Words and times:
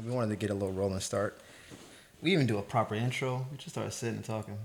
And 0.00 0.08
we 0.08 0.16
wanted 0.16 0.30
to 0.30 0.36
get 0.36 0.48
a 0.48 0.54
little 0.54 0.72
rolling 0.72 1.00
start. 1.00 1.38
We 2.22 2.32
even 2.32 2.46
do 2.46 2.56
a 2.56 2.62
proper 2.62 2.94
intro. 2.94 3.44
We 3.50 3.58
just 3.58 3.72
started 3.72 3.90
sitting 3.90 4.16
and 4.16 4.24
talking. 4.24 4.56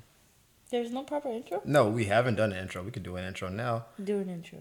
There's 0.69 0.91
no 0.91 1.03
proper 1.03 1.27
intro? 1.27 1.61
No, 1.65 1.89
we 1.89 2.05
haven't 2.05 2.35
done 2.35 2.53
an 2.53 2.57
intro. 2.57 2.81
We 2.83 2.91
could 2.91 3.03
do 3.03 3.17
an 3.17 3.25
intro 3.25 3.49
now. 3.49 3.87
Do 4.01 4.19
an 4.19 4.29
intro. 4.29 4.59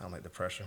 I 0.00 0.02
don't 0.02 0.10
like 0.10 0.24
the 0.24 0.30
pressure. 0.30 0.64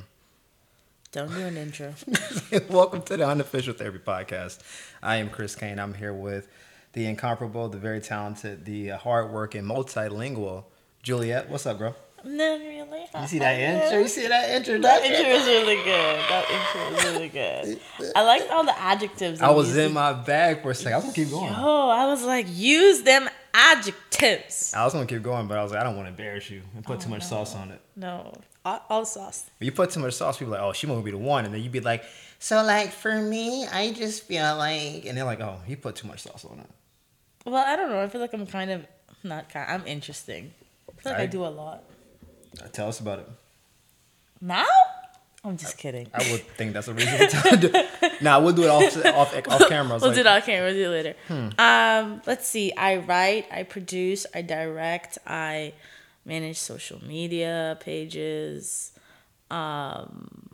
Don't 1.11 1.29
do 1.29 1.41
an 1.41 1.57
intro. 1.57 1.93
Welcome 2.69 3.01
to 3.01 3.17
the 3.17 3.27
Unofficial 3.27 3.73
Therapy 3.73 3.99
Podcast. 3.99 4.59
I 5.03 5.17
am 5.17 5.29
Chris 5.29 5.53
Kane. 5.53 5.77
I'm 5.77 5.95
here 5.95 6.13
with 6.13 6.47
the 6.93 7.05
incomparable, 7.05 7.67
the 7.67 7.77
very 7.77 7.99
talented, 7.99 8.63
the 8.63 8.91
hardworking, 8.91 9.63
multilingual 9.63 10.63
Juliet. 11.03 11.49
What's 11.49 11.65
up, 11.65 11.79
bro? 11.79 11.95
Not 12.23 12.61
really. 12.91 13.05
You 13.21 13.27
see 13.27 13.39
that 13.39 13.59
intro? 13.59 13.99
You 13.99 14.07
see 14.07 14.27
that 14.27 14.49
intro? 14.49 14.79
That 14.79 15.03
intro 15.03 15.33
was 15.33 15.45
really 15.45 15.75
good. 15.77 16.19
That 16.29 16.45
intro 16.49 16.91
was 16.93 17.03
really 17.05 17.29
good. 17.29 17.79
I 18.15 18.23
liked 18.23 18.49
all 18.51 18.63
the 18.63 18.79
adjectives. 18.79 19.41
I 19.41 19.49
was 19.51 19.67
used. 19.67 19.79
in 19.79 19.93
my 19.93 20.13
bag 20.13 20.61
for 20.61 20.71
a 20.71 20.75
second. 20.75 20.93
I 20.93 20.95
was 20.97 21.05
gonna 21.05 21.15
keep 21.15 21.29
going. 21.29 21.53
Oh, 21.55 21.89
I 21.89 22.05
was 22.05 22.23
like, 22.23 22.45
use 22.49 23.01
them 23.03 23.29
adjectives. 23.53 24.73
I 24.73 24.83
was 24.83 24.93
gonna 24.93 25.05
keep 25.05 25.23
going, 25.23 25.47
but 25.47 25.57
I 25.57 25.63
was 25.63 25.71
like, 25.71 25.81
I 25.81 25.83
don't 25.83 25.95
want 25.95 26.05
to 26.05 26.11
embarrass 26.11 26.49
you 26.49 26.61
and 26.75 26.83
put 26.83 26.99
too 26.99 27.07
oh, 27.07 27.11
much 27.11 27.23
sauce 27.23 27.55
on 27.55 27.71
it. 27.71 27.81
No, 27.95 28.33
all, 28.63 28.83
all 28.89 29.05
sauce. 29.05 29.49
When 29.59 29.65
you 29.65 29.71
put 29.71 29.91
too 29.91 29.99
much 29.99 30.13
sauce, 30.13 30.37
people 30.37 30.53
are 30.55 30.59
like, 30.59 30.69
oh, 30.69 30.73
she 30.73 30.87
won't 30.87 31.03
be 31.03 31.11
the 31.11 31.17
one, 31.17 31.45
and 31.45 31.53
then 31.53 31.61
you'd 31.61 31.71
be 31.71 31.79
like, 31.79 32.03
so 32.39 32.63
like 32.63 32.91
for 32.91 33.21
me, 33.21 33.65
I 33.67 33.91
just 33.91 34.23
feel 34.23 34.55
like, 34.57 35.05
and 35.05 35.17
they're 35.17 35.25
like, 35.25 35.41
oh, 35.41 35.59
he 35.65 35.75
put 35.75 35.95
too 35.95 36.07
much 36.07 36.21
sauce 36.21 36.45
on 36.45 36.59
it. 36.59 36.69
Well, 37.45 37.65
I 37.65 37.75
don't 37.75 37.89
know. 37.89 38.01
I 38.01 38.07
feel 38.09 38.21
like 38.21 38.33
I'm 38.33 38.45
kind 38.45 38.71
of 38.71 38.85
not 39.23 39.49
kind. 39.49 39.71
I'm 39.71 39.87
interesting. 39.87 40.53
I 40.89 41.01
feel 41.01 41.11
like 41.11 41.19
I 41.19 41.21
Alright. 41.21 41.31
do 41.31 41.45
a 41.45 41.47
lot. 41.47 41.83
Tell 42.73 42.87
us 42.89 42.99
about 42.99 43.19
it. 43.19 43.29
Now? 44.41 44.65
I'm 45.43 45.55
just 45.57 45.77
kidding. 45.77 46.07
I 46.13 46.29
would 46.31 46.41
think 46.41 46.73
that's 46.73 46.87
a 46.89 46.93
reasonable 46.93 47.27
time 47.27 47.59
to. 47.61 47.87
Nah, 48.21 48.39
we'll 48.39 48.53
do 48.53 48.63
it 48.63 48.69
off 48.69 49.05
off 49.05 49.35
off 49.47 49.69
camera. 49.69 49.91
I 49.91 49.93
was 49.93 50.01
We'll 50.01 50.09
like, 50.11 50.15
do 50.15 50.21
it 50.21 50.27
off 50.27 50.45
camera. 50.45 50.65
We'll 50.71 50.75
do 50.75 50.91
it 50.91 51.15
later. 51.29 51.53
Um, 51.59 52.21
let's 52.25 52.47
see. 52.47 52.73
I 52.73 52.97
write, 52.97 53.45
I 53.51 53.63
produce, 53.63 54.25
I 54.33 54.41
direct, 54.41 55.19
I 55.25 55.73
manage 56.25 56.57
social 56.57 56.99
media 57.05 57.77
pages. 57.79 58.91
Um, 59.51 60.49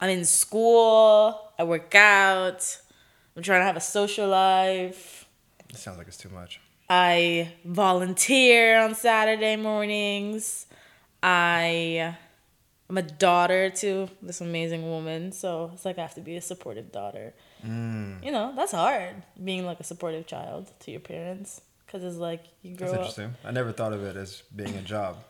I'm 0.00 0.10
in 0.10 0.24
school. 0.24 1.40
I 1.58 1.62
work 1.64 1.94
out. 1.94 2.78
I'm 3.36 3.42
trying 3.42 3.60
to 3.60 3.64
have 3.66 3.76
a 3.76 3.80
social 3.80 4.28
life. 4.28 5.26
It 5.70 5.76
sounds 5.76 5.96
like 5.96 6.08
it's 6.08 6.16
too 6.18 6.28
much. 6.28 6.60
I 6.90 7.52
volunteer 7.64 8.78
on 8.80 8.94
Saturday 8.96 9.56
mornings. 9.56 10.66
I 11.22 12.14
am 12.90 12.98
a 12.98 13.02
daughter 13.02 13.70
to 13.70 14.08
this 14.20 14.40
amazing 14.40 14.82
woman, 14.82 15.32
so 15.32 15.70
it's 15.72 15.84
like 15.84 15.98
I 15.98 16.02
have 16.02 16.14
to 16.14 16.20
be 16.20 16.36
a 16.36 16.40
supportive 16.42 16.90
daughter. 16.92 17.34
Mm, 17.64 18.24
You 18.24 18.32
know, 18.32 18.52
that's 18.56 18.72
hard 18.72 19.22
being 19.42 19.64
like 19.64 19.80
a 19.80 19.84
supportive 19.84 20.26
child 20.26 20.70
to 20.80 20.90
your 20.90 21.00
parents 21.00 21.60
because 21.86 22.02
it's 22.04 22.16
like 22.16 22.44
you 22.62 22.74
grow 22.76 22.86
that's 22.88 22.92
up. 22.94 22.98
interesting. 23.00 23.34
I 23.44 23.50
never 23.52 23.72
thought 23.72 23.92
of 23.92 24.02
it 24.04 24.16
as 24.16 24.42
being 24.54 24.76
a 24.76 24.82
job. 24.82 25.16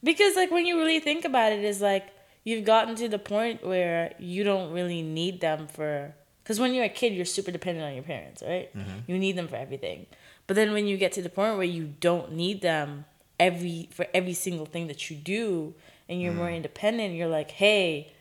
Because 0.00 0.36
like 0.36 0.52
when 0.52 0.64
you 0.64 0.78
really 0.78 1.00
think 1.00 1.24
about 1.24 1.50
it, 1.52 1.64
is 1.64 1.80
like 1.82 2.06
you've 2.44 2.64
gotten 2.64 2.94
to 2.94 3.08
the 3.08 3.18
point 3.18 3.66
where 3.66 4.14
you 4.20 4.44
don't 4.44 4.72
really 4.72 5.02
need 5.02 5.40
them 5.40 5.66
for. 5.66 6.14
Because 6.44 6.60
when 6.60 6.72
you're 6.72 6.84
a 6.84 6.88
kid, 6.88 7.14
you're 7.14 7.24
super 7.24 7.50
dependent 7.50 7.84
on 7.84 7.94
your 7.94 8.04
parents, 8.04 8.40
right? 8.46 8.70
You 9.08 9.18
need 9.18 9.34
them 9.34 9.48
for 9.48 9.56
everything. 9.56 10.06
But 10.46 10.54
then 10.54 10.72
when 10.72 10.86
you 10.86 10.96
get 10.96 11.10
to 11.14 11.22
the 11.22 11.28
point 11.28 11.56
where 11.56 11.66
you 11.66 11.92
don't 12.00 12.30
need 12.32 12.62
them 12.62 13.06
every 13.38 13.88
for 13.92 14.06
every 14.14 14.34
single 14.34 14.66
thing 14.66 14.86
that 14.88 15.10
you 15.10 15.16
do, 15.16 15.74
and 16.08 16.20
you're 16.20 16.32
more 16.32 16.48
mm. 16.48 16.56
independent, 16.56 17.14
you're 17.14 17.28
like, 17.28 17.50
hey. 17.50 18.12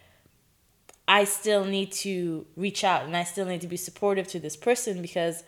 I 1.10 1.24
still 1.24 1.64
need 1.64 1.94
to 1.94 2.46
reach 2.58 2.84
out 2.84 3.06
and 3.06 3.16
I 3.16 3.24
still 3.24 3.46
need 3.46 3.62
to 3.62 3.68
be 3.68 3.78
supportive 3.78 4.28
to 4.28 4.42
this 4.42 4.58
person 4.58 5.02
because 5.02 5.42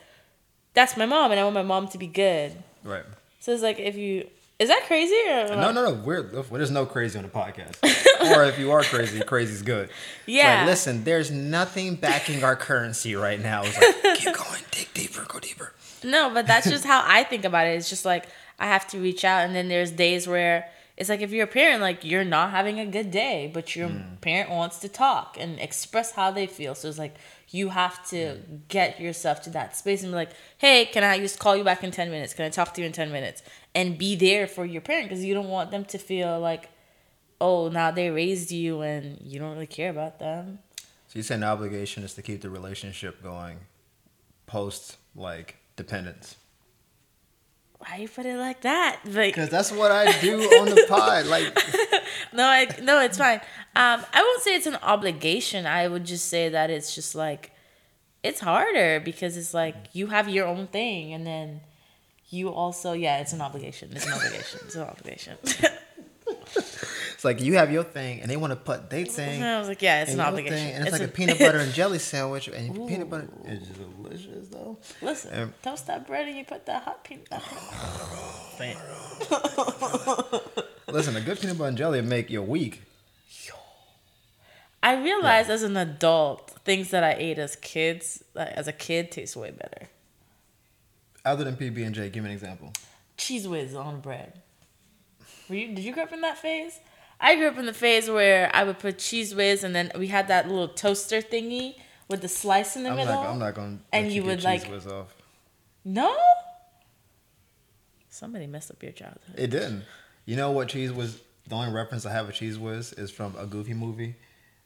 that's 0.74 0.96
my 0.96 1.06
mom 1.06 1.32
and 1.32 1.40
I 1.40 1.44
want 1.44 1.54
my 1.54 1.64
mom 1.64 1.90
to 1.90 1.98
be 1.98 2.08
good. 2.08 2.54
Right. 2.82 3.04
So 3.42 3.52
it's 3.52 3.62
like 3.62 3.78
if 3.78 3.98
you 3.98 4.30
is 4.60 4.68
that 4.68 4.84
crazy 4.88 5.16
or 5.30 5.56
No, 5.56 5.72
no, 5.72 5.86
no. 5.86 5.94
We're 5.94 6.22
there's 6.22 6.70
no 6.70 6.86
crazy 6.86 7.18
on 7.18 7.24
the 7.24 7.30
podcast. 7.30 7.82
or 8.36 8.44
if 8.44 8.60
you 8.60 8.72
are 8.72 8.84
crazy, 8.84 9.22
crazy's 9.22 9.62
good. 9.62 9.90
Yeah. 10.26 10.60
Like, 10.60 10.68
listen, 10.68 11.06
there's 11.06 11.32
nothing 11.32 11.96
backing 11.96 12.44
our 12.44 12.58
currency 12.58 13.16
right 13.16 13.40
now. 13.40 13.64
It's 13.64 13.78
like, 13.78 14.18
keep 14.18 14.36
going, 14.38 14.62
dig 14.72 14.94
deeper, 14.94 15.26
go 15.28 15.40
deeper. 15.40 15.74
No, 16.04 16.30
but 16.34 16.46
that's 16.46 16.70
just 16.70 16.86
how 16.86 17.04
I 17.06 17.24
think 17.24 17.46
about 17.46 17.68
it. 17.68 17.72
It's 17.72 17.90
just 17.90 18.04
like 18.04 18.26
I 18.60 18.68
have 18.68 18.88
to 18.88 19.00
reach 19.00 19.24
out, 19.26 19.46
and 19.46 19.56
then 19.56 19.70
there's 19.70 19.92
days 19.92 20.28
where 20.28 20.70
it's 21.00 21.08
like 21.08 21.22
if 21.22 21.32
you're 21.32 21.46
a 21.46 21.48
parent, 21.48 21.82
like 21.82 22.04
you're 22.04 22.26
not 22.26 22.52
having 22.52 22.78
a 22.78 22.86
good 22.86 23.10
day, 23.10 23.50
but 23.54 23.74
your 23.74 23.88
mm. 23.88 24.20
parent 24.20 24.50
wants 24.50 24.80
to 24.80 24.90
talk 24.90 25.38
and 25.40 25.58
express 25.58 26.12
how 26.12 26.30
they 26.30 26.46
feel. 26.46 26.76
So 26.76 26.90
it's 26.90 27.00
like 27.00 27.16
you 27.52 27.70
have 27.70 28.06
to 28.10 28.40
get 28.68 29.00
yourself 29.00 29.42
to 29.44 29.50
that 29.52 29.78
space 29.78 30.04
and 30.04 30.12
be 30.12 30.16
like, 30.16 30.32
hey, 30.58 30.86
can 30.86 31.06
I 31.06 31.18
just 31.20 31.40
call 31.40 31.56
you 31.56 31.64
back 31.64 31.86
in 31.86 31.92
10 31.92 32.12
minutes? 32.12 32.34
Can 32.34 32.46
I 32.46 32.50
talk 32.50 32.74
to 32.74 32.82
you 32.82 32.88
in 32.88 32.92
10 32.92 33.14
minutes? 33.14 33.42
And 33.74 33.98
be 33.98 34.18
there 34.18 34.46
for 34.46 34.66
your 34.66 34.82
parent 34.82 35.08
because 35.08 35.24
you 35.24 35.34
don't 35.34 35.48
want 35.48 35.72
them 35.72 35.86
to 35.86 35.98
feel 35.98 36.38
like, 36.38 36.70
oh, 37.40 37.70
now 37.70 37.92
they 37.92 38.10
raised 38.10 38.52
you 38.52 38.82
and 38.82 39.20
you 39.22 39.40
don't 39.40 39.54
really 39.54 39.68
care 39.68 39.90
about 39.90 40.20
them. 40.20 40.60
So 41.08 41.18
you 41.18 41.24
saying 41.24 41.44
an 41.44 41.48
obligation 41.48 42.04
is 42.04 42.14
to 42.16 42.22
keep 42.22 42.42
the 42.42 42.50
relationship 42.50 43.24
going 43.24 43.60
post 44.48 44.98
like 45.16 45.56
dependence. 45.78 46.36
Why 47.80 47.96
you 47.98 48.10
put 48.10 48.26
it 48.26 48.38
like 48.38 48.62
that? 48.62 49.00
Like, 49.06 49.34
Because 49.34 49.50
that's 49.50 49.72
what 49.72 49.92
I 49.92 50.12
do 50.20 50.42
on 50.60 50.70
the 50.70 50.86
pod. 50.88 51.26
Like, 51.28 51.58
no, 52.34 52.44
I 52.46 52.68
no, 52.82 53.00
it's 53.02 53.18
fine. 53.18 53.40
Um, 53.76 54.06
I 54.14 54.22
won't 54.22 54.42
say 54.42 54.56
it's 54.56 54.68
an 54.68 54.78
obligation. 54.84 55.66
I 55.66 55.88
would 55.88 56.04
just 56.04 56.28
say 56.28 56.50
that 56.50 56.70
it's 56.70 56.94
just 56.94 57.16
like 57.16 57.52
it's 58.22 58.42
harder 58.42 59.00
because 59.00 59.38
it's 59.38 59.54
like 59.54 59.76
you 59.94 60.08
have 60.08 60.28
your 60.28 60.46
own 60.46 60.68
thing, 60.68 61.14
and 61.14 61.26
then 61.26 61.62
you 62.30 62.50
also 62.50 62.92
yeah, 62.92 63.20
it's 63.20 63.32
an 63.32 63.42
obligation. 63.42 63.92
It's 63.94 64.06
an 64.06 64.14
obligation. 64.14 64.60
It's 64.66 64.76
an 64.76 64.84
obligation. 64.84 65.38
it's 67.20 67.26
like 67.26 67.42
you 67.42 67.56
have 67.56 67.70
your 67.70 67.84
thing, 67.84 68.22
and 68.22 68.32
they 68.32 68.38
want 68.38 68.52
to 68.52 68.56
put 68.56 68.90
their 68.90 69.04
thing. 69.04 69.44
I 69.44 69.60
was 69.60 69.68
like, 69.68 69.82
yeah, 69.82 70.04
it's 70.04 70.12
and 70.12 70.22
an 70.22 70.28
obligation. 70.28 70.56
thing, 70.58 70.74
and 70.74 70.84
it's, 70.84 70.94
like 70.94 71.02
a, 71.02 71.04
a- 71.04 71.08
peanut 71.10 71.38
butter 71.38 71.58
and 71.58 71.74
jelly 71.80 72.00
sandwich, 72.00 72.48
and 72.48 72.74
your 72.74 72.88
peanut 72.88 73.10
butter 73.10 73.28
is 73.44 73.68
delicious 73.68 74.48
though. 74.48 74.78
Listen, 75.02 75.38
Um, 75.42 75.54
toast 75.62 75.86
that 75.88 76.08
bread 76.08 76.30
and 76.30 76.38
you 76.38 76.46
put 76.46 76.66
that 76.68 76.84
hot 76.84 77.04
peanut. 77.04 77.28
That 77.30 77.44
Listen, 80.88 81.18
a 81.18 81.20
good 81.22 81.38
peanut 81.42 81.58
butter 81.58 81.68
and 81.68 81.78
jelly 81.78 82.02
make 82.02 82.30
your 82.30 82.44
week. 82.44 82.84
I 84.82 84.96
realized 84.96 85.50
as 85.50 85.62
an 85.62 85.76
adult, 85.76 86.52
things 86.64 86.90
that 86.92 87.04
I 87.04 87.12
ate 87.18 87.38
as 87.38 87.58
kids, 87.58 88.24
like, 88.34 88.48
as 88.52 88.66
a 88.70 88.72
kid, 88.72 89.12
taste 89.12 89.36
way 89.36 89.52
better. 89.52 89.90
Other 91.26 91.44
than 91.44 91.58
PB 91.58 91.86
and 91.86 91.94
J, 91.94 92.10
give 92.10 92.24
me 92.24 92.30
an 92.30 92.34
example. 92.34 92.72
cheese 93.18 93.46
whiz 93.46 93.76
on 93.76 94.00
bread. 94.00 94.40
Were 95.50 95.56
you, 95.56 95.76
did 95.76 95.80
you 95.84 95.92
grow 95.94 96.04
up 96.04 96.14
in 96.14 96.22
that 96.22 96.38
phase? 96.38 96.80
I 97.20 97.36
grew 97.36 97.48
up 97.48 97.58
in 97.58 97.66
the 97.66 97.74
phase 97.74 98.10
where 98.10 98.50
I 98.54 98.64
would 98.64 98.80
put 98.80 98.98
cheese 98.98 99.36
whiz 99.36 99.64
and 99.64 99.76
then 99.76 99.92
we 99.98 100.08
had 100.08 100.28
that 100.30 100.48
little 100.48 100.70
toaster 100.70 101.22
thingy 101.22 101.76
with 102.08 102.22
the 102.22 102.28
slice 102.30 102.76
in 102.76 102.84
the 102.84 102.90
I'm 102.90 102.96
middle. 102.96 103.14
not. 103.16 103.28
I'm 103.28 103.40
not 103.40 103.54
gonna. 103.56 103.80
And 103.92 104.12
you 104.12 104.24
would, 104.24 104.44
like- 104.44 104.66
Whiz 104.70 104.88
off. 104.88 105.14
No? 105.86 106.16
Somebody 108.10 108.48
messed 108.48 108.72
up 108.72 108.82
your 108.82 108.92
childhood. 108.92 109.36
It 109.38 109.48
didn't. 109.50 109.84
You 110.26 110.36
know 110.36 110.52
what 110.52 110.70
cheese 110.70 110.92
was? 110.92 111.20
The 111.48 111.56
only 111.56 111.72
reference 111.74 112.06
I 112.06 112.12
have 112.12 112.28
of 112.30 112.36
cheese 112.36 112.58
whiz 112.60 112.94
is 112.94 113.10
from 113.12 113.36
a 113.38 113.46
Goofy 113.46 113.74
movie, 113.74 114.16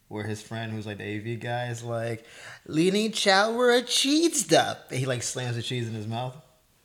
where 0.08 0.24
his 0.26 0.42
friend, 0.42 0.72
who's 0.72 0.86
like 0.86 0.98
the 0.98 1.06
AV 1.06 1.40
guy, 1.40 1.68
is 1.68 1.84
like, 1.84 2.26
"Leaning 2.66 3.12
chow 3.12 3.52
were 3.52 3.72
a 3.72 3.82
cheese 3.82 4.46
stuff." 4.46 4.78
And 4.90 5.00
he 5.00 5.06
like 5.06 5.24
slams 5.24 5.56
the 5.56 5.62
cheese 5.62 5.88
in 5.88 5.94
his 5.94 6.08
mouth. 6.08 6.36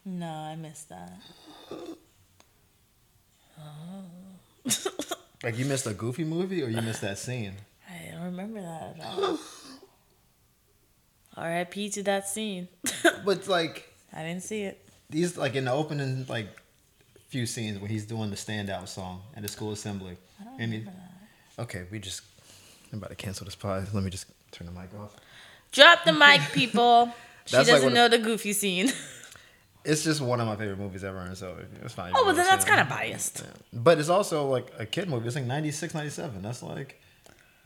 No, 0.05 0.29
I 0.29 0.57
missed 0.57 0.89
that. 0.91 1.19
Like 5.43 5.57
you 5.59 5.65
missed 5.65 5.87
a 5.87 5.95
Goofy 5.95 6.25
movie, 6.25 6.63
or 6.63 6.69
you 6.69 6.81
missed 6.83 7.01
that 7.03 7.19
scene. 7.19 7.55
I 7.89 8.11
don't 8.13 8.25
remember 8.25 8.61
that 8.61 8.97
at 8.99 9.05
all. 9.19 9.39
R.I.P. 11.37 11.91
to 11.91 12.03
that 12.05 12.29
scene. 12.29 12.69
But 13.25 13.47
like 13.47 13.93
I 14.13 14.23
didn't 14.23 14.43
see 14.43 14.63
it. 14.63 14.89
these, 15.11 15.37
like 15.37 15.55
in 15.55 15.67
the 15.67 15.73
opening, 15.73 16.27
like 16.29 16.49
few 17.29 17.47
scenes 17.47 17.79
when 17.79 17.91
he's 17.91 18.07
doing 18.07 18.31
the 18.31 18.37
standout 18.37 18.89
song 18.89 19.23
at 19.37 19.43
the 19.43 19.49
school 19.49 19.73
assembly. 19.73 20.17
I 20.41 20.45
don't 20.45 20.61
And 20.61 20.73
he- 20.73 20.79
that. 20.81 21.63
Okay, 21.63 21.85
we 21.91 21.99
just. 21.99 22.23
I'm 22.93 22.99
about 22.99 23.11
to 23.11 23.17
cancel 23.17 23.45
this 23.45 23.55
pod. 23.55 23.89
Let 23.93 24.03
me 24.03 24.11
just 24.11 24.27
turn 24.51 24.67
the 24.67 24.73
mic 24.73 24.89
off. 24.99 25.15
Drop 25.73 26.05
the 26.05 26.13
mic, 26.13 26.41
people. 26.53 27.13
she 27.45 27.57
doesn't 27.57 27.83
one 27.85 27.93
know 27.93 28.09
the 28.09 28.19
goofy 28.19 28.53
scene. 28.55 28.91
It's 29.89 30.05
just 30.05 30.21
one 30.21 30.39
of 30.39 30.47
my 30.47 30.55
favorite 30.55 30.79
movies 30.79 31.03
ever, 31.03 31.19
and 31.19 31.35
so 31.35 31.57
it's 31.83 31.95
fine. 31.95 32.13
Oh, 32.15 32.27
well, 32.27 32.35
then 32.35 32.45
that's 32.45 32.67
kind 32.67 32.79
of 32.79 32.91
biased. 32.91 33.41
Yeah. 33.41 33.51
But 33.73 33.99
it's 33.99 34.11
also 34.11 34.47
like 34.47 34.71
a 34.79 34.85
kid 34.85 35.09
movie. 35.09 35.27
It's 35.27 35.35
like 35.35 35.47
96, 35.47 35.95
97. 35.95 36.43
That's 36.43 36.63
like 36.63 37.01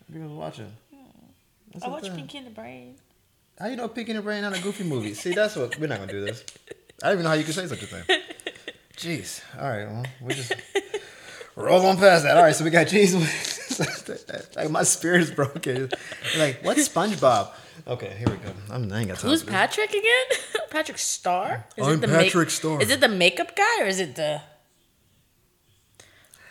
you 0.09 0.21
was 0.21 0.31
watching. 0.31 0.73
That's 1.73 1.85
I 1.85 1.89
watched 1.89 2.07
thing. 2.07 2.15
Pinky 2.15 2.39
and 2.39 2.47
the 2.47 2.53
Brain. 2.53 2.95
How 3.59 3.67
you 3.67 3.75
know 3.75 3.89
Pinky 3.89 4.13
and 4.13 4.19
the 4.19 4.23
Brain 4.23 4.43
not 4.43 4.57
a 4.57 4.63
goofy 4.63 4.85
movie? 4.85 5.15
See, 5.15 5.33
that's 5.35 5.57
what 5.57 5.77
we're 5.81 5.89
not 5.89 5.99
gonna 5.99 6.13
do 6.13 6.25
this. 6.25 6.45
I 7.03 7.07
don't 7.07 7.15
even 7.15 7.25
know 7.25 7.31
how 7.31 7.35
you 7.35 7.43
could 7.45 7.55
say 7.55 7.67
such 7.67 7.83
a 7.83 7.87
thing. 7.87 8.05
Jeez. 8.97 9.43
All 9.59 9.69
right. 9.69 9.87
Well, 9.87 10.05
we 10.21 10.35
just 10.35 10.53
roll 11.57 11.85
on 11.87 11.97
past 11.97 12.23
that. 12.23 12.37
All 12.37 12.45
right. 12.45 12.55
So 12.55 12.63
we 12.63 12.71
got 12.71 12.87
cheese. 12.87 13.15
like 14.57 14.71
my 14.71 14.85
spirit 14.85 15.23
is 15.23 15.33
broken. 15.33 15.91
Like 16.39 16.61
what's 16.63 16.89
SpongeBob? 16.89 17.53
Okay, 17.87 18.15
here 18.17 18.29
we 18.29 18.37
go. 18.37 18.53
I'm, 18.71 18.93
I 18.93 19.01
ain't 19.01 19.09
got 19.09 19.19
time. 19.19 19.31
Who's. 19.31 19.43
Patrick 19.43 19.91
again? 19.91 20.25
Patrick 20.71 20.99
Star? 20.99 21.67
Is 21.77 21.87
I'm 21.87 22.01
the 22.01 22.09
Patrick 22.09 22.51
Star. 22.51 22.81
Is 22.81 22.91
it 22.91 23.01
the 23.01 23.09
makeup 23.09 23.57
guy 23.57 23.81
or 23.83 23.87
is 23.87 23.99
it 23.99 24.15
the? 24.15 24.41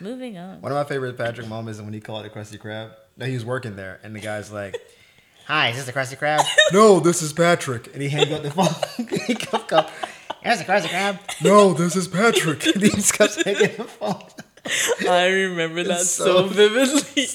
Moving 0.00 0.36
on. 0.36 0.60
One 0.60 0.72
of 0.72 0.76
my 0.76 0.84
favorite 0.84 1.16
Patrick 1.16 1.46
moments 1.48 1.78
is 1.78 1.84
when 1.84 1.94
he 1.94 2.00
called 2.00 2.26
it 2.26 2.34
Krusty 2.34 2.58
Krab. 2.58 2.90
No, 3.16 3.26
he 3.26 3.34
was 3.34 3.44
working 3.44 3.76
there, 3.76 4.00
and 4.02 4.14
the 4.16 4.20
guy's 4.20 4.50
like, 4.52 4.76
"Hi, 5.46 5.68
is 5.68 5.76
this 5.76 5.86
the 5.86 5.92
Krusty 5.92 6.18
Krab?" 6.18 6.44
no, 6.72 6.98
this 7.00 7.22
is 7.22 7.32
Patrick. 7.32 7.88
And 7.94 8.02
he 8.02 8.08
hangs 8.08 8.30
up 8.32 8.42
the 8.42 8.50
phone. 8.50 9.06
he 9.26 9.34
kept 9.34 9.68
going, 9.68 9.84
"Here's 10.42 10.58
the 10.58 10.64
Krusty 10.64 10.88
Krab." 10.88 11.18
No, 11.42 11.72
this 11.72 11.94
is 11.96 12.08
Patrick. 12.08 12.66
and 12.66 12.82
he 12.82 12.90
just 12.90 13.14
kept 13.16 13.40
taking 13.40 13.76
the 13.76 13.84
phone. 13.84 14.22
I 15.08 15.26
remember 15.26 15.82
that 15.84 16.00
so, 16.00 16.24
so 16.24 16.46
vividly. 16.48 17.26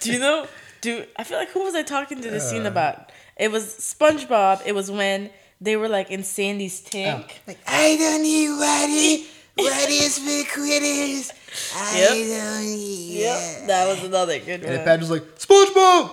Do 0.00 0.12
you 0.12 0.18
know? 0.20 0.46
Do 0.80 1.04
I 1.16 1.24
feel 1.24 1.38
like 1.38 1.50
who 1.50 1.62
was 1.64 1.74
I 1.74 1.82
talking 1.82 2.20
to 2.22 2.30
the 2.30 2.36
Uh. 2.36 2.40
scene 2.40 2.66
about? 2.66 3.10
It 3.42 3.50
was 3.50 3.64
SpongeBob. 3.74 4.62
It 4.64 4.72
was 4.74 4.88
when 4.90 5.30
they 5.60 5.76
were 5.76 5.88
like 5.88 6.10
in 6.10 6.22
Sandy's 6.22 6.80
tank. 6.80 7.26
Oh. 7.28 7.42
Like, 7.48 7.58
I 7.66 7.96
don't 7.96 8.22
need 8.22 8.50
Waddy. 8.58 9.26
Waddy's 9.58 10.18
for 10.18 10.50
critters. 10.52 11.32
I 11.76 11.98
Yep. 11.98 12.08
don't 12.10 12.64
need 12.64 13.20
Yep, 13.20 13.66
that 13.66 13.88
was 13.88 14.04
another 14.04 14.38
good 14.38 14.60
one. 14.62 14.70
And 14.70 14.78
then 14.78 14.78
one. 14.78 14.84
Patrick's 14.86 15.10
like, 15.10 15.38
SpongeBob, 15.38 16.10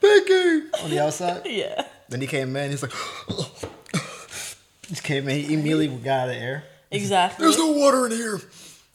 Pinky, 0.00 0.82
on 0.84 0.90
the 0.90 1.00
outside. 1.04 1.42
Yeah. 1.46 1.86
Then 2.08 2.20
he 2.20 2.26
came 2.26 2.54
in. 2.56 2.70
He's 2.70 2.82
like, 2.82 2.92
just 4.88 5.02
came 5.02 5.28
in. 5.28 5.44
He 5.44 5.54
immediately 5.54 5.88
got 5.88 6.20
out 6.20 6.28
of 6.30 6.34
the 6.36 6.40
air. 6.40 6.64
Exactly. 6.90 7.44
There's 7.44 7.58
no 7.58 7.72
water 7.72 8.06
in 8.06 8.12
here. 8.12 8.40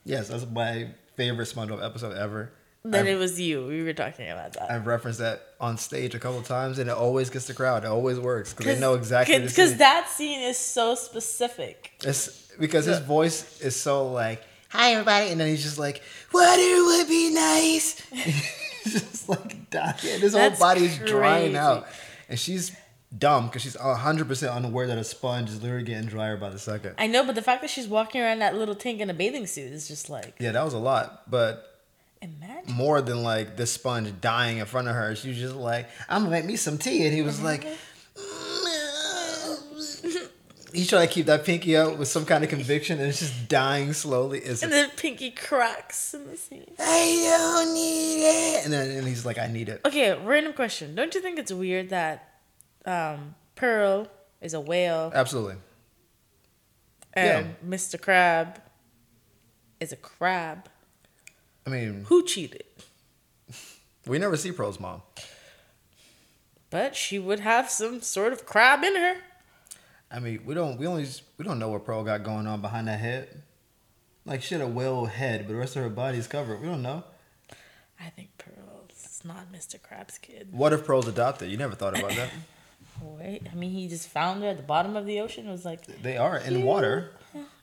Yes, 0.06 0.28
that's 0.30 0.46
my 0.50 0.88
favorite 1.16 1.48
SpongeBob 1.48 1.84
episode 1.86 2.18
ever. 2.18 2.52
Then 2.94 3.08
I've, 3.08 3.14
it 3.14 3.16
was 3.18 3.40
you. 3.40 3.66
We 3.66 3.84
were 3.84 3.94
talking 3.94 4.30
about 4.30 4.54
that. 4.54 4.72
I've 4.72 4.86
referenced 4.86 5.20
that 5.20 5.42
on 5.60 5.78
stage 5.78 6.14
a 6.14 6.20
couple 6.20 6.42
times, 6.42 6.80
and 6.80 6.90
it 6.90 6.96
always 6.96 7.30
gets 7.30 7.48
the 7.48 7.54
crowd. 7.54 7.84
It 7.84 7.88
always 7.88 8.20
works 8.20 8.54
because 8.54 8.66
they 8.66 8.80
know 8.80 8.94
exactly. 8.94 9.40
Because 9.40 9.78
that 9.78 10.10
scene 10.10 10.42
is 10.42 10.58
so 10.58 10.96
specific. 10.96 11.94
It's 12.04 12.52
because 12.60 12.86
his 12.86 13.00
voice 13.00 13.60
is 13.62 13.76
so 13.76 14.12
like, 14.12 14.44
"Hi 14.70 14.92
everybody," 14.92 15.32
and 15.32 15.40
then 15.40 15.48
he's 15.48 15.64
just 15.64 15.80
like, 15.80 16.02
"Water 16.34 16.62
would 16.62 17.08
be 17.08 17.34
nice." 17.34 18.02
just 18.84 19.30
like 19.30 19.70
dying. 19.70 19.96
His 20.00 20.34
whole 20.34 20.42
That's 20.42 20.60
body 20.60 20.86
is 20.86 20.98
drying 21.00 21.56
out, 21.56 21.88
and 22.30 22.40
she's 22.40 22.72
dumb 23.18 23.48
because 23.48 23.62
she's 23.62 23.76
hundred 23.76 24.28
percent 24.28 24.54
unaware 24.54 24.88
that 24.88 24.98
a 24.98 25.04
sponge 25.04 25.50
is 25.50 25.62
literally 25.62 25.84
getting 25.84 26.08
drier 26.08 26.38
by 26.38 26.50
the 26.50 26.60
second. 26.60 26.96
I 26.98 27.08
know, 27.08 27.26
but 27.26 27.36
the 27.36 27.42
fact 27.42 27.62
that 27.62 27.70
she's 27.70 27.88
walking 27.88 28.22
around 28.22 28.40
that 28.40 28.56
little 28.56 28.76
tank 28.76 29.00
in 29.00 29.10
a 29.10 29.14
bathing 29.14 29.48
suit 29.48 29.72
is 29.72 29.88
just 29.88 30.10
like 30.10 30.36
Yeah, 30.40 30.52
that 30.52 30.64
was 30.64 30.74
a 30.74 30.80
lot, 30.80 31.30
but 31.30 31.75
imagine. 32.22 32.74
more 32.74 33.02
than 33.02 33.24
like 33.24 33.58
the 33.58 33.66
sponge 33.66 34.14
dying 34.22 34.58
in 34.58 34.66
front 34.66 34.88
of 34.88 34.96
her. 34.96 35.16
She 35.16 35.30
was 35.30 35.38
just 35.38 35.56
like, 35.56 35.90
"I'm 36.10 36.22
gonna 36.24 36.32
make 36.32 36.46
me 36.46 36.56
some 36.56 36.78
tea," 36.78 37.06
and 37.06 37.14
he 37.14 37.22
was 37.22 37.42
like. 37.42 37.66
He's 40.74 40.90
trying 40.90 41.08
to 41.08 41.14
keep 41.14 41.28
that 41.28 41.46
pinky 41.46 41.78
out 41.78 41.98
with 41.98 42.10
some 42.10 42.26
kind 42.26 42.44
of 42.44 42.50
conviction, 42.50 43.00
and 43.00 43.08
it's 43.08 43.20
just 43.20 43.48
dying 43.48 43.94
slowly. 43.94 44.40
It's 44.40 44.62
And 44.62 44.74
then 44.74 44.90
Pinky 44.98 45.32
cracks 45.32 46.14
in 46.14 46.28
the 46.28 46.36
scene. 46.36 46.70
I 46.78 47.38
don't 47.38 47.74
need 47.74 48.26
it. 48.26 48.66
And 48.66 48.74
then 48.74 48.92
and 48.92 49.08
he's 49.08 49.26
like, 49.26 49.38
I 49.38 49.48
need 49.48 49.70
it. 49.70 49.80
Okay, 49.86 50.18
random 50.22 50.52
question. 50.52 50.94
Don't 50.94 51.16
you 51.16 51.22
think 51.22 51.40
it's 51.40 51.52
weird 51.52 51.92
that 51.92 52.42
um, 52.86 53.36
Pearl 53.56 54.08
is 54.42 54.54
a 54.54 54.60
whale 54.60 55.14
Absolutely. 55.16 55.56
and 57.14 57.56
Mr. 57.66 58.00
Crab 58.00 58.62
is 59.80 59.94
a 59.94 59.96
crab? 59.98 60.68
I 61.66 61.70
mean, 61.70 62.06
Who 62.08 62.24
cheated? 62.26 62.64
we 64.08 64.20
never 64.20 64.38
see 64.38 64.52
Pearl's 64.52 64.80
mom. 64.80 65.02
But 66.70 66.96
she 66.96 67.20
would 67.20 67.40
have 67.40 67.70
some 67.70 68.02
sort 68.02 68.34
of 68.34 68.46
crab 68.46 68.84
in 68.84 68.96
her. 68.96 69.16
I 70.12 70.20
mean, 70.20 70.42
we 70.46 70.54
don't 70.54 70.78
we 70.78 70.86
only 70.88 71.08
we 71.38 71.46
don't 71.46 71.60
know 71.60 71.70
what 71.70 71.86
Pearl 71.86 72.04
got 72.04 72.24
going 72.24 72.48
on 72.48 72.62
behind 72.62 72.88
that 72.88 73.00
head. 73.00 73.42
Like 74.26 74.42
she 74.42 74.56
had 74.56 74.62
a 74.62 74.68
whale 74.68 75.06
head, 75.06 75.46
but 75.48 75.54
the 75.54 75.60
rest 75.60 75.76
of 75.76 75.84
her 75.84 75.90
body's 75.90 76.28
covered. 76.28 76.62
We 76.62 76.68
don't 76.68 76.82
know. 76.82 77.04
I 78.00 78.10
think 78.10 78.30
Pearl's 78.38 79.22
not 79.24 79.52
Mr. 79.52 79.82
Crab's 79.82 80.18
kid. 80.18 80.50
What 80.52 80.74
if 80.74 80.86
Pearl's 80.86 81.08
adopted? 81.08 81.50
You 81.50 81.58
never 81.58 81.76
thought 81.76 81.98
about 81.98 82.12
that. 82.16 82.30
Wait, 83.02 83.42
I 83.52 83.56
mean, 83.56 83.72
he 83.72 83.88
just 83.88 84.08
found 84.08 84.42
her 84.44 84.50
at 84.50 84.58
the 84.58 84.64
bottom 84.64 84.96
of 84.96 85.06
the 85.06 85.20
ocean. 85.20 85.48
It 85.48 85.52
was 85.52 85.66
like, 85.66 85.86
They 86.02 86.18
are 86.18 86.38
in 86.38 86.64
water. 86.64 87.12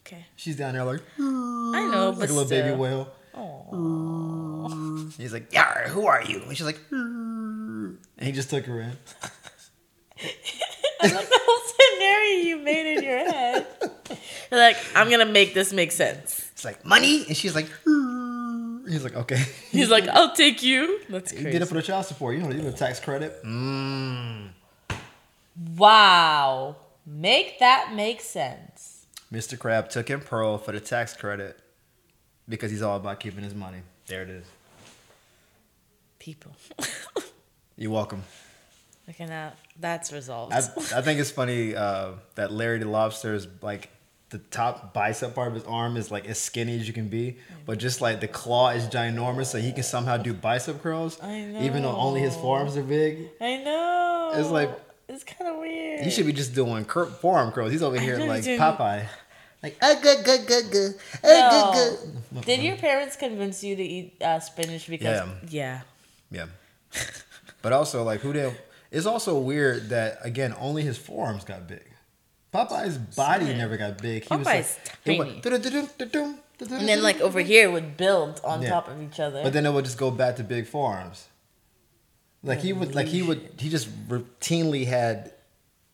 okay, 0.07 0.27
She's 0.37 0.57
down 0.57 0.75
there 0.75 0.85
like 0.85 1.01
I 1.19 1.23
know, 1.91 2.13
but 2.13 2.21
like 2.21 2.29
a 2.29 2.33
little 2.33 2.47
still. 2.47 2.63
baby 2.65 2.77
whale. 2.77 3.11
Aw. 3.35 4.69
He's 5.19 5.33
like, 5.33 5.53
Yar, 5.53 5.85
who 5.89 6.07
are 6.07 6.23
you? 6.23 6.43
And 6.43 6.57
she's 6.57 6.67
like, 6.67 6.81
and 6.91 7.99
he 8.21 8.33
just 8.33 8.51
took 8.51 8.65
her 8.67 8.81
in. 8.81 8.97
I 11.01 11.07
like 11.15 11.29
the 11.29 11.41
whole 11.43 11.73
scenario 11.97 12.45
you 12.45 12.59
made 12.59 12.97
in 12.99 13.03
your 13.05 13.19
head. 13.19 13.67
You're 14.51 14.61
like, 14.61 14.77
I'm 14.95 15.11
gonna 15.11 15.27
make 15.27 15.55
this 15.55 15.73
make 15.73 15.91
sense. 15.93 16.49
It's 16.53 16.65
like 16.65 16.85
money, 16.85 17.25
and 17.27 17.37
she's 17.37 17.55
like, 17.57 17.67
he's 18.89 19.03
like, 19.03 19.17
okay. 19.17 19.43
He's 19.71 19.89
like, 19.91 20.07
I'll 20.09 20.33
take 20.35 20.63
you. 20.63 21.01
That's 21.09 21.31
He 21.33 21.39
crazy. 21.39 21.51
did 21.53 21.63
it 21.63 21.67
for 21.67 21.75
the 21.75 21.83
child 21.83 22.07
support. 22.07 22.37
You 22.37 22.43
know, 22.43 22.51
you 22.51 22.63
know, 22.63 22.71
tax 22.71 23.01
credit. 23.01 23.43
Mm. 23.45 24.51
Wow. 25.77 26.77
Make 27.05 27.59
that 27.59 27.93
make 27.95 28.21
sense. 28.21 29.07
Mr. 29.33 29.59
Crab 29.59 29.89
took 29.89 30.09
in 30.11 30.21
Pearl 30.21 30.59
for 30.59 30.73
the 30.73 30.81
tax 30.81 31.15
credit 31.17 31.59
because 32.53 32.71
he's 32.71 32.83
all 32.83 32.97
about 32.97 33.19
keeping 33.19 33.43
his 33.43 33.55
money. 33.55 33.79
There 34.07 34.23
it 34.23 34.31
is. 34.31 34.45
People. 36.19 36.53
You're 37.77 37.91
welcome. 37.91 38.23
Looking 39.09 39.31
at 39.31 39.57
that's 39.81 40.13
resolved. 40.13 40.53
I, 40.53 40.59
I 40.59 40.61
think 41.03 41.19
it's 41.19 41.31
funny 41.31 41.75
uh, 41.75 42.13
that 42.37 42.53
Larry 42.53 42.79
the 42.79 42.87
Lobster 42.89 43.35
is 43.35 43.49
like 43.61 43.89
the 44.31 44.39
top 44.39 44.95
bicep 44.95 45.35
part 45.35 45.49
of 45.49 45.55
his 45.55 45.65
arm 45.65 45.97
is 45.97 46.11
like 46.11 46.27
as 46.29 46.39
skinny 46.39 46.79
as 46.79 46.87
you 46.87 46.95
can 46.95 47.09
be, 47.09 47.39
but 47.67 47.79
just 47.79 48.01
like 48.01 48.21
the 48.21 48.29
claw 48.29 48.71
is 48.71 48.85
ginormous, 48.87 49.47
so 49.47 49.59
he 49.59 49.73
can 49.73 49.83
somehow 49.83 50.17
do 50.17 50.33
bicep 50.33 50.81
curls, 50.83 51.21
I 51.21 51.41
know. 51.41 51.61
even 51.63 51.83
though 51.83 51.95
only 51.97 52.21
his 52.21 52.35
forearms 52.37 52.77
are 52.77 52.83
big. 52.83 53.29
I 53.41 53.57
know. 53.59 54.33
It's 54.37 54.49
like- 54.51 54.71
it's 55.09 55.25
kind 55.25 55.51
of 55.51 55.59
weird. 55.59 56.01
He 56.01 56.11
should 56.11 56.25
be 56.25 56.33
just 56.33 56.55
doing 56.55 56.87
cur- 56.87 57.05
forearm 57.05 57.53
curls. 57.53 57.71
He's 57.73 57.83
over 57.83 57.99
here 58.01 58.17
like 58.21 58.45
doing- 58.45 58.59
Popeye. 58.59 59.07
Like, 59.63 59.77
uh, 59.81 59.95
good, 60.01 60.25
good, 60.25 60.47
good, 60.47 60.71
good. 60.73 60.95
Uh, 61.23 61.73
good, 61.73 61.99
No. 62.33 62.41
good. 62.41 62.45
Did 62.47 62.63
your 62.63 62.77
parents 62.77 63.15
convince 63.17 63.63
you 63.63 63.77
to 63.77 63.83
eat 63.83 64.21
uh, 64.21 64.41
spinach 64.41 64.89
because 64.89 65.27
Yeah. 65.49 65.81
yeah. 66.31 66.47
Yeah. 66.93 67.01
But 67.63 67.73
also, 67.73 68.03
like, 68.03 68.21
who 68.21 68.33
did? 68.33 68.57
It's 68.91 69.07
also 69.07 69.39
weird 69.39 69.89
that 69.91 70.19
again, 70.23 70.55
only 70.59 70.83
his 70.83 70.99
forearms 70.99 71.45
got 71.45 71.69
big. 71.69 71.85
Popeye's 72.53 72.99
body 72.99 73.47
Same. 73.47 73.57
never 73.59 73.77
got 73.77 73.99
big. 74.03 74.25
He 74.25 74.29
Popeye's 74.29 74.39
was 74.39 74.47
like, 74.47 75.05
tiny. 75.05 75.43
And 76.61 76.89
then 76.89 77.03
like 77.03 77.21
over 77.21 77.41
here 77.41 77.71
would 77.71 77.97
build 77.97 78.41
on 78.45 78.63
Yeah. 78.63 78.69
top 78.71 78.89
of 78.89 79.01
each 79.03 79.19
other. 79.21 79.43
But 79.43 79.53
then 79.53 79.65
it 79.65 79.73
would 79.73 79.85
just 79.85 79.97
go 79.99 80.11
back 80.11 80.37
to 80.37 80.45
big 80.45 80.67
forearms. 80.67 81.27
Like 82.43 82.61
he 82.61 82.73
would, 82.73 82.95
like 82.95 83.07
he 83.07 83.23
would, 83.23 83.51
he 83.59 83.69
just 83.71 83.89
routinely 84.09 84.87
had, 84.87 85.32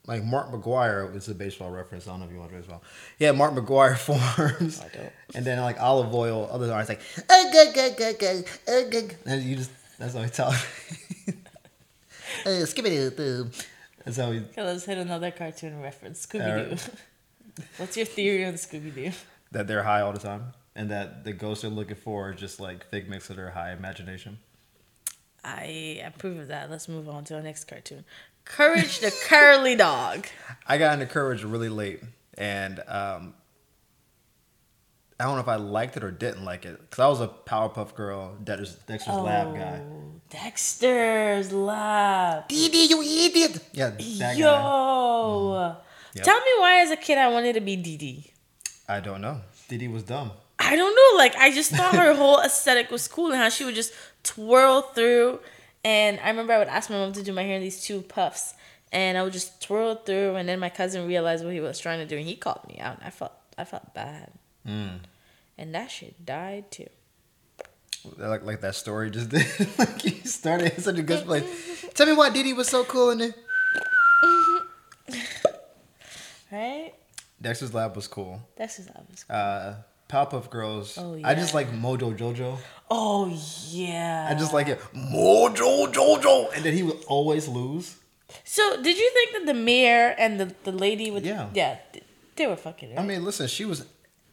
like 0.08 0.24
Mark 0.24 0.50
McGwire 0.50 1.12
was 1.12 1.28
a 1.28 1.34
baseball 1.34 1.70
reference. 1.70 2.08
I 2.08 2.12
don't 2.12 2.20
know 2.20 2.26
if 2.26 2.32
you 2.32 2.38
want 2.38 2.50
to 2.50 2.56
baseball. 2.56 2.82
Yeah, 3.18 3.32
Mark 3.32 3.52
McGwire 3.52 3.96
forms. 3.98 4.80
I 4.80 4.88
don't. 4.88 5.12
And 5.34 5.44
then 5.44 5.60
like 5.60 5.78
Olive 5.78 6.12
Oyl, 6.12 6.48
other 6.50 6.72
arms 6.72 6.88
like, 6.88 7.02
uh, 7.28 7.52
good, 7.52 7.74
good, 7.74 7.96
good, 7.96 8.18
good, 8.18 8.44
uh, 8.66 8.88
good. 8.90 9.16
And 9.26 9.42
you 9.42 9.56
just, 9.56 9.70
that's 9.98 10.14
how 10.14 10.22
he 10.22 10.30
talk. 10.30 10.54
uh, 12.46 12.64
skip 12.64 12.86
it, 12.86 13.18
That's 14.04 14.16
how 14.16 14.32
he. 14.32 14.38
okay, 14.38 14.62
let's 14.62 14.86
hit 14.86 14.96
another 14.96 15.30
cartoon 15.30 15.80
reference. 15.82 16.26
Scooby 16.26 16.44
Doo. 16.44 16.62
Alright. 16.62 16.88
What's 17.76 17.96
your 17.96 18.06
theory 18.06 18.46
on 18.46 18.54
Scooby 18.54 18.94
Doo? 18.94 19.10
That 19.52 19.66
they're 19.66 19.82
high 19.82 20.00
all 20.00 20.12
the 20.12 20.18
time, 20.18 20.52
and 20.74 20.90
that 20.90 21.24
the 21.24 21.32
ghosts 21.32 21.62
they're 21.62 21.70
looking 21.70 21.96
for 21.96 22.28
are 22.28 22.34
just 22.34 22.60
like 22.60 22.88
figments 22.88 23.28
of 23.28 23.36
their 23.36 23.50
high 23.50 23.72
imagination. 23.72 24.38
I 25.44 26.02
approve 26.04 26.38
of 26.38 26.48
that. 26.48 26.70
Let's 26.70 26.88
move 26.88 27.08
on 27.08 27.24
to 27.24 27.36
our 27.36 27.42
next 27.42 27.64
cartoon. 27.64 28.04
Courage 28.48 29.00
the 29.00 29.12
Cowardly 29.26 29.76
Dog. 29.76 30.26
I 30.66 30.78
got 30.78 30.94
into 30.94 31.06
Courage 31.06 31.44
really 31.44 31.68
late, 31.68 32.02
and 32.36 32.80
um, 32.88 33.34
I 35.20 35.24
don't 35.24 35.34
know 35.34 35.40
if 35.40 35.48
I 35.48 35.56
liked 35.56 35.96
it 35.96 36.02
or 36.04 36.10
didn't 36.10 36.44
like 36.44 36.64
it 36.64 36.80
because 36.80 36.98
I 36.98 37.08
was 37.08 37.20
a 37.20 37.28
Powerpuff 37.28 37.94
Girl 37.94 38.36
Dexter's, 38.42 38.74
Dexter's 38.86 39.14
Lab 39.14 39.54
guy. 39.54 39.80
Oh, 39.80 40.20
Dexter's 40.30 41.52
Lab. 41.52 42.48
Dee 42.48 42.68
Dee, 42.68 42.86
you 42.86 43.02
idiot! 43.02 43.62
Yeah, 43.72 43.90
that 43.90 44.36
Yo. 44.36 44.46
guy. 44.46 45.80
Yep. 46.14 46.24
Tell 46.24 46.40
me 46.40 46.50
why 46.58 46.80
as 46.80 46.90
a 46.90 46.96
kid 46.96 47.18
I 47.18 47.28
wanted 47.28 47.52
to 47.54 47.60
be 47.60 47.76
Dee. 47.76 48.32
I 48.88 49.00
don't 49.00 49.20
know. 49.20 49.42
Dee 49.68 49.78
Dee 49.78 49.88
was 49.88 50.02
dumb. 50.02 50.32
I 50.58 50.74
don't 50.74 50.94
know. 50.94 51.18
Like 51.18 51.36
I 51.36 51.52
just 51.52 51.70
thought 51.70 51.94
her 51.94 52.14
whole 52.14 52.40
aesthetic 52.40 52.90
was 52.90 53.06
cool 53.08 53.28
and 53.28 53.36
how 53.36 53.50
she 53.50 53.64
would 53.64 53.74
just 53.74 53.92
twirl 54.22 54.82
through. 54.82 55.40
And 55.85 56.18
I 56.20 56.28
remember 56.30 56.52
I 56.52 56.58
would 56.58 56.68
ask 56.68 56.90
my 56.90 56.97
mom 56.97 57.12
to 57.12 57.23
do 57.23 57.32
my 57.32 57.42
hair 57.42 57.56
in 57.56 57.62
these 57.62 57.82
two 57.82 58.02
puffs, 58.02 58.54
and 58.92 59.16
I 59.16 59.23
would 59.23 59.32
just 59.32 59.62
twirl 59.62 59.94
through. 59.94 60.35
And 60.37 60.49
then 60.49 60.58
my 60.58 60.68
cousin 60.70 61.06
realized 61.06 61.44
what 61.44 61.52
he 61.54 61.61
was 61.61 61.78
trying 61.78 62.00
to 62.00 62.06
do, 62.06 62.16
and 62.16 62.26
he 62.26 62.35
called 62.37 62.61
me 62.68 62.78
out. 62.80 62.97
And 62.99 63.06
I 63.06 63.11
felt 63.11 63.32
I 63.56 63.64
felt 63.64 63.94
bad, 63.94 64.32
Mm. 64.66 65.00
and 65.56 65.75
that 65.75 65.90
shit 65.90 66.25
died 66.26 66.70
too. 66.70 66.88
Like 68.16 68.44
like 68.44 68.61
that 68.61 68.75
story 68.75 69.11
just 69.11 69.28
did. 69.35 69.47
like 69.78 70.04
you 70.04 70.12
started 70.25 70.75
in 70.75 70.80
such 70.82 70.99
a 70.99 71.02
good 71.02 71.25
place. 71.25 71.85
Tell 71.94 72.06
me 72.06 72.12
why 72.12 72.30
Dee 72.30 72.42
Dee 72.42 72.52
was 72.54 72.68
so 72.68 72.85
cool 72.85 73.11
in 73.11 73.20
it. 73.20 73.35
right? 76.52 76.92
Dexter's 77.40 77.73
Lab 77.75 77.94
was 77.97 78.08
cool. 78.08 78.40
Dexter's 78.56 78.87
Lab 78.88 79.06
was. 79.11 79.25
Cool. 79.25 79.37
Uh, 79.37 79.75
Powerpuff 80.08 80.50
Girls. 80.50 80.96
Oh, 80.98 81.18
I 81.22 81.34
just 81.34 81.54
like 81.54 81.70
Mojo 81.72 82.16
Jojo. 82.16 82.58
Oh 82.90 83.30
yeah. 83.68 84.28
I 84.30 84.34
just 84.34 84.52
like 84.52 84.68
it. 84.68 84.80
Mojo 84.94 85.92
Jojo. 85.92 86.54
And 86.54 86.64
then 86.64 86.72
he 86.72 86.82
would 86.82 86.98
always 87.06 87.46
lose. 87.48 87.96
So 88.44 88.82
did 88.82 88.96
you 88.98 89.10
think 89.14 89.32
that 89.32 89.46
the 89.46 89.54
mayor 89.54 90.14
and 90.18 90.40
the 90.40 90.54
the 90.64 90.72
lady 90.72 91.10
with 91.10 91.24
Yeah. 91.24 91.48
yeah 91.54 91.78
they 92.36 92.46
were 92.46 92.56
fucking 92.56 92.90
right? 92.90 92.98
I 92.98 93.02
mean, 93.06 93.24
listen, 93.24 93.46
she 93.48 93.64
was 93.64 93.84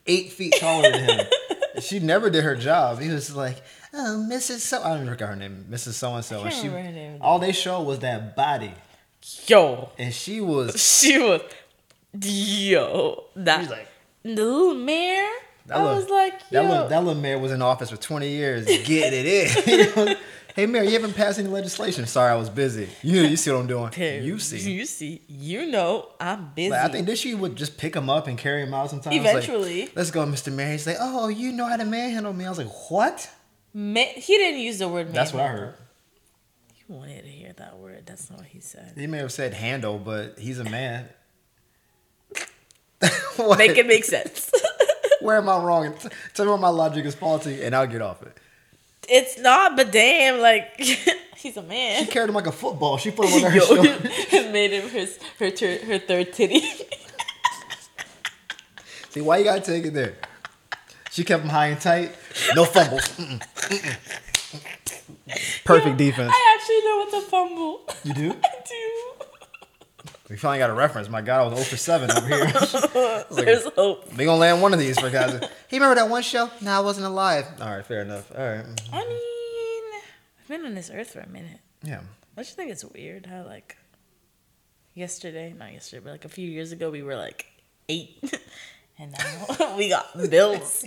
eight 0.05 0.31
feet 0.31 0.53
taller 0.59 0.91
than 0.91 1.03
him. 1.03 1.25
she 1.81 1.99
never 1.99 2.29
did 2.29 2.43
her 2.43 2.55
job. 2.55 2.99
He 3.01 3.09
was 3.09 3.35
like, 3.35 3.57
oh, 3.93 4.25
Mrs. 4.29 4.59
So 4.59 4.81
I 4.81 4.89
don't 4.89 4.97
even 4.97 5.09
remember 5.09 5.25
her 5.25 5.35
name, 5.35 5.65
Mrs. 5.69 5.93
So 5.93 6.13
and 6.13 6.23
So. 6.23 6.43
And 6.43 6.53
she, 6.53 6.67
remember 6.67 6.87
her 6.87 6.91
name. 6.95 7.17
all 7.21 7.39
they 7.39 7.51
showed 7.51 7.81
was 7.81 7.99
that 7.99 8.35
body, 8.35 8.73
yo, 9.47 9.89
and 9.97 10.13
she 10.13 10.39
was. 10.39 10.79
she 11.01 11.17
was 11.17 11.41
yo 12.13 13.25
that 13.35 13.61
She's 13.61 13.69
like, 13.69 13.87
the 14.23 14.29
little 14.35 14.75
mayor. 14.75 15.27
That 15.67 15.77
I 15.77 15.81
little- 15.83 15.97
was 15.97 16.09
like 16.09 16.49
that 16.49 16.63
little, 16.63 16.87
that 16.89 17.03
little 17.03 17.21
mayor 17.21 17.39
was 17.39 17.51
in 17.51 17.61
office 17.61 17.89
for 17.89 17.97
twenty 17.97 18.29
years. 18.29 18.65
Get 18.65 19.13
it 19.13 19.97
in. 19.97 20.15
Hey, 20.55 20.67
mayor, 20.67 20.83
you 20.83 20.91
haven't 20.91 21.17
passed 21.17 21.37
any 21.37 21.49
legislation. 21.49 22.05
Sorry, 22.07 22.31
I 22.31 22.35
was 22.35 22.49
busy. 22.49 22.87
You, 23.01 23.23
you 23.23 23.35
see 23.35 23.51
what 23.51 23.59
I'm 23.59 23.67
doing? 23.67 23.89
Dude, 23.89 24.23
You 24.23 24.39
see. 24.39 24.71
You 24.71 24.85
see. 24.85 25.21
You 25.27 25.65
know, 25.65 26.07
I'm 26.17 26.51
busy. 26.55 26.69
Like, 26.69 26.79
I 26.79 26.87
think 26.87 27.07
this 27.07 27.19
she 27.19 27.35
would 27.35 27.57
just 27.57 27.77
pick 27.77 27.93
him 27.93 28.09
up 28.09 28.27
and 28.27 28.37
carry 28.37 28.61
him 28.63 28.73
out 28.73 28.89
sometimes. 28.89 29.17
like, 29.17 29.25
Eventually. 29.25 29.89
Let's 29.95 30.11
go, 30.11 30.25
Mr. 30.25 30.53
Mayor. 30.53 30.71
He's 30.71 30.87
like, 30.87 30.95
oh, 30.97 31.27
you 31.27 31.51
know 31.51 31.65
how 31.65 31.75
to 31.75 31.83
manhandle 31.83 32.31
me. 32.31 32.45
I 32.45 32.49
was 32.49 32.57
like, 32.57 32.71
what? 32.89 33.29
He 33.73 34.13
didn't 34.37 34.61
use 34.61 34.79
the 34.79 34.87
word. 34.87 35.07
Man. 35.07 35.13
That's 35.15 35.33
what 35.33 35.43
I 35.43 35.47
heard. 35.47 35.73
You 36.77 36.95
wanted 36.95 37.23
to 37.23 37.29
hear 37.29 37.51
that 37.51 37.77
word. 37.77 38.03
That's 38.05 38.29
not 38.29 38.39
what 38.39 38.47
he 38.47 38.61
said. 38.61 38.93
He 38.95 39.07
may 39.07 39.17
have 39.17 39.33
said 39.33 39.53
handle, 39.53 39.99
but 39.99 40.39
he's 40.39 40.59
a 40.59 40.63
man. 40.63 41.09
Make 43.57 43.77
it 43.77 43.87
make 43.87 44.05
sense. 44.05 44.49
Where 45.25 45.37
am 45.37 45.49
I 45.49 45.57
wrong? 45.57 45.93
T- 45.93 46.09
Tell 46.33 46.45
me 46.45 46.51
where 46.51 46.59
my 46.59 46.69
logic 46.69 47.05
is 47.05 47.15
faulty, 47.15 47.63
and 47.63 47.75
I'll 47.75 47.87
get 47.87 48.01
off 48.01 48.21
it. 48.21 48.37
it's 49.09 49.37
not, 49.39 49.75
but 49.75 49.91
damn, 49.91 50.39
like 50.39 50.79
he's 51.37 51.57
a 51.57 51.61
man. 51.63 52.05
She 52.05 52.11
carried 52.11 52.29
him 52.29 52.35
like 52.35 52.47
a 52.47 52.51
football. 52.51 52.97
She 52.97 53.11
put 53.11 53.27
him 53.29 53.33
on 53.45 53.51
her 53.51 53.57
Yo, 53.57 53.65
shoulder. 53.65 54.51
made 54.51 54.71
him 54.71 54.89
his 54.89 55.19
her 55.39 55.51
tur- 55.51 55.83
her 55.85 55.99
third 55.99 56.31
titty. 56.33 56.61
See, 59.09 59.21
why 59.21 59.37
you 59.37 59.43
gotta 59.45 59.61
take 59.61 59.85
it 59.85 59.93
there? 59.93 60.15
She 61.11 61.23
kept 61.23 61.43
him 61.43 61.49
high 61.49 61.67
and 61.67 61.79
tight. 61.79 62.13
No 62.55 62.65
fumbles. 62.65 63.07
Mm-mm, 63.17 63.39
mm-mm. 63.39 63.95
Perfect 65.63 65.97
defense. 65.97 66.31
I 66.33 66.57
actually 66.57 66.81
know 66.83 66.97
what's 66.97 67.13
a 67.13 67.21
fumble. 67.29 67.81
You 68.03 68.13
do? 68.13 68.31
I 68.43 68.49
do. 68.67 69.14
We 70.29 70.37
finally 70.37 70.57
got 70.59 70.69
a 70.71 70.73
reference. 70.73 71.07
My 71.07 71.21
God, 71.21 71.41
I 71.41 71.49
was 71.49 71.59
0 71.59 71.65
for 71.69 71.77
7 71.77 72.11
over 72.11 72.27
here. 72.27 72.45
like- 73.29 73.45
There's 73.45 73.65
hope. 73.75 74.11
we 74.17 74.25
gonna 74.25 74.39
land 74.39 74.61
one 74.61 74.73
of 74.73 74.79
these 74.79 74.99
for 74.99 75.09
guys. 75.09 75.39
He 75.67 75.77
remember 75.77 75.95
that 75.95 76.09
one 76.09 76.23
show? 76.23 76.49
No, 76.61 76.71
I 76.71 76.79
wasn't 76.79 77.05
alive. 77.07 77.45
All 77.59 77.75
right, 77.75 77.85
fair 77.85 78.01
enough. 78.01 78.31
All 78.35 78.43
right. 78.43 78.65
I 78.93 78.99
mean, 79.07 80.01
I've 80.39 80.47
been 80.47 80.65
on 80.65 80.73
this 80.75 80.89
earth 80.93 81.11
for 81.11 81.19
a 81.19 81.27
minute. 81.29 81.59
Yeah. 81.83 82.01
Don't 82.35 82.47
you 82.47 82.55
think 82.55 82.71
it's 82.71 82.85
weird 82.85 83.25
how 83.25 83.43
like 83.43 83.75
yesterday, 84.93 85.53
not 85.57 85.73
yesterday, 85.73 86.01
but 86.03 86.11
like 86.11 86.25
a 86.25 86.29
few 86.29 86.47
years 86.49 86.71
ago, 86.71 86.89
we 86.89 87.01
were 87.03 87.15
like 87.15 87.45
eight, 87.89 88.17
and 88.99 89.11
now 89.11 89.75
we 89.77 89.89
got 89.89 90.13
bills. 90.29 90.85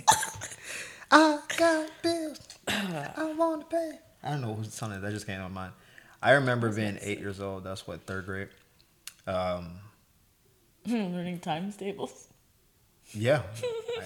I 1.11 1.39
got 1.57 1.89
bills. 2.01 2.39
I 2.67 3.33
want 3.37 3.69
to 3.69 3.75
pay. 3.75 3.91
I 4.23 4.31
don't 4.31 4.41
know 4.41 4.53
who's 4.55 4.73
something 4.73 5.01
that 5.01 5.11
just 5.11 5.25
came 5.25 5.37
to 5.37 5.43
my 5.43 5.49
mind. 5.49 5.73
I 6.21 6.31
remember 6.31 6.71
being 6.71 6.97
eight 7.01 7.19
years 7.19 7.39
old. 7.39 7.63
That's 7.63 7.85
what 7.87 8.01
third 8.05 8.25
grade. 8.25 8.49
Um, 9.29 9.79
Learning 10.87 11.39
times 11.39 11.75
tables. 11.75 12.27
yeah, 13.11 13.41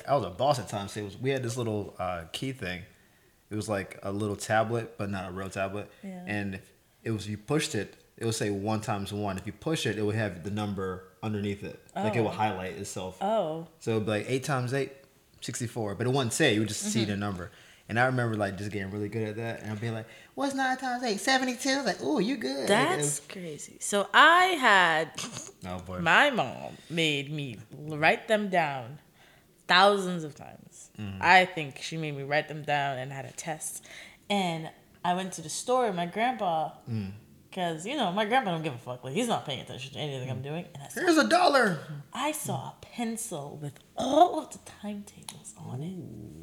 I, 0.08 0.12
I 0.12 0.16
was 0.16 0.26
a 0.26 0.30
boss 0.32 0.60
at 0.60 0.68
times. 0.68 0.94
tables. 0.94 1.18
we 1.18 1.30
had 1.30 1.44
this 1.44 1.56
little 1.58 1.96
uh, 2.00 2.24
key 2.32 2.52
thing. 2.52 2.82
It 3.50 3.56
was 3.56 3.70
like 3.70 4.00
a 4.04 4.12
little 4.12 4.36
tablet, 4.36 4.98
but 4.98 5.10
not 5.10 5.30
a 5.30 5.32
real 5.32 5.50
tablet. 5.50 5.90
Yeah. 6.04 6.24
And 6.26 6.56
if 6.56 6.62
it 7.04 7.12
was 7.12 7.28
you 7.30 7.38
pushed 7.38 7.76
it, 7.76 7.96
it 8.18 8.26
would 8.26 8.34
say 8.36 8.50
one 8.50 8.82
times 8.82 9.14
one. 9.14 9.38
If 9.38 9.46
you 9.46 9.54
push 9.54 9.86
it, 9.86 9.98
it 9.98 10.02
would 10.02 10.16
have 10.16 10.44
the 10.44 10.50
number 10.52 11.04
underneath 11.22 11.64
it. 11.64 11.80
Oh. 11.96 12.04
Like 12.04 12.16
it 12.16 12.20
Oh. 12.20 12.24
would 12.24 12.34
highlight 12.34 12.74
itself. 12.78 13.18
Oh, 13.22 13.68
So 13.80 13.92
it'd 13.92 14.06
be 14.06 14.12
like 14.12 14.26
eight 14.28 14.44
times 14.44 14.74
eight, 14.74 14.92
64. 15.42 15.96
But 15.96 16.08
it 16.08 16.10
wouldn't 16.10 16.34
say, 16.34 16.54
you 16.56 16.62
would 16.62 16.70
just 16.70 16.82
Mm-hmm. 16.84 16.92
see 16.92 17.06
the 17.06 17.16
number. 17.16 17.52
And 17.90 18.00
I 18.00 18.06
remember 18.06 18.36
like 18.38 18.58
just 18.58 18.72
getting 18.72 18.90
really 18.92 19.10
good 19.10 19.28
at 19.28 19.36
that. 19.36 19.62
And 19.62 19.72
I'd 19.72 19.82
be 19.82 19.90
like, 19.92 20.08
what's 20.36 20.56
nine 20.56 20.78
times 20.78 21.04
eight? 21.04 21.20
72? 21.20 21.82
Like, 21.84 21.98
oh, 22.02 22.20
you 22.20 22.38
good. 22.38 22.68
That's 22.68 23.20
crazy. 23.20 23.78
So 23.82 24.08
I 24.14 24.46
had 24.60 25.12
oh 25.68 25.80
boy. 25.80 26.00
my 26.00 26.30
mom 26.30 26.78
made 26.90 27.32
me 27.32 27.58
write 27.78 28.28
them 28.28 28.50
down 28.50 29.00
thousands 29.68 30.24
of 30.24 30.36
times. 30.36 30.90
Mm-hmm. 31.00 31.20
I 31.22 31.46
think 31.46 31.82
she 31.82 31.98
made 31.98 32.16
me 32.16 32.24
write 32.24 32.48
them 32.48 32.64
down 32.64 32.98
and 32.98 33.12
had 33.12 33.26
a 33.26 33.32
test. 33.32 33.86
And 34.30 34.70
I 35.04 35.14
went 35.16 35.34
to 35.34 35.42
the 35.42 35.50
store 35.50 35.92
my 35.92 36.06
grandpa 36.06 36.72
Mm. 36.90 37.12
because 37.50 37.86
you 37.86 37.96
know 37.98 38.12
my 38.12 38.26
grandpa 38.26 38.52
don't 38.52 38.64
give 38.64 38.74
a 38.74 38.78
fuck. 38.78 39.04
Like 39.04 39.14
he's 39.14 39.28
not 39.28 39.46
paying 39.46 39.60
attention 39.62 39.94
to 39.94 40.00
anything 40.00 40.30
Mm. 40.30 40.32
I'm 40.32 40.42
doing. 40.42 40.66
And 40.74 40.84
I 40.84 40.88
saw, 40.88 41.02
Here's 41.02 41.18
a 41.18 41.28
dollar. 41.28 41.80
I 42.14 42.32
saw 42.32 42.56
a 42.70 42.74
pencil 42.82 43.60
with 43.62 43.74
all 43.98 44.40
of 44.40 44.52
the 44.52 44.60
timetables 44.82 45.54
on 45.58 45.82
it. 45.84 46.43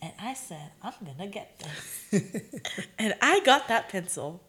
And 0.00 0.12
I 0.20 0.34
said, 0.34 0.70
I'm 0.82 0.92
gonna 1.04 1.28
get 1.28 1.58
this. 1.58 2.42
and 2.98 3.14
I 3.20 3.40
got 3.40 3.68
that 3.68 3.88
pencil. 3.88 4.42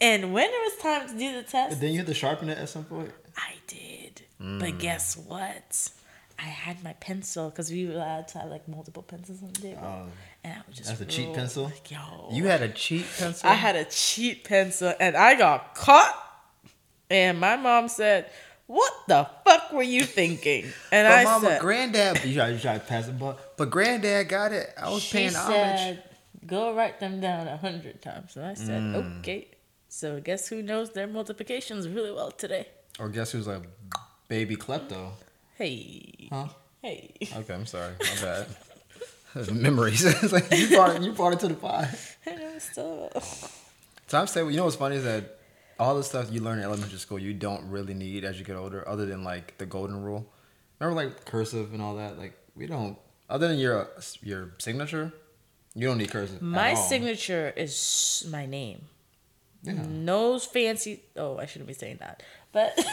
And 0.00 0.32
when 0.32 0.48
it 0.48 0.72
was 0.72 0.76
time 0.82 1.08
to 1.08 1.18
do 1.18 1.34
the 1.34 1.42
test, 1.42 1.74
And 1.74 1.80
then 1.80 1.92
you 1.92 1.98
had 1.98 2.06
to 2.06 2.14
sharpen 2.14 2.48
it 2.48 2.58
at 2.58 2.68
some 2.68 2.84
point. 2.84 3.12
I 3.36 3.54
did. 3.66 4.22
Mm. 4.40 4.60
But 4.60 4.78
guess 4.78 5.16
what? 5.16 5.90
I 6.38 6.42
had 6.42 6.82
my 6.82 6.94
pencil 6.94 7.50
because 7.50 7.70
we 7.70 7.86
were 7.86 7.94
allowed 7.94 8.28
to 8.28 8.38
have 8.38 8.50
like 8.50 8.66
multiple 8.66 9.02
pencils 9.02 9.42
on 9.42 9.52
the 9.52 9.60
table. 9.60 9.80
Oh. 9.84 10.06
and 10.42 10.54
I 10.54 10.62
was 10.66 10.76
just 10.76 10.88
That's 10.88 11.00
a 11.00 11.06
cheat 11.06 11.32
pencil? 11.32 11.64
Like, 11.64 11.90
Yo. 11.90 12.28
You 12.32 12.46
had 12.46 12.62
a 12.62 12.68
cheat 12.68 13.06
pencil? 13.18 13.48
I 13.48 13.54
had 13.54 13.76
a 13.76 13.84
cheat 13.84 14.44
pencil 14.44 14.92
and 14.98 15.16
I 15.16 15.36
got 15.36 15.74
caught. 15.74 16.20
And 17.10 17.38
my 17.38 17.56
mom 17.56 17.88
said, 17.88 18.30
What 18.66 18.92
the 19.08 19.28
fuck 19.44 19.72
were 19.72 19.82
you 19.82 20.02
thinking? 20.04 20.64
And 20.90 21.06
But 21.06 21.12
I 21.18 21.24
mama, 21.24 21.46
said, 21.48 21.60
granddad, 21.60 22.24
you 22.24 22.34
tried, 22.34 22.48
you 22.50 22.58
tried 22.58 22.78
to 22.80 22.86
pass 22.86 23.08
it, 23.08 23.18
but, 23.18 23.56
but 23.58 23.68
granddad 23.70 24.28
got 24.28 24.52
it. 24.52 24.72
I 24.80 24.90
was 24.90 25.08
paying 25.10 25.34
homage. 25.34 25.78
said, 25.78 26.02
Go 26.46 26.74
write 26.74 27.00
them 27.00 27.20
down 27.20 27.46
a 27.48 27.56
hundred 27.56 28.00
times. 28.02 28.36
And 28.36 28.46
I 28.46 28.54
said, 28.54 28.80
Mm. 28.82 29.18
Okay. 29.20 29.48
So 29.88 30.20
guess 30.20 30.48
who 30.48 30.62
knows 30.62 30.90
their 30.90 31.06
multiplications 31.06 31.88
really 31.88 32.10
well 32.10 32.30
today? 32.30 32.66
Or 32.98 33.08
guess 33.08 33.32
who's 33.32 33.46
a 33.46 33.62
baby 34.28 34.56
klepto? 34.56 35.12
Hey. 35.56 36.28
Huh? 36.32 36.48
Hey. 36.82 37.14
Okay, 37.36 37.54
I'm 37.54 37.66
sorry. 37.66 37.92
My 38.00 38.22
bad. 38.22 38.46
Memories. 39.52 40.04
it's 40.22 40.32
like 40.32 40.50
you 40.52 40.68
brought 40.68 40.96
it, 40.96 41.02
you 41.02 41.12
brought 41.12 41.32
it 41.34 41.40
to 41.40 41.48
the 41.48 41.54
pot. 41.54 41.88
I 42.26 42.34
know, 42.34 42.58
still. 42.58 43.10
Tom 44.08 44.26
say, 44.26 44.40
you 44.44 44.56
know 44.56 44.64
what's 44.64 44.76
funny 44.76 44.96
is 44.96 45.04
that 45.04 45.38
all 45.78 45.94
the 45.96 46.04
stuff 46.04 46.30
you 46.30 46.40
learn 46.40 46.58
in 46.58 46.64
elementary 46.64 46.98
school, 46.98 47.18
you 47.18 47.34
don't 47.34 47.68
really 47.70 47.94
need 47.94 48.24
as 48.24 48.38
you 48.38 48.44
get 48.44 48.56
older, 48.56 48.86
other 48.88 49.06
than 49.06 49.24
like 49.24 49.58
the 49.58 49.66
golden 49.66 50.02
rule. 50.02 50.26
Remember, 50.78 51.02
like 51.02 51.24
cursive 51.24 51.72
and 51.72 51.82
all 51.82 51.96
that. 51.96 52.18
Like 52.18 52.36
we 52.54 52.66
don't, 52.66 52.98
other 53.28 53.48
than 53.48 53.58
your 53.58 53.88
your 54.22 54.54
signature, 54.58 55.12
you 55.74 55.86
don't 55.88 55.98
need 55.98 56.10
cursive. 56.10 56.40
My 56.42 56.74
signature 56.74 57.52
is 57.56 58.26
my 58.30 58.46
name. 58.46 58.82
Yeah. 59.62 59.72
No 59.88 60.38
fancy. 60.38 61.02
Oh, 61.16 61.38
I 61.38 61.46
shouldn't 61.46 61.68
be 61.68 61.74
saying 61.74 61.96
that. 62.00 62.22
But 62.52 62.78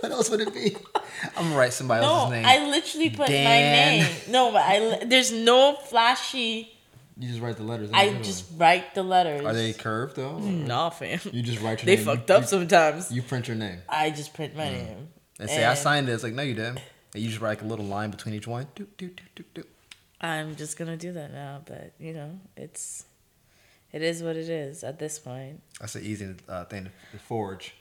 what 0.00 0.12
else 0.12 0.30
would 0.30 0.40
it 0.40 0.52
be? 0.52 0.76
I'm 1.36 1.44
gonna 1.44 1.56
write 1.56 1.72
somebody 1.72 2.02
no, 2.02 2.12
else's 2.12 2.30
name. 2.32 2.44
I 2.46 2.68
literally 2.68 3.10
put 3.10 3.28
my 3.28 3.34
name. 3.34 4.06
No, 4.28 4.52
but 4.52 4.62
I 4.62 5.04
there's 5.04 5.32
no 5.32 5.76
flashy. 5.86 6.75
You 7.18 7.28
just 7.28 7.40
write 7.40 7.56
the 7.56 7.62
letters. 7.62 7.90
I 7.92 8.12
just 8.22 8.44
write 8.56 8.94
the 8.94 9.02
letters. 9.02 9.44
are 9.44 9.52
they 9.54 9.72
curved 9.72 10.16
though? 10.16 10.36
or 10.36 10.40
Nah, 10.40 10.90
fam. 10.90 11.18
You 11.32 11.42
just 11.42 11.60
write 11.62 11.80
your 11.82 11.86
They 11.86 11.96
name. 11.96 12.04
fucked 12.04 12.28
you, 12.28 12.36
up 12.36 12.44
sometimes. 12.44 13.10
You, 13.10 13.16
you 13.16 13.22
print 13.22 13.48
your 13.48 13.56
name 13.56 13.80
I 13.88 14.10
just 14.10 14.34
print 14.34 14.54
my 14.56 14.68
name. 14.68 15.08
and 15.40 15.48
say 15.48 15.64
I 15.64 15.74
signed 15.74 16.08
it. 16.08 16.12
It's 16.12 16.22
like 16.22 16.34
no, 16.34 16.42
you 16.42 16.54
didn't. 16.54 16.80
And 17.14 17.22
you 17.22 17.28
just 17.30 17.40
write 17.40 17.58
like 17.58 17.62
a 17.62 17.66
little 17.66 17.86
line 17.86 18.10
between 18.10 18.34
each 18.34 18.46
one. 18.46 18.66
Do, 18.74 18.86
do, 18.98 19.08
do, 19.08 19.22
do, 19.34 19.44
do. 19.54 19.64
I'm 20.20 20.56
just 20.56 20.76
gonna 20.78 20.96
do 20.96 21.12
that 21.12 21.32
now, 21.32 21.62
but 21.64 21.92
you 21.98 22.12
know, 22.12 22.38
it's 22.56 23.04
it 23.92 24.02
is 24.02 24.22
what 24.22 24.36
it 24.36 24.48
is 24.48 24.84
at 24.84 24.98
this 24.98 25.18
point. 25.18 25.62
That's 25.80 25.94
an 25.94 26.04
easy 26.04 26.34
uh, 26.48 26.64
thing 26.66 26.90
to 27.12 27.18
forge. 27.18 27.74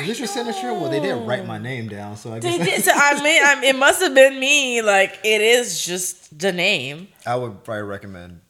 Is 0.00 0.06
this 0.06 0.18
your 0.18 0.28
signature? 0.28 0.72
Well, 0.72 0.90
they 0.90 1.00
didn't 1.00 1.26
write 1.26 1.46
my 1.46 1.58
name 1.58 1.88
down, 1.88 2.16
so 2.16 2.32
I 2.32 2.38
guess. 2.38 2.58
They 2.58 2.64
did, 2.64 2.82
so 2.84 2.92
I 2.94 3.22
mean, 3.22 3.42
I, 3.42 3.60
it 3.64 3.76
must 3.76 4.00
have 4.02 4.14
been 4.14 4.38
me. 4.40 4.80
Like 4.82 5.18
it 5.24 5.40
is 5.40 5.84
just 5.84 6.38
the 6.38 6.52
name. 6.52 7.08
I 7.26 7.36
would 7.36 7.62
probably 7.64 7.82
recommend 7.82 8.40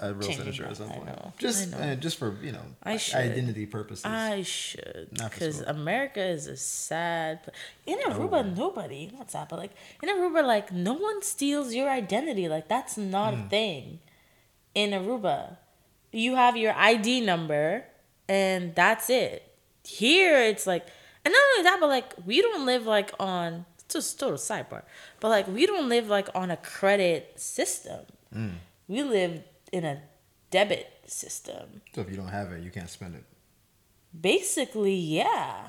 a 0.00 0.14
real 0.14 0.30
signature 0.30 0.62
that, 0.64 0.70
at 0.72 0.76
some 0.78 0.90
I 0.90 0.94
point. 0.94 1.06
know, 1.06 1.32
Just 1.38 1.74
uh, 1.74 1.94
just 1.96 2.18
for 2.18 2.36
you 2.42 2.52
know 2.52 2.62
I 2.82 2.96
should. 2.96 3.16
identity 3.16 3.66
purposes. 3.66 4.04
I 4.04 4.42
should, 4.42 5.08
because. 5.12 5.60
America 5.62 6.22
is 6.24 6.46
a 6.46 6.56
sad. 6.56 7.40
In 7.86 7.98
Oh. 8.06 8.10
Aruba, 8.10 8.56
nobody. 8.56 9.10
Not 9.16 9.30
sad, 9.30 9.48
but 9.48 9.58
like 9.58 9.72
in 10.02 10.08
Aruba, 10.08 10.44
like 10.46 10.72
no 10.72 10.94
one 10.94 11.22
steals 11.22 11.74
your 11.74 11.88
identity. 11.90 12.48
Like 12.48 12.68
that's 12.68 12.96
not 12.96 13.34
Hmm. 13.34 13.40
a 13.40 13.48
thing. 13.48 13.98
In 14.74 14.90
Aruba, 14.90 15.56
you 16.12 16.36
have 16.36 16.56
your 16.56 16.74
ID 16.74 17.20
number, 17.22 17.84
and 18.28 18.74
that's 18.74 19.08
it. 19.10 19.42
Here, 19.84 20.38
it's 20.42 20.66
like, 20.66 20.86
And 21.24 21.32
not 21.32 21.42
only 21.52 21.62
that, 21.70 21.78
but 21.80 21.88
like 21.88 22.12
we 22.24 22.40
don't 22.42 22.66
live 22.66 22.86
like 22.86 23.12
on 23.18 23.64
just 23.88 24.18
total 24.20 24.36
sidebar, 24.38 24.82
but 25.20 25.28
like 25.28 25.46
we 25.48 25.64
don't 25.66 25.88
live 25.88 26.08
like 26.08 26.28
on 26.34 26.50
a 26.50 26.56
credit 26.58 27.32
system. 27.40 28.04
We 28.88 29.02
live 29.02 29.42
in 29.72 29.84
a 29.84 30.02
debit 30.50 30.88
system. 31.06 31.82
So 31.94 32.00
if 32.00 32.10
you 32.10 32.16
don't 32.16 32.28
have 32.28 32.52
it, 32.52 32.62
you 32.62 32.70
can't 32.70 32.88
spend 32.88 33.14
it. 33.14 33.24
Basically, 34.18 34.94
yeah. 34.94 35.68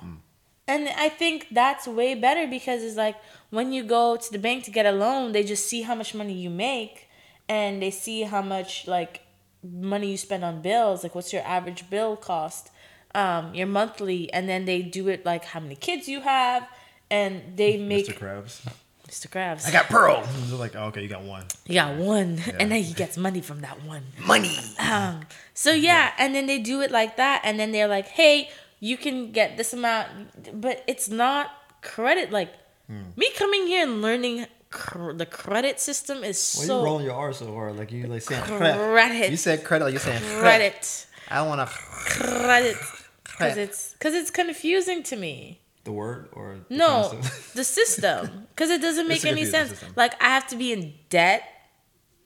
And 0.68 0.90
I 0.90 1.10
think 1.10 1.48
that's 1.52 1.88
way 1.88 2.14
better 2.14 2.46
because 2.48 2.84
it's 2.84 2.98
like 2.98 3.16
when 3.50 3.72
you 3.72 3.84
go 3.84 4.18
to 4.18 4.32
the 4.32 4.40
bank 4.40 4.66
to 4.66 4.72
get 4.72 4.86
a 4.86 4.92
loan, 4.92 5.32
they 5.32 5.44
just 5.44 5.66
see 5.66 5.82
how 5.82 5.96
much 5.96 6.14
money 6.14 6.34
you 6.34 6.50
make 6.50 7.08
and 7.48 7.82
they 7.82 7.92
see 7.92 8.24
how 8.24 8.42
much 8.42 8.88
like 8.88 9.22
money 9.64 10.12
you 10.12 10.18
spend 10.18 10.44
on 10.44 10.62
bills, 10.62 11.04
like 11.04 11.16
what's 11.16 11.32
your 11.32 11.42
average 11.44 11.90
bill 11.90 12.18
cost, 12.18 12.70
um, 13.16 13.56
your 13.56 13.68
monthly, 13.68 14.32
and 14.34 14.48
then 14.50 14.66
they 14.66 14.82
do 14.82 15.08
it 15.08 15.26
like 15.26 15.46
how 15.46 15.60
many 15.60 15.76
kids 15.76 16.08
you 16.08 16.22
have 16.22 16.68
and 17.10 17.56
they 17.56 17.78
make 17.78 18.08
Mr. 18.08 18.18
Krabs. 18.18 18.68
Mr. 19.08 19.28
Krabs. 19.30 19.66
I 19.68 19.72
got 19.72 19.86
Pearl. 19.88 20.22
They're 20.48 20.58
like, 20.60 20.76
oh, 20.76 20.86
okay, 20.86 21.02
you 21.02 21.08
got 21.08 21.22
one. 21.24 21.46
You 21.66 21.76
got 21.76 21.96
one, 21.96 22.42
and 22.60 22.72
then 22.72 22.84
he 22.84 22.94
gets 22.94 23.18
money 23.18 23.42
from 23.42 23.62
that 23.62 23.84
one. 23.84 24.04
Money. 24.20 24.58
Um, 24.80 25.22
so 25.54 25.72
yeah, 25.72 26.12
and 26.18 26.36
then 26.36 26.46
they 26.46 26.60
do 26.60 26.82
it 26.82 26.92
like 26.92 27.18
that, 27.18 27.42
and 27.44 27.60
then 27.60 27.72
they're 27.72 27.88
like, 27.88 28.08
"Hey, 28.08 28.50
you 28.80 28.98
can 28.98 29.32
get 29.32 29.56
this 29.58 29.74
amount," 29.74 30.60
but 30.62 30.84
it's 30.88 31.10
not 31.10 31.52
credit. 31.82 32.32
Like 32.32 32.54
me 32.90 33.32
coming 33.36 33.68
here 33.68 33.84
and 33.84 34.02
learning 34.02 34.46
cr- 34.70 35.14
the 35.14 35.26
credit 35.26 35.80
system 35.80 36.24
is 36.24 36.56
Why 36.56 36.64
you 36.64 36.68
so 36.68 36.84
rolling 36.84 37.06
your 37.06 37.16
R 37.16 37.34
so 37.34 37.54
hard? 37.54 37.78
Like 37.78 37.92
you 37.92 38.08
like 38.08 38.22
saying 38.22 38.44
Credit. 38.44 39.32
You 39.32 39.38
said 39.38 39.64
credit. 39.64 39.86
Like 39.86 39.94
you 39.94 40.00
saying 40.00 40.20
credit. 40.20 40.42
credit, 40.42 41.06
I 41.30 41.42
want 41.44 41.62
to 41.62 41.74
credit, 41.76 42.76
because 43.24 43.58
it's 43.58 43.94
because 43.94 44.14
it's 44.14 44.32
confusing 44.32 45.04
to 45.04 45.16
me. 45.16 45.62
The 45.88 45.94
word 45.94 46.28
or 46.34 46.58
the 46.68 46.76
No, 46.76 47.10
concept? 47.10 47.54
the 47.56 47.64
system. 47.64 48.48
Because 48.50 48.70
it 48.70 48.82
doesn't 48.82 49.08
make 49.08 49.26
any 49.26 49.46
sense. 49.46 49.84
Like, 49.96 50.22
I 50.22 50.26
have 50.28 50.46
to 50.48 50.56
be 50.56 50.74
in 50.74 50.94
debt 51.10 51.44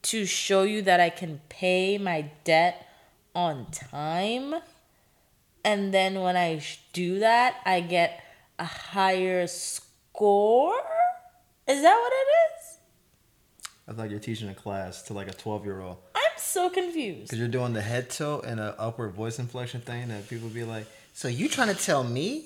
to 0.03 0.25
show 0.25 0.63
you 0.63 0.81
that 0.81 0.99
I 0.99 1.09
can 1.09 1.39
pay 1.47 1.97
my 1.97 2.31
debt 2.43 2.87
on 3.35 3.67
time. 3.71 4.55
And 5.63 5.93
then 5.93 6.21
when 6.21 6.35
I 6.35 6.61
do 6.91 7.19
that, 7.19 7.61
I 7.63 7.81
get 7.81 8.23
a 8.57 8.65
higher 8.65 9.45
score? 9.47 10.73
Is 11.67 11.81
that 11.83 11.95
what 11.95 12.11
it 12.13 12.27
is? 12.37 12.77
I 13.87 13.93
thought 13.93 14.09
you're 14.09 14.19
teaching 14.19 14.49
a 14.49 14.55
class 14.55 15.03
to 15.03 15.13
like 15.13 15.27
a 15.27 15.33
12 15.33 15.65
year 15.65 15.81
old. 15.81 15.97
I'm 16.15 16.37
so 16.37 16.69
confused. 16.69 17.23
Because 17.23 17.39
you're 17.39 17.47
doing 17.47 17.73
the 17.73 17.81
head 17.81 18.09
tilt 18.09 18.45
and 18.45 18.59
an 18.59 18.73
upward 18.79 19.13
voice 19.13 19.37
inflection 19.37 19.81
thing 19.81 20.07
that 20.07 20.27
people 20.29 20.49
be 20.49 20.63
like, 20.63 20.87
so 21.13 21.27
you 21.27 21.47
trying 21.47 21.73
to 21.75 21.79
tell 21.79 22.03
me 22.03 22.45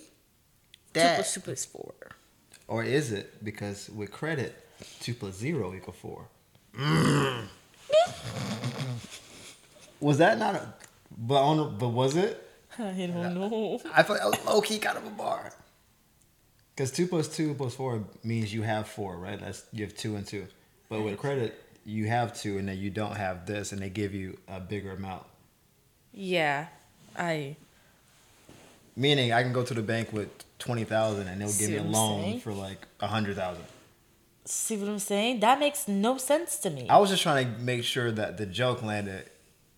Two 0.96 1.02
that? 1.02 1.16
plus 1.16 1.34
two 1.34 1.40
plus 1.42 1.66
four. 1.66 1.94
Or 2.68 2.84
is 2.84 3.12
it 3.12 3.44
because 3.44 3.90
with 3.90 4.12
credit, 4.12 4.56
2 5.02 5.14
plus 5.14 5.36
0 5.36 5.76
equal 5.76 5.94
4? 5.94 6.28
Mm. 6.78 7.48
was 10.00 10.18
that 10.18 10.38
not 10.38 10.56
a. 10.56 10.74
But, 11.18 11.42
on, 11.42 11.78
but 11.78 11.90
was 11.90 12.16
it? 12.16 12.42
I 12.78 12.92
don't 12.92 13.36
know. 13.36 13.80
I 13.94 14.04
feel 14.04 14.16
like 14.16 14.24
I 14.24 14.28
was 14.28 14.46
low 14.46 14.62
key 14.62 14.80
kind 14.80 14.98
of 14.98 15.06
a 15.06 15.12
bar. 15.12 15.54
Because 16.76 16.92
2 16.92 17.08
plus 17.08 17.28
2 17.36 17.54
plus 17.54 17.76
4 17.76 18.04
means 18.24 18.54
you 18.54 18.64
have 18.64 18.88
4, 18.88 19.16
right? 19.18 19.40
That's 19.40 19.64
You 19.72 19.86
have 19.86 19.96
2 19.96 20.16
and 20.16 20.28
2. 20.28 20.46
But 20.90 21.02
with 21.04 21.18
credit, 21.18 21.62
you 21.86 22.08
have 22.08 22.38
2 22.38 22.58
and 22.58 22.68
then 22.68 22.78
you 22.78 22.90
don't 22.90 23.16
have 23.16 23.46
this 23.46 23.72
and 23.72 23.82
they 23.82 23.90
give 23.90 24.14
you 24.14 24.38
a 24.48 24.60
bigger 24.60 24.92
amount. 24.92 25.24
Yeah, 26.12 26.68
I. 27.18 27.56
Meaning, 28.96 29.34
I 29.34 29.44
can 29.44 29.52
go 29.52 29.64
to 29.64 29.74
the 29.74 29.82
bank 29.82 30.14
with 30.14 30.30
twenty 30.58 30.84
thousand, 30.86 31.28
and 31.28 31.42
they'll 31.42 31.48
give 31.48 31.56
See 31.58 31.72
me 31.72 31.78
a 31.78 31.84
loan 31.84 32.22
saying? 32.22 32.40
for 32.42 32.54
like 32.54 32.88
a 33.02 33.08
hundred 33.08 33.36
thousand. 33.36 33.64
See 34.46 34.78
what 34.78 34.88
I'm 34.88 35.00
saying? 35.00 35.40
That 35.42 35.60
makes 35.60 35.88
no 35.88 36.18
sense 36.18 36.58
to 36.60 36.70
me. 36.70 36.88
I 36.90 36.98
was 37.00 37.10
just 37.10 37.24
trying 37.24 37.46
to 37.54 37.62
make 37.62 37.84
sure 37.84 38.12
that 38.12 38.38
the 38.38 38.46
joke 38.46 38.82
landed, 38.84 39.30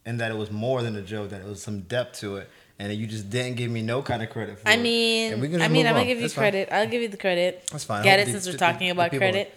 and 0.05 0.19
that 0.19 0.29
it 0.31 0.37
was 0.37 0.51
more 0.51 0.81
than 0.83 0.95
a 0.95 1.01
joke, 1.01 1.29
that 1.31 1.41
it 1.41 1.47
was 1.47 1.63
some 1.63 1.81
depth 1.81 2.19
to 2.19 2.35
it, 2.37 2.49
and 2.77 2.91
that 2.91 2.95
you 2.95 3.07
just 3.07 3.29
didn't 3.29 3.55
give 3.57 3.71
me 3.71 3.81
no 3.81 4.01
kind 4.03 4.21
of 4.21 4.29
credit 4.29 4.59
for 4.59 4.67
I 4.67 4.73
it. 4.73 4.81
mean, 4.81 5.31
can 5.31 5.61
I 5.61 5.67
mean, 5.67 5.87
I'm 5.87 5.93
gonna 5.93 5.99
on. 6.01 6.07
give 6.07 6.17
you 6.17 6.23
That's 6.23 6.33
fine. 6.35 6.41
credit. 6.43 6.69
I'll 6.71 6.87
give 6.87 7.01
you 7.01 7.07
the 7.07 7.17
credit. 7.17 7.67
That's 7.71 7.85
fine. 7.85 8.03
Get 8.03 8.19
it 8.19 8.25
the- 8.25 8.31
since 8.33 8.45
we're 8.47 8.57
talking 8.59 8.87
the 8.87 8.91
about 8.91 9.09
people- 9.11 9.19
credit. 9.29 9.53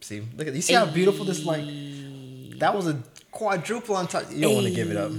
See, 0.00 0.20
look 0.36 0.46
at 0.48 0.54
you. 0.54 0.62
See 0.62 0.74
how 0.74 0.86
beautiful 0.86 1.24
this 1.24 1.44
like. 1.44 1.64
That 2.58 2.74
was 2.74 2.86
a 2.88 3.02
quadruple 3.32 3.96
on 3.96 4.06
top. 4.06 4.24
You 4.30 4.42
don't 4.42 4.54
want 4.54 4.66
to 4.66 4.72
give 4.74 4.90
it 4.90 4.96
up. 4.96 5.10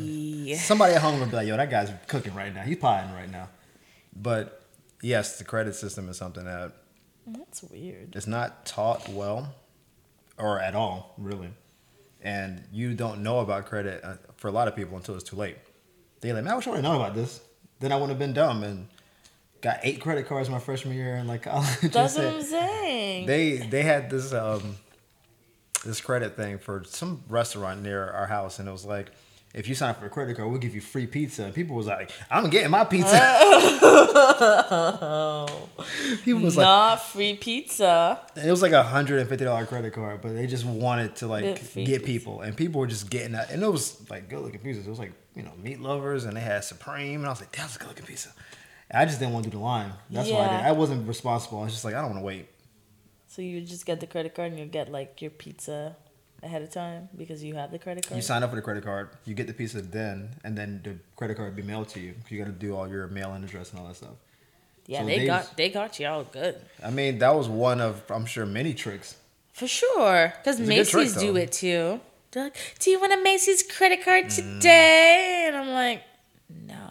Somebody 0.59 0.93
at 0.93 1.01
home 1.01 1.19
would 1.19 1.29
be 1.31 1.35
like, 1.37 1.47
"Yo, 1.47 1.57
that 1.57 1.69
guy's 1.69 1.89
cooking 2.07 2.33
right 2.35 2.53
now. 2.53 2.61
He's 2.61 2.77
potting 2.77 3.11
right 3.13 3.29
now." 3.29 3.49
But 4.15 4.61
yes, 5.01 5.37
the 5.37 5.43
credit 5.43 5.75
system 5.75 6.09
is 6.09 6.17
something 6.17 6.45
that 6.45 6.73
That's 7.27 7.63
weird. 7.63 8.15
it's 8.15 8.27
not 8.27 8.65
taught 8.65 9.07
well 9.09 9.53
or 10.37 10.59
at 10.59 10.73
all 10.75 11.13
really 11.17 11.49
and 12.21 12.63
you 12.71 12.93
don't 12.95 13.21
know 13.21 13.39
about 13.39 13.65
credit 13.67 14.03
uh, 14.03 14.15
for 14.35 14.47
a 14.47 14.51
lot 14.51 14.67
of 14.67 14.75
people 14.75 14.97
until 14.97 15.13
it's 15.13 15.23
too 15.29 15.35
late 15.35 15.57
they're 16.21 16.33
like 16.33 16.43
man 16.43 16.53
i 16.53 16.55
wish 16.55 16.65
i 16.65 16.71
would 16.71 16.77
have 16.77 16.83
known 16.83 16.95
about 16.95 17.13
this 17.13 17.39
then 17.79 17.91
i 17.91 17.95
wouldn't 17.95 18.09
have 18.09 18.17
been 18.19 18.33
dumb 18.33 18.63
and 18.63 18.87
got 19.61 19.77
eight 19.83 20.01
credit 20.01 20.25
cards 20.27 20.49
my 20.49 20.57
freshman 20.57 20.95
year 20.95 21.15
and 21.17 21.27
like 21.27 21.43
college 21.51 21.67
That's 21.81 22.15
what 22.17 22.25
I'm 22.25 22.41
saying. 22.41 23.27
they 23.27 23.57
they 23.57 23.83
had 23.83 24.09
this 24.09 24.33
um 24.33 24.77
this 25.85 26.01
credit 26.01 26.35
thing 26.35 26.57
for 26.57 26.83
some 26.85 27.21
restaurant 27.29 27.83
near 27.83 28.09
our 28.09 28.25
house 28.25 28.57
and 28.57 28.67
it 28.67 28.71
was 28.71 28.85
like 28.85 29.11
if 29.53 29.67
you 29.67 29.75
sign 29.75 29.91
up 29.91 29.99
for 29.99 30.07
a 30.07 30.09
credit 30.09 30.35
card 30.35 30.49
we'll 30.49 30.59
give 30.59 30.73
you 30.75 30.81
free 30.81 31.05
pizza 31.07 31.43
and 31.45 31.53
people 31.53 31.75
was 31.75 31.85
like 31.87 32.11
i'm 32.31 32.49
getting 32.49 32.71
my 32.71 32.83
pizza 32.83 33.13
people 36.23 36.41
was 36.41 36.57
like 36.57 36.65
Not 36.65 37.01
free 37.03 37.35
pizza. 37.35 38.19
And 38.35 38.47
It 38.47 38.51
was 38.51 38.61
like 38.61 38.71
a 38.71 38.83
hundred 38.83 39.19
and 39.19 39.29
fifty 39.29 39.45
dollar 39.45 39.65
credit 39.65 39.93
card, 39.93 40.21
but 40.21 40.33
they 40.33 40.47
just 40.47 40.65
wanted 40.65 41.15
to 41.17 41.27
like 41.27 41.73
Get 41.73 41.85
get 41.85 42.05
people, 42.05 42.41
and 42.41 42.55
people 42.55 42.79
were 42.81 42.87
just 42.87 43.09
getting 43.09 43.33
that. 43.33 43.51
And 43.51 43.63
it 43.63 43.71
was 43.71 44.09
like 44.09 44.29
good 44.29 44.39
looking 44.41 44.59
pizzas. 44.61 44.85
It 44.85 44.89
was 44.89 44.99
like 44.99 45.13
you 45.35 45.43
know 45.43 45.51
meat 45.61 45.79
lovers, 45.79 46.25
and 46.25 46.35
they 46.35 46.41
had 46.41 46.63
supreme, 46.63 47.19
and 47.19 47.25
I 47.25 47.29
was 47.29 47.39
like, 47.39 47.51
that's 47.51 47.75
a 47.75 47.79
good 47.79 47.89
looking 47.89 48.05
pizza. 48.05 48.29
And 48.89 48.99
I 49.01 49.05
just 49.05 49.19
didn't 49.19 49.33
want 49.33 49.45
to 49.45 49.51
do 49.51 49.57
the 49.57 49.63
line. 49.63 49.93
That's 50.09 50.29
why 50.29 50.39
I 50.39 50.45
Yeah. 50.45 50.57
did. 50.57 50.65
I 50.67 50.71
wasn't 50.73 51.07
responsible. 51.07 51.59
I 51.59 51.63
was 51.63 51.73
just 51.73 51.85
like, 51.85 51.95
I 51.95 52.01
don't 52.01 52.11
want 52.11 52.21
to 52.21 52.25
wait. 52.25 52.47
So 53.27 53.41
you 53.41 53.61
just 53.61 53.85
get 53.85 53.99
the 53.99 54.07
credit 54.07 54.35
card 54.35 54.51
and 54.51 54.59
you 54.59 54.65
get 54.65 54.91
like 54.91 55.21
your 55.21 55.31
pizza 55.31 55.95
ahead 56.43 56.61
of 56.61 56.69
time 56.71 57.09
because 57.17 57.43
you 57.43 57.55
have 57.55 57.71
the 57.71 57.79
credit 57.79 58.05
card. 58.07 58.15
You 58.17 58.21
sign 58.21 58.43
up 58.43 58.49
for 58.49 58.55
the 58.57 58.61
credit 58.61 58.83
card, 58.83 59.09
you 59.25 59.33
get 59.33 59.47
the 59.47 59.53
pizza 59.53 59.81
then, 59.81 60.29
and 60.43 60.57
then 60.57 60.81
the 60.83 60.95
credit 61.15 61.37
card 61.37 61.55
be 61.55 61.61
mailed 61.63 61.89
to 61.89 61.99
you. 61.99 62.13
You 62.29 62.37
got 62.37 62.45
to 62.45 62.51
do 62.51 62.75
all 62.75 62.87
your 62.87 63.07
mail-in 63.07 63.43
address 63.43 63.71
and 63.71 63.79
all 63.79 63.87
that 63.87 63.95
stuff. 63.95 64.17
yeah, 64.85 64.99
so 65.01 65.05
they 65.07 65.19
they 65.19 65.25
got 65.25 65.57
they 65.57 65.69
got 65.69 65.99
you 65.99 66.07
all 66.07 66.23
good 66.25 66.55
I 66.83 66.89
mean, 66.91 67.19
that 67.19 67.33
was 67.33 67.47
one 67.47 67.79
of 67.81 68.03
I'm 68.11 68.25
sure 68.25 68.45
many 68.45 68.73
tricks. 68.73 69.15
for 69.53 69.67
sure. 69.67 70.33
Because 70.37 70.57
good 70.59 70.67
trick, 70.87 71.05
Macy's 71.07 71.15
do 71.15 71.35
it 71.37 71.51
too. 71.53 71.99
They're 72.31 72.45
like, 72.45 72.57
"Do 72.79 72.89
you 72.91 72.99
want 72.99 73.13
a 73.13 73.21
Macy's 73.21 73.61
credit 73.63 73.99
Mm. 74.01 74.05
card 74.05 74.29
today?" 74.31 75.45
And 75.47 75.55
I'm 75.55 75.69
like, 75.69 76.01
"No." 76.67 76.89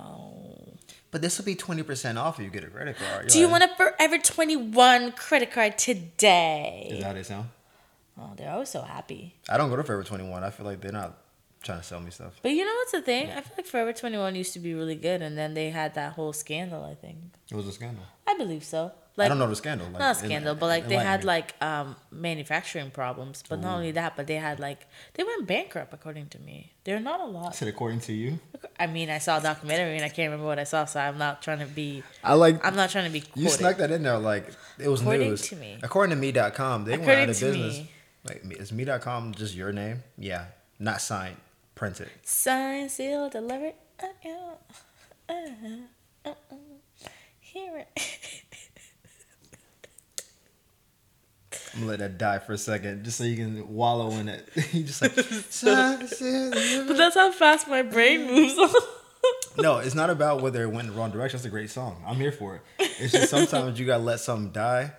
But 1.11 1.21
this 1.21 1.37
will 1.37 1.45
be 1.45 1.55
twenty 1.57 1.83
percent 1.83 2.17
off 2.17 2.39
if 2.39 2.45
you 2.45 2.51
get 2.51 2.65
a 2.65 2.69
credit 2.69 2.97
card. 2.97 3.27
Do 3.29 3.39
you 3.39 3.49
want 3.49 3.65
a 3.65 3.69
Forever 3.77 4.17
21 4.19 5.13
credit 5.13 5.51
card 5.53 5.77
today? 5.79 6.87
Is 6.93 7.01
that 7.01 7.07
how 7.09 7.13
they 7.13 7.23
sound? 7.23 7.49
Oh, 8.19 8.33
they're 8.37 8.51
always 8.51 8.69
so 8.69 8.83
happy. 8.83 9.35
I 9.49 9.57
don't 9.57 9.71
go 9.71 9.77
to 9.77 9.83
Forever 9.83 10.05
Twenty 10.05 10.25
One. 10.29 10.45
I 10.45 10.51
feel 10.51 10.67
like 10.67 10.81
they're 10.81 10.93
not 10.93 11.19
trying 11.63 11.79
to 11.79 11.85
sell 11.85 12.01
me 12.01 12.11
stuff. 12.11 12.35
But 12.43 12.51
you 12.53 12.65
know 12.65 12.75
what's 12.75 12.93
the 12.93 13.03
thing? 13.03 13.31
I 13.31 13.41
feel 13.41 13.53
like 13.57 13.67
Forever 13.67 13.93
21 13.93 14.35
used 14.35 14.53
to 14.55 14.59
be 14.59 14.75
really 14.75 14.97
good, 14.97 15.23
and 15.23 15.39
then 15.39 15.55
they 15.55 15.71
had 15.71 15.95
that 15.95 16.15
whole 16.15 16.33
scandal, 16.33 16.85
I 16.85 16.95
think. 16.95 17.19
It 17.51 17.55
was 17.55 17.69
a 17.69 17.73
scandal. 17.73 18.05
I 18.27 18.35
believe 18.37 18.65
so. 18.65 18.93
Like, 19.15 19.27
I 19.27 19.29
don't 19.29 19.39
know 19.39 19.49
the 19.49 19.57
scandal. 19.57 19.87
Like, 19.89 19.99
not 19.99 20.17
a 20.17 20.19
scandal, 20.19 20.55
but 20.55 20.67
like 20.67 20.89
they 20.89 20.97
had 20.97 21.21
me. 21.21 21.27
like 21.27 21.55
um 21.63 21.97
manufacturing 22.11 22.91
problems. 22.91 23.45
But 23.47 23.61
not 23.61 23.75
only 23.77 23.91
that, 23.91 24.17
but 24.17 24.27
they 24.27 24.37
had 24.37 24.59
like 24.59 24.87
they 25.13 25.23
went 25.23 25.47
bankrupt 25.47 25.93
according 25.93 26.29
to 26.29 26.39
me. 26.39 26.73
They're 26.85 26.99
not 26.99 27.21
a 27.21 27.27
lot. 27.27 27.55
said 27.55 27.69
according 27.69 28.01
to 28.01 28.15
you. 28.15 28.41
I 28.81 28.87
mean, 28.87 29.11
I 29.11 29.19
saw 29.19 29.37
a 29.37 29.43
documentary 29.43 29.97
and 29.97 30.05
I 30.05 30.09
can't 30.09 30.31
remember 30.31 30.47
what 30.47 30.59
I 30.59 30.65
saw, 30.65 30.87
so 30.87 30.99
I'm 30.99 31.19
not 31.19 31.43
trying 31.43 31.59
to 31.59 31.67
be. 31.67 32.03
I 32.25 32.33
like 32.35 32.65
I'm 32.65 32.75
not 32.75 32.89
trying 32.89 33.05
to 33.05 33.11
be. 33.11 33.23
you 33.35 33.51
snuck 33.51 33.77
that 33.77 33.91
in 33.91 34.03
there 34.03 34.19
like 34.19 34.49
it 34.79 34.89
was 34.89 35.03
According 35.03 35.29
news. 35.29 35.43
to 35.49 35.57
me. 35.57 35.79
According 35.83 36.17
to 36.17 36.21
me.com, 36.21 36.85
they 36.87 36.97
went 36.97 37.11
out 37.11 37.23
of 37.25 37.27
business. 37.29 37.79
me. 37.81 37.91
Like 38.29 38.45
me- 38.45 38.55
is 38.57 38.73
me.com 38.73 39.35
just 39.35 39.55
your 39.55 39.73
name? 39.73 40.03
Yeah, 40.17 40.47
not 40.79 41.01
signed, 41.01 41.37
printed. 41.75 42.09
Sign, 42.23 42.89
seal, 42.89 43.29
delivered. 43.31 43.75
Uh, 44.03 44.07
yeah. 44.25 44.51
Uh, 45.29 45.33
uh, 46.27 46.29
uh. 46.51 46.57
Hear 47.41 47.79
it. 47.79 48.01
I'm 51.75 51.81
gonna 51.81 51.91
let 51.91 51.99
that 52.01 52.19
die 52.19 52.39
for 52.39 52.53
a 52.53 52.59
second, 52.59 53.05
just 53.05 53.17
so 53.19 53.25
you 53.25 53.37
can 53.37 53.67
wallow 53.75 54.11
in 54.13 54.29
it. 54.29 54.49
you 54.73 54.85
just 54.85 55.01
like 55.03 55.13
"Sign, 55.51 56.07
seal, 56.07 56.51
deliver." 56.51 56.89
but 56.89 56.97
that's 56.97 57.15
how 57.15 57.33
fast 57.33 57.67
my 57.69 57.83
brain 57.83 58.27
moves 58.27 58.59
on. 58.59 58.71
no, 59.59 59.79
it's 59.79 59.95
not 59.95 60.11
about 60.11 60.43
whether 60.43 60.63
it 60.63 60.69
went 60.69 60.87
in 60.89 60.95
the 60.95 60.99
wrong 60.99 61.11
direction. 61.11 61.39
That's 61.39 61.47
a 61.47 61.51
great 61.51 61.71
song. 61.71 62.03
I'm 62.07 62.17
here 62.17 62.33
for 62.33 62.57
it. 62.57 62.63
It's 63.01 63.13
just 63.13 63.31
sometimes 63.31 63.79
you 63.81 63.87
gotta 63.87 64.03
let 64.03 64.21
something 64.21 64.53
die, 64.53 64.93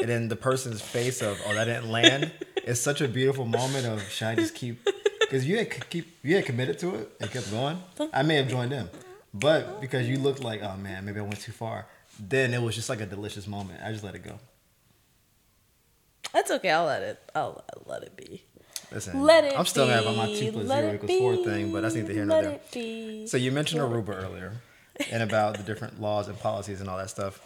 and 0.00 0.08
then 0.08 0.28
the 0.28 0.36
person's 0.36 0.80
face 0.80 1.22
of 1.22 1.40
oh 1.46 1.54
that 1.54 1.64
didn't 1.66 1.90
land. 1.90 2.32
It's 2.56 2.80
such 2.80 3.00
a 3.00 3.08
beautiful 3.08 3.44
moment 3.46 3.86
of 3.86 4.02
should 4.10 4.28
I 4.28 4.34
just 4.34 4.54
keep 4.54 4.84
because 5.20 5.46
you 5.46 5.58
had 5.58 5.90
keep 5.90 6.06
you 6.22 6.36
had 6.36 6.44
committed 6.46 6.78
to 6.80 6.94
it 6.96 7.10
and 7.20 7.30
kept 7.30 7.50
going. 7.50 7.82
I 8.12 8.22
may 8.22 8.36
have 8.36 8.48
joined 8.48 8.72
in, 8.72 8.88
but 9.32 9.80
because 9.80 10.08
you 10.08 10.18
looked 10.18 10.42
like 10.42 10.62
oh 10.62 10.76
man 10.76 11.04
maybe 11.04 11.18
I 11.20 11.22
went 11.22 11.40
too 11.40 11.52
far. 11.52 11.86
then 12.18 12.52
it 12.52 12.60
was 12.60 12.74
just 12.74 12.88
like 12.88 13.00
a 13.00 13.06
delicious 13.06 13.46
moment. 13.46 13.80
I 13.84 13.92
just 13.92 14.04
let 14.04 14.14
it 14.14 14.24
go. 14.24 14.38
That's 16.32 16.50
okay. 16.50 16.70
I'll 16.70 16.86
let 16.86 17.02
it. 17.02 17.18
I'll, 17.34 17.64
I'll 17.74 17.82
let 17.86 18.02
it 18.02 18.16
be. 18.16 18.44
Listen, 18.92 19.22
Let 19.22 19.44
it 19.44 19.56
I'm 19.56 19.66
still 19.66 19.86
mad 19.86 20.02
about 20.02 20.16
my 20.16 20.26
two 20.34 20.50
plus 20.52 20.66
let 20.66 20.80
zero 20.82 20.94
equals 20.94 21.18
four 21.18 21.36
thing, 21.44 21.72
but 21.72 21.82
that's 21.82 21.94
neither 21.94 22.12
here 22.12 22.24
nor 22.24 22.42
let 22.42 22.72
there. 22.72 22.82
be. 22.82 23.26
So 23.26 23.36
you 23.36 23.52
mentioned 23.52 23.80
Aruba 23.80 24.20
earlier, 24.22 24.52
and 25.12 25.22
about 25.22 25.56
the 25.56 25.62
different 25.62 26.00
laws 26.00 26.26
and 26.28 26.36
policies 26.38 26.80
and 26.80 26.90
all 26.90 26.98
that 26.98 27.10
stuff. 27.10 27.40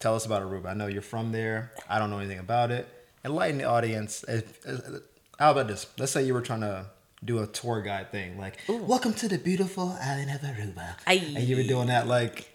Tell 0.00 0.14
us 0.16 0.24
about 0.26 0.42
Aruba. 0.42 0.66
I 0.70 0.74
know 0.74 0.86
you're 0.86 1.02
from 1.02 1.30
there. 1.30 1.72
I 1.88 1.98
don't 1.98 2.10
know 2.10 2.18
anything 2.18 2.38
about 2.38 2.70
it. 2.70 2.88
Enlighten 3.24 3.58
the 3.58 3.64
audience. 3.64 4.24
If- 4.26 4.64
How 5.38 5.52
about 5.52 5.68
this? 5.68 5.86
Let's 5.98 6.12
say 6.12 6.24
you 6.24 6.34
were 6.34 6.40
trying 6.40 6.60
to 6.62 6.86
do 7.22 7.42
a 7.42 7.46
tour 7.46 7.82
guide 7.82 8.10
thing, 8.10 8.38
like 8.38 8.58
"Welcome 8.66 9.12
to 9.14 9.28
the 9.28 9.36
beautiful 9.38 9.96
island 10.00 10.30
of 10.30 10.40
Aruba," 10.40 10.96
Aye. 11.06 11.34
and 11.36 11.44
you 11.44 11.56
were 11.56 11.62
doing 11.62 11.88
that. 11.88 12.06
Like, 12.06 12.48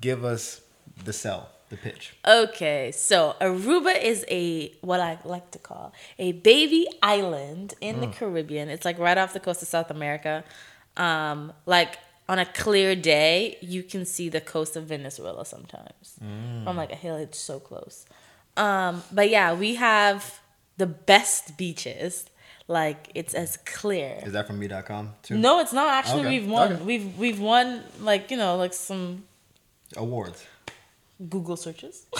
give 0.00 0.24
us 0.24 0.60
the 1.04 1.12
sell, 1.12 1.50
the 1.70 1.76
pitch. 1.76 2.14
Okay, 2.26 2.90
so 2.92 3.36
Aruba 3.40 4.00
is 4.00 4.24
a 4.28 4.72
what 4.80 4.98
I 5.00 5.18
like 5.24 5.52
to 5.52 5.58
call 5.60 5.92
a 6.18 6.32
baby 6.32 6.86
island 7.02 7.74
in 7.80 8.00
the 8.00 8.08
Caribbean. 8.08 8.68
It's 8.70 8.84
like 8.84 8.98
right 8.98 9.18
off 9.18 9.32
the 9.32 9.40
coast 9.40 9.62
of 9.62 9.68
South 9.68 9.90
America. 9.90 10.42
Um, 10.96 11.52
like 11.66 11.98
on 12.28 12.38
a 12.38 12.44
clear 12.46 12.94
day, 12.94 13.56
you 13.60 13.82
can 13.82 14.04
see 14.04 14.28
the 14.28 14.40
coast 14.40 14.76
of 14.76 14.84
Venezuela 14.84 15.44
sometimes 15.44 16.14
from 16.64 16.76
like 16.76 16.92
a 16.92 16.96
hill. 16.96 17.16
It's 17.16 17.38
so 17.38 17.58
close. 17.60 18.04
Um, 18.56 19.02
but 19.12 19.30
yeah, 19.30 19.54
we 19.54 19.76
have 19.76 20.40
the 20.76 20.86
best 20.86 21.56
beaches. 21.56 22.26
Like 22.70 23.10
it's 23.14 23.32
as 23.32 23.56
clear. 23.64 24.20
Is 24.26 24.32
that 24.34 24.46
from 24.46 24.58
me.com 24.58 25.14
too? 25.22 25.38
No, 25.38 25.60
it's 25.60 25.72
not. 25.72 25.88
Actually, 25.88 26.20
Okay, 26.26 26.40
we've 26.40 26.50
won. 26.50 26.72
okay. 26.74 26.82
We've 26.82 27.18
we've 27.18 27.40
won 27.40 27.82
like 28.00 28.30
you 28.30 28.36
know 28.36 28.56
like 28.56 28.74
some 28.74 29.24
Awards. 29.96 30.44
Google 31.30 31.56
searches. 31.56 32.04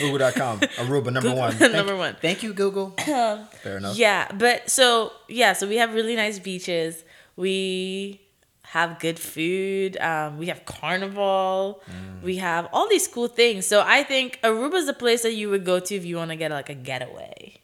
Google.com. 0.00 0.60
Aruba 0.60 1.12
number 1.12 1.34
one. 1.34 1.52
Thank- 1.58 1.72
Number 1.72 1.96
one. 1.96 2.16
Thank 2.20 2.42
you, 2.42 2.52
Google. 2.52 2.90
Fair 2.98 3.76
enough. 3.78 3.96
Yeah, 3.96 4.30
but 4.34 4.70
so 4.70 5.12
yeah, 5.28 5.52
so 5.52 5.66
we 5.68 5.76
have 5.76 5.94
really 5.94 6.16
nice 6.16 6.38
beaches. 6.38 7.04
We 7.36 8.20
have 8.64 8.98
good 8.98 9.18
food. 9.18 9.96
Um, 9.98 10.38
we 10.38 10.46
have 10.46 10.64
carnival. 10.64 11.82
Mm. 11.90 12.22
We 12.22 12.36
have 12.36 12.68
all 12.72 12.88
these 12.88 13.06
cool 13.08 13.28
things. 13.28 13.66
So 13.66 13.82
I 13.86 14.02
think 14.02 14.38
Aruba 14.42 14.74
is 14.74 14.88
a 14.88 14.94
place 14.94 15.22
that 15.22 15.34
you 15.34 15.50
would 15.50 15.64
go 15.64 15.78
to 15.80 15.94
if 15.94 16.04
you 16.04 16.16
want 16.16 16.30
to 16.30 16.36
get 16.36 16.50
like 16.50 16.70
a 16.70 16.74
getaway. 16.74 17.60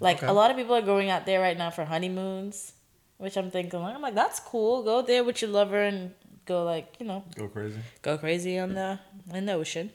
like 0.00 0.18
okay. 0.18 0.26
a 0.26 0.32
lot 0.32 0.50
of 0.50 0.56
people 0.56 0.74
are 0.74 0.82
going 0.82 1.10
out 1.10 1.26
there 1.26 1.40
right 1.40 1.56
now 1.56 1.70
for 1.70 1.84
honeymoons, 1.84 2.72
which 3.18 3.36
I'm 3.36 3.50
thinking 3.50 3.80
like 3.80 3.94
I'm 3.94 4.02
like 4.02 4.14
that's 4.14 4.40
cool. 4.40 4.82
Go 4.82 5.02
there 5.02 5.24
with 5.24 5.40
your 5.42 5.50
lover 5.50 5.80
and 5.82 6.12
go 6.46 6.64
like 6.64 6.96
you 6.98 7.06
know 7.06 7.24
Go 7.36 7.48
crazy. 7.48 7.78
go 8.02 8.18
crazy 8.18 8.58
on 8.58 8.74
the 8.74 8.98
in 9.34 9.46
the 9.46 9.52
ocean. 9.54 9.90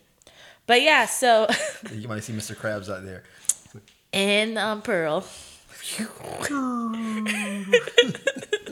But 0.68 0.82
yeah, 0.82 1.06
so 1.06 1.48
You 1.94 2.08
might 2.08 2.24
see 2.24 2.34
Mr. 2.34 2.56
Krabs 2.56 2.90
out 2.90 3.04
there. 3.06 3.24
in 4.12 4.58
um, 4.58 4.82
Pearl. 4.82 5.26
Is 5.88 5.98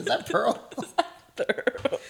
that 0.06 0.26
Pearl? 0.28 0.54
Pearl. 1.36 2.00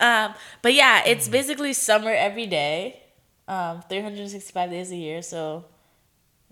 Um, 0.00 0.34
but 0.62 0.74
yeah, 0.74 1.02
it's 1.06 1.28
basically 1.28 1.72
summer 1.72 2.10
every 2.10 2.46
day, 2.46 3.00
um, 3.48 3.82
365 3.88 4.70
days 4.70 4.90
a 4.92 4.96
year. 4.96 5.22
So 5.22 5.64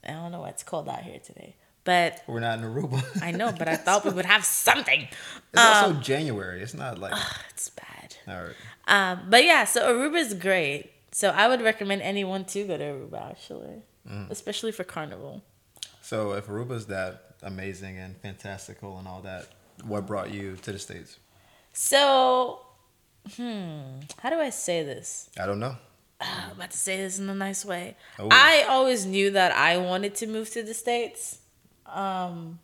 I 0.06 0.12
don't 0.12 0.32
know 0.32 0.40
what's 0.40 0.62
cold 0.62 0.88
out 0.88 1.02
here 1.02 1.18
today, 1.18 1.54
but 1.84 2.22
We're 2.26 2.40
not 2.40 2.58
in 2.58 2.64
Aruba. 2.64 3.02
I 3.22 3.30
know. 3.32 3.52
But 3.56 3.68
I 3.68 3.76
thought 3.84 4.04
we 4.04 4.10
would 4.12 4.26
have 4.26 4.44
something. 4.44 5.02
It's 5.52 5.62
also 5.62 5.94
January. 5.94 6.60
It's 6.62 6.74
not 6.74 6.98
like. 6.98 7.14
It's 7.50 7.70
bad. 7.70 8.16
All 8.28 8.42
right. 8.44 8.54
Um, 8.88 9.26
but 9.30 9.44
yeah, 9.44 9.64
so 9.64 9.92
Aruba 9.92 10.16
is 10.18 10.34
great. 10.34 10.90
So 11.16 11.30
I 11.30 11.48
would 11.48 11.62
recommend 11.62 12.02
anyone 12.02 12.44
to 12.44 12.64
go 12.64 12.76
to 12.76 12.84
Aruba 12.84 13.30
actually, 13.30 13.80
especially 14.28 14.70
for 14.70 14.84
carnival. 14.84 15.42
So 16.02 16.32
if 16.32 16.46
Aruba's 16.46 16.88
that 16.88 17.36
amazing 17.42 17.96
and 17.96 18.14
fantastical 18.18 18.98
and 18.98 19.08
all 19.08 19.22
that, 19.22 19.46
what 19.82 20.06
brought 20.06 20.30
you 20.30 20.56
to 20.56 20.72
the 20.72 20.78
States? 20.78 21.16
So, 21.72 22.60
hmm, 23.34 24.00
how 24.18 24.28
do 24.28 24.36
I 24.36 24.50
say 24.50 24.82
this? 24.82 25.30
I 25.40 25.46
don't 25.46 25.58
know. 25.58 25.76
I'm 26.20 26.50
about 26.50 26.72
to 26.72 26.76
say 26.76 26.98
this 26.98 27.18
in 27.18 27.30
a 27.30 27.34
nice 27.34 27.64
way. 27.64 27.96
Oh. 28.18 28.28
I 28.30 28.66
always 28.68 29.06
knew 29.06 29.30
that 29.30 29.52
I 29.52 29.78
wanted 29.78 30.16
to 30.16 30.26
move 30.26 30.50
to 30.50 30.62
the 30.62 30.74
States. 30.74 31.38
Um, 31.86 32.58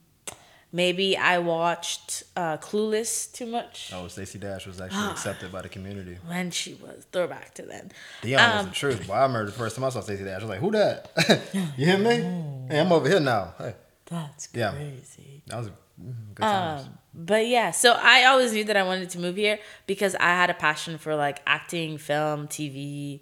maybe 0.73 1.17
I 1.17 1.39
watched 1.39 2.23
uh, 2.37 2.57
Clueless 2.59 3.33
too 3.33 3.47
much 3.47 3.91
Oh, 3.95 4.09
Stacey 4.09 4.39
Dash 4.39 4.67
was 4.67 4.81
actually 4.81 5.11
accepted 5.11 5.53
by 5.53 5.63
the 5.63 5.69
community. 5.69 6.19
when 6.27 6.51
she 6.51 6.75
was 6.75 7.07
throwback 7.13 7.55
to 7.55 7.63
then. 7.63 7.93
Dionne 8.23 8.53
was 8.55 8.63
Um, 8.63 8.69
the 8.71 8.75
truth. 8.75 9.05
But 9.07 9.13
I 9.15 9.23
remember 9.23 9.47
the 9.47 9.53
first 9.53 9.77
time 9.77 9.85
I 9.85 9.91
saw 9.91 10.01
Stacey 10.01 10.25
Dash, 10.25 10.41
I 10.41 10.45
was 10.45 10.51
like, 10.51 10.61
"Who 10.61 10.71
that? 10.73 11.11
you 11.77 11.87
hear 11.87 11.99
me? 11.99 12.17
Hey, 12.69 12.81
I'm 12.81 12.93
over 12.93 13.09
here 13.09 13.21
now." 13.21 13.55
Hey, 13.59 13.75
That's 14.07 14.49
Yeah. 14.55 14.73
crazy. 14.73 15.43
that 15.47 15.57
was 15.59 15.69
mm, 15.69 16.35
good 16.35 16.43
times. 16.43 16.83
Um, 16.87 16.99
but 17.15 17.47
yeah, 17.47 17.71
so 17.73 17.93
I 17.93 18.25
always 18.25 18.53
knew 18.53 18.65
that 18.65 18.77
I 18.77 18.83
wanted 18.83 19.11
to 19.11 19.19
move 19.19 19.37
here 19.37 19.59
because 19.87 20.15
I 20.17 20.31
had 20.31 20.49
a 20.51 20.55
passion 20.55 20.97
for 20.99 21.15
like 21.15 21.41
acting, 21.47 21.99
film, 21.99 22.49
TV, 22.49 23.21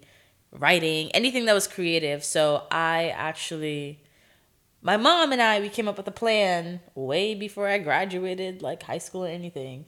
writing, 0.51 1.11
anything 1.13 1.45
that 1.45 1.53
was 1.53 1.67
creative. 1.67 2.23
So 2.23 2.63
I 2.71 3.09
actually, 3.09 4.00
my 4.81 4.97
mom 4.97 5.31
and 5.31 5.41
I, 5.41 5.59
we 5.59 5.69
came 5.69 5.87
up 5.87 5.97
with 5.97 6.07
a 6.07 6.11
plan 6.11 6.79
way 6.95 7.35
before 7.35 7.67
I 7.67 7.77
graduated, 7.77 8.61
like 8.61 8.83
high 8.83 8.97
school 8.97 9.23
or 9.25 9.27
anything, 9.27 9.85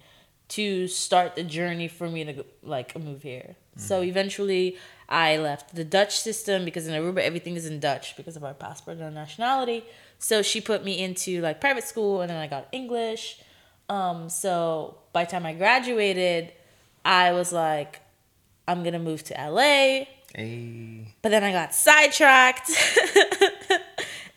to 0.49 0.88
start 0.88 1.36
the 1.36 1.43
journey 1.43 1.88
for 1.88 2.08
me 2.10 2.23
to 2.25 2.45
like 2.62 2.97
move 2.99 3.23
here. 3.23 3.56
So 3.75 4.03
eventually, 4.03 4.77
I 5.10 5.38
left 5.38 5.73
the 5.73 5.84
Dutch 5.84 6.19
system 6.19 6.63
because 6.63 6.88
in 6.88 6.93
Aruba 6.93 7.21
everything 7.23 7.56
is 7.56 7.65
in 7.65 7.79
Dutch 7.79 8.15
because 8.15 8.36
of 8.36 8.43
our 8.43 8.53
passport 8.53 8.97
and 8.97 9.06
our 9.06 9.12
nationality. 9.12 9.84
So 10.19 10.43
she 10.43 10.62
put 10.62 10.84
me 10.86 10.99
into 10.99 11.41
like 11.41 11.60
private 11.60 11.84
school, 11.84 12.21
and 12.21 12.29
then 12.29 12.38
I 12.38 12.45
got 12.45 12.67
English. 12.71 13.39
Um, 13.89 14.29
so 14.29 14.97
by 15.12 15.25
the 15.25 15.32
time 15.32 15.45
I 15.45 15.53
graduated, 15.53 16.53
I 17.03 17.32
was 17.32 17.51
like, 17.51 17.99
I'm 18.67 18.84
gonna 18.84 18.99
move 18.99 19.23
to 19.25 19.34
LA. 19.34 20.06
Hey, 20.36 21.13
But 21.21 21.29
then 21.29 21.43
I 21.43 21.51
got 21.51 21.73
sidetracked. 21.75 22.69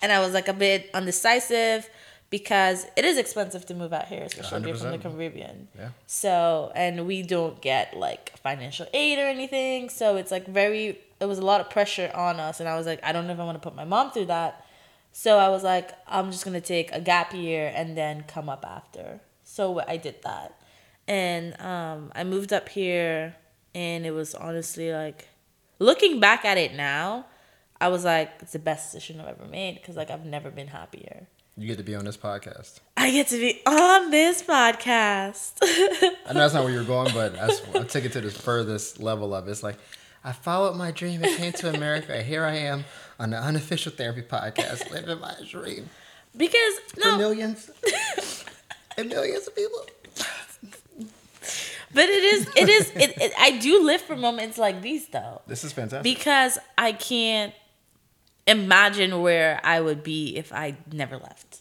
and 0.06 0.12
I 0.12 0.20
was 0.20 0.32
like 0.34 0.46
a 0.46 0.52
bit 0.52 0.88
undecisive 0.94 1.90
because 2.30 2.86
it 2.94 3.04
is 3.04 3.18
expensive 3.18 3.66
to 3.66 3.74
move 3.74 3.92
out 3.92 4.06
here, 4.06 4.22
especially 4.22 4.60
if 4.60 4.66
you're 4.68 4.76
from 4.76 4.92
the 4.92 4.98
Caribbean. 4.98 5.66
Yeah. 5.76 5.88
So, 6.06 6.70
and 6.76 7.08
we 7.08 7.24
don't 7.24 7.60
get 7.60 7.96
like 7.96 8.38
financial 8.38 8.86
aid 8.94 9.18
or 9.18 9.26
anything. 9.26 9.88
So 9.88 10.14
it's 10.14 10.30
like 10.30 10.46
very, 10.46 11.00
it 11.18 11.24
was 11.24 11.38
a 11.40 11.44
lot 11.44 11.60
of 11.60 11.70
pressure 11.70 12.08
on 12.14 12.38
us. 12.38 12.60
And 12.60 12.68
I 12.68 12.76
was 12.76 12.86
like, 12.86 13.00
I 13.02 13.10
don't 13.10 13.26
know 13.26 13.32
if 13.32 13.40
I 13.40 13.44
want 13.44 13.60
to 13.60 13.68
put 13.68 13.74
my 13.74 13.84
mom 13.84 14.12
through 14.12 14.26
that. 14.26 14.64
So 15.10 15.38
I 15.38 15.48
was 15.48 15.64
like, 15.64 15.90
I'm 16.06 16.30
just 16.30 16.44
going 16.44 16.54
to 16.54 16.64
take 16.64 16.92
a 16.92 17.00
gap 17.00 17.34
year 17.34 17.72
and 17.74 17.96
then 17.96 18.22
come 18.28 18.48
up 18.48 18.64
after. 18.64 19.18
So 19.42 19.82
I 19.88 19.96
did 19.96 20.22
that. 20.22 20.56
And 21.08 21.60
um, 21.60 22.12
I 22.14 22.22
moved 22.22 22.52
up 22.52 22.68
here 22.68 23.34
and 23.74 24.06
it 24.06 24.12
was 24.12 24.36
honestly 24.36 24.92
like, 24.92 25.30
looking 25.80 26.20
back 26.20 26.44
at 26.44 26.58
it 26.58 26.74
now, 26.74 27.26
I 27.80 27.88
was 27.88 28.04
like, 28.04 28.30
it's 28.40 28.52
the 28.52 28.58
best 28.58 28.92
decision 28.92 29.20
I've 29.20 29.28
ever 29.28 29.46
made 29.46 29.74
because 29.76 29.96
like 29.96 30.10
I've 30.10 30.24
never 30.24 30.50
been 30.50 30.68
happier. 30.68 31.26
you 31.56 31.66
get 31.66 31.76
to 31.78 31.84
be 31.84 31.94
on 31.94 32.04
this 32.04 32.16
podcast. 32.16 32.80
I 32.96 33.10
get 33.10 33.28
to 33.28 33.38
be 33.38 33.60
on 33.66 34.10
this 34.10 34.42
podcast. 34.42 35.52
I 35.62 36.32
know 36.32 36.40
that's 36.40 36.54
not 36.54 36.64
where 36.64 36.72
you're 36.72 36.84
going, 36.84 37.12
but 37.12 37.38
I 37.40 37.82
took 37.84 38.04
it 38.04 38.12
to 38.12 38.20
the 38.20 38.30
furthest 38.30 39.00
level 39.00 39.34
of 39.34 39.46
it. 39.46 39.50
It's 39.50 39.62
like 39.62 39.76
I 40.24 40.32
followed 40.32 40.76
my 40.76 40.90
dream 40.90 41.22
and 41.22 41.36
came 41.36 41.52
to 41.52 41.72
America, 41.74 42.20
here 42.22 42.44
I 42.44 42.56
am 42.56 42.84
on 43.20 43.30
the 43.30 43.38
unofficial 43.38 43.92
therapy 43.92 44.22
podcast, 44.22 44.90
living 44.90 45.20
my 45.20 45.34
dream 45.48 45.88
because 46.36 46.74
for 46.94 47.16
millions 47.16 47.70
and 48.98 49.08
millions 49.08 49.46
of 49.46 49.54
people. 49.56 49.86
but 51.94 52.04
it 52.08 52.24
is 52.24 52.46
it 52.56 52.68
is 52.68 52.90
it, 52.94 53.16
it, 53.20 53.32
I 53.38 53.58
do 53.58 53.82
live 53.84 54.00
for 54.02 54.16
moments 54.16 54.58
like 54.58 54.82
these 54.82 55.06
though 55.08 55.40
This 55.46 55.64
is 55.64 55.72
fantastic. 55.72 56.02
because 56.02 56.58
I 56.76 56.92
can't 56.92 57.54
imagine 58.46 59.20
where 59.22 59.60
I 59.64 59.80
would 59.80 60.02
be 60.02 60.36
if 60.36 60.52
I 60.52 60.76
never 60.92 61.16
left. 61.18 61.58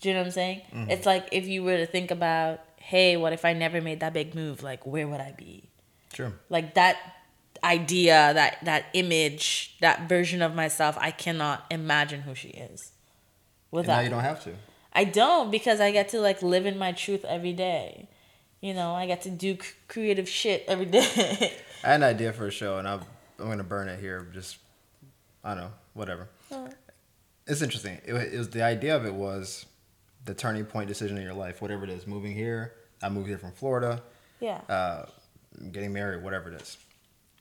Do 0.00 0.08
you 0.08 0.14
know 0.14 0.20
what 0.20 0.26
I'm 0.26 0.32
saying? 0.32 0.62
Mm-hmm. 0.72 0.90
It's 0.90 1.06
like 1.06 1.28
if 1.32 1.46
you 1.46 1.62
were 1.64 1.76
to 1.76 1.86
think 1.86 2.10
about, 2.10 2.60
hey, 2.78 3.16
what 3.16 3.32
if 3.32 3.44
I 3.44 3.52
never 3.52 3.80
made 3.80 4.00
that 4.00 4.12
big 4.12 4.34
move? 4.34 4.62
Like, 4.62 4.86
where 4.86 5.06
would 5.08 5.20
I 5.20 5.32
be? 5.36 5.64
True. 6.12 6.32
like 6.48 6.74
that 6.74 6.96
idea 7.62 8.32
that 8.34 8.64
that 8.64 8.86
image 8.92 9.76
that 9.80 10.08
version 10.08 10.40
of 10.42 10.54
myself 10.54 10.96
i 11.00 11.10
cannot 11.10 11.66
imagine 11.70 12.20
who 12.22 12.34
she 12.34 12.48
is 12.48 12.92
And 13.72 13.78
without 13.80 13.96
now 13.96 14.00
you 14.00 14.08
don't 14.10 14.22
have 14.22 14.42
to. 14.44 14.54
i 14.92 15.04
don't 15.04 15.50
because 15.50 15.80
i 15.80 15.90
get 15.90 16.08
to 16.10 16.20
like 16.20 16.40
live 16.42 16.66
in 16.66 16.78
my 16.78 16.92
truth 16.92 17.24
every 17.24 17.52
day 17.52 18.08
you 18.60 18.72
know 18.74 18.94
i 18.94 19.06
get 19.06 19.22
to 19.22 19.30
do 19.30 19.54
c- 19.60 19.72
creative 19.88 20.28
shit 20.28 20.64
every 20.68 20.86
day 20.86 21.52
I 21.84 21.88
had 21.88 21.96
an 21.96 22.02
idea 22.04 22.32
for 22.32 22.46
a 22.46 22.50
show, 22.50 22.78
and 22.78 22.88
I'm 22.88 23.00
I'm 23.38 23.48
gonna 23.48 23.62
burn 23.64 23.88
it 23.88 24.00
here. 24.00 24.26
Just 24.32 24.58
I 25.44 25.54
don't 25.54 25.64
know, 25.64 25.70
whatever. 25.94 26.28
It's 27.46 27.62
interesting. 27.62 28.00
It, 28.04 28.14
it 28.14 28.38
was 28.38 28.50
the 28.50 28.62
idea 28.62 28.96
of 28.96 29.06
it 29.06 29.14
was 29.14 29.66
the 30.24 30.34
turning 30.34 30.64
point 30.66 30.88
decision 30.88 31.16
in 31.16 31.22
your 31.22 31.34
life, 31.34 31.62
whatever 31.62 31.84
it 31.84 31.90
is. 31.90 32.06
Moving 32.06 32.32
here, 32.32 32.74
I 33.02 33.08
moved 33.08 33.28
here 33.28 33.38
from 33.38 33.52
Florida. 33.52 34.02
yeah 34.40 34.60
Uh, 34.68 35.06
getting 35.72 35.92
married, 35.92 36.22
whatever 36.22 36.52
it 36.52 36.60
is, 36.60 36.76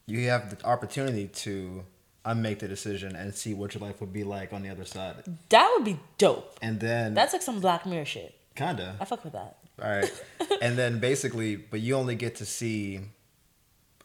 you 0.06 0.30
have 0.30 0.58
the 0.58 0.66
opportunity 0.66 1.28
to 1.28 1.84
unmake 2.24 2.60
the 2.60 2.68
decision 2.68 3.16
and 3.16 3.34
see 3.34 3.54
what 3.54 3.74
your 3.74 3.82
life 3.82 4.00
would 4.02 4.14
be 4.14 4.24
like 4.24 4.54
on 4.54 4.62
the 4.62 4.70
other 4.70 4.86
side. 4.86 5.16
That 5.50 5.74
would 5.76 5.86
be 5.86 6.00
dope. 6.18 6.58
And 6.62 6.80
then 6.80 7.14
That's 7.14 7.34
like 7.34 7.42
some 7.42 7.60
Black 7.60 7.86
Mirror 7.86 8.06
shit. 8.06 8.36
kinda. 8.56 8.96
I 9.00 9.06
fuck 9.06 9.24
with 9.24 9.34
that. 9.34 9.58
All 9.82 9.90
right. 9.90 10.24
and 10.62 10.78
then 10.78 11.00
basically, 11.00 11.56
but 11.58 11.80
you 11.80 11.96
only 11.96 12.16
get 12.16 12.36
to 12.36 12.46
see 12.46 13.02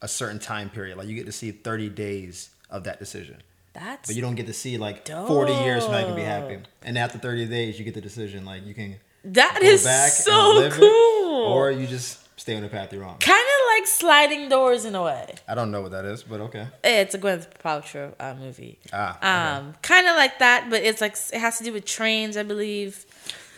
a 0.00 0.08
certain 0.08 0.38
time 0.38 0.68
period. 0.70 0.98
Like 0.98 1.06
you 1.08 1.14
get 1.14 1.26
to 1.26 1.32
see 1.32 1.50
30 1.52 1.88
days 1.90 2.50
of 2.70 2.84
that 2.84 2.98
decision. 2.98 3.42
That's 3.74 4.08
But 4.08 4.16
you 4.16 4.22
don't 4.22 4.34
get 4.34 4.46
to 4.46 4.52
see 4.52 4.76
like 4.78 5.06
40 5.08 5.52
years 5.52 5.84
from 5.84 5.92
now 5.92 6.00
you 6.00 6.06
can 6.06 6.14
be 6.16 6.22
happy. 6.22 6.58
And 6.82 6.98
after 6.98 7.18
30 7.18 7.46
days, 7.46 7.78
you 7.78 7.84
get 7.84 7.94
the 7.94 8.00
decision. 8.00 8.44
Like 8.44 8.66
you 8.66 8.74
can 8.74 8.96
that 9.24 9.58
go 9.60 9.66
is 9.66 9.84
back 9.84 10.04
and 10.04 10.12
so 10.12 10.52
live 10.56 10.72
it, 10.72 10.78
cool. 10.78 11.46
or 11.46 11.70
you 11.70 11.86
just 11.86 12.18
stay 12.38 12.56
on 12.56 12.62
the 12.62 12.68
path 12.68 12.92
you're 12.92 13.04
on. 13.04 13.16
kind 13.18 13.38
of 13.54 13.60
like 13.78 13.86
sliding 13.86 14.48
doors 14.48 14.84
in 14.84 14.94
a 14.94 15.02
way. 15.02 15.32
I 15.48 15.54
don't 15.54 15.70
know 15.70 15.80
what 15.80 15.92
that 15.92 16.04
is, 16.04 16.22
but 16.24 16.40
okay. 16.42 16.66
Eh, 16.84 17.00
It's 17.02 17.14
a 17.14 17.18
Gwyneth 17.18 17.46
Paltrow 17.64 18.12
uh, 18.18 18.34
movie. 18.34 18.78
Ah, 18.92 19.16
okay. 19.16 19.28
Um, 19.66 19.74
kind 19.80 20.06
of 20.08 20.16
like 20.16 20.38
that, 20.40 20.68
but 20.68 20.82
it's 20.82 21.00
like 21.00 21.16
it 21.32 21.38
has 21.40 21.58
to 21.58 21.64
do 21.64 21.72
with 21.72 21.84
trains, 21.84 22.36
I 22.36 22.42
believe. 22.42 23.06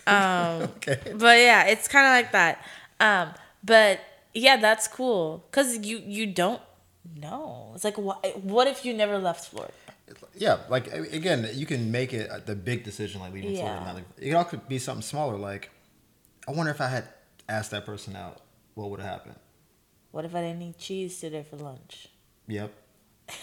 Um, 0.07 0.61
Okay. 0.77 0.99
but 1.15 1.39
yeah, 1.39 1.63
it's 1.65 1.87
kind 1.87 2.05
of 2.05 2.11
like 2.11 2.31
that. 2.33 2.63
Um, 2.99 3.33
but 3.63 3.99
yeah, 4.35 4.55
that's 4.57 4.87
cool 4.87 5.43
because 5.49 5.79
you 5.83 5.97
you 6.05 6.27
don't 6.27 6.61
know. 7.19 7.71
It's 7.73 7.83
like 7.83 7.97
what 7.97 8.37
what 8.43 8.67
if 8.67 8.85
you 8.85 8.93
never 8.93 9.17
left 9.17 9.49
Florida? 9.49 9.73
Yeah, 10.35 10.59
like 10.69 10.91
again, 10.93 11.49
you 11.53 11.65
can 11.65 11.91
make 11.91 12.13
it 12.13 12.45
the 12.45 12.55
big 12.55 12.83
decision, 12.83 13.21
like 13.21 13.33
leaving. 13.33 13.55
Yeah. 13.55 13.83
Not 13.83 13.95
leaving. 13.95 14.09
It 14.19 14.33
all 14.33 14.43
could 14.43 14.67
be 14.67 14.77
something 14.77 15.01
smaller. 15.01 15.37
Like, 15.37 15.71
I 16.47 16.51
wonder 16.51 16.71
if 16.71 16.81
I 16.81 16.87
had 16.87 17.05
asked 17.49 17.71
that 17.71 17.85
person 17.85 18.15
out, 18.15 18.41
what 18.75 18.89
would 18.89 18.99
have 18.99 19.09
happened? 19.09 19.35
What 20.11 20.25
if 20.25 20.35
I 20.35 20.41
didn't 20.41 20.61
eat 20.61 20.77
cheese 20.77 21.19
today 21.19 21.43
for 21.43 21.57
lunch? 21.57 22.07
Yep. 22.47 22.71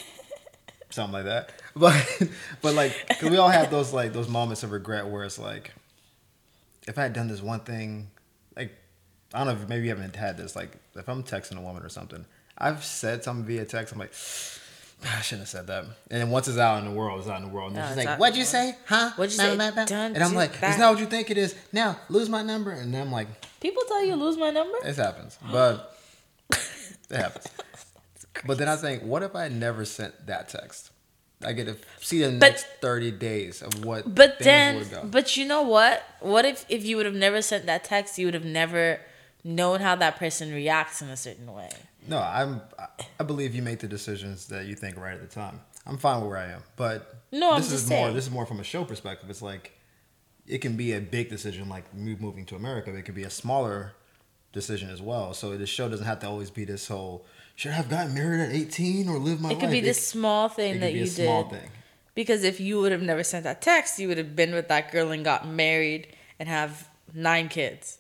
Something 0.91 1.13
like 1.13 1.25
that. 1.25 1.53
But 1.75 2.29
but 2.61 2.75
like 2.75 2.95
we 3.23 3.39
all 3.39 3.49
have 3.49 3.71
those 3.71 3.95
like 3.95 4.13
those 4.13 4.29
moments 4.29 4.63
of 4.63 4.73
regret 4.73 5.07
where 5.07 5.25
it's 5.25 5.39
like 5.39 5.73
if 6.87 6.99
I 6.99 7.03
had 7.03 7.15
done 7.15 7.29
this 7.29 7.41
one 7.41 7.61
thing, 7.61 8.11
like 8.55 8.73
I 9.33 9.39
don't 9.39 9.47
know 9.47 9.63
if 9.63 9.69
maybe 9.69 9.85
you 9.85 9.89
haven't 9.89 10.15
had 10.17 10.37
this, 10.37 10.55
like 10.55 10.77
if 10.95 11.09
I'm 11.09 11.23
texting 11.23 11.57
a 11.57 11.63
woman 11.63 11.83
or 11.83 11.89
something, 11.89 12.27
I've 12.59 12.85
said 12.85 13.25
something 13.25 13.47
via 13.47 13.65
text, 13.65 13.95
I'm 13.95 13.99
like 13.99 14.13
I 15.19 15.21
shouldn't 15.21 15.43
have 15.43 15.49
said 15.49 15.67
that. 15.67 15.85
And 16.11 16.21
then 16.21 16.31
once 16.31 16.49
it's 16.49 16.59
out 16.59 16.79
in 16.79 16.85
the 16.89 16.95
world, 16.95 17.21
it's 17.21 17.29
out 17.29 17.41
in 17.41 17.49
the 17.49 17.53
world. 17.55 17.73
And 17.73 17.77
No, 17.81 17.89
she's 17.89 18.05
like, 18.05 18.19
What'd 18.19 18.37
you 18.37 18.45
say? 18.45 18.77
Huh? 18.87 19.11
What'd 19.17 19.33
you 19.33 19.39
Blah, 19.39 19.67
say? 19.69 19.75
blah. 19.75 19.85
Don't 19.85 20.15
And 20.15 20.23
I'm 20.23 20.35
like, 20.35 20.61
that. 20.61 20.71
It's 20.71 20.79
not 20.79 20.93
what 20.93 21.01
you 21.01 21.07
think 21.07 21.31
it 21.31 21.39
is. 21.39 21.55
Now 21.73 21.99
lose 22.09 22.29
my 22.29 22.43
number. 22.43 22.71
And 22.71 22.93
then 22.95 23.03
I'm 23.03 23.13
like, 23.13 23.29
People 23.61 23.83
tell 23.89 24.05
you 24.05 24.15
lose 24.17 24.37
my 24.37 24.51
number. 24.51 24.77
It 24.85 24.97
happens. 24.97 25.39
But 25.51 25.97
it 26.51 27.17
happens. 27.17 27.47
But 28.45 28.59
then 28.59 28.69
I 28.69 28.77
think, 28.77 29.03
what 29.03 29.23
if 29.23 29.37
I 29.37 29.49
never 29.49 29.85
sent 29.85 30.27
that 30.27 30.49
text? 30.49 30.91
I 31.45 31.53
get 31.53 31.67
to 31.67 31.77
see 32.01 32.21
the 32.23 32.31
next 32.31 32.67
thirty 32.81 33.11
days 33.11 33.63
of 33.63 33.85
what. 33.85 34.15
But 34.15 34.39
then, 34.39 34.85
but 35.05 35.37
you 35.37 35.45
know 35.45 35.63
what? 35.63 36.03
What 36.21 36.45
if 36.45 36.65
if 36.69 36.85
you 36.85 36.97
would 36.97 37.07
have 37.07 37.15
never 37.17 37.43
sent 37.43 37.67
that 37.67 37.85
text, 37.85 38.17
you 38.17 38.27
would 38.27 38.35
have 38.35 38.45
never 38.45 39.01
known 39.45 39.81
how 39.81 39.97
that 39.97 40.17
person 40.17 40.53
reacts 40.53 41.03
in 41.03 41.09
a 41.09 41.17
certain 41.17 41.53
way. 41.53 41.71
No, 42.09 42.19
I'm. 42.19 42.61
I- 43.19 43.25
believe 43.25 43.55
you 43.55 43.63
make 43.63 43.79
the 43.79 43.89
decisions 43.89 44.47
that 44.49 44.67
you 44.67 44.75
think 44.75 44.97
right 44.97 45.15
at 45.15 45.21
the 45.21 45.27
time. 45.33 45.61
I'm 45.87 45.97
fine 45.99 46.21
with 46.21 46.29
where 46.31 46.39
I 46.39 46.47
am, 46.53 46.63
but 46.77 47.15
No, 47.33 47.53
I'm 47.53 47.61
this 47.61 47.71
just 47.71 47.85
is 47.85 47.91
more. 47.91 47.99
saying. 48.07 48.15
This 48.17 48.25
is 48.27 48.31
more 48.31 48.47
from 48.47 48.61
a 48.61 48.65
show 48.65 48.85
perspective. 48.85 49.31
It's 49.31 49.43
like 49.43 49.73
it 50.47 50.59
can 50.59 50.77
be 50.77 50.93
a 50.93 51.01
big 51.01 51.29
decision, 51.31 51.69
like 51.69 51.93
moving 51.95 52.45
to 52.47 52.57
America. 52.57 52.95
It 52.95 53.03
could 53.05 53.15
be 53.15 53.23
a 53.25 53.31
smaller 53.31 53.93
decision 54.53 54.91
as 54.91 55.01
well. 55.01 55.35
So 55.35 55.57
the 55.57 55.67
show 55.67 55.89
doesn't 55.89 56.05
have 56.07 56.19
to 56.21 56.27
always 56.29 56.51
be 56.51 56.65
this 56.65 56.89
whole. 56.89 57.25
Should 57.55 57.71
I 57.73 57.75
have 57.75 57.89
gotten 57.89 58.15
married 58.15 58.41
at 58.41 58.51
18 58.55 59.09
or 59.09 59.19
live 59.19 59.41
my 59.41 59.49
life? 59.51 59.53
It 59.53 59.55
life? 59.57 59.61
could 59.61 59.71
be 59.71 59.79
It- 59.79 59.83
this 59.85 60.07
small 60.07 60.47
it 60.47 60.53
thing 60.53 60.73
could 60.75 60.83
that 60.83 60.93
be 60.93 60.99
you 60.99 61.05
a 61.05 61.09
small 61.09 61.45
did. 61.45 61.61
thing. 61.61 61.71
Because 62.15 62.43
if 62.45 62.61
you 62.61 62.79
would 62.81 62.93
have 62.93 63.03
never 63.03 63.23
sent 63.25 63.45
that 63.45 63.63
text, 63.63 63.99
you 63.99 64.09
would 64.09 64.19
have 64.19 64.37
been 64.37 64.53
with 64.53 64.69
that 64.69 64.93
girl 64.93 65.11
and 65.13 65.25
got 65.25 65.47
married 65.49 66.09
and 66.39 66.49
have 66.49 66.89
nine 67.15 67.49
kids. 67.49 67.99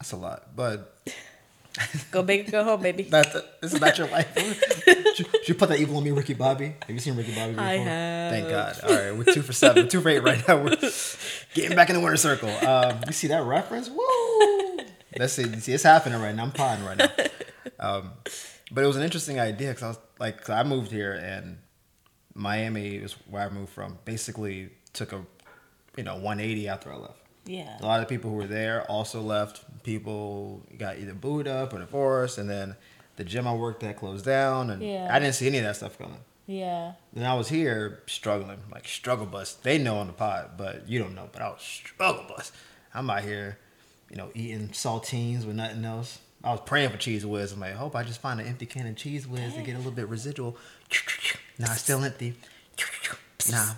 That's 0.00 0.12
a 0.12 0.16
lot, 0.16 0.56
but 0.56 0.96
Go 2.10 2.22
big 2.22 2.48
or 2.48 2.50
go 2.50 2.64
home, 2.64 2.82
baby. 2.82 3.04
That's 3.04 3.32
this 3.60 3.74
is 3.74 3.80
not 3.80 3.96
your 3.96 4.08
life. 4.08 4.36
should, 5.14 5.26
should 5.26 5.48
you 5.48 5.54
put 5.54 5.68
that 5.68 5.78
evil 5.78 5.96
on 5.96 6.04
me, 6.04 6.10
Ricky 6.10 6.34
Bobby? 6.34 6.74
Have 6.80 6.90
you 6.90 6.98
seen 6.98 7.16
Ricky 7.16 7.34
Bobby 7.34 7.52
before? 7.52 7.64
I 7.64 7.76
have. 7.76 8.32
Thank 8.32 8.48
God. 8.48 8.80
All 8.82 8.94
right, 8.94 9.16
we're 9.16 9.32
two 9.32 9.42
for 9.42 9.52
seven, 9.52 9.88
two 9.88 10.00
for 10.00 10.08
eight 10.08 10.22
right 10.22 10.46
now. 10.48 10.62
We're 10.62 10.76
getting 11.54 11.76
back 11.76 11.88
in 11.88 11.96
the 11.96 12.00
winner 12.00 12.16
circle. 12.16 12.50
Um, 12.66 13.00
you 13.06 13.12
see 13.12 13.28
that 13.28 13.44
reference? 13.44 13.88
Woo! 13.88 14.78
Let's 15.16 15.32
see. 15.32 15.46
You 15.46 15.60
see, 15.60 15.72
it's 15.72 15.84
happening 15.84 16.20
right 16.20 16.34
now. 16.34 16.44
I'm 16.44 16.52
potting 16.52 16.84
right 16.84 16.98
now. 16.98 17.08
Um, 17.78 18.12
but 18.70 18.84
it 18.84 18.86
was 18.86 18.96
an 18.96 19.02
interesting 19.02 19.40
idea 19.40 19.68
because 19.68 19.82
I 19.82 19.88
was 19.88 19.98
like, 20.18 20.50
I 20.50 20.62
moved 20.62 20.92
here 20.92 21.12
and 21.14 21.58
Miami 22.34 22.96
is 22.96 23.12
where 23.28 23.46
I 23.46 23.50
moved 23.50 23.72
from. 23.72 23.98
Basically, 24.04 24.70
took 24.92 25.12
a 25.12 25.24
you 25.96 26.04
know 26.04 26.14
180 26.14 26.68
after 26.68 26.92
I 26.92 26.96
left. 26.96 27.19
Yeah. 27.50 27.76
A 27.80 27.84
lot 27.84 28.00
of 28.00 28.08
people 28.08 28.30
who 28.30 28.36
were 28.36 28.46
there 28.46 28.82
also 28.82 29.20
left. 29.20 29.64
People 29.82 30.62
got 30.78 30.98
either 30.98 31.14
booed 31.14 31.48
up 31.48 31.72
or 31.72 31.78
divorced, 31.78 32.38
and 32.38 32.48
then 32.48 32.76
the 33.16 33.24
gym 33.24 33.46
I 33.48 33.54
worked 33.54 33.82
at 33.82 33.96
closed 33.96 34.24
down, 34.24 34.70
and 34.70 34.80
Yeah. 34.80 35.08
I 35.10 35.18
didn't 35.18 35.34
see 35.34 35.48
any 35.48 35.58
of 35.58 35.64
that 35.64 35.76
stuff 35.76 35.98
coming. 35.98 36.20
Yeah. 36.46 36.92
Then 37.12 37.26
I 37.26 37.34
was 37.34 37.48
here 37.48 38.02
struggling, 38.06 38.58
like 38.70 38.86
struggle 38.86 39.26
bus. 39.26 39.54
They 39.54 39.78
know 39.78 39.98
on 39.98 40.06
the 40.06 40.12
pod, 40.12 40.50
but 40.56 40.88
you 40.88 40.98
don't 41.00 41.14
know. 41.14 41.28
But 41.32 41.42
I 41.42 41.48
was 41.48 41.60
struggle 41.62 42.24
bus. 42.28 42.52
I'm 42.94 43.10
out 43.10 43.22
here, 43.24 43.58
you 44.10 44.16
know, 44.16 44.30
eating 44.34 44.68
saltines 44.68 45.44
with 45.44 45.56
nothing 45.56 45.84
else. 45.84 46.18
I 46.42 46.52
was 46.52 46.60
praying 46.64 46.90
for 46.90 46.96
cheese 46.96 47.26
whiz. 47.26 47.52
I'm 47.52 47.60
like, 47.60 47.74
hope 47.74 47.94
I 47.96 48.02
just 48.02 48.20
find 48.20 48.40
an 48.40 48.46
empty 48.46 48.66
can 48.66 48.86
of 48.86 48.96
cheese 48.96 49.26
whiz 49.26 49.54
to 49.54 49.62
get 49.62 49.74
a 49.74 49.78
little 49.78 49.92
bit 49.92 50.08
residual. 50.08 50.56
Nah, 51.58 51.72
it's 51.72 51.82
still 51.82 52.02
empty. 52.02 52.34
Nah, 53.50 53.74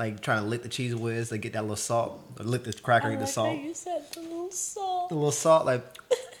like 0.00 0.22
trying 0.22 0.42
to 0.42 0.48
lick 0.48 0.62
the 0.62 0.68
cheese 0.68 0.96
whiz 0.96 1.28
to 1.28 1.36
get 1.36 1.52
that 1.52 1.60
little 1.62 1.76
salt. 1.76 2.20
Lick 2.38 2.64
the 2.64 2.72
cracker, 2.72 3.08
I 3.08 3.10
get 3.10 3.18
the 3.18 3.26
like 3.26 3.32
salt 3.34 3.58
you 3.60 3.74
said 3.74 4.02
the 4.14 4.20
little 4.22 4.50
salt. 4.50 5.10
the 5.10 5.14
little 5.14 5.30
salt, 5.30 5.66
like, 5.66 5.84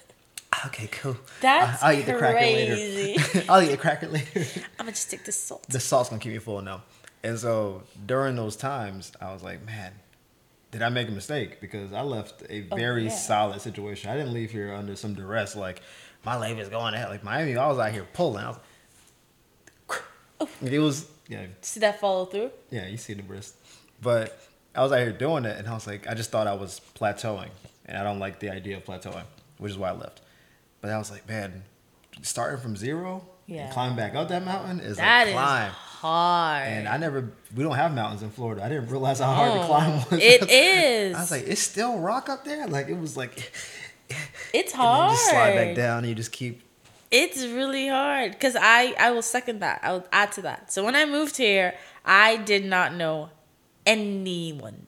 okay, 0.66 0.86
cool. 0.88 1.16
That's 1.42 1.82
I'll 1.82 1.92
eat 1.96 2.06
the 2.06 2.14
cracker 2.14 2.40
later. 2.40 3.44
I'll 3.50 3.62
eat 3.62 3.70
the 3.70 3.76
cracker 3.76 4.08
later. 4.08 4.40
I'm 4.78 4.86
gonna 4.86 4.92
just 4.92 5.10
take 5.10 5.24
the 5.24 5.32
salt. 5.32 5.66
the 5.68 5.78
salt's 5.78 6.08
gonna 6.08 6.20
keep 6.20 6.32
me 6.32 6.38
full 6.38 6.62
now. 6.62 6.82
And 7.22 7.38
so 7.38 7.82
during 8.06 8.34
those 8.34 8.56
times, 8.56 9.12
I 9.20 9.30
was 9.30 9.42
like, 9.42 9.64
man, 9.66 9.92
did 10.70 10.80
I 10.80 10.88
make 10.88 11.08
a 11.08 11.12
mistake? 11.12 11.60
Because 11.60 11.92
I 11.92 12.00
left 12.00 12.42
a 12.48 12.66
Oh, 12.72 12.76
very 12.76 13.04
yeah. 13.04 13.10
solid 13.10 13.60
situation. 13.60 14.10
I 14.10 14.16
didn't 14.16 14.32
leave 14.32 14.50
here 14.52 14.72
under 14.72 14.96
some 14.96 15.12
duress. 15.12 15.54
Like 15.54 15.82
my 16.24 16.36
life 16.36 16.58
is 16.58 16.70
going 16.70 16.94
ahead. 16.94 17.10
Like 17.10 17.22
Miami, 17.22 17.58
I 17.58 17.66
was 17.68 17.78
out 17.78 17.92
here 17.92 18.06
pulling. 18.14 18.42
I 18.42 18.48
was, 18.48 18.58
oh. 20.40 20.48
it 20.62 20.78
was 20.78 21.09
yeah, 21.30 21.46
See 21.62 21.80
that 21.80 22.00
follow 22.00 22.26
through? 22.26 22.50
yeah, 22.70 22.86
you 22.88 22.96
see 22.98 23.14
the 23.14 23.22
wrist. 23.22 23.54
But 24.02 24.38
I 24.74 24.82
was 24.82 24.92
out 24.92 24.98
here 24.98 25.12
doing 25.12 25.44
it, 25.44 25.56
and 25.58 25.66
I 25.68 25.72
was 25.74 25.86
like, 25.86 26.06
I 26.06 26.14
just 26.14 26.30
thought 26.30 26.46
I 26.46 26.54
was 26.54 26.80
plateauing, 26.98 27.48
and 27.86 27.96
I 27.96 28.02
don't 28.02 28.18
like 28.18 28.40
the 28.40 28.50
idea 28.50 28.76
of 28.76 28.84
plateauing, 28.84 29.24
which 29.58 29.70
is 29.72 29.78
why 29.78 29.88
I 29.88 29.92
left. 29.92 30.20
But 30.80 30.90
I 30.90 30.98
was 30.98 31.10
like, 31.10 31.28
man, 31.28 31.62
starting 32.22 32.58
from 32.60 32.76
zero 32.76 33.24
Yeah. 33.46 33.64
and 33.64 33.72
climbing 33.72 33.96
back 33.96 34.14
up 34.14 34.28
that 34.28 34.44
mountain 34.44 34.80
is 34.80 34.96
That 34.96 35.26
a 35.26 35.30
is 35.30 35.34
climb. 35.34 35.70
hard. 35.72 36.66
And 36.68 36.88
I 36.88 36.96
never, 36.96 37.32
we 37.54 37.62
don't 37.62 37.76
have 37.76 37.94
mountains 37.94 38.22
in 38.22 38.30
Florida. 38.30 38.62
I 38.64 38.68
didn't 38.68 38.88
realize 38.88 39.18
how 39.20 39.32
hard 39.34 39.52
the 39.52 39.62
Oh, 39.62 39.66
climb 39.66 39.92
was. 40.10 40.20
It 40.22 40.50
is. 40.50 41.14
I 41.16 41.20
was 41.20 41.30
like, 41.30 41.46
it's 41.46 41.60
still 41.60 41.98
rock 41.98 42.28
up 42.28 42.44
there. 42.44 42.66
Like 42.66 42.88
it 42.88 42.98
was 42.98 43.16
like, 43.16 43.52
it's 44.54 44.72
hard. 44.72 45.10
you 45.12 45.16
just 45.16 45.30
slide 45.30 45.54
back 45.54 45.76
down, 45.76 45.98
and 45.98 46.08
you 46.08 46.14
just 46.14 46.32
keep. 46.32 46.62
It's 47.10 47.44
really 47.44 47.88
hard 47.88 48.32
because 48.32 48.56
I 48.56 48.94
I 48.98 49.10
will 49.10 49.22
second 49.22 49.60
that. 49.60 49.80
I 49.82 49.92
will 49.92 50.06
add 50.12 50.32
to 50.32 50.42
that. 50.42 50.72
So 50.72 50.84
when 50.84 50.94
I 50.94 51.06
moved 51.06 51.36
here, 51.36 51.74
I 52.04 52.36
did 52.36 52.64
not 52.64 52.94
know 52.94 53.30
anyone. 53.84 54.86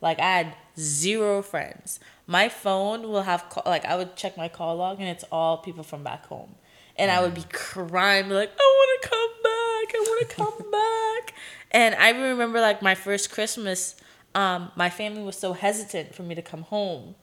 Like 0.00 0.18
I 0.18 0.38
had 0.38 0.54
zero 0.78 1.42
friends. 1.42 2.00
My 2.26 2.48
phone 2.48 3.02
will 3.02 3.22
have 3.22 3.48
call, 3.48 3.62
like 3.64 3.84
I 3.84 3.96
would 3.96 4.16
check 4.16 4.36
my 4.36 4.48
call 4.48 4.76
log 4.76 4.98
and 4.98 5.08
it's 5.08 5.24
all 5.30 5.58
people 5.58 5.84
from 5.84 6.02
back 6.02 6.26
home, 6.26 6.56
and 6.96 7.10
I 7.10 7.22
would 7.22 7.34
be 7.34 7.44
crying, 7.52 8.28
like, 8.28 8.50
I 8.58 8.62
want 8.62 9.02
to 9.02 9.08
come 9.08 9.30
back. 9.42 9.94
I 9.94 9.98
want 10.00 10.28
to 10.28 10.36
come 10.36 10.70
back. 11.26 11.34
And 11.70 11.94
I 11.94 12.10
remember 12.10 12.60
like 12.60 12.82
my 12.82 12.94
first 12.94 13.30
Christmas, 13.30 13.94
um, 14.34 14.72
my 14.76 14.90
family 14.90 15.22
was 15.22 15.38
so 15.38 15.52
hesitant 15.52 16.14
for 16.14 16.22
me 16.22 16.34
to 16.34 16.42
come 16.42 16.62
home 16.62 17.14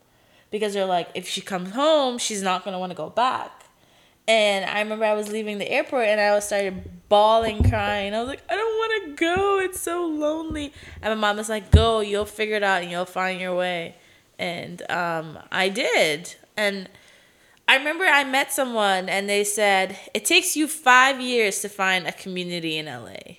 because 0.52 0.74
they're 0.74 0.86
like, 0.86 1.10
if 1.16 1.28
she 1.28 1.42
comes 1.42 1.72
home, 1.72 2.18
she's 2.18 2.42
not 2.42 2.64
gonna 2.64 2.80
want 2.80 2.92
to 2.92 2.96
go 2.96 3.10
back. 3.10 3.63
And 4.28 4.66
I 4.66 4.80
remember 4.80 5.06
I 5.06 5.14
was 5.14 5.30
leaving 5.30 5.58
the 5.58 5.70
airport 5.70 6.06
and 6.08 6.20
I 6.20 6.34
was 6.34 6.46
started 6.46 6.90
bawling, 7.10 7.70
crying. 7.70 8.14
I 8.14 8.20
was 8.20 8.30
like, 8.30 8.42
I 8.50 8.56
don't 8.56 8.76
want 8.76 9.04
to 9.06 9.26
go. 9.26 9.60
It's 9.60 9.82
so 9.82 10.06
lonely. 10.06 10.74
And 11.02 11.20
my 11.20 11.28
mom 11.28 11.38
was 11.38 11.50
like, 11.50 11.72
Go, 11.72 12.00
you'll 12.00 12.26
figure 12.26 12.56
it 12.56 12.64
out 12.64 12.82
and 12.82 12.92
you'll 12.92 13.06
find 13.06 13.40
your 13.42 13.56
way. 13.56 13.96
And 14.40 14.90
um, 14.90 15.40
I 15.52 15.70
did. 15.70 16.36
And 16.56 16.88
I 17.68 17.78
remember 17.78 18.06
I 18.06 18.24
met 18.24 18.54
someone 18.54 19.10
and 19.10 19.30
they 19.30 19.44
said, 19.44 19.98
It 20.14 20.24
takes 20.24 20.56
you 20.56 20.68
five 20.68 21.20
years 21.20 21.62
to 21.62 21.70
find 21.70 22.08
a 22.08 22.14
community 22.14 22.78
in 22.78 22.86
LA. 22.86 23.36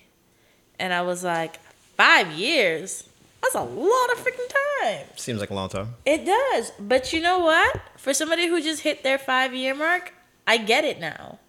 And 0.77 0.93
I 0.93 1.01
was 1.01 1.23
like, 1.23 1.59
Five 1.97 2.31
years? 2.31 3.09
That's 3.41 3.55
a 3.55 3.61
lot 3.61 4.11
of 4.11 4.17
freaking 4.17 4.53
time. 4.81 5.05
Seems 5.15 5.39
like 5.39 5.49
a 5.49 5.53
long 5.53 5.69
time. 5.69 5.95
It 6.05 6.25
does. 6.25 6.71
But 6.79 7.13
you 7.13 7.21
know 7.21 7.39
what? 7.39 7.79
For 7.97 8.13
somebody 8.13 8.47
who 8.47 8.61
just 8.61 8.81
hit 8.81 9.03
their 9.03 9.17
five 9.17 9.53
year 9.53 9.75
mark, 9.75 10.13
I 10.47 10.57
get 10.57 10.83
it 10.83 10.99
now. 10.99 11.39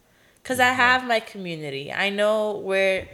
Cuz 0.45 0.61
I 0.61 0.71
have 0.71 1.05
my 1.05 1.21
community. 1.21 1.93
I 1.93 2.11
know 2.11 2.53
where 2.57 3.09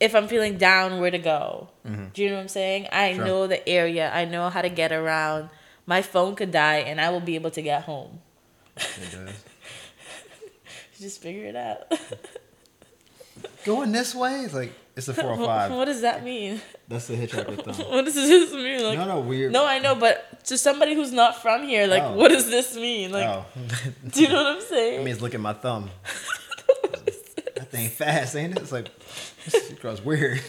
if 0.00 0.14
I'm 0.16 0.26
feeling 0.26 0.56
down 0.58 1.00
where 1.00 1.10
to 1.10 1.18
go. 1.18 1.68
Mm-hmm. 1.86 2.06
Do 2.12 2.22
you 2.22 2.30
know 2.30 2.36
what 2.36 2.42
I'm 2.42 2.48
saying? 2.48 2.88
I 2.92 3.14
Sure. 3.14 3.24
know 3.24 3.46
the 3.46 3.66
area. 3.68 4.10
I 4.12 4.24
know 4.24 4.48
how 4.50 4.62
to 4.62 4.68
get 4.68 4.90
around. 4.92 5.50
My 5.86 6.02
phone 6.02 6.34
could 6.34 6.50
die 6.50 6.78
and 6.78 7.00
I 7.00 7.10
will 7.10 7.20
be 7.20 7.34
able 7.36 7.50
to 7.52 7.62
get 7.62 7.84
home. 7.84 8.20
It 8.76 9.12
does. 9.12 9.44
Just 11.00 11.20
figure 11.22 11.44
it 11.46 11.56
out. 11.56 11.92
Going 13.64 13.92
this 13.92 14.14
way? 14.14 14.46
Like 14.48 14.72
it's 14.96 15.08
a 15.08 15.14
405. 15.22 15.72
what 15.72 15.84
does 15.86 16.00
that 16.02 16.22
mean? 16.24 16.60
That's 16.88 17.06
the 17.06 17.14
hitchhiker 17.16 17.62
thumb. 17.76 17.90
What 17.90 18.04
does 18.04 18.14
this 18.14 18.52
mean? 18.52 18.82
Like, 18.82 18.98
No, 18.98 19.06
no, 19.06 19.20
weird. 19.20 19.52
No, 19.52 19.64
I 19.66 19.78
know, 19.78 19.94
but 19.94 20.44
to 20.46 20.58
somebody 20.58 20.94
who's 20.94 21.12
not 21.12 21.40
from 21.42 21.64
here, 21.64 21.86
like, 21.86 22.02
Oh. 22.02 22.14
what 22.14 22.28
does 22.30 22.48
this 22.50 22.76
mean? 22.76 23.12
Like, 23.12 23.24
oh. 23.26 23.44
do 24.10 24.22
you 24.22 24.28
know 24.28 24.42
what 24.42 24.56
I'm 24.56 24.62
saying? 24.62 25.00
It 25.00 25.04
means 25.04 25.20
look 25.22 25.34
at 25.34 25.40
my 25.40 25.52
thumb. 25.54 25.90
That 27.54 27.70
thing 27.70 27.88
fast, 27.88 28.34
ain't 28.36 28.56
it? 28.56 28.62
It's 28.62 28.72
like 28.72 28.88
this 29.44 29.72
girl's 29.80 30.02
weird. 30.02 30.40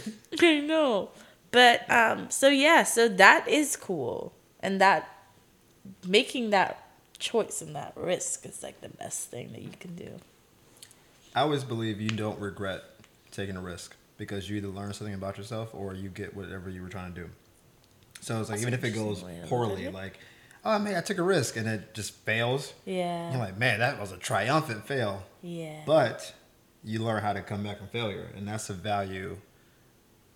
I 0.42 0.60
know. 0.62 1.10
But 1.52 1.90
um 1.90 2.30
so 2.30 2.50
yeah, 2.50 2.84
so 2.84 3.08
that 3.08 3.48
is 3.48 3.76
cool. 3.76 4.34
And 4.60 4.82
that 4.82 5.10
making 6.08 6.50
that 6.52 6.88
choice 7.20 7.62
and 7.62 7.76
that 7.76 7.94
risk 7.96 8.46
is 8.46 8.64
like 8.64 8.82
the 8.82 8.90
best 8.90 9.30
thing 9.30 9.52
that 9.54 9.62
you 9.62 9.70
can 9.80 9.96
do. 9.96 10.20
I 11.36 11.42
always 11.42 11.64
believe 11.64 12.02
you 12.02 12.10
don't 12.10 12.40
regret 12.40 12.82
taking 13.32 13.56
a 13.56 13.62
risk 13.62 13.96
because 14.24 14.50
you 14.50 14.58
either 14.58 14.68
learn 14.70 14.94
something 14.94 15.14
about 15.14 15.38
yourself 15.38 15.70
or 15.74 15.94
you 15.94 16.10
get 16.10 16.36
whatever 16.36 16.70
you 16.70 16.82
were 16.82 16.90
trying 16.90 17.14
to 17.14 17.22
do. 17.22 17.30
So 18.22 18.40
it's 18.40 18.50
like 18.50 18.60
That's 18.60 18.62
even 18.62 18.74
if 18.74 18.84
it 18.84 18.92
goes 18.92 19.22
interesting 19.22 19.28
way 19.28 19.34
to 19.34 19.38
look 19.42 19.44
at 19.44 19.50
poorly, 19.50 19.86
it. 19.86 19.94
like, 19.94 20.20
oh 20.66 20.80
man, 20.80 20.96
I 20.96 21.02
took 21.02 21.18
a 21.18 21.24
risk 21.24 21.58
and 21.58 21.68
it 21.68 21.94
just 21.94 22.14
fails. 22.26 22.74
Yeah. 22.86 23.32
You're 23.32 23.40
like, 23.40 23.58
man, 23.58 23.80
that 23.80 24.00
was 24.00 24.12
a 24.12 24.18
triumphant 24.18 24.86
fail. 24.88 25.24
yeah. 25.42 25.82
But 25.86 26.34
you 26.86 27.00
learn 27.00 27.22
how 27.22 27.34
to 27.34 27.42
come 27.42 27.64
back 27.64 27.78
from 27.78 27.88
failure, 27.88 28.30
and 28.36 28.48
that's 28.48 28.70
a 28.70 28.74
value 28.74 29.38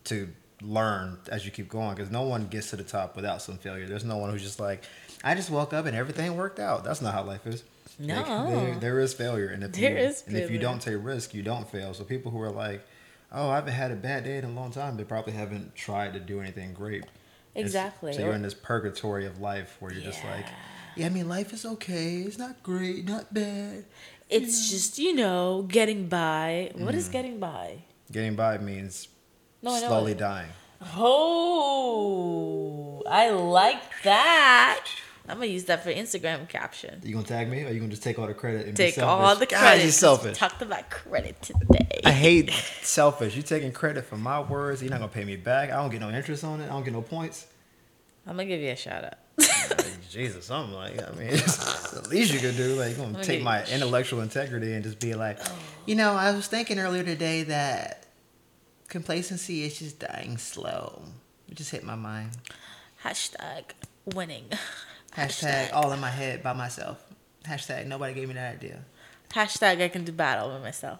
to 0.06 0.30
learn 0.62 1.18
as 1.30 1.46
you 1.46 1.52
keep 1.52 1.70
going. 1.70 1.96
Because 1.96 2.10
no 2.12 2.24
one 2.24 2.48
gets 2.48 2.70
to 2.72 2.76
the 2.78 2.84
top 2.84 3.16
without 3.16 3.42
some 3.42 3.58
failure. 3.58 3.86
There's 3.88 4.06
no 4.06 4.18
one 4.18 4.32
who's 4.32 4.44
just 4.44 4.60
like, 4.60 4.84
I 5.24 5.36
just 5.36 5.50
woke 5.50 5.74
up 5.74 5.86
and 5.86 5.96
everything 5.96 6.36
worked 6.38 6.60
out. 6.60 6.84
That's 6.84 7.02
not 7.02 7.14
how 7.14 7.24
life 7.24 7.46
is. 7.48 7.64
Like, 8.00 8.08
No. 8.28 8.50
there, 8.50 8.76
there 8.80 9.00
is 9.00 9.14
failure, 9.14 9.48
and 9.48 9.64
if 9.64 9.72
There 9.74 9.92
you, 9.92 9.98
is 9.98 10.24
and 10.28 10.38
if 10.38 10.52
you 10.52 10.60
don't 10.60 10.82
take 10.82 10.98
risk, 11.04 11.34
you 11.34 11.42
don't 11.44 11.70
fail. 11.70 11.94
So 11.94 12.04
people 12.04 12.32
who 12.32 12.40
are 12.42 12.52
like, 12.52 12.86
oh, 13.32 13.50
I 13.50 13.56
haven't 13.56 13.74
had 13.74 13.92
a 13.92 13.96
bad 13.96 14.24
day 14.24 14.38
in 14.38 14.46
a 14.46 14.50
long 14.52 14.72
time, 14.72 14.98
they 14.98 15.04
probably 15.04 15.34
haven't 15.34 15.76
tried 15.76 16.14
to 16.14 16.20
do 16.20 16.40
anything 16.42 16.74
great. 16.74 17.04
It's- 17.04 17.12
Exactly. 17.56 18.14
So 18.14 18.22
you're 18.24 18.34
in 18.34 18.42
this 18.44 18.54
purgatory 18.54 19.26
of 19.26 19.40
life 19.42 19.78
where 19.80 19.92
you're 19.92 20.04
just 20.04 20.24
like, 20.24 20.46
Yeah. 20.46 20.54
yeah, 20.96 21.06
I 21.08 21.10
mean, 21.10 21.28
life 21.28 21.54
is 21.54 21.66
okay. 21.66 22.18
It's 22.18 22.38
not 22.38 22.62
great, 22.64 23.06
not 23.08 23.34
bad. 23.34 23.86
It's 24.30 24.70
just, 24.70 25.00
you 25.00 25.16
know, 25.16 25.64
getting 25.68 26.08
by. 26.08 26.72
What 26.76 26.94
Mm. 26.94 26.98
is 26.98 27.10
getting 27.10 27.40
by? 27.40 27.80
Getting 28.12 28.36
by 28.36 28.58
means 28.60 29.08
No, 29.62 29.76
slowly 29.78 30.14
dying. 30.14 30.52
Oh, 31.68 33.02
I 33.10 33.30
like 33.32 33.82
that. 34.04 34.86
I'm 35.30 35.38
gonna 35.38 35.48
use 35.48 35.66
that 35.66 35.84
for 35.84 35.92
Instagram 35.92 36.48
caption. 36.48 37.02
You 37.04 37.14
gonna 37.14 37.26
tag 37.28 37.50
me, 37.50 37.64
or 37.64 37.70
you 37.70 37.80
gonna 37.80 37.90
just 37.90 38.04
take 38.04 38.18
all 38.18 38.28
the 38.28 38.34
credit 38.34 38.68
and 38.68 38.78
Take 38.78 38.96
be 38.96 39.02
all 39.02 39.20
selfish? 39.28 39.40
the 39.40 39.46
God, 39.56 39.60
credit. 39.60 39.84
you're 39.84 39.92
selfish. 39.92 40.38
Talked 40.38 40.62
about 40.62 40.90
credit 40.90 41.42
today. 41.42 42.02
I 42.06 42.12
hate 42.12 42.50
selfish. 42.82 43.36
You 43.36 43.42
taking 43.42 43.72
credit 43.74 44.06
for 44.06 44.16
my 44.18 44.40
words. 44.40 44.82
You're 44.82 44.92
not 44.92 45.00
gonna 45.00 45.12
pay 45.12 45.26
me 45.26 45.36
back. 45.36 45.70
I 45.70 45.76
don't 45.76 45.90
get 45.92 46.00
no 46.00 46.10
interest 46.10 46.44
on 46.46 46.62
it. 46.62 46.66
I 46.66 46.70
don't 46.70 46.84
get 46.84 46.94
no 46.94 47.02
points. 47.02 47.48
I'm 48.26 48.38
gonna 48.38 48.46
give 48.46 48.62
you 48.62 48.70
a 48.72 48.76
shout 48.76 49.04
out. 49.04 49.14
Like, 49.38 49.86
Jesus, 50.10 50.46
something 50.46 50.74
like 50.74 50.94
I 51.02 51.12
mean, 51.16 51.28
it's 51.32 51.92
the 51.92 52.08
least 52.10 52.34
you 52.34 52.40
could 52.40 52.56
do. 52.56 52.76
Like, 52.76 52.92
you 52.92 53.04
gonna 53.04 53.24
take 53.24 53.42
my 53.44 53.66
intellectual 53.66 54.22
integrity 54.22 54.74
and 54.74 54.84
just 54.84 55.00
be 55.00 55.14
like, 55.14 55.40
oh. 55.44 55.60
you 55.86 55.96
know, 55.96 56.14
I 56.14 56.32
was 56.32 56.48
thinking 56.48 56.80
earlier 56.80 57.04
today 57.04 57.44
that 57.44 58.06
complacency 58.88 59.64
is 59.64 59.78
just 59.78 60.00
dying 60.00 60.38
slow. 60.38 61.04
It 61.50 61.56
just 61.56 61.72
hit 61.72 61.84
my 61.84 61.96
mind. 61.96 62.32
Hashtag 63.04 63.64
winning. 64.14 64.46
Hashtag 65.18 65.74
all 65.74 65.92
in 65.92 66.00
my 66.00 66.10
head 66.12 66.44
by 66.44 66.54
myself. 66.54 67.04
Hashtag 67.44 67.88
nobody 67.88 68.14
gave 68.14 68.28
me 68.28 68.36
that 68.36 68.56
idea. 68.56 68.80
Hashtag 69.34 69.82
I 69.82 69.88
can 69.90 70.04
do 70.04 70.12
battle 70.12 70.50
by 70.50 70.60
myself. 70.60 71.00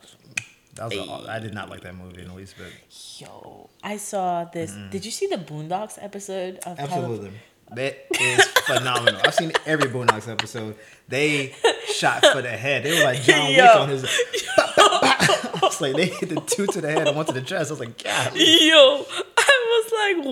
That 0.76 0.90
was 0.90 1.26
a, 1.26 1.32
I 1.32 1.40
did 1.40 1.54
not 1.54 1.70
like 1.70 1.82
that 1.82 1.96
movie 1.96 2.22
in 2.22 2.28
the 2.28 2.34
least 2.34 2.56
bit. 2.58 2.72
Yo, 3.20 3.70
I 3.84 3.98
saw 3.98 4.44
this. 4.46 4.76
Did 4.92 5.06
you 5.06 5.12
see 5.12 5.28
the 5.28 5.38
Boondocks 5.38 5.98
episode 6.02 6.58
of 6.58 6.78
Tyler- 6.78 6.90
Absolutely. 6.90 7.32
That 7.72 8.06
is 8.20 8.46
phenomenal. 8.46 9.20
I've 9.26 9.34
seen 9.36 9.52
every 9.66 9.90
Boondocks 9.90 10.28
episode. 10.32 10.76
They 11.08 11.54
shot 11.88 12.26
for 12.26 12.42
the 12.42 12.50
head. 12.50 12.84
They 12.84 12.98
were 12.98 13.04
like 13.04 13.22
John 13.22 13.48
Wick 13.48 13.58
Yo. 13.58 13.82
on 13.82 13.90
his. 13.90 14.04
I 14.58 15.60
was 15.62 15.82
like, 15.82 15.96
they 15.96 16.06
hit 16.06 16.30
the 16.30 16.42
two 16.42 16.66
to 16.68 16.82
the 16.82 16.90
head 16.90 17.08
and 17.08 17.16
one 17.18 17.26
to 17.26 17.34
the 17.34 17.42
chest. 17.42 17.70
I 17.70 17.74
was 17.74 17.80
like, 17.80 18.02
God. 18.02 18.34
Yo, 18.36 19.06
I 19.38 19.84
was 19.84 19.92
like, 19.92 20.26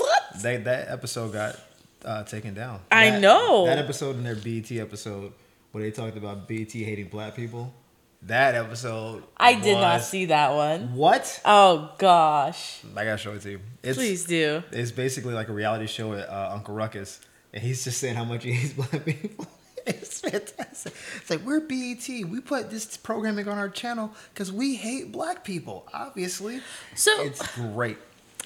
what? 0.00 0.42
They, 0.42 0.56
that 0.58 0.88
episode 0.88 1.32
got 1.32 1.56
uh, 2.04 2.22
taken 2.24 2.54
down. 2.54 2.80
I 2.90 3.10
That- 3.10 3.20
know. 3.20 3.66
That 3.66 3.78
episode 3.78 4.16
in 4.16 4.24
their 4.24 4.34
BT 4.36 4.80
episode 4.80 5.32
where 5.72 5.82
they 5.82 5.90
talked 5.90 6.16
about 6.16 6.48
BT 6.48 6.84
hating 6.84 7.08
black 7.08 7.34
people. 7.36 7.74
That 8.22 8.56
episode. 8.56 9.22
I 9.36 9.54
did 9.54 9.74
not 9.74 10.02
see 10.02 10.24
that 10.26 10.52
one. 10.52 10.94
What? 10.94 11.40
Oh 11.44 11.92
gosh, 11.98 12.80
I 12.96 13.04
gotta 13.04 13.16
show 13.16 13.32
it 13.32 13.42
to 13.42 13.50
you. 13.52 13.60
It's, 13.82 13.96
please 13.96 14.24
do. 14.24 14.64
It's 14.72 14.90
basically 14.90 15.34
like 15.34 15.48
a 15.48 15.52
reality 15.52 15.86
show 15.86 16.08
with 16.10 16.28
uh, 16.28 16.50
Uncle 16.52 16.74
Ruckus, 16.74 17.20
and 17.54 17.62
he's 17.62 17.84
just 17.84 17.98
saying 18.00 18.16
how 18.16 18.24
much 18.24 18.42
he 18.42 18.50
hates 18.52 18.72
black 18.90 19.04
people. 19.04 19.46
it's 19.86 20.20
fantastic. 20.20 20.92
It's 21.16 21.30
like 21.30 21.46
we're 21.46 21.60
BET. 21.60 22.08
We 22.08 22.40
put 22.40 22.70
this 22.70 22.96
programming 22.96 23.46
on 23.46 23.56
our 23.56 23.68
channel 23.68 24.12
because 24.34 24.50
we 24.50 24.74
hate 24.74 25.12
black 25.12 25.44
people. 25.44 25.86
Obviously, 25.94 26.60
So 26.96 27.12
it's 27.22 27.54
great. 27.54 27.98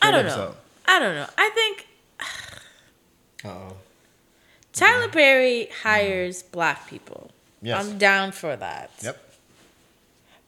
I 0.03 0.11
don't 0.11 0.27
know. 0.27 0.55
I 0.85 0.99
don't 0.99 1.15
know. 1.15 1.27
I 1.39 1.49
think 1.55 1.87
oh. 3.45 3.77
Tyler 4.73 5.09
Perry 5.09 5.69
mm. 5.71 5.73
hires 5.83 6.43
black 6.43 6.89
people. 6.89 7.31
Yes. 7.61 7.85
I'm 7.85 7.99
down 7.99 8.33
for 8.33 8.57
that. 8.57 8.91
Yep. 9.03 9.35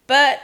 But 0.07 0.41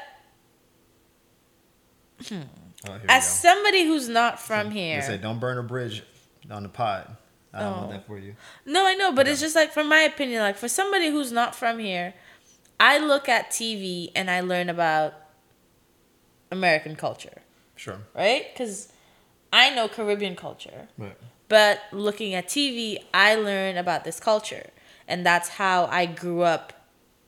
hmm. 2.26 2.42
Oh, 2.88 2.98
as 3.08 3.28
somebody 3.28 3.84
who's 3.84 4.08
not 4.08 4.40
from 4.40 4.70
They 4.70 4.74
here, 4.76 5.02
say 5.02 5.18
don't 5.18 5.38
burn 5.38 5.58
a 5.58 5.62
bridge 5.62 6.02
on 6.50 6.62
the 6.62 6.68
pod. 6.70 7.16
I 7.52 7.60
don't 7.60 7.72
Oh. 7.72 7.76
want 7.78 7.90
that 7.90 8.06
for 8.06 8.18
you. 8.18 8.36
No, 8.64 8.86
I 8.86 8.94
know, 8.94 9.12
but 9.12 9.28
it's 9.28 9.40
just 9.40 9.54
like 9.56 9.72
from 9.72 9.88
my 9.88 10.00
opinion, 10.00 10.40
like 10.40 10.56
for 10.56 10.68
somebody 10.68 11.10
who's 11.10 11.30
not 11.32 11.54
from 11.54 11.78
here, 11.78 12.14
I 12.78 12.98
look 12.98 13.28
at 13.28 13.50
TV 13.50 14.10
and 14.14 14.30
I 14.30 14.40
learn 14.40 14.70
about 14.70 15.14
American 16.50 16.96
culture, 16.96 17.42
Sure. 17.76 17.98
right? 18.14 18.46
Because 18.52 18.92
I 19.52 19.74
know 19.74 19.88
Caribbean 19.88 20.36
culture, 20.36 20.88
But 20.96 21.18
but 21.50 21.80
looking 21.92 22.32
at 22.32 22.46
TV, 22.46 22.96
I 23.12 23.34
learn 23.34 23.76
about 23.76 24.04
this 24.04 24.18
culture, 24.18 24.70
and 25.06 25.26
that's 25.26 25.50
how 25.50 25.84
I 25.86 26.06
grew 26.06 26.40
up 26.40 26.72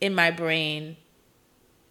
in 0.00 0.14
my 0.14 0.30
brain 0.30 0.96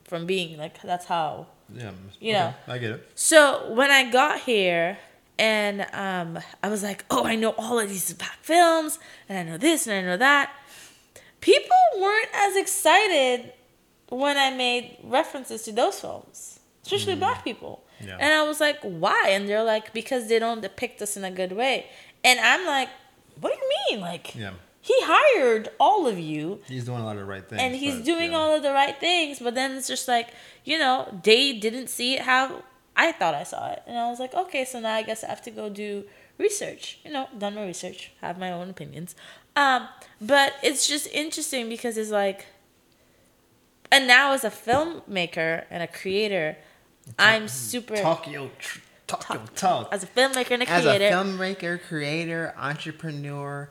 from 0.06 0.26
being 0.26 0.58
like 0.58 0.82
that's 0.82 1.06
how 1.06 1.48
yeah, 1.74 1.92
You 2.20 2.34
okay, 2.34 2.40
know. 2.40 2.54
I 2.68 2.78
get 2.78 2.92
it. 2.92 3.10
So 3.16 3.72
when 3.74 3.92
I 3.92 4.12
got 4.12 4.42
here 4.42 4.98
and 5.40 5.88
um, 5.94 6.40
I 6.62 6.70
was 6.70 6.84
like, 6.84 7.06
oh, 7.10 7.24
I 7.26 7.36
know 7.36 7.52
all 7.58 7.80
of 7.80 7.88
these 7.90 8.12
black 8.14 8.40
films 8.42 9.00
and 9.30 9.38
I 9.38 9.44
know 9.44 9.58
this 9.58 9.88
and 9.88 9.96
I 9.96 10.02
know 10.10 10.18
that. 10.18 10.52
People 11.40 11.78
weren't 12.00 12.30
as 12.34 12.56
excited 12.56 13.54
when 14.10 14.38
I 14.38 14.52
made 14.56 14.98
references 15.04 15.64
to 15.64 15.72
those 15.72 16.00
films, 16.00 16.60
especially 16.84 17.16
black 17.16 17.44
people. 17.44 17.84
Yeah. 18.06 18.18
And 18.20 18.34
I 18.34 18.44
was 18.44 18.60
like, 18.60 18.80
why? 18.82 19.30
And 19.30 19.48
they're 19.48 19.64
like, 19.64 19.94
because 19.94 20.28
they 20.28 20.40
don't 20.40 20.62
depict 20.62 21.02
us 21.02 21.16
in 21.16 21.24
a 21.24 21.32
good 21.32 21.54
way. 21.54 21.88
And 22.24 22.40
I'm 22.40 22.66
like, 22.66 22.90
what 23.40 23.52
do 23.54 23.58
you 23.60 23.72
mean? 23.98 24.02
Like, 24.02 24.36
Yeah. 24.36 24.52
he 24.82 24.94
hired 25.02 25.70
all 25.80 26.06
of 26.08 26.18
you 26.20 26.60
He's 26.68 26.86
doing 26.86 27.00
a 27.02 27.06
lot 27.06 27.16
of 27.16 27.22
the 27.22 27.26
right 27.26 27.48
things. 27.48 27.62
and 27.62 27.76
he's 27.76 27.96
but, 27.98 28.06
doing 28.06 28.32
yeah. 28.32 28.38
all 28.38 28.56
of 28.56 28.64
the 28.64 28.72
right 28.74 28.98
things 29.00 29.40
but 29.40 29.54
then 29.56 29.72
it's 29.78 29.88
just 29.88 30.08
like 30.08 30.30
you 30.66 30.78
know 30.80 31.08
they 31.24 31.54
didn't 31.54 31.88
see 31.88 32.16
it 32.16 32.22
how 32.22 32.64
i 32.96 33.12
thought 33.12 33.36
i 33.36 33.44
saw 33.44 33.72
it 33.72 33.84
and 33.86 33.96
i 33.98 34.10
was 34.10 34.20
like 34.20 34.34
okay 34.34 34.66
so 34.66 34.80
now 34.80 34.96
i 34.96 35.04
guess 35.04 35.24
i 35.24 35.28
have 35.28 35.42
to 35.42 35.52
go 35.52 35.70
do 35.70 36.04
research 36.40 36.98
you 37.06 37.12
know 37.12 37.28
done 37.38 37.54
my 37.56 37.64
research 37.66 38.12
have 38.22 38.40
my 38.40 38.52
own 38.52 38.70
opinions 38.72 39.14
um 39.56 39.88
but 40.20 40.54
it's 40.64 40.88
just 40.88 41.06
interesting 41.14 41.70
because 41.70 41.96
it's 41.96 42.10
like 42.12 42.48
and 43.92 44.08
now 44.08 44.32
as 44.34 44.44
a 44.44 44.50
filmmaker 44.50 45.66
and 45.70 45.84
a 45.84 45.88
creator 45.88 46.58
i'm 47.20 47.48
super 47.48 47.96
Talk 49.12 49.30
your 49.30 49.38
talk, 49.38 49.48
your 49.48 49.56
talk. 49.56 49.94
as 49.94 50.04
a 50.04 50.08
filmmaker 50.08 50.52
and 50.52 50.64
a 50.64 50.70
As 50.70 50.86
a 50.86 50.90
creator 50.98 51.16
filmmaker, 51.16 51.82
creator, 51.82 52.54
entrepreneur, 52.58 53.70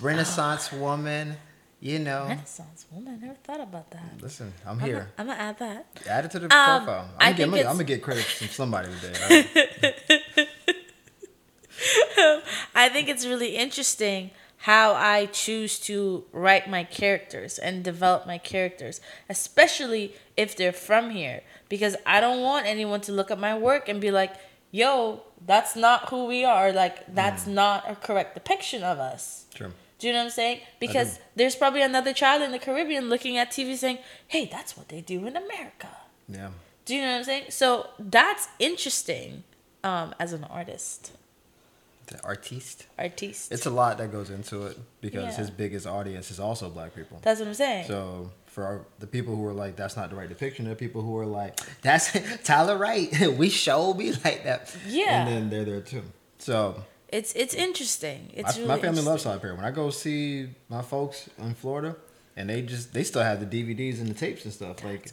Renaissance 0.00 0.72
woman, 0.72 1.36
you 1.80 1.98
know. 1.98 2.26
renaissance 2.28 2.86
woman 2.90 3.18
i 3.20 3.26
never 3.26 3.36
thought 3.44 3.60
about 3.60 3.90
that 3.90 4.20
Listen, 4.20 4.52
I'm 4.66 4.78
here. 4.80 5.10
I'm 5.18 5.26
here. 5.26 5.34
gonna 5.36 5.48
add 5.48 5.58
that 5.58 5.86
Add 6.08 6.24
it 6.26 6.30
to 6.32 6.38
the 6.38 6.44
Um, 6.46 6.50
profile. 6.84 7.10
I 7.18 7.30
I'm, 7.30 7.32
gonna, 7.32 7.36
think 7.36 7.40
I'm, 7.40 7.50
gonna, 7.50 7.56
it's- 7.60 7.70
I'm 7.70 7.76
gonna 7.76 7.84
get 7.84 8.02
credit 8.02 8.24
from 8.24 8.48
somebody 8.48 8.88
today. 9.00 9.18
all 9.22 9.28
right? 10.38 10.48
I 12.74 12.88
think 12.88 13.08
it's 13.08 13.26
really 13.26 13.56
interesting 13.56 14.30
how 14.58 14.94
I 14.94 15.26
choose 15.26 15.78
to 15.80 16.24
write 16.32 16.70
my 16.70 16.84
characters 16.84 17.58
and 17.58 17.82
develop 17.82 18.26
my 18.26 18.38
characters, 18.38 19.00
especially 19.28 20.14
if 20.36 20.56
they're 20.56 20.72
from 20.72 21.10
here. 21.10 21.42
Because 21.68 21.96
I 22.06 22.20
don't 22.20 22.42
want 22.42 22.66
anyone 22.66 23.00
to 23.02 23.12
look 23.12 23.30
at 23.32 23.40
my 23.40 23.58
work 23.58 23.88
and 23.88 24.00
be 24.00 24.12
like, 24.12 24.32
yo, 24.72 25.22
that's 25.46 25.76
not 25.76 26.08
who 26.08 26.26
we 26.26 26.44
are. 26.44 26.72
Like, 26.72 27.14
that's 27.14 27.46
not 27.46 27.88
a 27.88 27.94
correct 27.94 28.34
depiction 28.34 28.82
of 28.82 28.98
us. 28.98 29.44
True. 29.54 29.72
Do 30.00 30.08
you 30.08 30.12
know 30.12 30.18
what 30.20 30.24
I'm 30.24 30.30
saying? 30.30 30.60
Because 30.80 31.20
there's 31.36 31.54
probably 31.54 31.82
another 31.82 32.12
child 32.12 32.42
in 32.42 32.50
the 32.50 32.58
Caribbean 32.58 33.08
looking 33.08 33.36
at 33.38 33.52
TV 33.52 33.76
saying, 33.76 33.98
hey, 34.26 34.46
that's 34.50 34.76
what 34.76 34.88
they 34.88 35.00
do 35.00 35.24
in 35.26 35.36
America. 35.36 35.88
Yeah. 36.28 36.48
Do 36.84 36.96
you 36.96 37.02
know 37.02 37.12
what 37.12 37.18
I'm 37.18 37.24
saying? 37.24 37.44
So 37.50 37.88
that's 38.00 38.48
interesting 38.58 39.44
um, 39.84 40.12
as 40.18 40.32
an 40.32 40.42
artist, 40.44 41.12
The 42.08 42.20
artiste. 42.24 42.86
artiste. 42.98 43.52
It's 43.52 43.66
a 43.66 43.70
lot 43.70 43.98
that 43.98 44.10
goes 44.10 44.30
into 44.30 44.66
it 44.66 44.76
because 45.00 45.34
Yeah. 45.34 45.36
his 45.36 45.50
biggest 45.50 45.86
audience 45.86 46.32
is 46.32 46.40
also 46.40 46.68
black 46.68 46.94
people. 46.96 47.18
that's 47.22 47.38
what 47.38 47.46
I'm 47.48 47.54
saying. 47.54 47.86
So 47.86 48.32
for 48.52 48.64
our, 48.64 48.86
the 48.98 49.06
people 49.06 49.34
who 49.34 49.44
are 49.46 49.52
like, 49.54 49.76
that's 49.76 49.96
not 49.96 50.10
the 50.10 50.16
right 50.16 50.28
depiction, 50.28 50.66
there 50.66 50.72
are 50.72 50.76
people 50.76 51.00
who 51.02 51.16
are 51.18 51.26
like, 51.26 51.58
that's 51.80 52.12
Tyler 52.44 52.76
Wright. 52.76 53.10
we 53.38 53.48
show 53.48 53.94
be 53.94 54.12
like 54.12 54.44
that. 54.44 54.74
Yeah. 54.86 55.22
And 55.26 55.28
then 55.28 55.50
they're 55.50 55.64
there 55.64 55.80
too. 55.80 56.02
So 56.38 56.84
it's 57.08 57.32
it's 57.34 57.54
interesting. 57.54 58.30
It's 58.34 58.56
I- 58.56 58.58
really 58.58 58.68
my 58.68 58.78
family 58.78 59.02
loves 59.02 59.24
Tyler 59.24 59.38
Perry. 59.38 59.54
When 59.54 59.64
I 59.64 59.70
go 59.70 59.90
see 59.90 60.48
my 60.68 60.82
folks 60.82 61.28
in 61.38 61.54
Florida, 61.54 61.96
and 62.36 62.48
they 62.50 62.62
just 62.62 62.92
they 62.92 63.04
still 63.04 63.22
have 63.22 63.38
the 63.40 63.46
DVDs 63.64 64.00
and 64.00 64.08
the 64.08 64.14
tapes 64.14 64.44
and 64.44 64.52
stuff. 64.52 64.82
Like, 64.84 65.12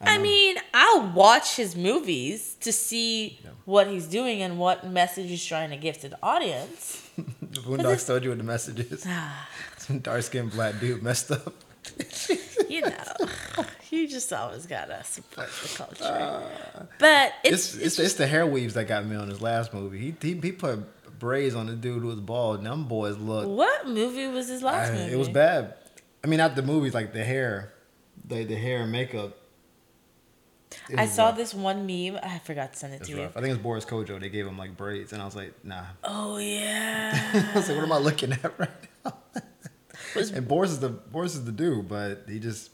I 0.00 0.16
know. 0.16 0.22
mean, 0.22 0.56
I'll 0.74 1.12
watch 1.12 1.56
his 1.56 1.74
movies 1.76 2.56
to 2.60 2.72
see 2.72 3.38
Yeah. 3.44 3.50
what 3.64 3.86
he's 3.88 4.06
doing 4.06 4.40
and 4.42 4.58
what 4.58 4.86
message 4.86 5.28
he's 5.28 5.44
trying 5.44 5.70
to 5.70 5.76
give 5.76 5.98
to 6.00 6.08
the 6.08 6.18
audience. 6.22 7.02
the 7.16 7.22
Boondocks 7.66 8.06
told 8.06 8.22
you 8.24 8.30
what 8.30 8.38
the 8.38 8.44
message 8.44 8.80
is. 8.80 9.06
Some 9.78 9.98
dark 10.00 10.22
skinned 10.22 10.52
black 10.52 10.78
dude 10.80 11.02
messed 11.02 11.30
up. 11.30 11.54
you 12.68 12.80
know, 12.82 12.92
you 13.90 14.08
just 14.08 14.32
always 14.32 14.66
gotta 14.66 15.02
support 15.04 15.48
the 15.62 15.68
culture. 15.76 16.04
Uh, 16.04 16.84
but 16.98 17.32
it's, 17.44 17.74
It's, 17.74 17.84
it's 17.84 17.98
it's 17.98 18.14
the 18.14 18.26
hair 18.26 18.46
weaves 18.46 18.74
that 18.74 18.86
got 18.88 19.04
me 19.06 19.16
on 19.16 19.28
his 19.28 19.40
last 19.40 19.72
movie. 19.74 19.98
He 19.98 20.14
he, 20.20 20.40
he 20.40 20.52
put 20.52 20.80
braids 21.18 21.54
on 21.54 21.66
the 21.66 21.74
dude 21.74 22.02
who 22.02 22.08
was 22.08 22.20
bald, 22.20 22.58
and 22.58 22.66
them 22.66 22.84
boys 22.84 23.16
look. 23.18 23.48
what 23.48 23.88
movie 23.88 24.26
was 24.28 24.48
his 24.48 24.62
last 24.62 24.92
I- 24.92 24.94
movie? 24.94 25.12
it 25.12 25.16
was 25.18 25.28
bad. 25.28 25.74
I 26.22 26.26
mean, 26.26 26.38
not 26.38 26.56
the 26.56 26.62
movies, 26.62 26.94
like 26.94 27.12
the 27.12 27.24
hair, 27.24 27.72
the 28.26 28.44
the 28.44 28.56
hair 28.56 28.82
and 28.82 28.92
makeup. 28.92 29.36
I 30.96 31.06
saw 31.06 31.28
rough. 31.28 31.36
this 31.36 31.54
one 31.54 31.86
meme. 31.86 32.18
I 32.22 32.38
forgot 32.40 32.74
to 32.74 32.78
send 32.78 32.92
it 32.94 33.00
It's 33.00 33.08
to 33.08 33.16
you. 33.16 33.22
I 33.24 33.40
think 33.40 33.54
it's 33.54 33.62
Boris 33.62 33.84
Kodjoe. 33.86 34.20
They 34.20 34.28
gave 34.28 34.46
him 34.46 34.58
like 34.58 34.76
braids, 34.76 35.12
and 35.12 35.22
I 35.22 35.24
was 35.24 35.34
like, 35.34 35.54
nah. 35.64 35.84
Oh 36.04 36.36
yeah. 36.38 37.50
I 37.54 37.58
was 37.58 37.68
like, 37.68 37.76
what 37.78 37.84
am 37.84 37.92
I 37.92 37.98
looking 37.98 38.32
at 38.32 38.58
right 38.58 38.70
now? 39.04 39.14
Was- 40.14 40.30
and 40.30 40.46
Boris 40.46 40.70
is 40.70 40.80
the 40.80 40.88
Boris 40.88 41.34
is 41.34 41.44
the 41.44 41.52
dude, 41.52 41.88
but 41.88 42.24
he 42.28 42.38
just. 42.38 42.70